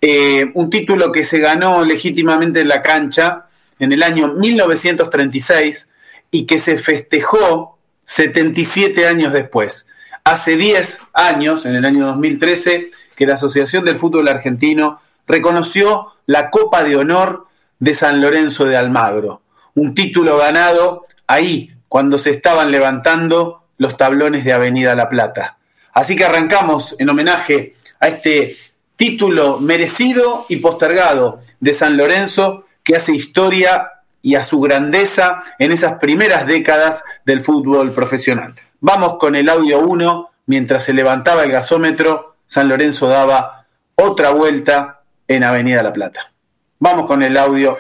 eh, 0.01 0.51
un 0.55 0.71
título 0.71 1.13
que 1.13 1.25
se 1.25 1.39
ganó 1.39 1.85
legítimamente 1.85 2.61
en 2.61 2.69
la 2.69 2.83
cancha 2.83 3.47
en 3.79 3.93
el 3.93 4.03
año 4.03 4.29
1936 4.29 5.89
y 6.33 6.47
que 6.47 6.59
se 6.59 6.77
festejó 6.77 7.79
77 8.07 9.07
años 9.07 9.33
después. 9.33 9.87
Hace 10.25 10.57
10 10.57 11.01
años, 11.13 11.65
en 11.67 11.77
el 11.77 11.85
año 11.85 12.07
2013, 12.07 12.91
que 13.15 13.27
la 13.27 13.35
Asociación 13.35 13.85
del 13.85 13.99
Fútbol 13.99 14.27
Argentino 14.27 15.01
reconoció 15.29 16.09
la 16.27 16.51
Copa 16.51 16.83
de 16.83 16.97
Honor 16.97 17.47
de 17.79 17.95
San 17.95 18.21
Lorenzo 18.21 18.65
de 18.65 18.77
Almagro, 18.77 19.43
un 19.75 19.95
título 19.95 20.39
ganado 20.39 21.05
ahí, 21.27 21.73
cuando 21.89 22.17
se 22.17 22.31
estaban 22.31 22.71
levantando 22.71 23.65
los 23.77 23.97
tablones 23.97 24.45
de 24.45 24.53
Avenida 24.53 24.95
La 24.95 25.09
Plata. 25.09 25.59
Así 25.93 26.17
que 26.17 26.25
arrancamos 26.25 26.97
en 26.99 27.11
homenaje 27.11 27.75
a 28.01 28.09
este 28.09 28.57
título 28.97 29.59
merecido 29.59 30.47
y 30.49 30.57
postergado 30.57 31.41
de 31.61 31.75
San 31.75 31.97
Lorenzo 31.97 32.65
que 32.83 32.97
hace 32.97 33.15
historia 33.15 33.91
y 34.23 34.37
a 34.37 34.45
su 34.45 34.61
grandeza 34.61 35.43
en 35.59 35.73
esas 35.73 35.95
primeras 35.99 36.47
décadas 36.47 37.05
del 37.25 37.43
fútbol 37.43 37.93
profesional. 37.93 38.55
Vamos 38.81 39.17
con 39.19 39.35
el 39.35 39.49
audio 39.49 39.81
1, 39.81 40.31
mientras 40.47 40.85
se 40.85 40.93
levantaba 40.93 41.43
el 41.43 41.53
gasómetro, 41.53 42.37
San 42.47 42.69
Lorenzo 42.69 43.09
daba 43.09 43.67
otra 43.97 44.31
vuelta 44.31 45.01
en 45.27 45.45
Avenida 45.45 45.83
La 45.83 45.93
Plata. 45.93 46.33
Vamos 46.79 47.07
con 47.07 47.23
el 47.23 47.37
audio 47.37 47.79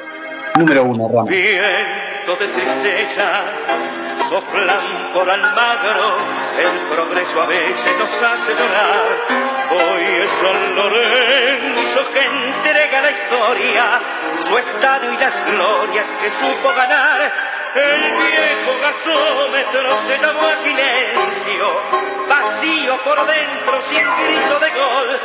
número 0.56 0.84
1, 0.84 1.08
Ramos. 1.08 1.28
Viento 1.28 2.36
de 2.38 2.48
tristeza, 2.48 3.44
soplan 4.28 5.12
por 5.14 5.28
Almagro, 5.28 6.16
el 6.58 6.94
progreso 6.94 7.42
a 7.42 7.46
veces 7.46 7.98
nos 7.98 8.22
hace. 8.22 9.51
Hoy 9.72 10.04
es 10.04 10.30
San 10.32 10.74
Lorenzo 10.76 12.12
que 12.12 12.20
entrega 12.20 13.00
la 13.00 13.10
historia, 13.10 14.00
su 14.36 14.58
estadio 14.58 15.12
y 15.14 15.16
las 15.16 15.46
glorias 15.46 16.06
que 16.20 16.30
supo 16.30 16.68
ganar. 16.74 17.32
El 17.74 18.00
viejo 18.18 18.78
gasómetro 18.82 20.02
se 20.02 20.18
llamó 20.18 20.46
a 20.46 20.56
silencio, 20.56 21.80
vacío 22.28 22.98
por 22.98 23.26
dentro 23.26 23.82
sin 23.88 24.06
grito 24.18 24.60
de 24.60 24.70
gol. 24.72 25.20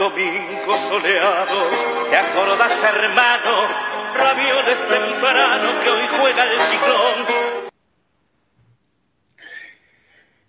Domingos 0.00 0.80
soleados, 0.88 1.68
te 2.10 2.16
acordás 2.16 2.82
hermano, 2.82 3.68
ravioles 4.16 4.88
temprano 4.88 5.80
que 5.80 5.90
hoy 5.90 6.08
juega 6.18 6.42
el 6.42 6.60
ciclón. 6.62 7.61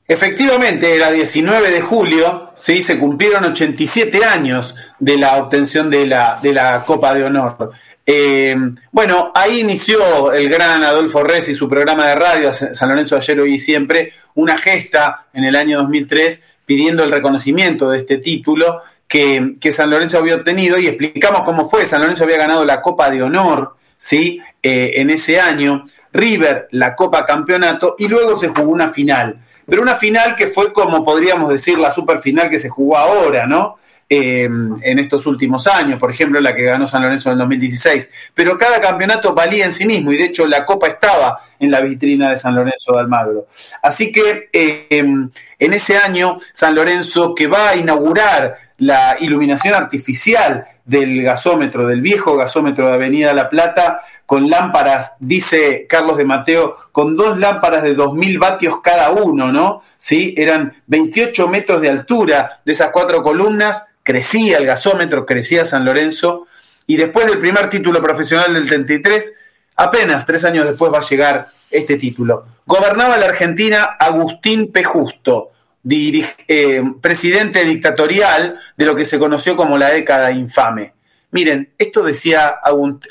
Efectivamente, 0.08 0.96
era 0.96 1.12
19 1.12 1.72
de 1.72 1.82
julio, 1.82 2.52
¿sí? 2.56 2.82
se 2.82 3.00
cumplieron 3.00 3.46
87 3.46 4.24
años 4.26 4.76
de 5.00 5.18
la 5.18 5.38
obtención 5.38 5.90
de 5.90 6.06
la, 6.06 6.40
de 6.42 6.54
la 6.54 6.84
Copa 6.84 7.14
de 7.14 7.24
Honor. 7.24 7.72
Eh, 8.06 8.56
bueno, 8.92 9.32
ahí 9.34 9.62
inició 9.62 10.34
el 10.34 10.50
gran 10.50 10.84
Adolfo 10.84 11.24
Res 11.24 11.48
y 11.48 11.54
su 11.54 11.70
programa 11.70 12.08
de 12.08 12.16
radio, 12.16 12.54
San 12.54 12.90
Lorenzo 12.90 13.16
ayer, 13.16 13.40
hoy 13.40 13.54
y 13.54 13.60
siempre, 13.60 14.12
una 14.36 14.58
gesta 14.58 15.28
en 15.34 15.46
el 15.46 15.56
año 15.56 15.78
2003 15.80 16.42
pidiendo 16.66 17.04
el 17.04 17.12
reconocimiento 17.12 17.90
de 17.90 18.00
este 18.00 18.18
título 18.18 18.82
que, 19.08 19.54
que, 19.60 19.72
San 19.72 19.90
Lorenzo 19.90 20.18
había 20.18 20.36
obtenido 20.36 20.78
y 20.80 20.88
explicamos 20.88 21.44
cómo 21.44 21.70
fue. 21.70 21.86
San 21.86 22.02
Lorenzo 22.02 22.26
había 22.26 22.38
ganado 22.38 22.66
la 22.66 22.82
Copa 22.82 23.10
de 23.10 23.22
Honor 23.22 23.76
¿sí? 24.04 24.42
Eh, 24.62 24.96
en 24.96 25.10
ese 25.10 25.40
año, 25.40 25.86
River 26.12 26.68
la 26.72 26.94
Copa 26.94 27.26
Campeonato 27.26 27.96
y 27.98 28.10
luego 28.10 28.36
se 28.36 28.50
jugó 28.50 28.70
una 28.70 28.90
final. 28.90 29.40
Pero 29.66 29.82
una 29.82 29.96
final 29.96 30.36
que 30.36 30.48
fue 30.48 30.74
como 30.74 31.04
podríamos 31.04 31.50
decir 31.50 31.78
la 31.78 31.92
super 31.92 32.22
final 32.22 32.50
que 32.50 32.60
se 32.60 32.70
jugó 32.70 32.98
ahora, 32.98 33.46
¿no? 33.46 33.78
Eh, 34.10 34.44
en 34.44 35.00
estos 35.00 35.26
últimos 35.26 35.66
años, 35.66 35.98
por 35.98 36.12
ejemplo 36.12 36.40
la 36.40 36.54
que 36.54 36.64
ganó 36.64 36.86
San 36.86 37.02
Lorenzo 37.02 37.30
en 37.30 37.34
el 37.34 37.40
2016. 37.40 38.10
Pero 38.34 38.58
cada 38.58 38.80
campeonato 38.80 39.34
valía 39.34 39.66
en 39.66 39.74
sí 39.74 39.86
mismo 39.86 40.12
y 40.12 40.18
de 40.18 40.26
hecho 40.26 40.46
la 40.46 40.66
copa 40.66 40.88
estaba 40.88 41.40
en 41.60 41.72
la 41.72 41.82
vitrina 41.82 42.30
de 42.30 42.38
San 42.38 42.54
Lorenzo 42.54 42.94
de 42.94 43.00
Almagro. 43.00 43.48
Así 43.82 44.12
que 44.12 44.50
eh, 44.52 44.88
en 44.90 45.74
ese 45.74 45.98
año 45.98 46.38
San 46.52 46.76
Lorenzo 46.76 47.34
que 47.34 47.48
va 47.48 47.70
a 47.70 47.76
inaugurar 47.76 48.58
la 48.78 49.16
iluminación 49.20 49.74
artificial 49.74 50.66
del 50.86 51.24
gasómetro, 51.24 51.88
del 51.88 52.02
viejo 52.02 52.36
gasómetro 52.36 52.88
de 52.88 52.94
Avenida 52.94 53.34
La 53.34 53.50
Plata, 53.50 54.02
con 54.34 54.50
lámparas, 54.50 55.12
dice 55.20 55.86
Carlos 55.88 56.18
de 56.18 56.26
Mateo, 56.26 56.74
con 56.92 57.16
dos 57.16 57.38
lámparas 57.38 57.84
de 57.84 57.96
2.000 57.96 58.40
vatios 58.40 58.82
cada 58.82 59.12
uno, 59.12 59.52
¿no? 59.52 59.84
Sí, 60.00 60.34
eran 60.36 60.74
28 60.88 61.48
metros 61.50 61.80
de 61.84 61.90
altura 61.90 62.60
de 62.66 62.72
esas 62.72 62.90
cuatro 62.90 63.22
columnas, 63.22 63.84
crecía 64.02 64.58
el 64.58 64.66
gasómetro, 64.66 65.24
crecía 65.28 65.66
San 65.66 65.86
Lorenzo, 65.86 66.48
y 66.88 66.98
después 66.98 67.28
del 67.28 67.38
primer 67.38 67.70
título 67.70 68.02
profesional 68.02 68.56
del 68.56 68.66
33, 68.66 69.34
apenas 69.76 70.26
tres 70.26 70.44
años 70.46 70.66
después 70.66 70.92
va 70.92 70.98
a 70.98 71.08
llegar 71.08 71.50
este 71.70 71.98
título. 71.98 72.48
Gobernaba 72.66 73.18
la 73.18 73.28
Argentina 73.28 73.84
Agustín 74.00 74.72
P. 74.72 74.84
Justo, 74.84 75.52
eh, 75.88 76.82
presidente 77.02 77.64
dictatorial 77.66 78.58
de 78.76 78.86
lo 78.88 78.96
que 78.96 79.06
se 79.06 79.20
conoció 79.20 79.56
como 79.56 79.78
la 79.78 79.90
década 79.90 80.32
infame. 80.32 80.94
Miren, 81.34 81.74
esto 81.80 82.04
decía 82.04 82.60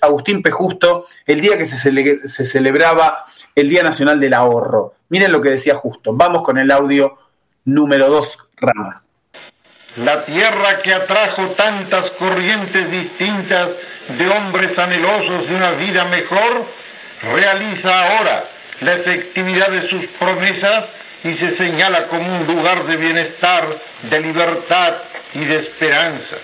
Agustín 0.01 0.43
P. 0.43 0.51
Justo 0.53 1.07
el 1.27 1.41
día 1.41 1.59
que 1.59 1.67
se, 1.67 2.29
se 2.29 2.47
celebraba 2.47 3.25
el 3.55 3.69
Día 3.69 3.83
Nacional 3.83 4.21
del 4.21 4.33
Ahorro. 4.35 4.95
Miren 5.09 5.33
lo 5.33 5.41
que 5.41 5.51
decía 5.51 5.75
Justo. 5.75 6.13
Vamos 6.15 6.43
con 6.43 6.57
el 6.57 6.71
audio 6.71 7.17
número 7.65 8.09
2, 8.09 8.39
Rama. 8.59 9.03
La 9.97 10.25
tierra 10.25 10.83
que 10.83 10.95
atrajo 10.95 11.51
tantas 11.57 12.13
corrientes 12.13 12.91
distintas 12.93 13.71
de 14.17 14.29
hombres 14.29 14.79
anhelosos 14.79 15.49
de 15.49 15.55
una 15.55 15.73
vida 15.73 16.05
mejor, 16.05 16.67
realiza 17.23 17.91
ahora 17.91 18.45
la 18.81 18.95
efectividad 18.95 19.69
de 19.69 19.89
sus 19.91 20.07
promesas 20.19 20.85
y 21.25 21.35
se 21.39 21.57
señala 21.57 22.09
como 22.09 22.37
un 22.37 22.47
lugar 22.47 22.87
de 22.87 22.97
bienestar, 22.97 23.81
de 24.05 24.21
libertad 24.21 24.95
y 25.35 25.45
de 25.45 25.59
esperanza. 25.59 26.37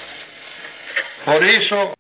Por 1.29 1.45
eso 1.45 1.95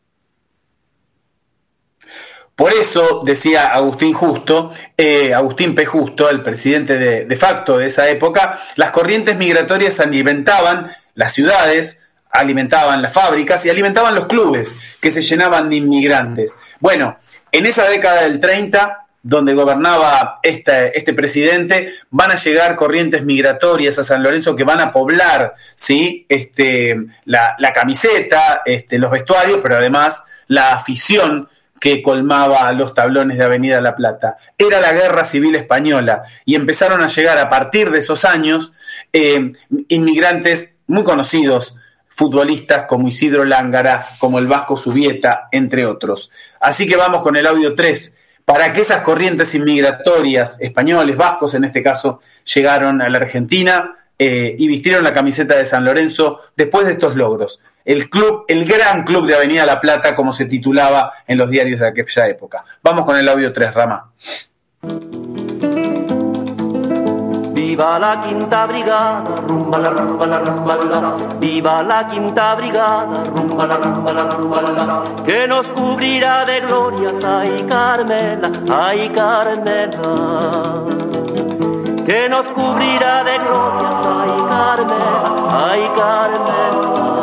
por 2.56 2.72
eso, 2.72 3.20
decía 3.24 3.68
Agustín 3.68 4.12
Justo, 4.12 4.72
eh, 4.96 5.32
Agustín 5.32 5.76
P. 5.76 5.86
Justo, 5.86 6.28
el 6.28 6.42
presidente 6.42 6.98
de, 6.98 7.24
de, 7.24 7.36
facto 7.36 7.78
de 7.78 7.86
esa 7.86 8.08
época, 8.08 8.58
las 8.74 8.90
corrientes 8.90 9.36
migratorias 9.36 10.00
alimentaban 10.00 10.90
las 11.14 11.32
ciudades, 11.34 12.04
alimentaban 12.32 13.00
las 13.00 13.12
fábricas 13.12 13.64
y 13.64 13.70
alimentaban 13.70 14.16
los 14.16 14.26
clubes 14.26 14.74
que 15.00 15.12
se 15.12 15.22
llenaban 15.22 15.70
de 15.70 15.76
inmigrantes. 15.76 16.58
Bueno, 16.80 17.16
en 17.52 17.66
esa 17.66 17.88
década 17.88 18.22
del 18.22 18.40
30, 18.40 19.06
donde 19.22 19.54
gobernaba 19.54 20.38
este, 20.42 20.96
este 20.96 21.12
presidente, 21.12 21.92
van 22.10 22.30
a 22.30 22.36
llegar 22.36 22.76
corrientes 22.76 23.24
migratorias 23.24 23.98
a 23.98 24.04
San 24.04 24.22
Lorenzo 24.22 24.54
que 24.54 24.64
van 24.64 24.80
a 24.80 24.92
poblar 24.92 25.54
¿sí? 25.74 26.24
este, 26.28 26.96
la, 27.24 27.56
camiseta, 27.74 28.62
este, 28.64 28.98
los 28.98 29.10
vestuarios, 29.10 29.58
pero 29.62 29.76
además 29.76 30.22
la 30.46 30.72
afición 30.72 31.48
que 31.80 32.02
colmaba 32.02 32.72
los 32.72 32.94
tablones 32.94 33.38
de 33.38 33.44
Avenida 33.44 33.80
La 33.80 33.94
Plata. 33.94 34.36
Era 34.56 34.80
la 34.80 34.92
Guerra 34.92 35.24
Civil 35.24 35.54
Española 35.54 36.24
y 36.44 36.54
empezaron 36.54 37.02
a 37.02 37.08
llegar 37.08 37.38
a 37.38 37.48
partir 37.48 37.90
de 37.90 37.98
esos 37.98 38.24
años 38.24 38.72
eh, 39.12 39.52
inmigrantes 39.88 40.74
muy 40.86 41.04
conocidos, 41.04 41.76
futbolistas 42.08 42.84
como 42.84 43.06
Isidro 43.06 43.44
Lángara, 43.44 44.08
como 44.18 44.40
el 44.40 44.48
Vasco 44.48 44.76
Subieta, 44.76 45.48
entre 45.52 45.86
otros. 45.86 46.30
Así 46.58 46.86
que 46.86 46.96
vamos 46.96 47.22
con 47.22 47.36
el 47.36 47.46
audio 47.46 47.74
3, 47.74 48.14
para 48.48 48.72
que 48.72 48.80
esas 48.80 49.02
corrientes 49.02 49.54
inmigratorias, 49.54 50.56
españoles, 50.58 51.18
vascos 51.18 51.52
en 51.52 51.64
este 51.64 51.82
caso, 51.82 52.20
llegaron 52.54 53.02
a 53.02 53.10
la 53.10 53.18
Argentina 53.18 53.94
eh, 54.18 54.56
y 54.58 54.66
vistieron 54.66 55.04
la 55.04 55.12
camiseta 55.12 55.54
de 55.54 55.66
San 55.66 55.84
Lorenzo 55.84 56.40
después 56.56 56.86
de 56.86 56.92
estos 56.92 57.14
logros 57.14 57.60
el 57.84 58.08
club, 58.08 58.44
el 58.48 58.64
gran 58.64 59.04
club 59.04 59.26
de 59.26 59.34
Avenida 59.34 59.64
La 59.66 59.80
Plata, 59.80 60.14
como 60.14 60.32
se 60.32 60.46
titulaba 60.46 61.12
en 61.26 61.38
los 61.38 61.48
diarios 61.48 61.80
de 61.80 61.88
aquella 61.88 62.28
época. 62.28 62.64
Vamos 62.82 63.06
con 63.06 63.16
el 63.16 63.26
audio 63.26 63.50
3, 63.52 63.72
Rama. 63.74 64.12
Viva 67.68 67.98
la 67.98 68.18
quinta 68.22 68.64
brigada, 68.66 69.42
rumba 69.46 69.76
la 69.76 69.90
rumba 69.90 70.24
la 70.24 70.38
rumba 70.38 70.74
la, 70.74 71.16
viva 71.38 71.82
la 71.82 72.06
quinta 72.06 72.54
brigada, 72.54 73.24
rumba 73.24 73.66
la 73.66 73.76
rumba 73.76 74.10
la 74.10 74.22
rumba 74.22 74.62
la, 74.62 75.02
que 75.22 75.46
nos 75.46 75.68
cubrirá 75.68 76.46
de 76.46 76.60
glorias, 76.62 77.22
ay 77.22 77.66
Carmela, 77.68 78.50
ay 78.70 79.10
Carmela, 79.10 80.14
que 82.06 82.26
nos 82.30 82.46
cubrirá 82.56 83.22
de 83.24 83.36
glorias, 83.36 84.00
ay 84.16 84.32
Carmela, 84.48 85.30
ay 85.68 85.90
Carmela. 85.94 87.17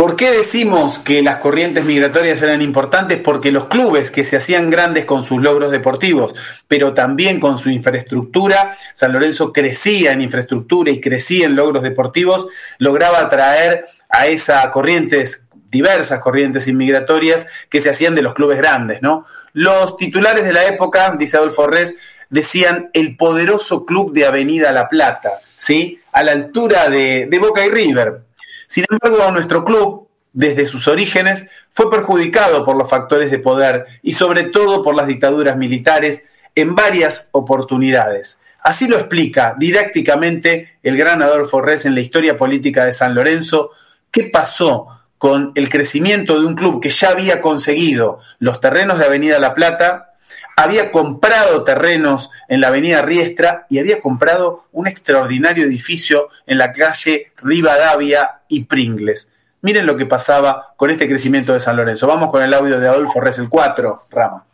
¿Por 0.00 0.16
qué 0.16 0.30
decimos 0.30 0.98
que 0.98 1.20
las 1.20 1.40
corrientes 1.40 1.84
migratorias 1.84 2.40
eran 2.40 2.62
importantes? 2.62 3.20
Porque 3.20 3.52
los 3.52 3.66
clubes 3.66 4.10
que 4.10 4.24
se 4.24 4.38
hacían 4.38 4.70
grandes 4.70 5.04
con 5.04 5.22
sus 5.22 5.42
logros 5.42 5.70
deportivos, 5.70 6.34
pero 6.66 6.94
también 6.94 7.38
con 7.38 7.58
su 7.58 7.68
infraestructura, 7.68 8.74
San 8.94 9.12
Lorenzo 9.12 9.52
crecía 9.52 10.12
en 10.12 10.22
infraestructura 10.22 10.90
y 10.90 11.02
crecía 11.02 11.44
en 11.44 11.54
logros 11.54 11.82
deportivos, 11.82 12.48
lograba 12.78 13.20
atraer 13.20 13.84
a 14.08 14.26
esas 14.26 14.68
corrientes 14.68 15.46
diversas 15.70 16.18
corrientes 16.20 16.66
inmigratorias 16.66 17.46
que 17.68 17.82
se 17.82 17.90
hacían 17.90 18.14
de 18.14 18.22
los 18.22 18.32
clubes 18.32 18.56
grandes, 18.56 19.02
¿no? 19.02 19.26
Los 19.52 19.98
titulares 19.98 20.46
de 20.46 20.54
la 20.54 20.64
época, 20.64 21.14
dice 21.18 21.36
Adolfo 21.36 21.66
Res, 21.66 21.94
decían 22.30 22.88
el 22.94 23.18
poderoso 23.18 23.84
club 23.84 24.14
de 24.14 24.24
Avenida 24.24 24.72
La 24.72 24.88
Plata, 24.88 25.32
¿sí? 25.56 26.00
A 26.12 26.24
la 26.24 26.32
altura 26.32 26.88
de 26.88 27.38
Boca 27.38 27.66
y 27.66 27.68
River, 27.68 28.22
sin 28.70 28.84
embargo, 28.88 29.32
nuestro 29.32 29.64
club, 29.64 30.06
desde 30.32 30.64
sus 30.64 30.86
orígenes, 30.86 31.48
fue 31.72 31.90
perjudicado 31.90 32.64
por 32.64 32.76
los 32.76 32.88
factores 32.88 33.28
de 33.32 33.40
poder 33.40 33.84
y 34.00 34.12
sobre 34.12 34.44
todo 34.44 34.84
por 34.84 34.94
las 34.94 35.08
dictaduras 35.08 35.56
militares 35.56 36.22
en 36.54 36.76
varias 36.76 37.30
oportunidades. 37.32 38.38
Así 38.62 38.86
lo 38.86 38.96
explica 38.96 39.56
didácticamente 39.58 40.78
el 40.84 40.96
gran 40.96 41.20
Adolfo 41.20 41.60
Res 41.60 41.84
en 41.84 41.96
la 41.96 42.00
historia 42.00 42.36
política 42.38 42.84
de 42.84 42.92
San 42.92 43.12
Lorenzo, 43.12 43.70
qué 44.12 44.30
pasó 44.32 44.86
con 45.18 45.50
el 45.56 45.68
crecimiento 45.68 46.38
de 46.38 46.46
un 46.46 46.54
club 46.54 46.80
que 46.80 46.90
ya 46.90 47.08
había 47.08 47.40
conseguido 47.40 48.20
los 48.38 48.60
terrenos 48.60 49.00
de 49.00 49.06
Avenida 49.06 49.40
La 49.40 49.52
Plata, 49.52 50.14
había 50.54 50.92
comprado 50.92 51.64
terrenos 51.64 52.30
en 52.46 52.60
la 52.60 52.68
Avenida 52.68 53.02
Riestra 53.02 53.66
y 53.68 53.80
había 53.80 54.00
comprado 54.00 54.68
un 54.70 54.86
extraordinario 54.86 55.64
edificio 55.64 56.28
en 56.46 56.58
la 56.58 56.72
calle 56.72 57.32
Rivadavia 57.38 58.36
y 58.50 58.64
Pringles. 58.64 59.32
Miren 59.62 59.86
lo 59.86 59.96
que 59.96 60.06
pasaba 60.06 60.74
con 60.76 60.90
este 60.90 61.08
crecimiento 61.08 61.52
de 61.52 61.60
San 61.60 61.76
Lorenzo. 61.76 62.06
Vamos 62.06 62.30
con 62.30 62.42
el 62.42 62.52
audio 62.52 62.78
de 62.78 62.88
Adolfo 62.88 63.20
Res, 63.20 63.38
el 63.38 63.48
4, 63.48 64.02
Rama. 64.10 64.44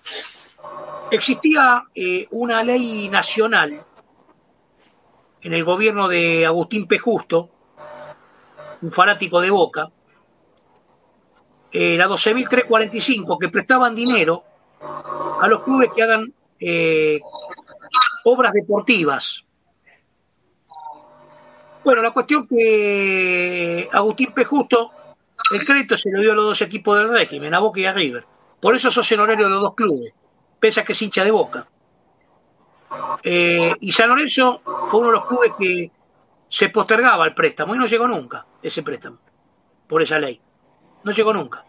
Existía 1.10 1.84
eh, 1.94 2.26
una 2.32 2.62
ley 2.62 3.08
nacional 3.08 3.80
en 5.42 5.52
el 5.52 5.64
gobierno 5.64 6.08
de 6.08 6.44
Agustín 6.44 6.88
P. 6.88 6.98
Justo, 6.98 7.48
un 8.82 8.90
fanático 8.90 9.40
de 9.40 9.50
Boca, 9.50 9.88
eh, 11.70 11.96
la 11.96 12.08
12.345, 12.08 13.38
que 13.38 13.48
prestaban 13.48 13.94
dinero 13.94 14.42
a 15.40 15.46
los 15.46 15.62
clubes 15.62 15.90
que 15.94 16.02
hagan 16.02 16.32
eh, 16.58 17.20
obras 18.24 18.52
deportivas. 18.52 19.44
Bueno, 21.86 22.02
la 22.02 22.10
cuestión 22.10 22.48
que 22.48 23.88
Agustín 23.92 24.32
P. 24.32 24.44
Justo, 24.44 24.90
el 25.52 25.64
crédito 25.64 25.96
se 25.96 26.10
lo 26.10 26.20
dio 26.20 26.32
a 26.32 26.34
los 26.34 26.46
dos 26.46 26.62
equipos 26.62 26.98
del 26.98 27.10
régimen, 27.10 27.54
a 27.54 27.60
Boca 27.60 27.78
y 27.78 27.84
a 27.84 27.92
River. 27.92 28.24
Por 28.60 28.74
eso 28.74 28.90
sos 28.90 29.12
el 29.12 29.24
de 29.24 29.48
los 29.48 29.62
dos 29.62 29.76
clubes, 29.76 30.12
pese 30.58 30.80
a 30.80 30.84
que 30.84 30.94
es 30.94 31.02
hincha 31.02 31.22
de 31.22 31.30
Boca. 31.30 31.68
Eh, 33.22 33.70
y 33.78 33.92
San 33.92 34.08
Lorenzo 34.08 34.62
fue 34.64 34.98
uno 34.98 35.10
de 35.10 35.14
los 35.14 35.26
clubes 35.26 35.52
que 35.56 35.92
se 36.48 36.70
postergaba 36.70 37.24
el 37.24 37.34
préstamo 37.34 37.76
y 37.76 37.78
no 37.78 37.86
llegó 37.86 38.08
nunca 38.08 38.44
ese 38.60 38.82
préstamo, 38.82 39.18
por 39.86 40.02
esa 40.02 40.18
ley. 40.18 40.40
No 41.04 41.12
llegó 41.12 41.32
nunca. 41.32 41.64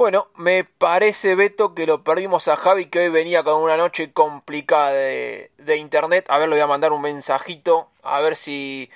Bueno, 0.00 0.28
me 0.34 0.64
parece, 0.64 1.34
Beto, 1.34 1.74
que 1.74 1.84
lo 1.84 2.02
perdimos 2.02 2.48
a 2.48 2.56
Javi, 2.56 2.86
que 2.86 3.00
hoy 3.00 3.08
venía 3.10 3.44
con 3.44 3.60
una 3.60 3.76
noche 3.76 4.14
complicada 4.14 4.92
de, 4.92 5.76
internet. 5.76 6.24
A 6.30 6.38
ver, 6.38 6.48
le 6.48 6.54
voy 6.54 6.62
a 6.62 6.66
mandar 6.66 6.92
un 6.92 7.02
mensajito, 7.02 7.90
a 8.02 8.18
ver 8.20 8.34
si, 8.34 8.88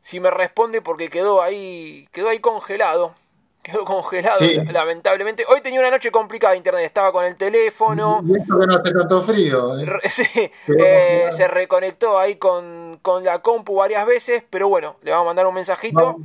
si 0.00 0.18
me 0.18 0.28
responde, 0.28 0.82
porque 0.82 1.08
quedó 1.08 1.40
ahí, 1.40 2.08
quedó 2.10 2.30
ahí 2.30 2.40
congelado. 2.40 3.14
Quedó 3.62 3.84
congelado, 3.84 4.40
lamentablemente. 4.72 5.44
Hoy 5.46 5.60
tenía 5.60 5.78
una 5.78 5.90
noche 5.90 6.10
complicada 6.10 6.52
de 6.52 6.58
internet, 6.58 6.84
estaba 6.84 7.12
con 7.12 7.24
el 7.26 7.36
teléfono. 7.36 8.20
Y 8.26 8.32
esto 8.40 8.58
que 8.58 8.66
no 8.66 8.74
hace 8.74 8.90
tanto 8.90 9.22
frío. 9.22 9.78
¿eh? 9.78 10.00
Sí, 10.10 10.50
eh, 10.78 11.28
se 11.30 11.46
reconectó 11.46 12.18
ahí 12.18 12.36
con, 12.36 12.98
con, 13.02 13.22
la 13.22 13.40
compu 13.40 13.76
varias 13.76 14.04
veces, 14.04 14.42
pero 14.50 14.68
bueno, 14.68 14.96
le 15.02 15.12
vamos 15.12 15.26
a 15.26 15.26
mandar 15.26 15.46
un 15.46 15.54
mensajito. 15.54 16.16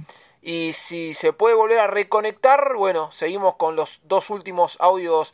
Y 0.48 0.74
si 0.74 1.16
se 1.16 1.34
puede 1.34 1.56
volver 1.56 1.80
a 1.80 1.88
reconectar, 1.88 2.76
bueno, 2.76 3.12
seguimos 3.12 3.56
con 3.56 3.76
los 3.76 4.00
dos 4.04 4.30
últimos 4.30 4.78
audios 4.80 5.34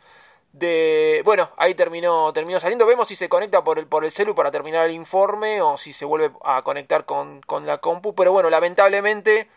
de... 0.53 1.21
Bueno, 1.25 1.49
ahí 1.57 1.75
terminó, 1.75 2.31
terminó 2.31 2.61
saliendo. 2.61 2.85
Vemos 2.85 3.09
si 3.09 3.17
se 3.17 3.27
conecta 3.27 3.61
por 3.61 3.77
el, 3.77 3.88
por 3.88 4.05
el 4.05 4.11
celu 4.13 4.33
para 4.35 4.51
terminar 4.51 4.85
el 4.85 4.95
informe 4.95 5.61
o 5.61 5.77
si 5.77 5.91
se 5.91 6.05
vuelve 6.05 6.31
a 6.45 6.61
conectar 6.61 7.03
con, 7.03 7.41
con 7.41 7.65
la 7.65 7.79
compu. 7.79 8.15
Pero 8.15 8.31
bueno, 8.31 8.49
lamentablemente 8.49 9.49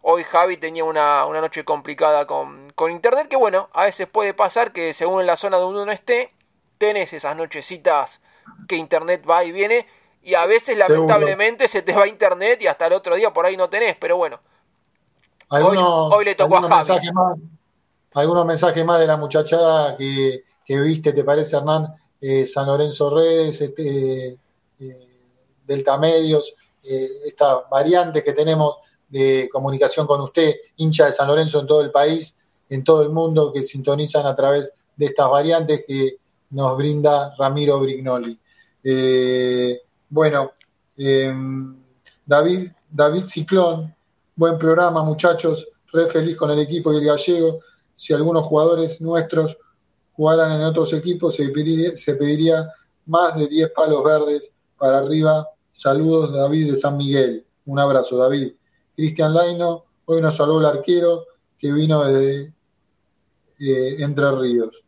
hoy 0.00 0.22
Javi 0.22 0.58
tenía 0.58 0.84
una, 0.84 1.26
una 1.26 1.40
noche 1.40 1.64
complicada 1.64 2.28
con, 2.28 2.72
con, 2.76 2.92
internet. 2.92 3.26
Que 3.26 3.34
bueno, 3.34 3.68
a 3.72 3.86
veces 3.86 4.06
puede 4.06 4.32
pasar 4.32 4.70
que 4.70 4.92
según 4.92 5.22
en 5.22 5.26
la 5.26 5.36
zona 5.36 5.56
donde 5.56 5.82
uno 5.82 5.90
esté, 5.90 6.32
tenés 6.78 7.12
esas 7.12 7.34
nochecitas 7.34 8.20
que 8.68 8.76
internet 8.76 9.24
va 9.28 9.42
y 9.42 9.50
viene. 9.50 9.88
Y 10.22 10.34
a 10.34 10.46
veces 10.46 10.78
lamentablemente 10.78 11.66
se 11.66 11.82
te 11.82 11.94
va 11.96 12.06
internet 12.06 12.62
y 12.62 12.68
hasta 12.68 12.86
el 12.86 12.92
otro 12.92 13.16
día 13.16 13.32
por 13.32 13.44
ahí 13.44 13.56
no 13.56 13.68
tenés. 13.68 13.96
Pero 13.96 14.16
bueno 14.16 14.38
hoy, 15.50 16.24
le 16.24 16.34
tocó 16.34 16.56
a 16.56 16.68
Mensajes 16.68 17.12
más, 17.12 17.36
algunos 18.12 18.46
mensajes 18.46 18.84
más 18.84 18.98
de 19.00 19.06
la 19.06 19.16
muchachada 19.16 19.96
que, 19.96 20.42
viste, 20.66 21.12
¿te 21.12 21.24
parece, 21.24 21.56
Hernán? 21.56 21.94
Eh, 22.20 22.46
San 22.46 22.66
Lorenzo 22.66 23.10
Redes, 23.10 23.60
este, 23.60 24.38
eh, 24.78 25.08
Delta 25.66 25.96
Medios, 25.96 26.54
eh, 26.82 27.10
esta 27.24 27.62
variante 27.70 28.22
que 28.22 28.32
tenemos 28.32 28.76
de 29.08 29.48
comunicación 29.50 30.06
con 30.06 30.20
usted, 30.20 30.54
hincha 30.76 31.06
de 31.06 31.12
San 31.12 31.28
Lorenzo 31.28 31.60
en 31.60 31.66
todo 31.66 31.82
el 31.82 31.90
país, 31.90 32.38
en 32.68 32.84
todo 32.84 33.02
el 33.02 33.10
mundo, 33.10 33.52
que 33.52 33.62
sintonizan 33.62 34.26
a 34.26 34.36
través 34.36 34.72
de 34.96 35.06
estas 35.06 35.30
variantes 35.30 35.84
que 35.86 36.16
nos 36.50 36.76
brinda 36.76 37.34
Ramiro 37.38 37.80
Brignoli. 37.80 38.38
bueno, 40.08 40.52
David, 42.26 42.70
David 42.90 43.24
Ciclón 43.24 43.94
Buen 44.36 44.58
programa, 44.58 45.02
muchachos. 45.02 45.68
Re 45.92 46.06
feliz 46.06 46.36
con 46.36 46.50
el 46.50 46.60
equipo 46.60 46.92
y 46.92 46.96
el 46.96 47.04
gallego. 47.04 47.60
Si 47.94 48.12
algunos 48.14 48.46
jugadores 48.46 49.00
nuestros 49.00 49.58
jugaran 50.12 50.52
en 50.52 50.62
otros 50.62 50.92
equipos, 50.92 51.34
se 51.36 51.48
pediría, 51.48 52.70
más 53.06 53.36
de 53.36 53.48
10 53.48 53.70
palos 53.70 54.04
verdes 54.04 54.54
para 54.78 54.98
arriba. 54.98 55.48
Saludos, 55.70 56.34
David 56.34 56.70
de 56.70 56.76
San 56.76 56.96
Miguel. 56.96 57.44
Un 57.66 57.78
abrazo, 57.78 58.16
David. 58.16 58.52
Cristian 58.94 59.34
Laino, 59.34 59.84
hoy 60.06 60.20
nos 60.20 60.36
salvó 60.36 60.60
el 60.60 60.66
arquero 60.66 61.26
que 61.58 61.72
vino 61.72 62.04
de 62.04 62.52
eh, 63.58 63.96
Entre 63.98 64.30
Ríos. 64.32 64.82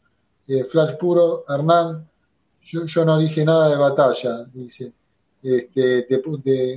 Eh, 0.46 0.64
flash 0.64 0.96
puro, 0.96 1.44
Hernán, 1.48 2.08
yo, 2.62 3.04
no 3.04 3.18
dije 3.18 3.44
nada 3.44 3.68
de 3.68 3.76
batalla, 3.76 4.44
dice 4.52 4.94
este, 5.42 6.06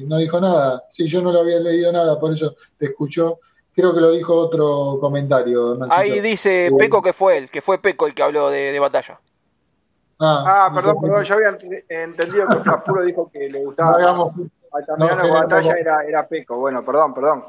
no 0.08 0.18
dijo 0.18 0.42
nada. 0.42 0.84
Sí, 0.90 1.08
yo 1.08 1.22
no 1.22 1.32
lo 1.32 1.40
había 1.40 1.60
leído 1.60 1.92
nada, 1.92 2.20
por 2.20 2.32
eso 2.32 2.56
te 2.78 2.86
escuchó. 2.86 3.40
Creo 3.76 3.94
que 3.94 4.02
lo 4.02 4.12
dijo 4.12 4.34
otro 4.34 4.98
comentario. 5.00 5.78
Ahí 5.90 6.20
dice 6.22 6.72
Peco 6.78 7.02
que 7.02 7.14
fue 7.14 7.38
él, 7.38 7.50
que 7.50 7.62
fue 7.62 7.78
Peco 7.78 8.08
el 8.08 8.14
que 8.14 8.24
habló 8.24 8.50
de, 8.50 8.80
batalla. 8.80 9.20
Ah, 10.20 10.44
ah 10.68 10.72
perdón, 10.74 11.02
perdón, 11.02 11.24
yo 11.26 11.36
había 11.36 11.58
entendido 11.90 12.48
que 12.48 12.58
Flaspuro 12.60 13.04
dijo 13.04 13.30
que 13.32 13.50
le 13.50 13.64
gustaba. 13.66 14.00
No, 14.00 14.32
no, 14.98 15.34
batalla 15.34 15.74
era, 15.74 16.04
era 16.04 16.28
Peco, 16.28 16.58
bueno, 16.58 16.84
perdón, 16.84 17.14
perdón. 17.14 17.46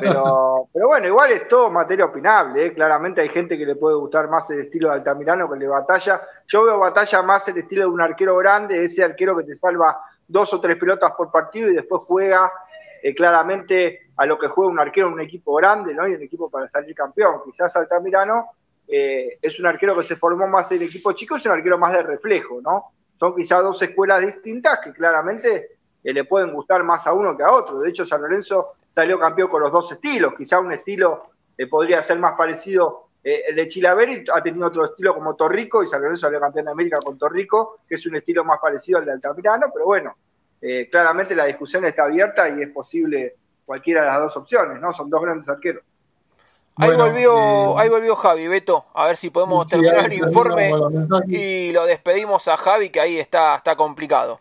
Pero, 0.00 0.68
pero 0.72 0.88
bueno, 0.88 1.06
igual 1.06 1.32
es 1.32 1.48
todo 1.48 1.70
materia 1.70 2.04
opinable, 2.04 2.66
¿eh? 2.66 2.74
claramente 2.74 3.20
hay 3.20 3.28
gente 3.28 3.56
que 3.56 3.64
le 3.64 3.76
puede 3.76 3.96
gustar 3.96 4.28
más 4.28 4.48
el 4.50 4.60
estilo 4.60 4.88
de 4.88 4.96
Altamirano 4.96 5.48
que 5.48 5.54
el 5.54 5.60
de 5.60 5.68
Batalla. 5.68 6.22
Yo 6.48 6.64
veo 6.64 6.78
Batalla 6.78 7.22
más 7.22 7.46
el 7.48 7.58
estilo 7.58 7.82
de 7.82 7.88
un 7.88 8.00
arquero 8.00 8.36
grande, 8.36 8.84
ese 8.84 9.04
arquero 9.04 9.36
que 9.36 9.44
te 9.44 9.54
salva 9.54 9.98
dos 10.28 10.52
o 10.52 10.60
tres 10.60 10.76
pelotas 10.76 11.12
por 11.12 11.30
partido 11.30 11.70
y 11.70 11.74
después 11.74 12.02
juega 12.06 12.50
eh, 13.02 13.14
claramente 13.14 14.10
a 14.16 14.26
lo 14.26 14.38
que 14.38 14.48
juega 14.48 14.70
un 14.70 14.80
arquero 14.80 15.08
en 15.08 15.14
un 15.14 15.20
equipo 15.20 15.54
grande, 15.54 15.94
¿no? 15.94 16.08
Y 16.08 16.14
un 16.14 16.22
equipo 16.22 16.50
para 16.50 16.68
salir 16.68 16.94
campeón. 16.94 17.42
Quizás 17.44 17.76
Altamirano 17.76 18.50
eh, 18.88 19.38
es 19.40 19.60
un 19.60 19.66
arquero 19.66 19.96
que 19.96 20.04
se 20.04 20.16
formó 20.16 20.46
más 20.46 20.70
en 20.72 20.82
equipo 20.82 21.12
chico, 21.12 21.36
es 21.36 21.46
un 21.46 21.52
arquero 21.52 21.78
más 21.78 21.92
de 21.92 22.02
reflejo, 22.02 22.60
¿no? 22.60 22.92
Son 23.18 23.34
quizás 23.34 23.62
dos 23.62 23.80
escuelas 23.80 24.20
distintas 24.20 24.80
que 24.80 24.92
claramente 24.92 25.76
eh, 26.02 26.12
le 26.12 26.24
pueden 26.24 26.52
gustar 26.52 26.82
más 26.82 27.06
a 27.06 27.12
uno 27.12 27.36
que 27.36 27.42
a 27.42 27.52
otro. 27.52 27.80
De 27.80 27.90
hecho, 27.90 28.04
San 28.04 28.22
Lorenzo 28.22 28.74
salió 28.94 29.18
campeón 29.18 29.48
con 29.48 29.62
los 29.62 29.72
dos 29.72 29.92
estilos. 29.92 30.34
Quizá 30.36 30.58
un 30.58 30.72
estilo 30.72 31.30
podría 31.70 32.02
ser 32.02 32.18
más 32.18 32.34
parecido 32.34 33.05
eh, 33.28 33.42
el 33.48 33.56
de 33.56 33.66
Chilaveri 33.66 34.24
ha 34.32 34.40
tenido 34.40 34.68
otro 34.68 34.84
estilo 34.84 35.12
como 35.12 35.34
Torrico 35.34 35.82
y 35.82 35.88
San 35.88 36.00
Lorenzo 36.00 36.20
salió 36.20 36.38
campeón 36.38 36.66
de 36.66 36.70
América 36.70 37.00
con 37.04 37.18
Torrico, 37.18 37.80
que 37.88 37.96
es 37.96 38.06
un 38.06 38.14
estilo 38.14 38.44
más 38.44 38.60
parecido 38.60 39.00
al 39.00 39.04
de 39.04 39.10
Altamirano, 39.10 39.66
pero 39.74 39.84
bueno, 39.84 40.14
eh, 40.62 40.88
claramente 40.88 41.34
la 41.34 41.46
discusión 41.46 41.84
está 41.86 42.04
abierta 42.04 42.48
y 42.48 42.62
es 42.62 42.68
posible 42.68 43.34
cualquiera 43.64 44.02
de 44.02 44.06
las 44.06 44.20
dos 44.20 44.36
opciones, 44.36 44.80
¿no? 44.80 44.92
Son 44.92 45.10
dos 45.10 45.20
grandes 45.20 45.48
arqueros. 45.48 45.82
Ahí, 46.76 46.94
volvió, 46.94 47.36
eh, 47.36 47.74
ahí 47.78 47.88
volvió 47.88 48.14
Javi, 48.14 48.46
Beto. 48.46 48.84
A 48.94 49.08
ver 49.08 49.16
si 49.16 49.30
podemos 49.30 49.68
terminar 49.68 50.06
el 50.06 50.18
informe 50.18 50.70
y 51.26 51.72
lo 51.72 51.84
despedimos 51.84 52.46
a 52.46 52.56
Javi, 52.56 52.90
que 52.90 53.00
ahí 53.00 53.18
está, 53.18 53.56
está 53.56 53.74
complicado. 53.74 54.38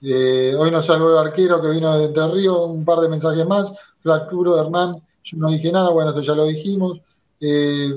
hoy 0.00 0.70
nos 0.70 0.86
salvó 0.86 1.10
el 1.10 1.26
arquero 1.26 1.60
que 1.60 1.70
vino 1.70 1.98
de 1.98 2.04
Entre 2.04 2.28
Ríos, 2.28 2.68
un 2.68 2.84
par 2.84 3.00
de 3.00 3.08
mensajes 3.08 3.44
más. 3.44 3.72
Fracturo, 3.98 4.56
Hernán, 4.56 5.02
yo 5.24 5.36
no 5.38 5.50
dije 5.50 5.72
nada, 5.72 5.90
bueno, 5.90 6.10
esto 6.10 6.20
ya 6.20 6.34
lo 6.36 6.44
dijimos 6.44 7.00
eh, 7.40 7.96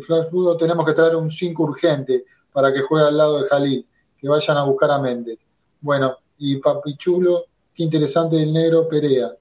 tenemos 0.57 0.85
que 0.85 0.93
traer 0.93 1.15
un 1.15 1.29
5 1.29 1.63
urgente 1.63 2.25
para 2.51 2.73
que 2.73 2.81
juegue 2.81 3.07
al 3.07 3.17
lado 3.17 3.39
de 3.39 3.47
Jalil, 3.47 3.87
que 4.17 4.29
vayan 4.29 4.57
a 4.57 4.63
buscar 4.63 4.91
a 4.91 4.99
Méndez. 4.99 5.45
Bueno, 5.81 6.17
y 6.37 6.57
Papichulo, 6.57 7.45
qué 7.73 7.83
interesante 7.83 8.41
el 8.41 8.53
negro 8.53 8.87
Perea. 8.87 9.35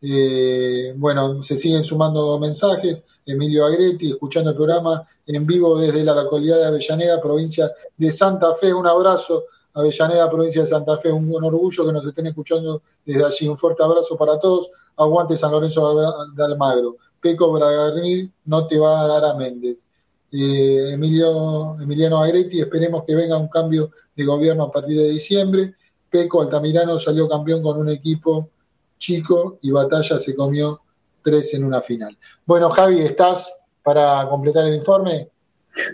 Eh, 0.00 0.92
bueno, 0.96 1.42
se 1.42 1.56
siguen 1.56 1.82
sumando 1.82 2.38
mensajes. 2.38 3.02
Emilio 3.26 3.66
Agretti, 3.66 4.10
escuchando 4.10 4.50
el 4.50 4.56
programa 4.56 5.04
en 5.26 5.46
vivo 5.46 5.78
desde 5.78 6.04
la 6.04 6.14
localidad 6.14 6.58
de 6.58 6.66
Avellaneda, 6.66 7.20
provincia 7.20 7.72
de 7.96 8.10
Santa 8.10 8.54
Fe. 8.54 8.72
Un 8.72 8.86
abrazo, 8.86 9.44
Avellaneda, 9.74 10.30
provincia 10.30 10.62
de 10.62 10.68
Santa 10.68 10.96
Fe. 10.96 11.10
Un, 11.10 11.32
orgullo 11.42 11.86
que 11.86 11.92
nos 11.92 12.06
estén 12.06 12.26
escuchando 12.26 12.82
desde 13.04 13.24
allí. 13.24 13.48
Un 13.48 13.58
fuerte 13.58 13.82
abrazo 13.82 14.16
para 14.16 14.38
todos. 14.38 14.70
Aguante 14.96 15.36
San 15.36 15.52
Lorenzo 15.52 16.00
de 16.34 16.44
Almagro. 16.44 16.96
Peco 17.20 17.52
Bragarnil 17.52 18.32
no 18.44 18.66
te 18.66 18.78
va 18.78 19.00
a 19.00 19.06
dar 19.06 19.24
a 19.24 19.34
Méndez. 19.34 19.86
Eh, 20.32 20.90
Emilio, 20.92 21.76
Emiliano 21.80 22.22
Agretti, 22.22 22.60
esperemos 22.60 23.04
que 23.06 23.14
venga 23.14 23.36
un 23.36 23.48
cambio 23.48 23.90
de 24.14 24.24
gobierno 24.24 24.64
a 24.64 24.72
partir 24.72 24.96
de 24.96 25.08
diciembre. 25.08 25.74
Peco 26.10 26.42
Altamirano 26.42 26.98
salió 26.98 27.28
campeón 27.28 27.62
con 27.62 27.78
un 27.78 27.88
equipo 27.88 28.50
chico 28.98 29.58
y 29.62 29.70
Batalla 29.70 30.18
se 30.18 30.34
comió 30.34 30.80
tres 31.22 31.54
en 31.54 31.64
una 31.64 31.80
final. 31.80 32.16
Bueno, 32.44 32.70
Javi, 32.70 33.00
¿estás 33.00 33.54
para 33.82 34.28
completar 34.28 34.66
el 34.66 34.74
informe? 34.74 35.28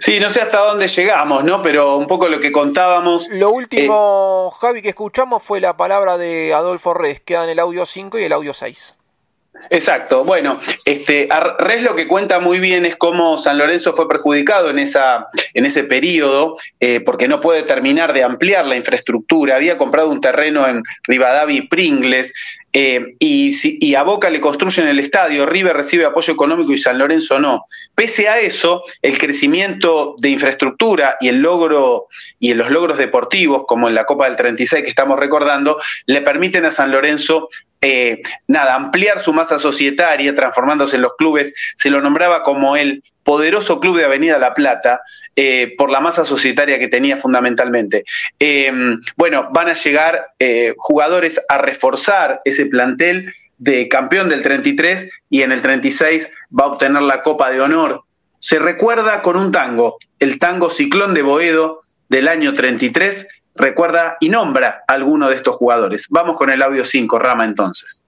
Sí, 0.00 0.18
no 0.18 0.30
sé 0.30 0.40
hasta 0.40 0.64
dónde 0.64 0.88
llegamos, 0.88 1.44
¿no? 1.44 1.62
Pero 1.62 1.96
un 1.96 2.06
poco 2.06 2.28
lo 2.28 2.40
que 2.40 2.50
contábamos. 2.50 3.28
Lo 3.28 3.50
último, 3.50 4.50
eh, 4.50 4.56
Javi, 4.60 4.82
que 4.82 4.90
escuchamos 4.90 5.42
fue 5.42 5.60
la 5.60 5.76
palabra 5.76 6.16
de 6.16 6.54
Adolfo 6.54 6.94
Res, 6.94 7.20
queda 7.20 7.44
en 7.44 7.50
el 7.50 7.58
audio 7.58 7.84
5 7.84 8.18
y 8.18 8.24
el 8.24 8.32
audio 8.32 8.54
6. 8.54 8.94
Exacto. 9.70 10.24
Bueno, 10.24 10.58
este, 10.84 11.28
Res 11.58 11.82
lo 11.82 11.94
que 11.94 12.06
cuenta 12.06 12.40
muy 12.40 12.58
bien 12.58 12.84
es 12.84 12.96
cómo 12.96 13.38
San 13.38 13.58
Lorenzo 13.58 13.94
fue 13.94 14.08
perjudicado 14.08 14.70
en, 14.70 14.78
esa, 14.78 15.28
en 15.54 15.64
ese 15.64 15.84
periodo, 15.84 16.54
eh, 16.80 17.00
porque 17.00 17.28
no 17.28 17.40
puede 17.40 17.62
terminar 17.62 18.12
de 18.12 18.24
ampliar 18.24 18.66
la 18.66 18.76
infraestructura. 18.76 19.56
Había 19.56 19.78
comprado 19.78 20.10
un 20.10 20.20
terreno 20.20 20.66
en 20.68 20.82
Rivadavia 21.04 21.56
y 21.56 21.68
Pringles, 21.68 22.32
eh, 22.76 23.06
y, 23.20 23.54
y, 23.62 23.94
a 23.94 24.02
Boca 24.02 24.28
le 24.30 24.40
construyen 24.40 24.88
el 24.88 24.98
estadio, 24.98 25.46
River 25.46 25.76
recibe 25.76 26.06
apoyo 26.06 26.34
económico 26.34 26.72
y 26.72 26.78
San 26.78 26.98
Lorenzo 26.98 27.38
no. 27.38 27.64
Pese 27.94 28.28
a 28.28 28.40
eso, 28.40 28.82
el 29.00 29.16
crecimiento 29.16 30.16
de 30.18 30.30
infraestructura 30.30 31.16
y 31.20 31.28
el 31.28 31.38
logro 31.40 32.08
y 32.40 32.50
en 32.50 32.58
los 32.58 32.70
logros 32.70 32.98
deportivos, 32.98 33.62
como 33.68 33.86
en 33.86 33.94
la 33.94 34.06
Copa 34.06 34.26
del 34.26 34.36
36 34.36 34.82
que 34.82 34.90
estamos 34.90 35.20
recordando, 35.20 35.78
le 36.06 36.20
permiten 36.22 36.64
a 36.64 36.72
San 36.72 36.90
Lorenzo 36.90 37.48
eh, 37.80 38.22
nada, 38.48 38.74
ampliar 38.74 39.20
su 39.20 39.32
masa 39.32 39.58
societaria, 39.58 40.34
transformándose 40.34 40.96
en 40.96 41.02
los 41.02 41.16
clubes, 41.16 41.52
se 41.76 41.90
lo 41.90 42.00
nombraba 42.00 42.42
como 42.42 42.76
el 42.76 43.04
poderoso 43.24 43.80
club 43.80 43.96
de 43.96 44.04
Avenida 44.04 44.38
La 44.38 44.54
Plata, 44.54 45.00
eh, 45.34 45.74
por 45.76 45.90
la 45.90 46.00
masa 46.00 46.24
societaria 46.24 46.78
que 46.78 46.88
tenía 46.88 47.16
fundamentalmente. 47.16 48.04
Em, 48.38 49.00
bueno, 49.16 49.48
van 49.52 49.68
a 49.68 49.74
llegar 49.74 50.28
eh, 50.38 50.74
jugadores 50.76 51.40
a 51.48 51.58
reforzar 51.58 52.40
ese 52.44 52.66
plantel 52.66 53.32
de 53.58 53.88
campeón 53.88 54.28
del 54.28 54.42
33 54.42 55.10
y 55.30 55.42
en 55.42 55.50
el 55.50 55.62
36 55.62 56.30
va 56.56 56.64
a 56.64 56.68
obtener 56.68 57.02
la 57.02 57.22
Copa 57.22 57.50
de 57.50 57.60
Honor. 57.60 58.02
Se 58.38 58.58
recuerda 58.58 59.22
con 59.22 59.36
un 59.36 59.50
tango, 59.50 59.96
el 60.20 60.38
tango 60.38 60.70
Ciclón 60.70 61.14
de 61.14 61.22
Boedo 61.22 61.80
del 62.08 62.28
año 62.28 62.54
33, 62.54 63.26
recuerda 63.56 64.18
y 64.20 64.28
nombra 64.28 64.84
a 64.86 64.92
alguno 64.92 65.30
de 65.30 65.36
estos 65.36 65.56
jugadores. 65.56 66.06
Vamos 66.10 66.36
con 66.36 66.50
el 66.50 66.62
audio 66.62 66.84
5, 66.84 67.18
Rama, 67.18 67.44
entonces. 67.44 68.03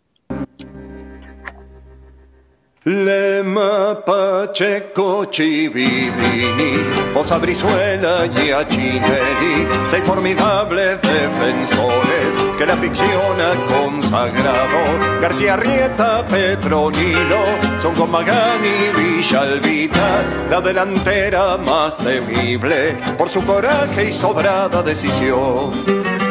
Lema, 2.86 4.00
Pacheco, 4.06 5.24
Chividini, 5.24 6.84
Fosa 7.12 7.36
Brizuela 7.36 8.26
y 8.26 8.52
Achinelli, 8.52 9.66
seis 9.88 10.04
formidables 10.04 11.02
defensores 11.02 12.36
que 12.56 12.64
la 12.64 12.76
ficción 12.76 13.40
ha 13.40 13.82
consagrado. 13.82 15.20
García 15.20 15.56
Rieta, 15.56 16.24
Petronilo, 16.28 17.58
son 17.80 17.92
con 17.96 18.08
Magani 18.08 18.68
y 18.68 19.16
Villalvita, 19.16 20.22
la 20.48 20.60
delantera 20.60 21.56
más 21.56 21.96
temible 21.96 22.94
por 23.18 23.28
su 23.28 23.44
coraje 23.44 24.10
y 24.10 24.12
sobrada 24.12 24.80
decisión. 24.84 26.25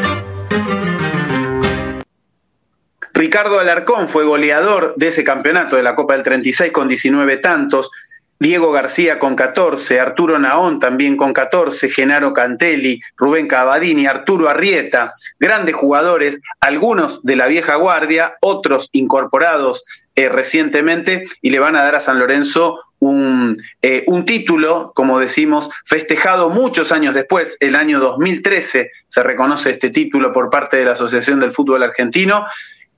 Ricardo 3.15 3.59
Alarcón 3.61 4.09
fue 4.09 4.25
goleador 4.25 4.93
de 4.97 5.07
ese 5.07 5.23
campeonato 5.23 5.77
de 5.77 5.83
la 5.83 5.95
Copa 5.95 6.15
del 6.15 6.23
36 6.23 6.73
con 6.73 6.89
19 6.89 7.37
tantos. 7.37 7.89
Diego 8.37 8.73
García 8.73 9.17
con 9.19 9.37
14, 9.37 10.01
Arturo 10.01 10.37
Naón 10.37 10.81
también 10.81 11.15
con 11.15 11.31
14, 11.31 11.89
Genaro 11.89 12.33
Cantelli, 12.33 12.99
Rubén 13.15 13.47
Cavadini, 13.47 14.05
Arturo 14.05 14.49
Arrieta, 14.49 15.13
grandes 15.39 15.73
jugadores, 15.75 16.41
algunos 16.59 17.23
de 17.23 17.37
la 17.37 17.47
vieja 17.47 17.75
guardia, 17.75 18.35
otros 18.41 18.89
incorporados 18.91 19.85
eh, 20.17 20.27
recientemente 20.27 21.25
y 21.41 21.51
le 21.51 21.59
van 21.59 21.77
a 21.77 21.83
dar 21.83 21.95
a 21.95 22.01
San 22.01 22.19
Lorenzo 22.19 22.81
un, 22.99 23.55
eh, 23.81 24.03
un, 24.07 24.25
título, 24.25 24.91
como 24.93 25.19
decimos, 25.19 25.69
festejado 25.85 26.49
muchos 26.49 26.91
años 26.91 27.13
después, 27.13 27.55
el 27.61 27.77
año 27.77 28.01
2013 28.01 28.91
se 29.07 29.23
reconoce 29.23 29.69
este 29.69 29.89
título 29.89 30.33
por 30.33 30.49
parte 30.49 30.75
de 30.75 30.85
la 30.85 30.91
Asociación 30.91 31.39
del 31.39 31.53
Fútbol 31.53 31.83
Argentino 31.83 32.45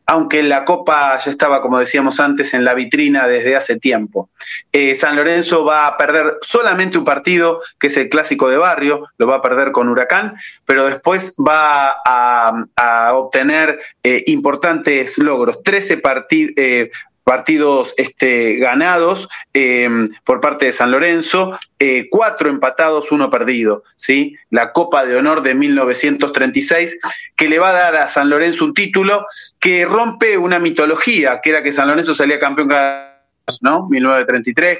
aunque 0.09 0.41
la 0.41 0.63
Copa 0.63 1.19
ya 1.19 1.29
estaba, 1.29 1.61
como 1.61 1.79
decíamos 1.79 2.21
antes, 2.21 2.53
en 2.53 2.63
la 2.63 2.73
vitrina 2.73 3.27
desde 3.27 3.57
hace 3.57 3.77
tiempo. 3.77 4.29
Eh, 4.71 4.95
San 4.95 5.17
Lorenzo 5.17 5.65
va 5.65 5.85
a 5.85 5.97
perder 5.97 6.37
solamente 6.41 6.97
un 6.97 7.03
partido, 7.03 7.61
que 7.77 7.87
es 7.87 7.97
el 7.97 8.07
clásico 8.07 8.49
de 8.49 8.55
barrio, 8.55 9.09
lo 9.17 9.27
va 9.27 9.35
a 9.35 9.41
perder 9.41 9.73
con 9.73 9.89
Huracán, 9.89 10.35
pero 10.65 10.85
después 10.85 11.35
va 11.35 11.97
a, 12.05 13.13
obtener 13.15 13.79
eh, 14.01 14.23
importantes 14.27 15.17
logros. 15.17 15.61
13 15.61 15.97
partidos. 15.97 16.53
Eh, 16.55 16.89
partidos 17.27 17.93
este, 17.97 18.55
ganados 18.55 19.27
em, 19.51 20.07
por 20.23 20.39
parte 20.39 20.67
de 20.67 20.71
San 20.71 20.91
Lorenzo, 20.91 21.59
eh, 21.77 22.07
cuatro 22.09 22.47
empatados, 22.49 23.11
uno 23.11 23.29
perdido, 23.29 23.83
¿sí? 23.97 24.37
La 24.49 24.71
Copa 24.71 25.05
de 25.05 25.17
Honor 25.17 25.41
de 25.41 25.53
1936, 25.53 26.97
que 27.35 27.49
le 27.49 27.59
va 27.59 27.71
a 27.71 27.73
dar 27.73 27.95
a 27.97 28.07
San 28.07 28.29
Lorenzo 28.29 28.63
un 28.63 28.73
título 28.73 29.25
que 29.59 29.83
rompe 29.83 30.37
una 30.37 30.57
mitología, 30.57 31.41
que 31.43 31.49
era 31.49 31.61
que 31.61 31.73
San 31.73 31.89
Lorenzo 31.89 32.15
salía 32.15 32.39
campeón 32.39 32.69
cada 32.69 33.19
¿no? 33.59 33.89
1933. 33.89 34.79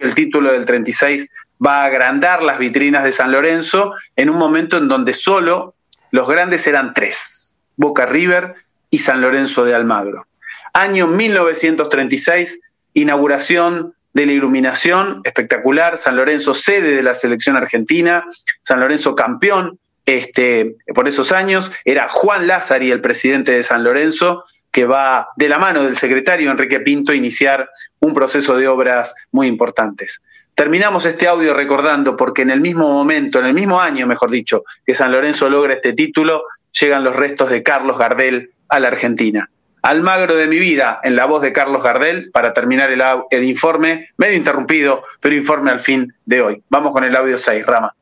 El 0.00 0.14
título 0.16 0.50
del 0.50 0.66
36 0.66 1.28
va 1.64 1.82
a 1.82 1.84
agrandar 1.84 2.42
las 2.42 2.58
vitrinas 2.58 3.04
de 3.04 3.12
San 3.12 3.30
Lorenzo 3.30 3.92
en 4.16 4.30
un 4.30 4.36
momento 4.36 4.78
en 4.78 4.88
donde 4.88 5.12
solo 5.12 5.76
los 6.10 6.28
grandes 6.28 6.66
eran 6.66 6.92
tres 6.92 7.43
Boca 7.76 8.06
River 8.06 8.54
y 8.90 8.98
San 8.98 9.20
Lorenzo 9.20 9.64
de 9.64 9.74
Almagro. 9.74 10.26
Año 10.72 11.06
1936, 11.06 12.60
inauguración 12.94 13.94
de 14.12 14.26
la 14.26 14.32
iluminación, 14.32 15.20
espectacular, 15.24 15.98
San 15.98 16.16
Lorenzo 16.16 16.54
sede 16.54 16.94
de 16.94 17.02
la 17.02 17.14
selección 17.14 17.56
argentina, 17.56 18.24
San 18.62 18.80
Lorenzo 18.80 19.14
campeón 19.14 19.78
este, 20.06 20.76
por 20.94 21.08
esos 21.08 21.32
años, 21.32 21.72
era 21.84 22.08
Juan 22.08 22.46
Lázari 22.46 22.90
el 22.90 23.00
presidente 23.00 23.52
de 23.52 23.62
San 23.62 23.82
Lorenzo, 23.82 24.44
que 24.70 24.86
va 24.86 25.28
de 25.36 25.48
la 25.48 25.58
mano 25.58 25.82
del 25.84 25.96
secretario 25.96 26.50
Enrique 26.50 26.80
Pinto 26.80 27.12
a 27.12 27.16
iniciar 27.16 27.70
un 28.00 28.12
proceso 28.12 28.56
de 28.56 28.68
obras 28.68 29.14
muy 29.30 29.46
importantes. 29.46 30.20
Terminamos 30.54 31.04
este 31.04 31.26
audio 31.26 31.52
recordando 31.52 32.14
porque 32.14 32.42
en 32.42 32.50
el 32.50 32.60
mismo 32.60 32.88
momento, 32.88 33.40
en 33.40 33.46
el 33.46 33.54
mismo 33.54 33.80
año, 33.80 34.06
mejor 34.06 34.30
dicho, 34.30 34.62
que 34.86 34.94
San 34.94 35.10
Lorenzo 35.10 35.50
logra 35.50 35.74
este 35.74 35.94
título, 35.94 36.44
llegan 36.80 37.02
los 37.02 37.16
restos 37.16 37.50
de 37.50 37.64
Carlos 37.64 37.98
Gardel 37.98 38.50
a 38.68 38.78
la 38.78 38.88
Argentina. 38.88 39.50
Almagro 39.82 40.36
de 40.36 40.46
mi 40.46 40.60
vida, 40.60 41.00
en 41.02 41.16
la 41.16 41.26
voz 41.26 41.42
de 41.42 41.52
Carlos 41.52 41.82
Gardel, 41.82 42.30
para 42.30 42.54
terminar 42.54 42.90
el, 42.90 43.44
informe, 43.44 44.06
medio 44.16 44.36
interrumpido, 44.36 45.02
pero 45.20 45.34
informe 45.34 45.72
al 45.72 45.80
fin 45.80 46.14
de 46.24 46.40
hoy. 46.40 46.62
Vamos 46.70 46.92
con 46.92 47.02
el 47.02 47.14
audio 47.16 47.36
6, 47.36 47.66
Rama. 47.66 47.92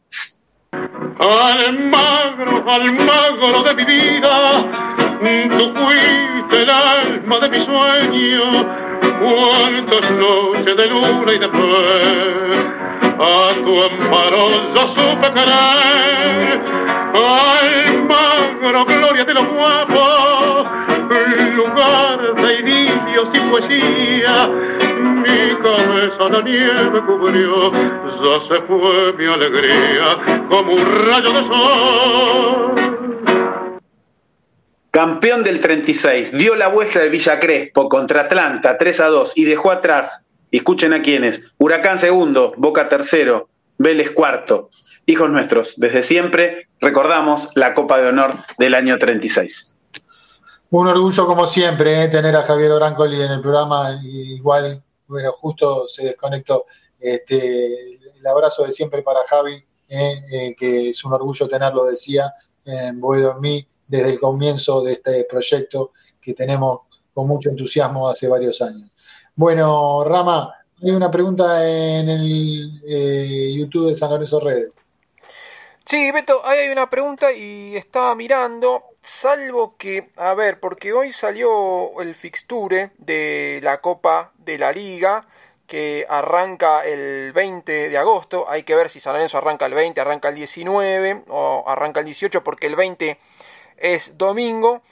Almagro, 1.18 2.70
Almagro 2.70 3.62
de 3.62 3.74
mi 3.74 3.84
vida, 3.84 4.56
tú 5.58 5.74
fuiste 5.74 6.62
el 6.62 6.70
alma 6.70 7.40
de 7.40 7.48
mi 7.48 7.66
sueño 7.66 8.81
cuántas 9.20 10.10
noches 10.12 10.76
de 10.76 10.86
luna 10.86 11.32
y 11.32 11.38
de 11.38 11.48
fe 11.48 12.72
a 13.18 13.54
tu 13.64 13.72
amparo 13.82 14.42
yo 14.74 14.82
supe 14.94 15.28
querer 15.34 16.60
Almagro, 17.14 18.80
gloria 18.84 19.24
de 19.24 19.34
los 19.34 19.46
guapos 19.48 20.72
lugar 21.54 22.34
de 22.34 22.60
inicios 22.60 23.26
y 23.34 23.40
poesía. 23.50 24.32
Mi 25.22 25.56
cabeza 25.62 26.24
la 26.30 26.42
nieve 26.42 27.02
cubrió 27.06 27.72
ya 28.22 28.34
se 28.48 28.62
fue 28.62 29.12
mi 29.18 29.26
alegría 29.26 30.06
como 30.48 30.72
un 30.74 30.82
rayo 30.82 31.32
de 31.32 31.40
sol 31.40 33.21
campeón 34.92 35.42
del 35.42 35.58
36, 35.58 36.36
dio 36.36 36.54
la 36.54 36.68
vuelta 36.68 36.98
de 37.00 37.08
Villa 37.08 37.40
Crespo 37.40 37.88
contra 37.88 38.20
Atlanta 38.20 38.76
3 38.76 39.00
a 39.00 39.06
2 39.06 39.32
y 39.36 39.44
dejó 39.44 39.70
atrás, 39.70 40.26
escuchen 40.50 40.92
a 40.92 41.00
quiénes, 41.00 41.40
Huracán 41.56 41.98
segundo, 41.98 42.52
Boca 42.58 42.90
tercero, 42.90 43.48
Vélez 43.78 44.10
cuarto. 44.10 44.68
Hijos 45.06 45.30
nuestros, 45.30 45.72
desde 45.78 46.02
siempre 46.02 46.68
recordamos 46.78 47.48
la 47.56 47.72
Copa 47.72 47.98
de 48.02 48.08
Honor 48.08 48.44
del 48.58 48.74
año 48.74 48.98
36. 48.98 49.78
Un 50.70 50.86
orgullo 50.86 51.26
como 51.26 51.46
siempre 51.46 52.04
eh, 52.04 52.08
tener 52.08 52.36
a 52.36 52.42
Javier 52.42 52.72
Orancoli 52.72 53.20
en 53.20 53.32
el 53.32 53.40
programa, 53.40 53.98
igual, 54.04 54.82
bueno, 55.06 55.32
justo 55.32 55.88
se 55.88 56.04
desconectó. 56.04 56.66
Este, 57.00 57.94
el 57.94 58.26
abrazo 58.26 58.64
de 58.64 58.72
siempre 58.72 59.00
para 59.02 59.20
Javi, 59.26 59.54
eh, 59.88 60.22
eh, 60.30 60.54
que 60.56 60.90
es 60.90 61.02
un 61.02 61.14
orgullo 61.14 61.48
tenerlo, 61.48 61.86
decía, 61.86 62.30
en 62.66 63.00
Boedo 63.00 63.32
en 63.32 63.40
mí 63.40 63.68
desde 63.92 64.08
el 64.08 64.18
comienzo 64.18 64.82
de 64.82 64.92
este 64.92 65.24
proyecto 65.24 65.92
que 66.18 66.32
tenemos 66.32 66.80
con 67.12 67.28
mucho 67.28 67.50
entusiasmo 67.50 68.08
hace 68.08 68.26
varios 68.26 68.62
años. 68.62 68.90
Bueno, 69.36 70.02
Rama, 70.02 70.50
hay 70.82 70.92
una 70.92 71.10
pregunta 71.10 71.62
en 71.68 72.08
el 72.08 72.80
eh, 72.88 73.52
YouTube 73.54 73.90
de 73.90 73.96
San 73.96 74.08
Lorenzo 74.08 74.40
Redes. 74.40 74.80
Sí, 75.84 76.10
Beto, 76.10 76.40
hay 76.46 76.70
una 76.70 76.88
pregunta 76.88 77.32
y 77.32 77.76
estaba 77.76 78.14
mirando, 78.14 78.82
salvo 79.02 79.76
que, 79.76 80.10
a 80.16 80.32
ver, 80.32 80.58
porque 80.58 80.94
hoy 80.94 81.12
salió 81.12 82.00
el 82.00 82.14
fixture 82.14 82.92
de 82.96 83.60
la 83.62 83.82
Copa 83.82 84.32
de 84.38 84.56
la 84.56 84.72
Liga, 84.72 85.26
que 85.66 86.06
arranca 86.08 86.84
el 86.86 87.32
20 87.32 87.90
de 87.90 87.98
agosto, 87.98 88.46
hay 88.48 88.62
que 88.62 88.74
ver 88.74 88.88
si 88.88 89.00
San 89.00 89.14
Lorenzo 89.14 89.38
arranca 89.38 89.66
el 89.66 89.74
20, 89.74 90.00
arranca 90.00 90.28
el 90.28 90.34
19 90.34 91.24
o 91.28 91.64
arranca 91.66 92.00
el 92.00 92.06
18, 92.06 92.42
porque 92.44 92.68
el 92.68 92.76
20 92.76 93.18
es 93.76 94.16
domingo. 94.18 94.82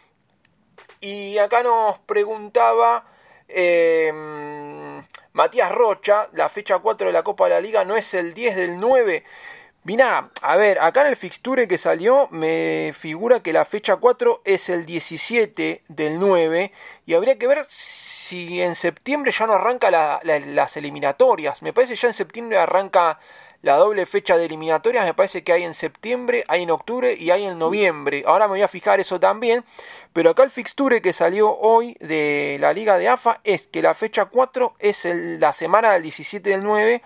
Y 1.00 1.38
acá 1.38 1.62
nos 1.62 1.98
preguntaba 2.00 3.06
em, 3.48 5.02
Matías 5.32 5.72
Rocha, 5.72 6.28
la 6.32 6.48
fecha 6.48 6.78
4 6.78 7.06
de 7.06 7.12
la 7.12 7.22
Copa 7.22 7.44
de 7.44 7.50
la 7.50 7.60
Liga 7.60 7.84
no 7.84 7.96
es 7.96 8.12
el 8.14 8.34
10 8.34 8.56
del 8.56 8.78
9. 8.78 9.24
Mirá, 9.82 10.30
a 10.42 10.56
ver, 10.56 10.78
acá 10.78 11.00
en 11.00 11.06
el 11.06 11.16
fixture 11.16 11.66
que 11.66 11.78
salió 11.78 12.28
me 12.30 12.92
figura 12.94 13.42
que 13.42 13.54
la 13.54 13.64
fecha 13.64 13.96
4 13.96 14.42
es 14.44 14.68
el 14.68 14.84
17 14.84 15.84
del 15.88 16.20
9 16.20 16.70
y 17.06 17.14
habría 17.14 17.38
que 17.38 17.46
ver 17.46 17.64
si 17.64 18.60
en 18.60 18.74
septiembre 18.74 19.32
ya 19.32 19.46
no 19.46 19.54
arranca 19.54 19.90
las 19.90 20.76
eliminatorias. 20.76 21.62
Me 21.62 21.72
parece 21.72 21.94
que 21.94 22.00
ya 22.00 22.08
en 22.08 22.14
septiembre 22.14 22.58
arranca 22.58 23.18
la 23.62 23.76
doble 23.76 24.06
fecha 24.06 24.36
de 24.36 24.46
eliminatorias, 24.46 25.04
me 25.04 25.14
parece 25.14 25.44
que 25.44 25.52
hay 25.52 25.64
en 25.64 25.74
septiembre, 25.74 26.44
hay 26.48 26.62
en 26.62 26.70
octubre 26.70 27.14
y 27.18 27.30
hay 27.30 27.44
en 27.44 27.58
noviembre. 27.58 28.24
Ahora 28.26 28.46
me 28.46 28.52
voy 28.52 28.62
a 28.62 28.68
fijar 28.68 29.00
eso 29.00 29.20
también, 29.20 29.64
pero 30.12 30.30
acá 30.30 30.42
el 30.42 30.50
fixture 30.50 31.02
que 31.02 31.12
salió 31.12 31.54
hoy 31.58 31.96
de 32.00 32.56
la 32.60 32.72
liga 32.72 32.96
de 32.98 33.08
AFA 33.08 33.40
es 33.44 33.66
que 33.66 33.82
la 33.82 33.94
fecha 33.94 34.26
4 34.26 34.74
es 34.78 35.04
la 35.04 35.52
semana 35.52 35.92
del 35.92 36.02
17 36.02 36.48
del 36.48 36.62
9 36.62 37.02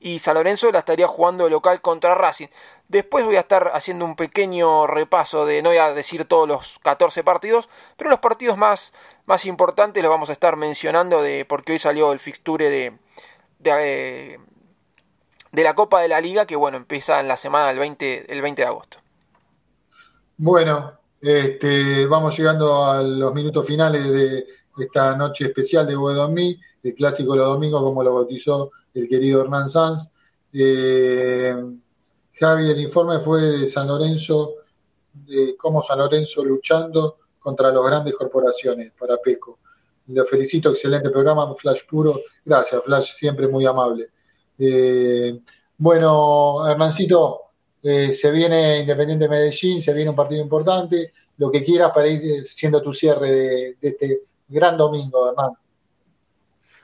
y 0.00 0.18
San 0.20 0.34
Lorenzo 0.34 0.70
la 0.70 0.78
estaría 0.80 1.08
jugando 1.08 1.48
local 1.48 1.80
contra 1.80 2.14
Racing. 2.14 2.48
Después 2.88 3.24
voy 3.24 3.36
a 3.36 3.40
estar 3.40 3.72
haciendo 3.74 4.04
un 4.04 4.16
pequeño 4.16 4.86
repaso 4.86 5.44
de, 5.44 5.60
no 5.62 5.70
voy 5.70 5.78
a 5.78 5.92
decir 5.92 6.24
todos 6.24 6.48
los 6.48 6.78
14 6.80 7.24
partidos, 7.24 7.68
pero 7.96 8.08
los 8.08 8.20
partidos 8.20 8.56
más, 8.56 8.94
más 9.26 9.44
importantes 9.44 10.02
los 10.02 10.10
vamos 10.10 10.30
a 10.30 10.32
estar 10.32 10.56
mencionando 10.56 11.22
de 11.22 11.44
porque 11.44 11.72
hoy 11.72 11.78
salió 11.78 12.12
el 12.12 12.20
fixture 12.20 12.70
de, 12.70 12.96
de, 13.58 13.72
eh, 13.80 14.38
de 15.58 15.64
la 15.64 15.74
Copa 15.74 16.00
de 16.00 16.06
la 16.06 16.20
Liga, 16.20 16.46
que 16.46 16.54
bueno, 16.54 16.76
empieza 16.76 17.18
en 17.18 17.26
la 17.26 17.36
semana 17.36 17.66
del 17.66 17.80
20, 17.80 18.32
el 18.32 18.40
20 18.42 18.62
de 18.62 18.68
agosto. 18.68 18.98
Bueno, 20.36 20.92
este, 21.20 22.06
vamos 22.06 22.38
llegando 22.38 22.84
a 22.84 23.02
los 23.02 23.34
minutos 23.34 23.66
finales 23.66 24.08
de 24.08 24.46
esta 24.78 25.16
noche 25.16 25.46
especial 25.46 25.84
de 25.84 25.96
Boedomí, 25.96 26.56
el 26.84 26.94
clásico 26.94 27.34
los 27.34 27.48
domingos, 27.48 27.82
como 27.82 28.04
lo 28.04 28.14
bautizó 28.14 28.70
el 28.94 29.08
querido 29.08 29.40
Hernán 29.40 29.68
Sanz. 29.68 30.12
Eh, 30.52 31.56
Javi, 32.34 32.70
el 32.70 32.80
informe 32.80 33.18
fue 33.18 33.42
de 33.42 33.66
San 33.66 33.88
Lorenzo, 33.88 34.54
de 35.12 35.56
cómo 35.56 35.82
San 35.82 35.98
Lorenzo 35.98 36.44
luchando 36.44 37.16
contra 37.40 37.72
las 37.72 37.82
grandes 37.82 38.14
corporaciones 38.14 38.92
para 38.96 39.16
PECO. 39.16 39.58
Lo 40.06 40.24
felicito, 40.24 40.70
excelente 40.70 41.10
programa, 41.10 41.52
Flash 41.52 41.84
puro. 41.84 42.20
Gracias, 42.44 42.80
Flash, 42.84 43.14
siempre 43.14 43.48
muy 43.48 43.66
amable. 43.66 44.12
Eh, 44.58 45.38
bueno, 45.76 46.68
Hernancito, 46.68 47.42
eh, 47.82 48.12
se 48.12 48.30
viene 48.30 48.80
Independiente 48.80 49.28
Medellín, 49.28 49.80
se 49.80 49.94
viene 49.94 50.10
un 50.10 50.16
partido 50.16 50.42
importante, 50.42 51.12
lo 51.36 51.50
que 51.50 51.62
quieras 51.62 51.92
para 51.92 52.08
ir 52.08 52.44
siendo 52.44 52.82
tu 52.82 52.92
cierre 52.92 53.30
de, 53.30 53.76
este 53.80 54.22
gran 54.48 54.76
domingo, 54.76 55.30
Hernán. 55.30 55.52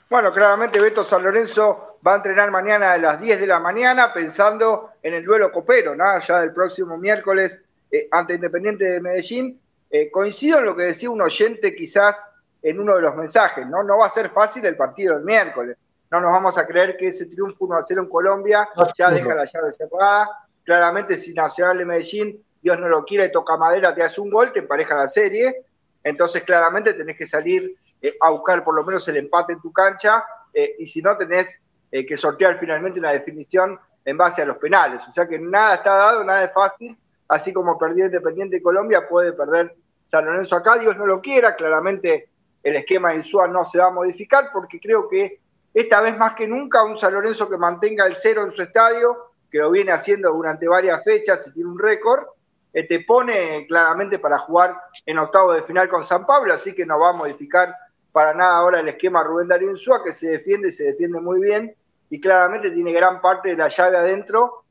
Bueno, 0.08 0.32
claramente 0.32 0.80
Beto 0.80 1.02
San 1.02 1.24
Lorenzo 1.24 1.98
va 2.06 2.12
a 2.12 2.16
entrenar 2.16 2.50
mañana 2.50 2.92
a 2.92 2.98
las 2.98 3.20
10 3.20 3.40
de 3.40 3.46
la 3.46 3.58
mañana 3.58 4.12
pensando 4.12 4.90
en 5.02 5.14
el 5.14 5.24
duelo 5.24 5.50
copero, 5.50 5.96
¿no? 5.96 6.04
ya 6.20 6.40
del 6.40 6.52
próximo 6.52 6.96
miércoles 6.96 7.58
eh, 7.90 8.06
ante 8.10 8.34
Independiente 8.34 8.84
de 8.84 9.00
Medellín. 9.00 9.60
Eh, 9.90 10.10
coincido 10.10 10.58
en 10.58 10.66
lo 10.66 10.76
que 10.76 10.84
decía 10.84 11.10
un 11.10 11.22
oyente 11.22 11.74
quizás 11.74 12.16
en 12.62 12.80
uno 12.80 12.96
de 12.96 13.02
los 13.02 13.14
mensajes, 13.14 13.66
¿no? 13.66 13.82
No 13.82 13.98
va 13.98 14.06
a 14.06 14.10
ser 14.10 14.30
fácil 14.30 14.64
el 14.66 14.76
partido 14.76 15.14
del 15.14 15.24
miércoles. 15.24 15.76
No 16.14 16.20
nos 16.20 16.30
vamos 16.30 16.56
a 16.56 16.64
creer 16.64 16.96
que 16.96 17.08
ese 17.08 17.26
triunfo 17.26 17.64
1 17.64 17.76
a 17.76 17.82
0 17.82 18.02
en 18.02 18.08
Colombia 18.08 18.68
ya 18.96 19.10
deja 19.10 19.34
la 19.34 19.46
llave 19.46 19.72
cerrada. 19.72 20.30
Claramente 20.62 21.16
si 21.16 21.34
Nacional 21.34 21.78
de 21.78 21.84
Medellín, 21.84 22.40
Dios 22.62 22.78
no 22.78 22.88
lo 22.88 23.04
quiere, 23.04 23.30
toca 23.30 23.56
madera, 23.56 23.92
te 23.92 24.04
hace 24.04 24.20
un 24.20 24.30
gol, 24.30 24.52
te 24.52 24.60
empareja 24.60 24.94
la 24.94 25.08
serie. 25.08 25.64
Entonces 26.04 26.44
claramente 26.44 26.94
tenés 26.94 27.18
que 27.18 27.26
salir 27.26 27.74
eh, 28.00 28.16
a 28.20 28.30
buscar 28.30 28.62
por 28.62 28.76
lo 28.76 28.84
menos 28.84 29.08
el 29.08 29.16
empate 29.16 29.54
en 29.54 29.60
tu 29.60 29.72
cancha 29.72 30.24
eh, 30.52 30.76
y 30.78 30.86
si 30.86 31.02
no 31.02 31.16
tenés 31.16 31.60
eh, 31.90 32.06
que 32.06 32.16
sortear 32.16 32.60
finalmente 32.60 33.00
una 33.00 33.10
definición 33.10 33.76
en 34.04 34.16
base 34.16 34.42
a 34.42 34.44
los 34.44 34.58
penales. 34.58 35.02
O 35.08 35.12
sea 35.12 35.26
que 35.26 35.40
nada 35.40 35.74
está 35.74 35.96
dado, 35.96 36.22
nada 36.22 36.44
es 36.44 36.52
fácil, 36.52 36.96
así 37.26 37.52
como 37.52 37.76
perdió 37.76 38.06
Independiente 38.06 38.62
Colombia, 38.62 39.08
puede 39.08 39.32
perder 39.32 39.74
San 40.06 40.26
Lorenzo 40.26 40.54
acá, 40.54 40.78
Dios 40.78 40.96
no 40.96 41.06
lo 41.06 41.20
quiera, 41.20 41.56
claramente 41.56 42.28
el 42.62 42.76
esquema 42.76 43.10
de 43.10 43.16
Insúa 43.16 43.48
no 43.48 43.64
se 43.64 43.78
va 43.78 43.86
a 43.86 43.90
modificar 43.90 44.50
porque 44.52 44.78
creo 44.78 45.08
que 45.08 45.40
esta 45.74 46.00
vez 46.00 46.16
más 46.16 46.34
que 46.34 46.46
nunca 46.46 46.84
un 46.84 46.96
San 46.96 47.12
Lorenzo 47.12 47.50
que 47.50 47.58
mantenga 47.58 48.06
el 48.06 48.16
cero 48.16 48.44
en 48.44 48.52
su 48.52 48.62
estadio, 48.62 49.32
que 49.50 49.58
lo 49.58 49.70
viene 49.70 49.92
haciendo 49.92 50.32
durante 50.32 50.68
varias 50.68 51.02
fechas 51.04 51.46
y 51.46 51.52
tiene 51.52 51.68
un 51.68 51.78
récord, 51.78 52.24
te 52.72 53.00
pone 53.00 53.66
claramente 53.68 54.18
para 54.18 54.38
jugar 54.38 54.76
en 55.06 55.18
octavo 55.18 55.52
de 55.52 55.62
final 55.62 55.88
con 55.88 56.04
San 56.04 56.26
Pablo, 56.26 56.54
así 56.54 56.74
que 56.74 56.86
no 56.86 56.98
va 56.98 57.10
a 57.10 57.12
modificar 57.12 57.74
para 58.10 58.34
nada 58.34 58.56
ahora 58.56 58.80
el 58.80 58.88
esquema 58.88 59.22
Rubén 59.22 59.48
Darío 59.48 59.70
Insúa, 59.70 60.02
que 60.02 60.12
se 60.12 60.28
defiende, 60.28 60.70
se 60.70 60.84
defiende 60.84 61.20
muy 61.20 61.40
bien 61.40 61.74
y 62.10 62.20
claramente 62.20 62.70
tiene 62.70 62.92
gran 62.92 63.20
parte 63.20 63.50
de 63.50 63.56
la 63.56 63.68
llave 63.68 63.96
adentro 63.96 64.64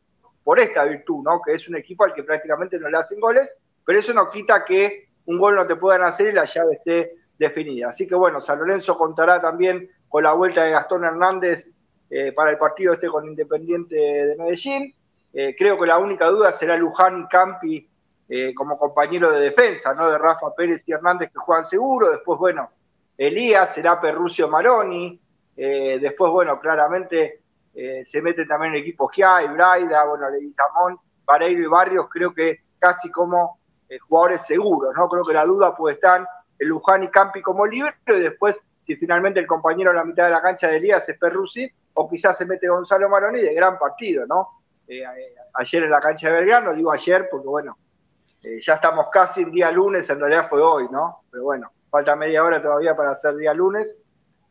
por 0.44 0.60
esta 0.60 0.86
virtud, 0.86 1.24
¿no? 1.24 1.42
Que 1.42 1.54
es 1.54 1.68
un 1.68 1.76
equipo 1.76 2.04
al 2.04 2.14
que 2.14 2.24
prácticamente 2.24 2.80
no 2.80 2.90
le 2.90 2.98
hacen 2.98 3.20
goles, 3.20 3.56
pero 3.86 4.00
eso 4.00 4.14
no 4.14 4.30
quita 4.30 4.64
que 4.64 5.10
un 5.26 5.40
gol 5.40 5.56
no 5.56 5.66
te 5.68 5.76
puedan 5.76 6.04
hacer 6.04 6.28
y 6.28 6.34
la 6.34 6.46
llave 6.46 6.76
esté 6.76 7.16
definida. 7.38 7.90
Así 7.90 8.08
que 8.08 8.16
bueno, 8.16 8.42
San 8.42 8.60
Lorenzo 8.60 8.98
contará 8.98 9.42
también 9.42 9.90
con 10.14 10.24
la 10.24 10.34
vuelta 10.34 10.64
de 10.64 10.70
Gastón 10.70 11.04
Hernández 11.06 11.68
eh, 12.08 12.34
para 12.34 12.52
el 12.52 12.60
partido 12.60 12.94
este 12.94 13.08
con 13.08 13.26
Independiente 13.26 13.96
de 13.96 14.36
Medellín. 14.38 14.94
Eh, 15.34 15.56
creo 15.58 15.80
que 15.80 15.88
la 15.88 15.98
única 15.98 16.28
duda 16.28 16.52
será 16.52 16.78
Luján 16.78 17.22
y 17.22 17.28
Campi 17.28 17.90
eh, 18.30 18.54
como 18.54 18.78
compañero 18.78 19.32
de 19.32 19.40
defensa, 19.40 19.96
¿no? 19.96 20.12
De 20.12 20.20
Rafa 20.20 20.54
Pérez 20.56 20.84
y 20.86 20.92
Hernández 20.92 21.32
que 21.32 21.40
juegan 21.40 21.66
seguro. 21.66 22.12
Después, 22.12 22.38
bueno, 22.38 22.70
Elías, 23.18 23.74
será 23.74 24.00
Perrucio 24.00 24.48
Maroni, 24.48 25.20
después, 25.56 26.32
bueno, 26.32 26.60
claramente 26.60 27.40
se 27.74 28.22
mete 28.22 28.46
también 28.46 28.76
el 28.76 28.82
equipo 28.82 29.08
Gia 29.08 29.42
y 29.42 29.48
Braida, 29.48 30.06
bueno, 30.06 30.30
Leguizamón, 30.30 31.00
Vareiro 31.26 31.64
y 31.64 31.66
Barrios, 31.66 32.06
creo 32.12 32.36
que 32.36 32.60
casi 32.78 33.10
como 33.10 33.58
jugadores 34.08 34.44
seguros, 34.44 34.94
¿no? 34.96 35.10
Creo 35.10 35.24
que 35.24 35.34
la 35.34 35.46
duda 35.46 35.76
puede 35.76 35.96
estar 35.96 36.28
en 36.60 36.68
Luján 36.68 37.02
y 37.02 37.08
Campi 37.08 37.42
como 37.42 37.66
libre, 37.66 37.96
y 38.10 38.20
después, 38.20 38.62
si 38.86 38.96
finalmente 38.96 39.40
el 39.40 39.48
compañero 39.48 39.92
en 39.92 39.98
la 39.98 40.06
mitad 40.06 40.26
de 40.26 40.32
la 40.32 40.42
cancha 40.42 40.68
de 40.68 40.78
Elías 40.78 41.08
es 41.08 41.18
Perrusi, 41.18 41.70
o 41.94 42.10
quizás 42.10 42.38
se 42.38 42.46
mete 42.46 42.68
Gonzalo 42.68 43.10
Maroni 43.10 43.42
de 43.42 43.54
gran 43.54 43.78
partido, 43.78 44.26
¿no? 44.28 44.50
ayer 45.56 45.84
en 45.84 45.90
la 45.90 46.02
cancha 46.02 46.30
de 46.30 46.36
Belgrano, 46.36 46.74
digo 46.74 46.92
ayer 46.92 47.28
porque, 47.32 47.48
bueno, 47.48 47.78
ya 48.62 48.76
estamos 48.76 49.08
casi 49.12 49.42
en 49.42 49.52
día 49.52 49.72
lunes, 49.72 50.10
en 50.10 50.20
realidad 50.20 50.50
fue 50.50 50.62
hoy, 50.62 50.88
¿no? 50.92 51.24
Pero 51.32 51.44
bueno, 51.44 51.72
falta 51.90 52.16
media 52.16 52.44
hora 52.44 52.62
todavía 52.62 52.96
para 52.96 53.12
hacer 53.12 53.36
día 53.36 53.54
lunes. 53.54 53.96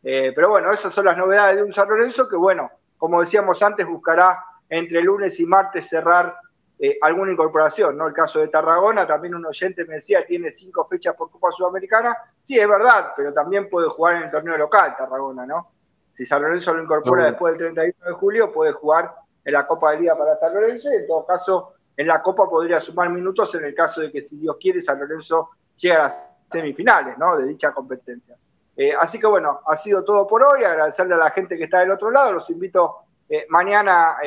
Eh, 0.01 0.31
pero 0.35 0.49
bueno, 0.49 0.71
esas 0.71 0.93
son 0.93 1.05
las 1.05 1.17
novedades 1.17 1.57
de 1.57 1.63
un 1.63 1.73
San 1.73 1.87
Lorenzo 1.87 2.27
que, 2.27 2.35
bueno, 2.35 2.71
como 2.97 3.21
decíamos 3.21 3.61
antes, 3.61 3.85
buscará 3.85 4.43
entre 4.69 5.01
lunes 5.01 5.39
y 5.39 5.45
martes 5.45 5.87
cerrar 5.87 6.35
eh, 6.79 6.97
alguna 7.01 7.31
incorporación, 7.31 7.97
¿no? 7.97 8.07
El 8.07 8.13
caso 8.13 8.39
de 8.39 8.47
Tarragona, 8.47 9.07
también 9.07 9.35
un 9.35 9.45
oyente 9.45 9.85
me 9.85 9.95
decía, 9.95 10.25
tiene 10.25 10.51
cinco 10.51 10.85
fechas 10.85 11.15
por 11.15 11.29
Copa 11.29 11.51
Sudamericana. 11.51 12.17
Sí, 12.43 12.59
es 12.59 12.67
verdad, 12.67 13.13
pero 13.15 13.33
también 13.33 13.69
puede 13.69 13.87
jugar 13.89 14.17
en 14.17 14.23
el 14.23 14.31
torneo 14.31 14.57
local 14.57 14.95
Tarragona, 14.97 15.45
¿no? 15.45 15.69
Si 16.13 16.25
San 16.25 16.41
Lorenzo 16.41 16.73
lo 16.73 16.83
incorpora 16.83 17.25
después 17.25 17.57
del 17.57 17.73
31 17.73 18.05
de 18.05 18.13
julio, 18.13 18.51
puede 18.51 18.71
jugar 18.71 19.13
en 19.45 19.53
la 19.53 19.65
Copa 19.65 19.91
de 19.91 20.01
Liga 20.01 20.17
para 20.17 20.35
San 20.35 20.53
Lorenzo 20.53 20.91
y 20.91 20.97
en 20.97 21.07
todo 21.07 21.25
caso 21.25 21.73
en 21.95 22.07
la 22.07 22.21
Copa 22.21 22.49
podría 22.49 22.79
sumar 22.79 23.09
minutos 23.09 23.53
en 23.55 23.65
el 23.65 23.75
caso 23.75 24.01
de 24.01 24.11
que 24.11 24.21
si 24.21 24.37
Dios 24.37 24.57
quiere 24.59 24.81
San 24.81 24.99
Lorenzo 24.99 25.51
llegue 25.77 25.95
a 25.95 26.03
las 26.03 26.29
semifinales 26.51 27.17
¿no? 27.17 27.37
de 27.37 27.47
dicha 27.47 27.71
competencia. 27.71 28.35
Eh, 28.75 28.93
así 28.99 29.19
que 29.19 29.27
bueno, 29.27 29.61
ha 29.67 29.77
sido 29.77 30.03
todo 30.03 30.25
por 30.25 30.43
hoy, 30.43 30.63
agradecerle 30.63 31.13
a 31.15 31.17
la 31.17 31.31
gente 31.31 31.57
que 31.57 31.65
está 31.65 31.79
del 31.79 31.91
otro 31.91 32.09
lado, 32.09 32.33
los 32.33 32.49
invito 32.49 32.97
eh, 33.29 33.45
mañana 33.49 34.17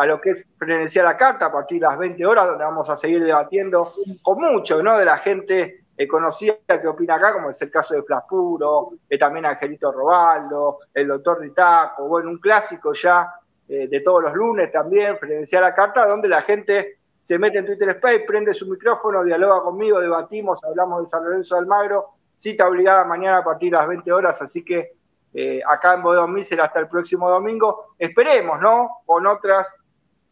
a 0.00 0.06
lo 0.06 0.18
que 0.18 0.30
es 0.30 0.46
Frenesía 0.56 1.02
la 1.02 1.14
Carta 1.14 1.46
a 1.46 1.52
partir 1.52 1.78
de 1.78 1.86
las 1.86 1.98
20 1.98 2.24
horas, 2.24 2.46
donde 2.46 2.64
vamos 2.64 2.88
a 2.88 2.96
seguir 2.96 3.22
debatiendo 3.22 3.92
con 4.22 4.40
mucho 4.40 4.82
¿no? 4.82 4.96
de 4.96 5.04
la 5.04 5.18
gente 5.18 5.84
conocida 6.08 6.54
que 6.80 6.88
opina 6.88 7.16
acá, 7.16 7.34
como 7.34 7.50
es 7.50 7.60
el 7.60 7.70
caso 7.70 7.94
de 7.94 8.02
Flaspuro, 8.02 8.92
también 9.18 9.44
Angelito 9.44 9.92
Robaldo, 9.92 10.78
el 10.94 11.06
doctor 11.06 11.40
Ritaco, 11.40 12.08
bueno, 12.08 12.30
un 12.30 12.38
clásico 12.38 12.94
ya 12.94 13.30
de 13.68 14.00
todos 14.00 14.22
los 14.22 14.32
lunes 14.32 14.72
también, 14.72 15.18
Frenesía 15.18 15.60
la 15.60 15.74
Carta, 15.74 16.06
donde 16.06 16.28
la 16.28 16.40
gente 16.40 17.00
se 17.20 17.38
mete 17.38 17.58
en 17.58 17.66
Twitter 17.66 17.90
Space, 17.90 18.24
prende 18.26 18.54
su 18.54 18.66
micrófono, 18.66 19.22
dialoga 19.22 19.60
conmigo, 19.60 20.00
debatimos, 20.00 20.64
hablamos 20.64 21.04
de 21.04 21.10
San 21.10 21.22
Lorenzo 21.22 21.56
de 21.56 21.60
Almagro. 21.60 22.06
Cita 22.38 22.66
obligada 22.66 23.04
mañana 23.04 23.38
a 23.38 23.44
partir 23.44 23.70
de 23.70 23.76
las 23.76 23.86
20 23.86 24.10
horas, 24.10 24.40
así 24.40 24.64
que 24.64 24.94
eh, 25.32 25.60
acá 25.64 25.94
en 25.94 26.02
Bodón 26.02 26.32
Miser 26.32 26.60
hasta 26.60 26.80
el 26.80 26.88
próximo 26.88 27.30
domingo. 27.30 27.94
Esperemos, 27.98 28.60
¿no? 28.60 29.02
Con 29.06 29.26
otras 29.26 29.68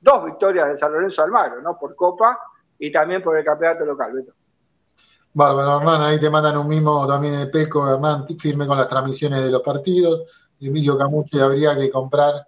dos 0.00 0.24
victorias 0.24 0.68
de 0.68 0.76
San 0.76 0.92
Lorenzo 0.92 1.22
Almagro, 1.22 1.60
¿no? 1.60 1.78
Por 1.78 1.94
Copa 1.94 2.38
y 2.78 2.92
también 2.92 3.22
por 3.22 3.36
el 3.36 3.44
campeonato 3.44 3.84
local, 3.84 4.12
Beto. 4.12 4.32
Bárbaro, 5.34 5.78
Hernán, 5.78 6.02
ahí 6.02 6.18
te 6.18 6.30
mandan 6.30 6.56
un 6.56 6.68
mismo 6.68 7.06
también 7.06 7.34
el 7.34 7.50
PECO, 7.50 7.88
Hernán, 7.88 8.26
firme 8.38 8.66
con 8.66 8.78
las 8.78 8.88
transmisiones 8.88 9.44
de 9.44 9.50
los 9.50 9.62
partidos. 9.62 10.48
Emilio 10.60 10.98
Camuche 10.98 11.40
habría 11.40 11.76
que 11.76 11.90
comprar, 11.90 12.46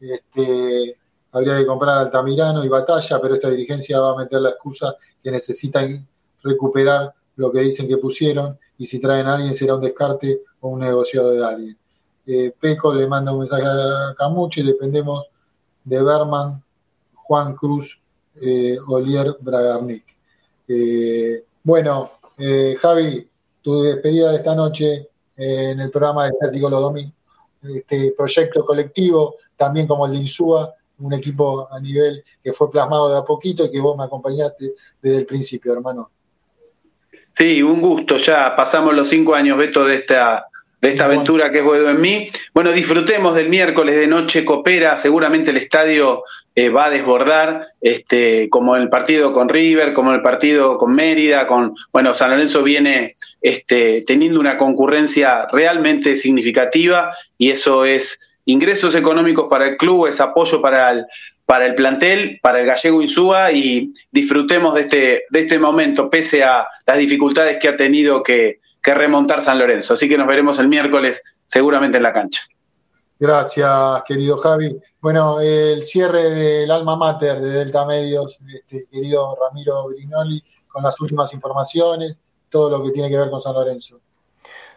este, 0.00 0.98
habría 1.32 1.58
que 1.58 1.66
comprar 1.66 1.98
Altamirano 1.98 2.64
y 2.64 2.68
Batalla, 2.68 3.20
pero 3.20 3.34
esta 3.34 3.50
dirigencia 3.50 4.00
va 4.00 4.12
a 4.12 4.16
meter 4.16 4.40
la 4.40 4.50
excusa 4.50 4.96
que 5.22 5.30
necesitan 5.30 6.06
recuperar 6.42 7.14
lo 7.36 7.52
que 7.52 7.60
dicen 7.60 7.88
que 7.88 7.98
pusieron 7.98 8.58
y 8.76 8.86
si 8.86 9.00
traen 9.00 9.26
a 9.26 9.34
alguien 9.34 9.54
será 9.54 9.76
un 9.76 9.80
descarte 9.80 10.42
o 10.60 10.70
un 10.70 10.80
negociado 10.80 11.30
de 11.30 11.44
alguien. 11.44 11.78
Eh, 12.26 12.54
Peco 12.58 12.94
le 12.94 13.06
manda 13.06 13.32
un 13.32 13.40
mensaje 13.40 13.64
a 13.64 14.14
Camuche, 14.16 14.62
dependemos 14.62 15.28
de 15.84 16.02
Berman, 16.02 16.62
Juan 17.32 17.54
Cruz, 17.54 17.98
eh, 18.42 18.76
Olier 18.88 19.34
Bragarnik. 19.40 20.04
Eh, 20.68 21.42
bueno, 21.62 22.12
eh, 22.36 22.76
Javi, 22.78 23.26
tu 23.62 23.80
despedida 23.84 24.32
de 24.32 24.36
esta 24.36 24.54
noche 24.54 25.08
eh, 25.34 25.70
en 25.70 25.80
el 25.80 25.90
programa 25.90 26.24
de 26.24 26.32
Atlético 26.36 26.68
Los 26.68 26.82
Domingos, 26.82 27.14
este 27.74 28.12
proyecto 28.14 28.66
colectivo, 28.66 29.36
también 29.56 29.86
como 29.86 30.04
el 30.04 30.12
de 30.12 30.18
Insúa, 30.18 30.74
un 30.98 31.14
equipo 31.14 31.66
a 31.72 31.80
nivel 31.80 32.22
que 32.44 32.52
fue 32.52 32.70
plasmado 32.70 33.08
de 33.08 33.16
a 33.16 33.24
poquito 33.24 33.64
y 33.64 33.70
que 33.70 33.80
vos 33.80 33.96
me 33.96 34.04
acompañaste 34.04 34.74
desde 35.00 35.16
el 35.16 35.24
principio, 35.24 35.72
hermano. 35.72 36.10
Sí, 37.38 37.62
un 37.62 37.80
gusto. 37.80 38.18
Ya 38.18 38.54
pasamos 38.54 38.92
los 38.92 39.08
cinco 39.08 39.34
años, 39.34 39.56
Beto, 39.56 39.86
de 39.86 39.94
esta 39.94 40.48
de 40.82 40.88
esta 40.88 41.04
aventura 41.04 41.52
que 41.52 41.58
es 41.58 41.64
Boedo 41.64 41.88
en 41.88 42.00
mí. 42.00 42.28
Bueno, 42.52 42.72
disfrutemos 42.72 43.36
del 43.36 43.48
miércoles 43.48 43.96
de 43.96 44.08
noche, 44.08 44.44
coopera, 44.44 44.96
seguramente 44.96 45.50
el 45.50 45.56
estadio 45.56 46.24
eh, 46.56 46.70
va 46.70 46.86
a 46.86 46.90
desbordar, 46.90 47.64
este, 47.80 48.48
como 48.50 48.74
el 48.74 48.88
partido 48.88 49.32
con 49.32 49.48
River, 49.48 49.92
como 49.92 50.12
el 50.12 50.22
partido 50.22 50.76
con 50.76 50.92
Mérida, 50.92 51.46
con, 51.46 51.76
bueno, 51.92 52.12
San 52.12 52.30
Lorenzo 52.30 52.64
viene 52.64 53.14
este, 53.40 54.02
teniendo 54.04 54.40
una 54.40 54.58
concurrencia 54.58 55.46
realmente 55.52 56.16
significativa 56.16 57.14
y 57.38 57.50
eso 57.50 57.84
es 57.84 58.34
ingresos 58.44 58.96
económicos 58.96 59.46
para 59.48 59.68
el 59.68 59.76
club, 59.76 60.08
es 60.08 60.20
apoyo 60.20 60.60
para 60.60 60.90
el, 60.90 61.06
para 61.46 61.64
el 61.64 61.76
plantel, 61.76 62.40
para 62.42 62.58
el 62.58 62.66
gallego 62.66 63.00
Insúa 63.00 63.52
y 63.52 63.92
disfrutemos 64.10 64.74
de 64.74 64.80
este, 64.80 65.22
de 65.30 65.40
este 65.40 65.60
momento, 65.60 66.10
pese 66.10 66.42
a 66.42 66.66
las 66.84 66.98
dificultades 66.98 67.58
que 67.58 67.68
ha 67.68 67.76
tenido 67.76 68.20
que, 68.24 68.61
que 68.82 68.94
remontar 68.94 69.40
San 69.40 69.58
Lorenzo. 69.58 69.94
Así 69.94 70.08
que 70.08 70.18
nos 70.18 70.26
veremos 70.26 70.58
el 70.58 70.68
miércoles 70.68 71.22
seguramente 71.46 71.98
en 71.98 72.02
la 72.02 72.12
cancha. 72.12 72.42
Gracias, 73.18 74.02
querido 74.04 74.36
Javi. 74.36 74.76
Bueno, 75.00 75.40
el 75.40 75.82
cierre 75.82 76.30
del 76.30 76.70
alma 76.70 76.96
mater 76.96 77.40
de 77.40 77.50
Delta 77.50 77.86
Medios, 77.86 78.38
este, 78.52 78.86
querido 78.90 79.36
Ramiro 79.40 79.86
Brignoli, 79.86 80.42
con 80.66 80.82
las 80.82 81.00
últimas 81.00 81.32
informaciones, 81.32 82.18
todo 82.48 82.68
lo 82.68 82.82
que 82.82 82.90
tiene 82.90 83.08
que 83.08 83.16
ver 83.16 83.30
con 83.30 83.40
San 83.40 83.54
Lorenzo. 83.54 84.00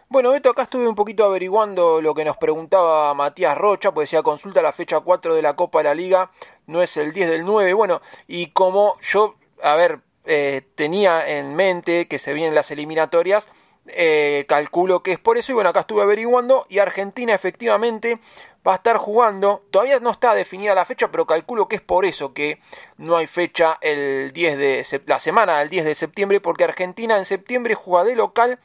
Bueno, 0.08 0.30
Beto, 0.30 0.50
acá 0.50 0.62
estuve 0.62 0.86
un 0.86 0.94
poquito 0.94 1.24
averiguando 1.24 2.00
lo 2.00 2.14
que 2.14 2.24
nos 2.24 2.36
preguntaba 2.36 3.12
Matías 3.14 3.58
Rocha, 3.58 3.92
pues 3.92 4.08
decía 4.08 4.22
consulta 4.22 4.62
la 4.62 4.72
fecha 4.72 5.00
4 5.00 5.34
de 5.34 5.42
la 5.42 5.56
Copa 5.56 5.78
de 5.78 5.84
la 5.84 5.94
Liga, 5.94 6.30
no 6.68 6.80
es 6.80 6.96
el 6.96 7.12
10 7.12 7.28
del 7.28 7.44
9. 7.44 7.72
Bueno, 7.72 8.00
y 8.28 8.50
como 8.50 8.96
yo, 9.00 9.34
a 9.60 9.74
ver, 9.74 10.02
eh, 10.24 10.62
tenía 10.76 11.28
en 11.28 11.56
mente 11.56 12.06
que 12.06 12.20
se 12.20 12.32
vienen 12.32 12.54
las 12.54 12.70
eliminatorias, 12.70 13.48
eh, 13.88 14.44
calculo 14.48 15.02
que 15.02 15.12
es 15.12 15.18
por 15.18 15.38
eso 15.38 15.52
y 15.52 15.54
bueno 15.54 15.70
acá 15.70 15.80
estuve 15.80 16.02
averiguando 16.02 16.66
y 16.68 16.78
Argentina 16.78 17.34
efectivamente 17.34 18.18
va 18.66 18.72
a 18.72 18.76
estar 18.76 18.96
jugando. 18.96 19.62
Todavía 19.70 20.00
no 20.00 20.10
está 20.10 20.34
definida 20.34 20.74
la 20.74 20.84
fecha 20.84 21.10
pero 21.10 21.26
calculo 21.26 21.68
que 21.68 21.76
es 21.76 21.82
por 21.82 22.04
eso 22.04 22.32
que 22.34 22.60
no 22.96 23.16
hay 23.16 23.26
fecha 23.26 23.78
el 23.80 24.32
10 24.32 24.58
de 24.58 25.02
la 25.06 25.18
semana 25.18 25.58
del 25.58 25.70
10 25.70 25.84
de 25.84 25.94
septiembre 25.94 26.40
porque 26.40 26.64
Argentina 26.64 27.16
en 27.16 27.24
septiembre 27.24 27.74
juega 27.74 28.04
de 28.04 28.16
local 28.16 28.58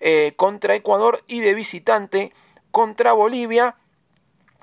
eh, 0.00 0.32
contra 0.36 0.74
Ecuador 0.74 1.22
y 1.26 1.40
de 1.40 1.54
visitante 1.54 2.32
contra 2.70 3.12
Bolivia 3.12 3.76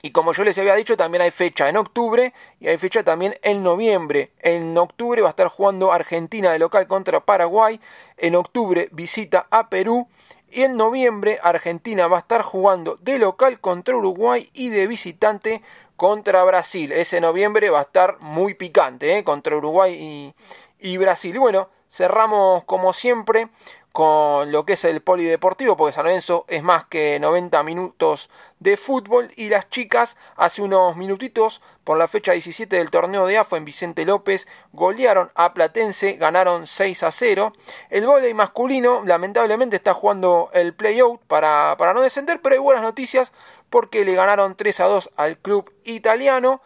y 0.02 0.12
como 0.12 0.32
yo 0.34 0.44
les 0.44 0.58
había 0.58 0.76
dicho, 0.76 0.96
también 0.96 1.22
hay 1.22 1.32
fecha 1.32 1.68
en 1.68 1.78
octubre 1.78 2.34
y 2.60 2.68
hay 2.68 2.78
fecha 2.78 3.04
también 3.04 3.36
en 3.42 3.64
noviembre. 3.64 4.32
En 4.40 4.78
octubre 4.78 5.22
va 5.22 5.30
a 5.30 5.32
estar 5.32 5.50
jugando 5.50 5.92
Argentina 5.92 6.52
de 6.52 6.60
local 6.60 6.88
contra 6.88 7.20
Paraguay. 7.20 7.82
En 8.18 8.36
octubre 8.36 8.88
visita 8.92 9.48
a 9.50 9.70
Perú. 9.70 10.08
Y 10.52 10.64
en 10.64 10.78
noviembre 10.78 11.38
Argentina 11.44 12.08
va 12.08 12.18
a 12.18 12.22
estar 12.22 12.42
jugando 12.42 12.96
de 13.02 13.20
local 13.20 13.60
contra 13.60 13.96
Uruguay 13.96 14.50
y 14.54 14.70
de 14.70 14.88
visitante 14.88 15.62
contra 15.96 16.44
Brasil. 16.44 16.92
Ese 16.92 17.22
noviembre 17.22 17.70
va 17.70 17.80
a 17.80 17.84
estar 17.84 18.20
muy 18.20 18.56
picante 18.56 19.18
¿eh? 19.18 19.24
contra 19.24 19.56
Uruguay 19.58 19.94
y, 19.94 20.34
y 20.80 20.98
Brasil. 20.98 21.36
Y 21.36 21.40
bueno, 21.40 21.70
cerramos 21.90 22.64
como 22.64 22.94
siempre 22.94 23.50
con 23.92 24.52
lo 24.52 24.66
que 24.66 24.74
es 24.74 24.84
el 24.84 25.02
polideportivo, 25.02 25.76
porque 25.76 25.94
San 25.94 26.06
Lorenzo 26.06 26.46
es 26.48 26.62
más 26.64 26.86
que 26.86 27.20
90 27.20 27.64
minutos 27.64 28.30
de 28.60 28.78
fútbol 28.78 29.32
y 29.36 29.50
las 29.50 29.70
chicas 29.70 30.16
hace 30.36 30.62
unos 30.62 30.96
minutitos 30.96 31.62
por 31.84 31.98
la 31.98 32.08
fecha 32.08 32.34
17 32.34 32.76
del 32.76 32.92
torneo 32.92 33.26
de 33.26 33.38
AFA 33.38 33.58
en 33.58 33.66
Vicente 33.66 34.06
López 34.06 34.48
golearon 34.74 35.32
a 35.34 35.54
Platense, 35.54 36.14
ganaron 36.14 36.68
6 36.68 37.04
a 37.04 37.12
0. 37.12 37.54
El 37.90 38.06
voleibol 38.06 38.36
masculino 38.36 39.04
lamentablemente 39.06 39.78
está 39.78 39.94
jugando 39.94 40.50
el 40.54 40.74
playout 40.74 41.22
para, 41.24 41.76
para 41.78 41.94
no 41.94 42.02
descender, 42.02 42.42
pero 42.42 42.54
hay 42.54 42.60
buenas 42.60 42.84
noticias 42.84 43.34
porque 43.70 44.06
le 44.06 44.14
ganaron 44.14 44.56
3 44.56 44.80
a 44.82 44.86
2 44.86 45.10
al 45.16 45.38
club 45.38 45.74
italiano. 45.84 46.62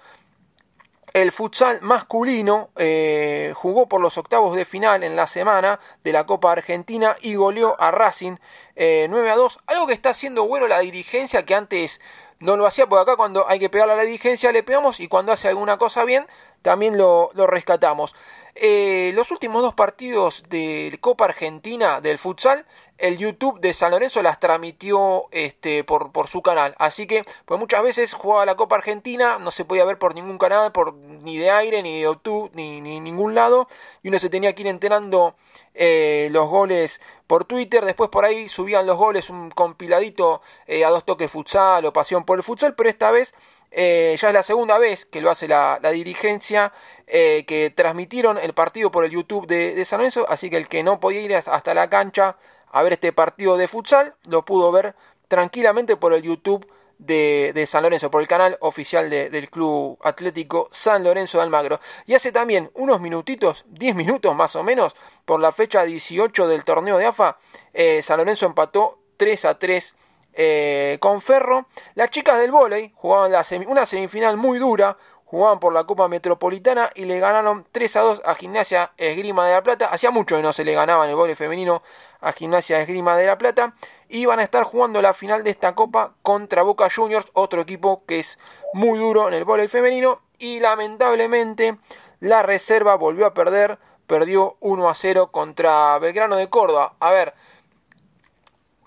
El 1.14 1.32
futsal 1.32 1.80
masculino 1.84 2.72
eh, 2.76 3.54
jugó 3.56 3.88
por 3.88 4.02
los 4.02 4.18
octavos 4.18 4.56
de 4.56 4.66
final 4.66 5.04
en 5.04 5.16
la 5.16 5.28
semana 5.28 5.80
de 6.04 6.12
la 6.12 6.26
Copa 6.26 6.52
Argentina 6.52 7.18
y 7.22 7.36
goleó 7.36 7.80
a 7.80 7.92
Racing 7.92 8.38
eh, 8.76 9.06
9 9.08 9.30
a 9.30 9.36
2. 9.36 9.60
Algo 9.68 9.86
que 9.86 9.94
está 9.94 10.10
haciendo 10.10 10.48
bueno 10.48 10.68
la 10.68 10.80
dirigencia 10.80 11.46
que 11.46 11.54
antes 11.54 12.02
no 12.40 12.58
lo 12.58 12.66
hacía, 12.66 12.88
porque 12.88 13.04
acá 13.04 13.16
cuando 13.16 13.48
hay 13.48 13.60
que 13.60 13.70
pegarle 13.70 13.94
a 13.94 13.98
la 13.98 14.04
dirigencia 14.04 14.52
le 14.52 14.64
pegamos 14.64 15.00
y 15.00 15.08
cuando 15.08 15.32
hace 15.32 15.48
alguna 15.48 15.78
cosa 15.78 16.04
bien 16.04 16.26
también 16.64 16.98
lo, 16.98 17.30
lo 17.36 17.46
rescatamos. 17.46 18.16
Eh, 18.56 19.12
los 19.16 19.32
últimos 19.32 19.64
dos 19.64 19.74
partidos 19.74 20.44
de 20.48 20.96
Copa 21.02 21.26
Argentina 21.26 22.02
del 22.02 22.20
futsal, 22.20 22.66
el 23.00 23.18
YouTube 23.18 23.60
de 23.60 23.74
San 23.74 23.90
Lorenzo 23.90 24.22
las 24.22 24.40
transmitió 24.40 25.26
este, 25.32 25.84
por, 25.84 26.12
por 26.12 26.28
su 26.28 26.44
canal. 26.44 26.76
Así 26.78 27.08
que, 27.08 27.26
pues 27.46 27.60
muchas 27.60 27.82
veces 27.82 28.14
jugaba 28.14 28.46
la 28.46 28.56
Copa 28.56 28.76
Argentina, 28.76 29.40
no 29.40 29.50
se 29.50 29.66
podía 29.66 29.86
ver 29.86 29.98
por 29.98 30.14
ningún 30.14 30.38
canal, 30.38 30.72
por, 30.72 30.94
ni 30.94 31.38
de 31.38 31.50
aire, 31.50 31.82
ni 31.82 31.96
de 31.96 32.02
YouTube, 32.02 32.52
ni, 32.54 32.80
ni 32.80 33.00
ningún 33.00 33.34
lado. 33.34 33.68
Y 34.04 34.10
uno 34.10 34.20
se 34.20 34.30
tenía 34.30 34.54
que 34.54 34.62
ir 34.62 34.68
enterando 34.68 35.36
eh, 35.74 36.30
los 36.32 36.48
goles 36.48 37.02
por 37.26 37.46
Twitter. 37.46 37.84
Después 37.84 38.12
por 38.12 38.24
ahí 38.24 38.48
subían 38.48 38.86
los 38.86 38.98
goles, 38.98 39.32
un 39.32 39.50
compiladito 39.50 40.44
eh, 40.68 40.86
a 40.86 40.90
dos 40.92 41.04
toques 41.04 41.32
futsal 41.32 41.84
o 41.86 41.92
pasión 41.94 42.24
por 42.24 42.38
el 42.38 42.44
futsal. 42.44 42.76
Pero 42.76 42.90
esta 42.90 43.10
vez 43.10 43.34
eh, 43.76 44.16
ya 44.20 44.28
es 44.28 44.34
la 44.34 44.44
segunda 44.44 44.78
vez 44.78 45.06
que 45.06 45.20
lo 45.20 45.32
hace 45.32 45.48
la, 45.48 45.80
dirigencia, 45.92 46.72
eh, 47.08 47.44
que 47.48 47.72
transmitieron 47.72 48.38
el 48.38 48.54
partido 48.54 48.92
por 48.92 49.04
el 49.04 49.12
YouTube 49.12 49.48
de, 49.48 49.84
San 49.84 50.00
Lorenzo, 50.00 50.26
así 50.30 50.50
que 50.50 50.58
el 50.58 50.68
que 50.68 50.84
no 50.84 51.00
podía 51.00 51.22
ir 51.22 51.36
hasta 51.36 51.74
la 51.74 51.90
cancha 51.90 52.38
a 52.72 52.84
ver 52.84 52.94
este 52.94 53.14
partido 53.14 53.58
de 53.58 53.68
futsal, 53.68 54.16
lo 54.28 54.46
pudo 54.46 54.72
ver 54.72 54.96
tranquilamente 55.28 55.98
por 55.98 56.14
el 56.14 56.22
YouTube 56.22 56.68
de, 57.00 57.66
San 57.68 57.84
Lorenzo, 57.84 58.12
por 58.12 58.22
el 58.22 58.28
canal 58.28 58.58
oficial 58.62 59.10
de, 59.10 59.30
del 59.30 59.50
Club 59.50 59.98
Atlético 60.04 60.70
San 60.72 61.04
Lorenzo 61.04 61.40
de 61.40 61.44
Almagro. 61.44 61.80
Y 62.06 62.14
hace 62.14 62.32
también 62.32 62.70
unos 62.76 63.02
minutitos, 63.02 63.66
10 63.70 63.96
minutos 63.96 64.36
más 64.36 64.56
o 64.56 64.64
menos, 64.64 64.96
por 65.26 65.40
la 65.40 65.52
fecha 65.52 65.84
18 65.84 66.48
del 66.48 66.64
torneo 66.64 66.98
de 66.98 67.06
AFA, 67.08 67.38
eh, 67.74 68.02
San 68.02 68.18
Lorenzo 68.18 68.46
empató 68.46 69.00
3 69.18 69.46
a 69.46 69.60
3 69.60 69.96
eh, 70.34 70.98
con 71.00 71.22
Ferro. 71.22 71.68
Las 71.96 72.10
chicas 72.10 72.40
del 72.40 72.52
vóley 72.52 72.92
jugaban 72.96 73.32
una 73.68 73.86
semifinal 73.86 74.38
muy 74.38 74.60
dura, 74.60 74.98
jugaban 75.26 75.60
por 75.60 75.74
la 75.74 75.86
Copa 75.86 76.08
Metropolitana 76.08 76.92
y 76.94 77.06
le 77.06 77.20
ganaron 77.20 77.66
3 77.72 77.96
a 77.96 78.02
2 78.02 78.22
a 78.24 78.36
Gimnasia 78.36 78.92
Esgrima 78.98 79.48
de 79.48 79.54
la 79.54 79.64
Plata. 79.64 79.88
Hacía 79.88 80.12
mucho 80.12 80.36
que 80.36 80.44
no 80.44 80.54
se 80.54 80.64
le 80.64 80.74
ganaba 80.74 81.06
en 81.06 81.10
el 81.10 81.16
vóley 81.16 81.34
femenino 81.34 81.82
a 82.22 82.32
Gimnasia 82.34 82.80
Esgrima 82.80 83.18
de 83.18 83.26
la 83.26 83.38
Plata. 83.40 83.74
Y 84.08 84.28
van 84.28 84.40
a 84.40 84.44
estar 84.44 84.64
jugando 84.64 85.02
la 85.02 85.16
final 85.16 85.44
de 85.44 85.50
esta 85.50 85.74
Copa 85.74 86.14
contra 86.22 86.62
Boca 86.62 86.88
Juniors, 86.88 87.26
otro 87.34 87.62
equipo 87.62 88.04
que 88.06 88.20
es 88.20 88.38
muy 88.74 89.00
duro 89.00 89.28
en 89.28 89.34
el 89.34 89.44
vóley 89.44 89.68
femenino. 89.68 90.22
Y 90.38 90.60
lamentablemente 90.60 91.78
la 92.20 92.44
reserva 92.44 92.96
volvió 92.96 93.26
a 93.26 93.34
perder, 93.34 93.80
perdió 94.06 94.58
1 94.60 94.88
a 94.88 94.94
0 94.94 95.32
contra 95.32 95.98
Belgrano 95.98 96.36
de 96.36 96.48
Córdoba. 96.50 96.94
A 97.00 97.12
ver, 97.12 97.34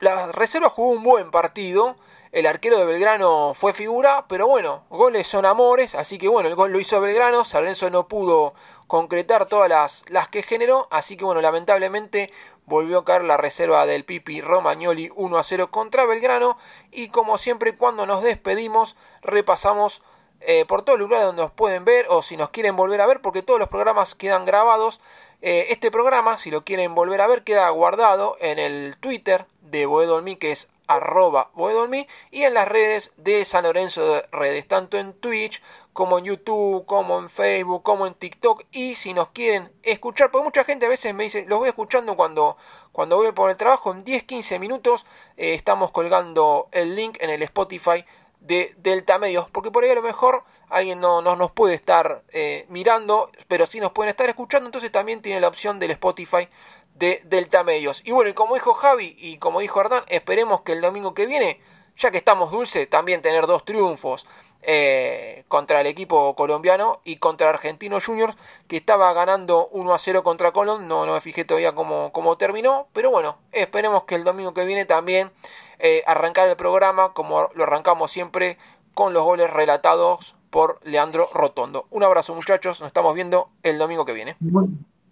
la 0.01 0.33
reserva 0.33 0.69
jugó 0.69 0.91
un 0.91 1.03
buen 1.03 1.31
partido. 1.31 1.97
el 2.33 2.47
arquero 2.47 2.77
de 2.79 2.85
Belgrano 2.85 3.55
fue 3.55 3.73
figura, 3.73 4.27
pero 4.29 4.47
bueno, 4.47 4.85
goles 4.91 5.27
son 5.27 5.47
amores, 5.47 5.95
así 5.95 6.19
que 6.19 6.29
bueno, 6.29 6.49
el 6.49 6.55
gol 6.55 6.71
lo 6.71 6.81
hizo 6.81 7.01
Belgrano, 7.01 7.45
San 7.47 7.65
no 7.91 8.09
pudo 8.09 8.55
concretar 8.87 9.47
todas 9.47 9.69
las, 9.71 10.05
las 10.11 10.29
que 10.29 10.43
generó, 10.43 10.87
así 10.91 11.17
que 11.17 11.25
bueno, 11.25 11.41
lamentablemente 11.41 12.31
volvió 12.67 12.99
a 12.99 13.05
caer 13.05 13.25
la 13.25 13.37
reserva 13.37 13.87
del 13.87 14.05
Pipi 14.05 14.41
Romagnoli 14.41 15.11
1 15.15 15.39
a 15.39 15.43
0 15.43 15.71
contra 15.71 16.05
Belgrano 16.05 16.59
y 16.91 17.09
como 17.09 17.39
siempre 17.39 17.77
cuando 17.77 18.07
nos 18.07 18.23
despedimos 18.23 18.97
repasamos 19.23 20.03
eh, 20.41 20.67
por 20.67 20.83
todo 20.83 20.97
el 20.97 21.01
lugar 21.01 21.23
donde 21.23 21.43
nos 21.43 21.53
pueden 21.53 21.85
ver 21.85 22.07
o 22.11 22.23
si 22.23 22.37
nos 22.37 22.51
quieren 22.51 22.77
volver 22.77 23.01
a 23.01 23.07
ver 23.07 23.21
porque 23.23 23.43
todos 23.43 23.59
los 23.59 23.69
programas 23.69 24.15
quedan 24.15 24.45
grabados. 24.45 25.01
Eh, 25.43 25.67
este 25.71 25.91
programa, 25.91 26.39
si 26.39 26.51
lo 26.51 26.65
quieren 26.65 26.95
volver 26.95 27.21
a 27.21 27.27
ver, 27.27 27.45
queda 27.45 27.69
guardado 27.71 28.37
en 28.41 28.59
el 28.59 28.97
Twitter 28.99 29.47
de 29.61 29.87
Boedolmi 29.87 30.37
que 30.37 30.53
es 30.53 30.69
arroba 30.87 31.51
Boedolmi 31.55 32.07
y 32.31 32.45
en 32.45 32.55
las 32.55 32.69
redes 32.69 33.13
de 33.17 33.45
San 33.45 33.65
Lorenzo 33.65 34.07
de 34.07 34.23
Redes, 34.33 34.69
tanto 34.69 34.99
en 34.99 35.13
Twitch 35.15 35.61
como 35.93 36.19
en 36.19 36.27
YouTube, 36.27 36.85
como 36.87 37.19
en 37.19 37.29
Facebook, 37.29 37.83
como 37.83 38.07
en 38.07 38.15
TikTok. 38.15 38.65
Y 38.71 38.95
si 38.95 39.15
nos 39.15 39.29
quieren 39.29 39.73
escuchar, 39.83 40.31
porque 40.31 40.45
mucha 40.45 40.65
gente 40.65 40.87
a 40.87 40.91
veces 40.91 41.15
me 41.15 41.25
dice, 41.25 41.45
los 41.49 41.59
voy 41.59 41.69
escuchando 41.69 42.17
cuando, 42.17 42.57
cuando 42.93 43.17
voy 43.17 43.33
por 43.33 43.51
el 43.51 43.57
trabajo, 43.57 43.93
en 43.93 44.05
10-15 44.05 44.59
minutos 44.61 45.07
eh, 45.37 45.55
estamos 45.55 45.91
colgando 45.91 46.69
el 46.73 46.95
link 46.95 47.17
en 47.21 47.31
el 47.31 47.43
Spotify 47.43 48.05
de 48.41 48.75
Delta 48.79 49.19
Medios, 49.19 49.49
porque 49.51 49.71
por 49.71 49.85
ahí 49.85 49.91
a 49.91 49.95
lo 49.95 50.03
mejor 50.03 50.45
alguien 50.69 51.01
no, 51.01 51.21
nos 51.21 51.51
puede 51.51 51.75
estar 51.75 52.23
eh, 52.33 52.67
mirando, 52.69 53.31
pero 53.49 53.67
sí 53.67 53.81
nos 53.81 53.93
pueden 53.93 54.11
estar 54.11 54.29
escuchando, 54.29 54.67
entonces 54.67 54.93
también 54.93 55.23
tiene 55.23 55.41
la 55.41 55.49
opción 55.49 55.79
del 55.79 55.91
Spotify 55.93 56.49
de 56.95 57.23
Delta 57.25 57.65
Medios. 57.65 58.03
Y 58.05 58.13
bueno, 58.13 58.31
y 58.31 58.35
como 58.35 58.55
dijo 58.55 58.75
Javi 58.75 59.17
y 59.19 59.39
como 59.39 59.61
dijo 59.61 59.81
Hernán, 59.81 60.05
esperemos 60.09 60.63
que 60.63 60.73
el 60.73 60.81
domingo 60.81 61.15
que 61.15 61.27
viene, 61.27 61.61
ya 61.97 62.11
que 62.11 62.19
estamos 62.19 62.51
dulce, 62.51 62.87
también 62.87 63.23
tener 63.23 63.47
dos 63.47 63.65
triunfos. 63.65 64.27
Eh, 64.69 65.45
contra 65.47 65.81
el 65.81 65.87
equipo 65.87 66.35
colombiano 66.35 67.01
y 67.05 67.19
contra 67.19 67.51
Argentino 67.51 68.01
Juniors 68.01 68.35
que 68.67 68.79
estaba 68.79 69.13
ganando 69.13 69.69
1 69.69 69.95
a 69.95 69.99
0 69.99 70.25
contra 70.25 70.51
Colón 70.51 70.89
no, 70.89 71.07
no 71.07 71.13
me 71.13 71.21
fijé 71.21 71.45
todavía 71.45 71.73
cómo, 71.73 72.11
cómo 72.11 72.37
terminó 72.37 72.89
pero 72.93 73.11
bueno 73.11 73.37
esperemos 73.53 74.05
que 74.05 74.17
el 74.17 74.25
domingo 74.25 74.55
que 74.55 74.65
viene 74.65 74.85
también 74.85 75.31
eh, 75.79 76.03
arrancar 76.07 76.49
el 76.49 76.57
programa 76.57 77.13
como 77.13 77.49
lo 77.55 77.65
arrancamos 77.65 78.11
siempre 78.11 78.59
con 78.95 79.13
los 79.13 79.25
goles 79.25 79.51
relatados 79.51 80.35
por 80.51 80.81
Leandro 80.85 81.29
Rotondo. 81.35 81.87
Un 81.91 82.03
abrazo 82.03 82.35
muchachos, 82.35 82.81
nos 82.81 82.89
estamos 82.89 83.15
viendo 83.15 83.51
el 83.63 83.79
domingo 83.79 84.05
que 84.05 84.13
viene. 84.13 84.37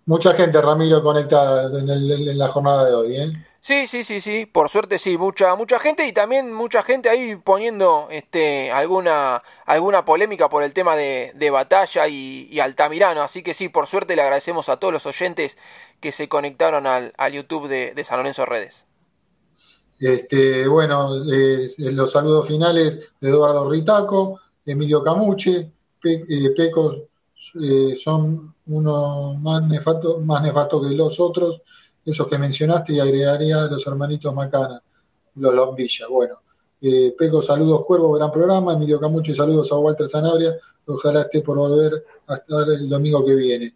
Mucha 0.07 0.35
gente, 0.35 0.61
Ramiro, 0.61 1.03
conectada 1.03 1.79
en, 1.79 2.39
la 2.39 2.49
jornada 2.49 2.85
de 2.85 2.95
hoy. 2.95 3.17
¿eh? 3.17 3.33
Sí, 3.61 3.87
sí, 3.87 4.05
sí, 4.05 4.21
sí, 4.21 4.45
por 4.45 4.69
suerte 4.69 4.99
sí, 4.99 5.17
mucha, 5.17 5.55
mucha 5.55 5.79
gente 5.79 6.07
y 6.07 6.13
también 6.13 6.53
mucha 6.53 6.83
gente 6.83 7.09
ahí 7.09 7.37
poniendo 7.37 8.09
este, 8.11 8.71
alguna, 8.71 9.43
alguna 9.65 10.05
polémica 10.05 10.51
por 10.51 10.63
el 10.63 10.75
tema 10.75 10.97
de, 10.97 11.33
de 11.35 11.51
batalla 11.51 12.07
y, 12.07 12.61
Altamirano, 12.61 13.23
así 13.23 13.43
que 13.43 13.55
sí, 13.55 13.71
por 13.71 13.87
suerte 13.87 14.17
le 14.17 14.23
agradecemos 14.23 14.69
a 14.69 14.77
todos 14.77 14.93
los 14.93 15.07
oyentes 15.07 15.57
que 16.01 16.13
se 16.13 16.29
conectaron 16.29 16.87
al, 16.87 17.15
al 17.17 17.33
YouTube 17.33 17.69
de, 17.69 17.95
de 17.95 18.05
San 18.05 18.19
Lorenzo 18.19 18.45
Redes. 18.45 18.85
Este, 20.05 20.69
bueno, 20.69 21.25
eh, 21.25 21.67
los 21.79 22.13
saludos 22.13 22.47
finales 22.47 23.15
de 23.19 23.31
Eduardo 23.31 23.71
Ritaco, 23.71 24.39
Emilio 24.67 25.03
Camuche, 25.03 25.73
eh, 26.05 26.51
Pecos 26.55 27.05
eh, 27.63 27.97
son 27.97 28.55
uno 28.67 29.33
más 29.41 29.67
nefasto, 29.67 30.21
más 30.21 30.43
nefasto 30.43 30.83
que 30.83 30.91
los 30.91 31.19
otros, 31.19 31.63
esos 32.05 32.29
que 32.29 32.37
mencionaste, 32.37 32.93
y 32.93 33.01
agregaría 33.01 33.63
a 33.63 33.67
los 33.69 33.87
hermanitos 33.87 34.35
Macana, 34.35 34.83
los 35.37 35.55
Lombilla. 35.55 36.07
Bueno, 36.11 36.35
eh, 36.83 37.17
saludos 37.41 37.87
Cuervo, 37.87 38.13
gran 38.13 38.31
programa. 38.31 38.75
Emilio 38.75 39.01
Camuche, 39.01 39.35
saludos 39.35 39.73
a 39.73 39.77
Walter 39.77 40.07
Zanabria. 40.07 40.55
Ojalá 40.85 41.23
esté 41.23 41.41
por 41.41 41.57
volver 41.57 42.05
a 42.27 42.35
estar 42.35 42.69
el 42.69 42.91
domingo 42.91 43.25
que 43.25 43.35
viene. 43.35 43.75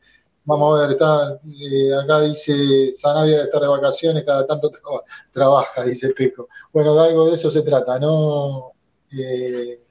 Vamos 0.48 0.80
a 0.80 0.86
ver, 0.86 0.92
está, 0.92 1.38
eh, 1.60 1.94
acá 2.02 2.22
dice 2.22 2.94
Sanabria 2.94 3.36
de 3.36 3.42
estar 3.42 3.60
de 3.60 3.68
vacaciones, 3.68 4.24
cada 4.24 4.46
tanto 4.46 4.70
trabaja, 5.30 5.84
dice 5.84 6.14
Peco. 6.14 6.48
Bueno, 6.72 6.94
de 6.94 7.06
algo 7.06 7.28
de 7.28 7.34
eso 7.34 7.50
se 7.50 7.60
trata, 7.60 7.98
¿no, 7.98 8.72
eh? 9.12 9.84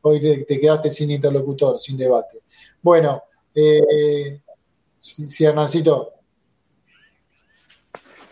Hoy 0.00 0.20
te, 0.20 0.58
quedaste 0.58 0.88
sin 0.88 1.10
interlocutor, 1.10 1.76
sin 1.76 1.98
debate. 1.98 2.44
Bueno, 2.80 3.24
eh, 3.54 4.40
sí, 4.98 5.44
Hernancito. 5.44 6.14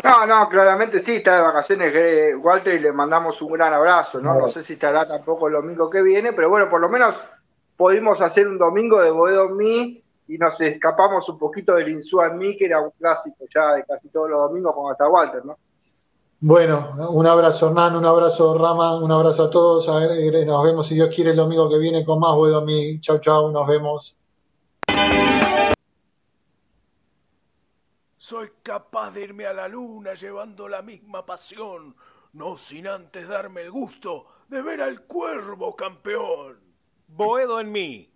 No, 0.03 0.25
no, 0.25 0.49
claramente 0.49 1.01
sí, 1.01 1.17
está 1.17 1.37
de 1.37 1.43
vacaciones 1.43 1.93
eh, 1.95 2.35
Walter 2.35 2.77
y 2.77 2.79
le 2.79 2.93
mandamos 2.93 3.43
un 3.43 3.53
gran 3.53 3.75
abrazo, 3.75 4.23
¿no? 4.23 4.39
No 4.39 4.51
sé 4.51 4.65
si 4.65 4.73
estará 4.73 5.07
tampoco 5.07 5.49
el 5.49 5.53
domingo 5.53 5.91
que 5.91 6.01
viene, 6.01 6.33
pero 6.33 6.49
bueno, 6.49 6.71
por 6.71 6.81
lo 6.81 6.89
menos 6.89 7.15
pudimos 7.77 8.23
hacer 8.23 8.49
un 8.49 8.57
domingo 8.57 9.03
de 9.03 9.11
Boedo 9.11 9.51
Mi 9.51 10.03
y 10.29 10.39
nos 10.39 10.61
escapamos 10.61 11.29
un 11.29 11.39
poquito 11.39 11.75
del 11.75 11.89
Insúa 11.89 12.29
en 12.29 12.39
mí, 12.39 12.57
que 12.57 12.67
era 12.67 12.81
un 12.81 12.91
clásico 12.91 13.45
ya 13.53 13.75
de 13.75 13.85
casi 13.85 14.09
todos 14.09 14.31
los 14.31 14.41
domingos 14.41 14.75
con 14.75 14.91
hasta 14.91 15.09
Walter, 15.09 15.45
¿no? 15.45 15.57
Bueno, 16.39 16.95
un 17.11 17.27
abrazo 17.27 17.69
Hernán, 17.69 17.97
un 17.97 18.05
abrazo 18.05 18.59
Rama, 18.59 18.97
un 18.97 19.11
abrazo 19.11 19.45
a 19.45 19.51
todos. 19.51 19.89
Eh, 19.89 20.45
nos 20.45 20.65
vemos 20.65 20.87
si 20.87 20.95
Dios 20.95 21.15
quiere 21.15 21.31
el 21.31 21.37
domingo 21.37 21.69
que 21.71 21.79
viene 21.79 22.05
con 22.05 22.21
más 22.21 22.35
Boedo 22.35 22.63
Mi. 22.63 23.01
Chau, 23.01 23.19
chau, 23.19 23.51
nos 23.51 23.67
vemos. 23.67 24.19
Soy 28.19 28.51
capaz 28.63 29.13
de 29.13 29.23
irme 29.23 29.47
a 29.47 29.55
la 29.55 29.69
luna 29.69 30.15
llevando 30.15 30.69
la 30.69 30.83
misma 30.83 31.25
pasión, 31.25 31.97
no 32.33 32.57
sin 32.57 32.87
antes 32.87 33.29
darme 33.29 33.63
el 33.63 33.71
gusto 33.71 34.27
de 34.49 34.61
ver 34.61 34.83
al 34.83 35.03
cuervo 35.03 35.75
campeón. 35.75 36.61
Boedo 37.09 37.61
en 37.61 37.73
mí 37.73 38.16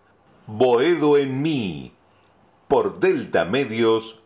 Boedo 0.47 1.17
en 1.17 1.41
mí 1.41 1.95
por 2.69 3.01
deltamedios.com 3.01 4.21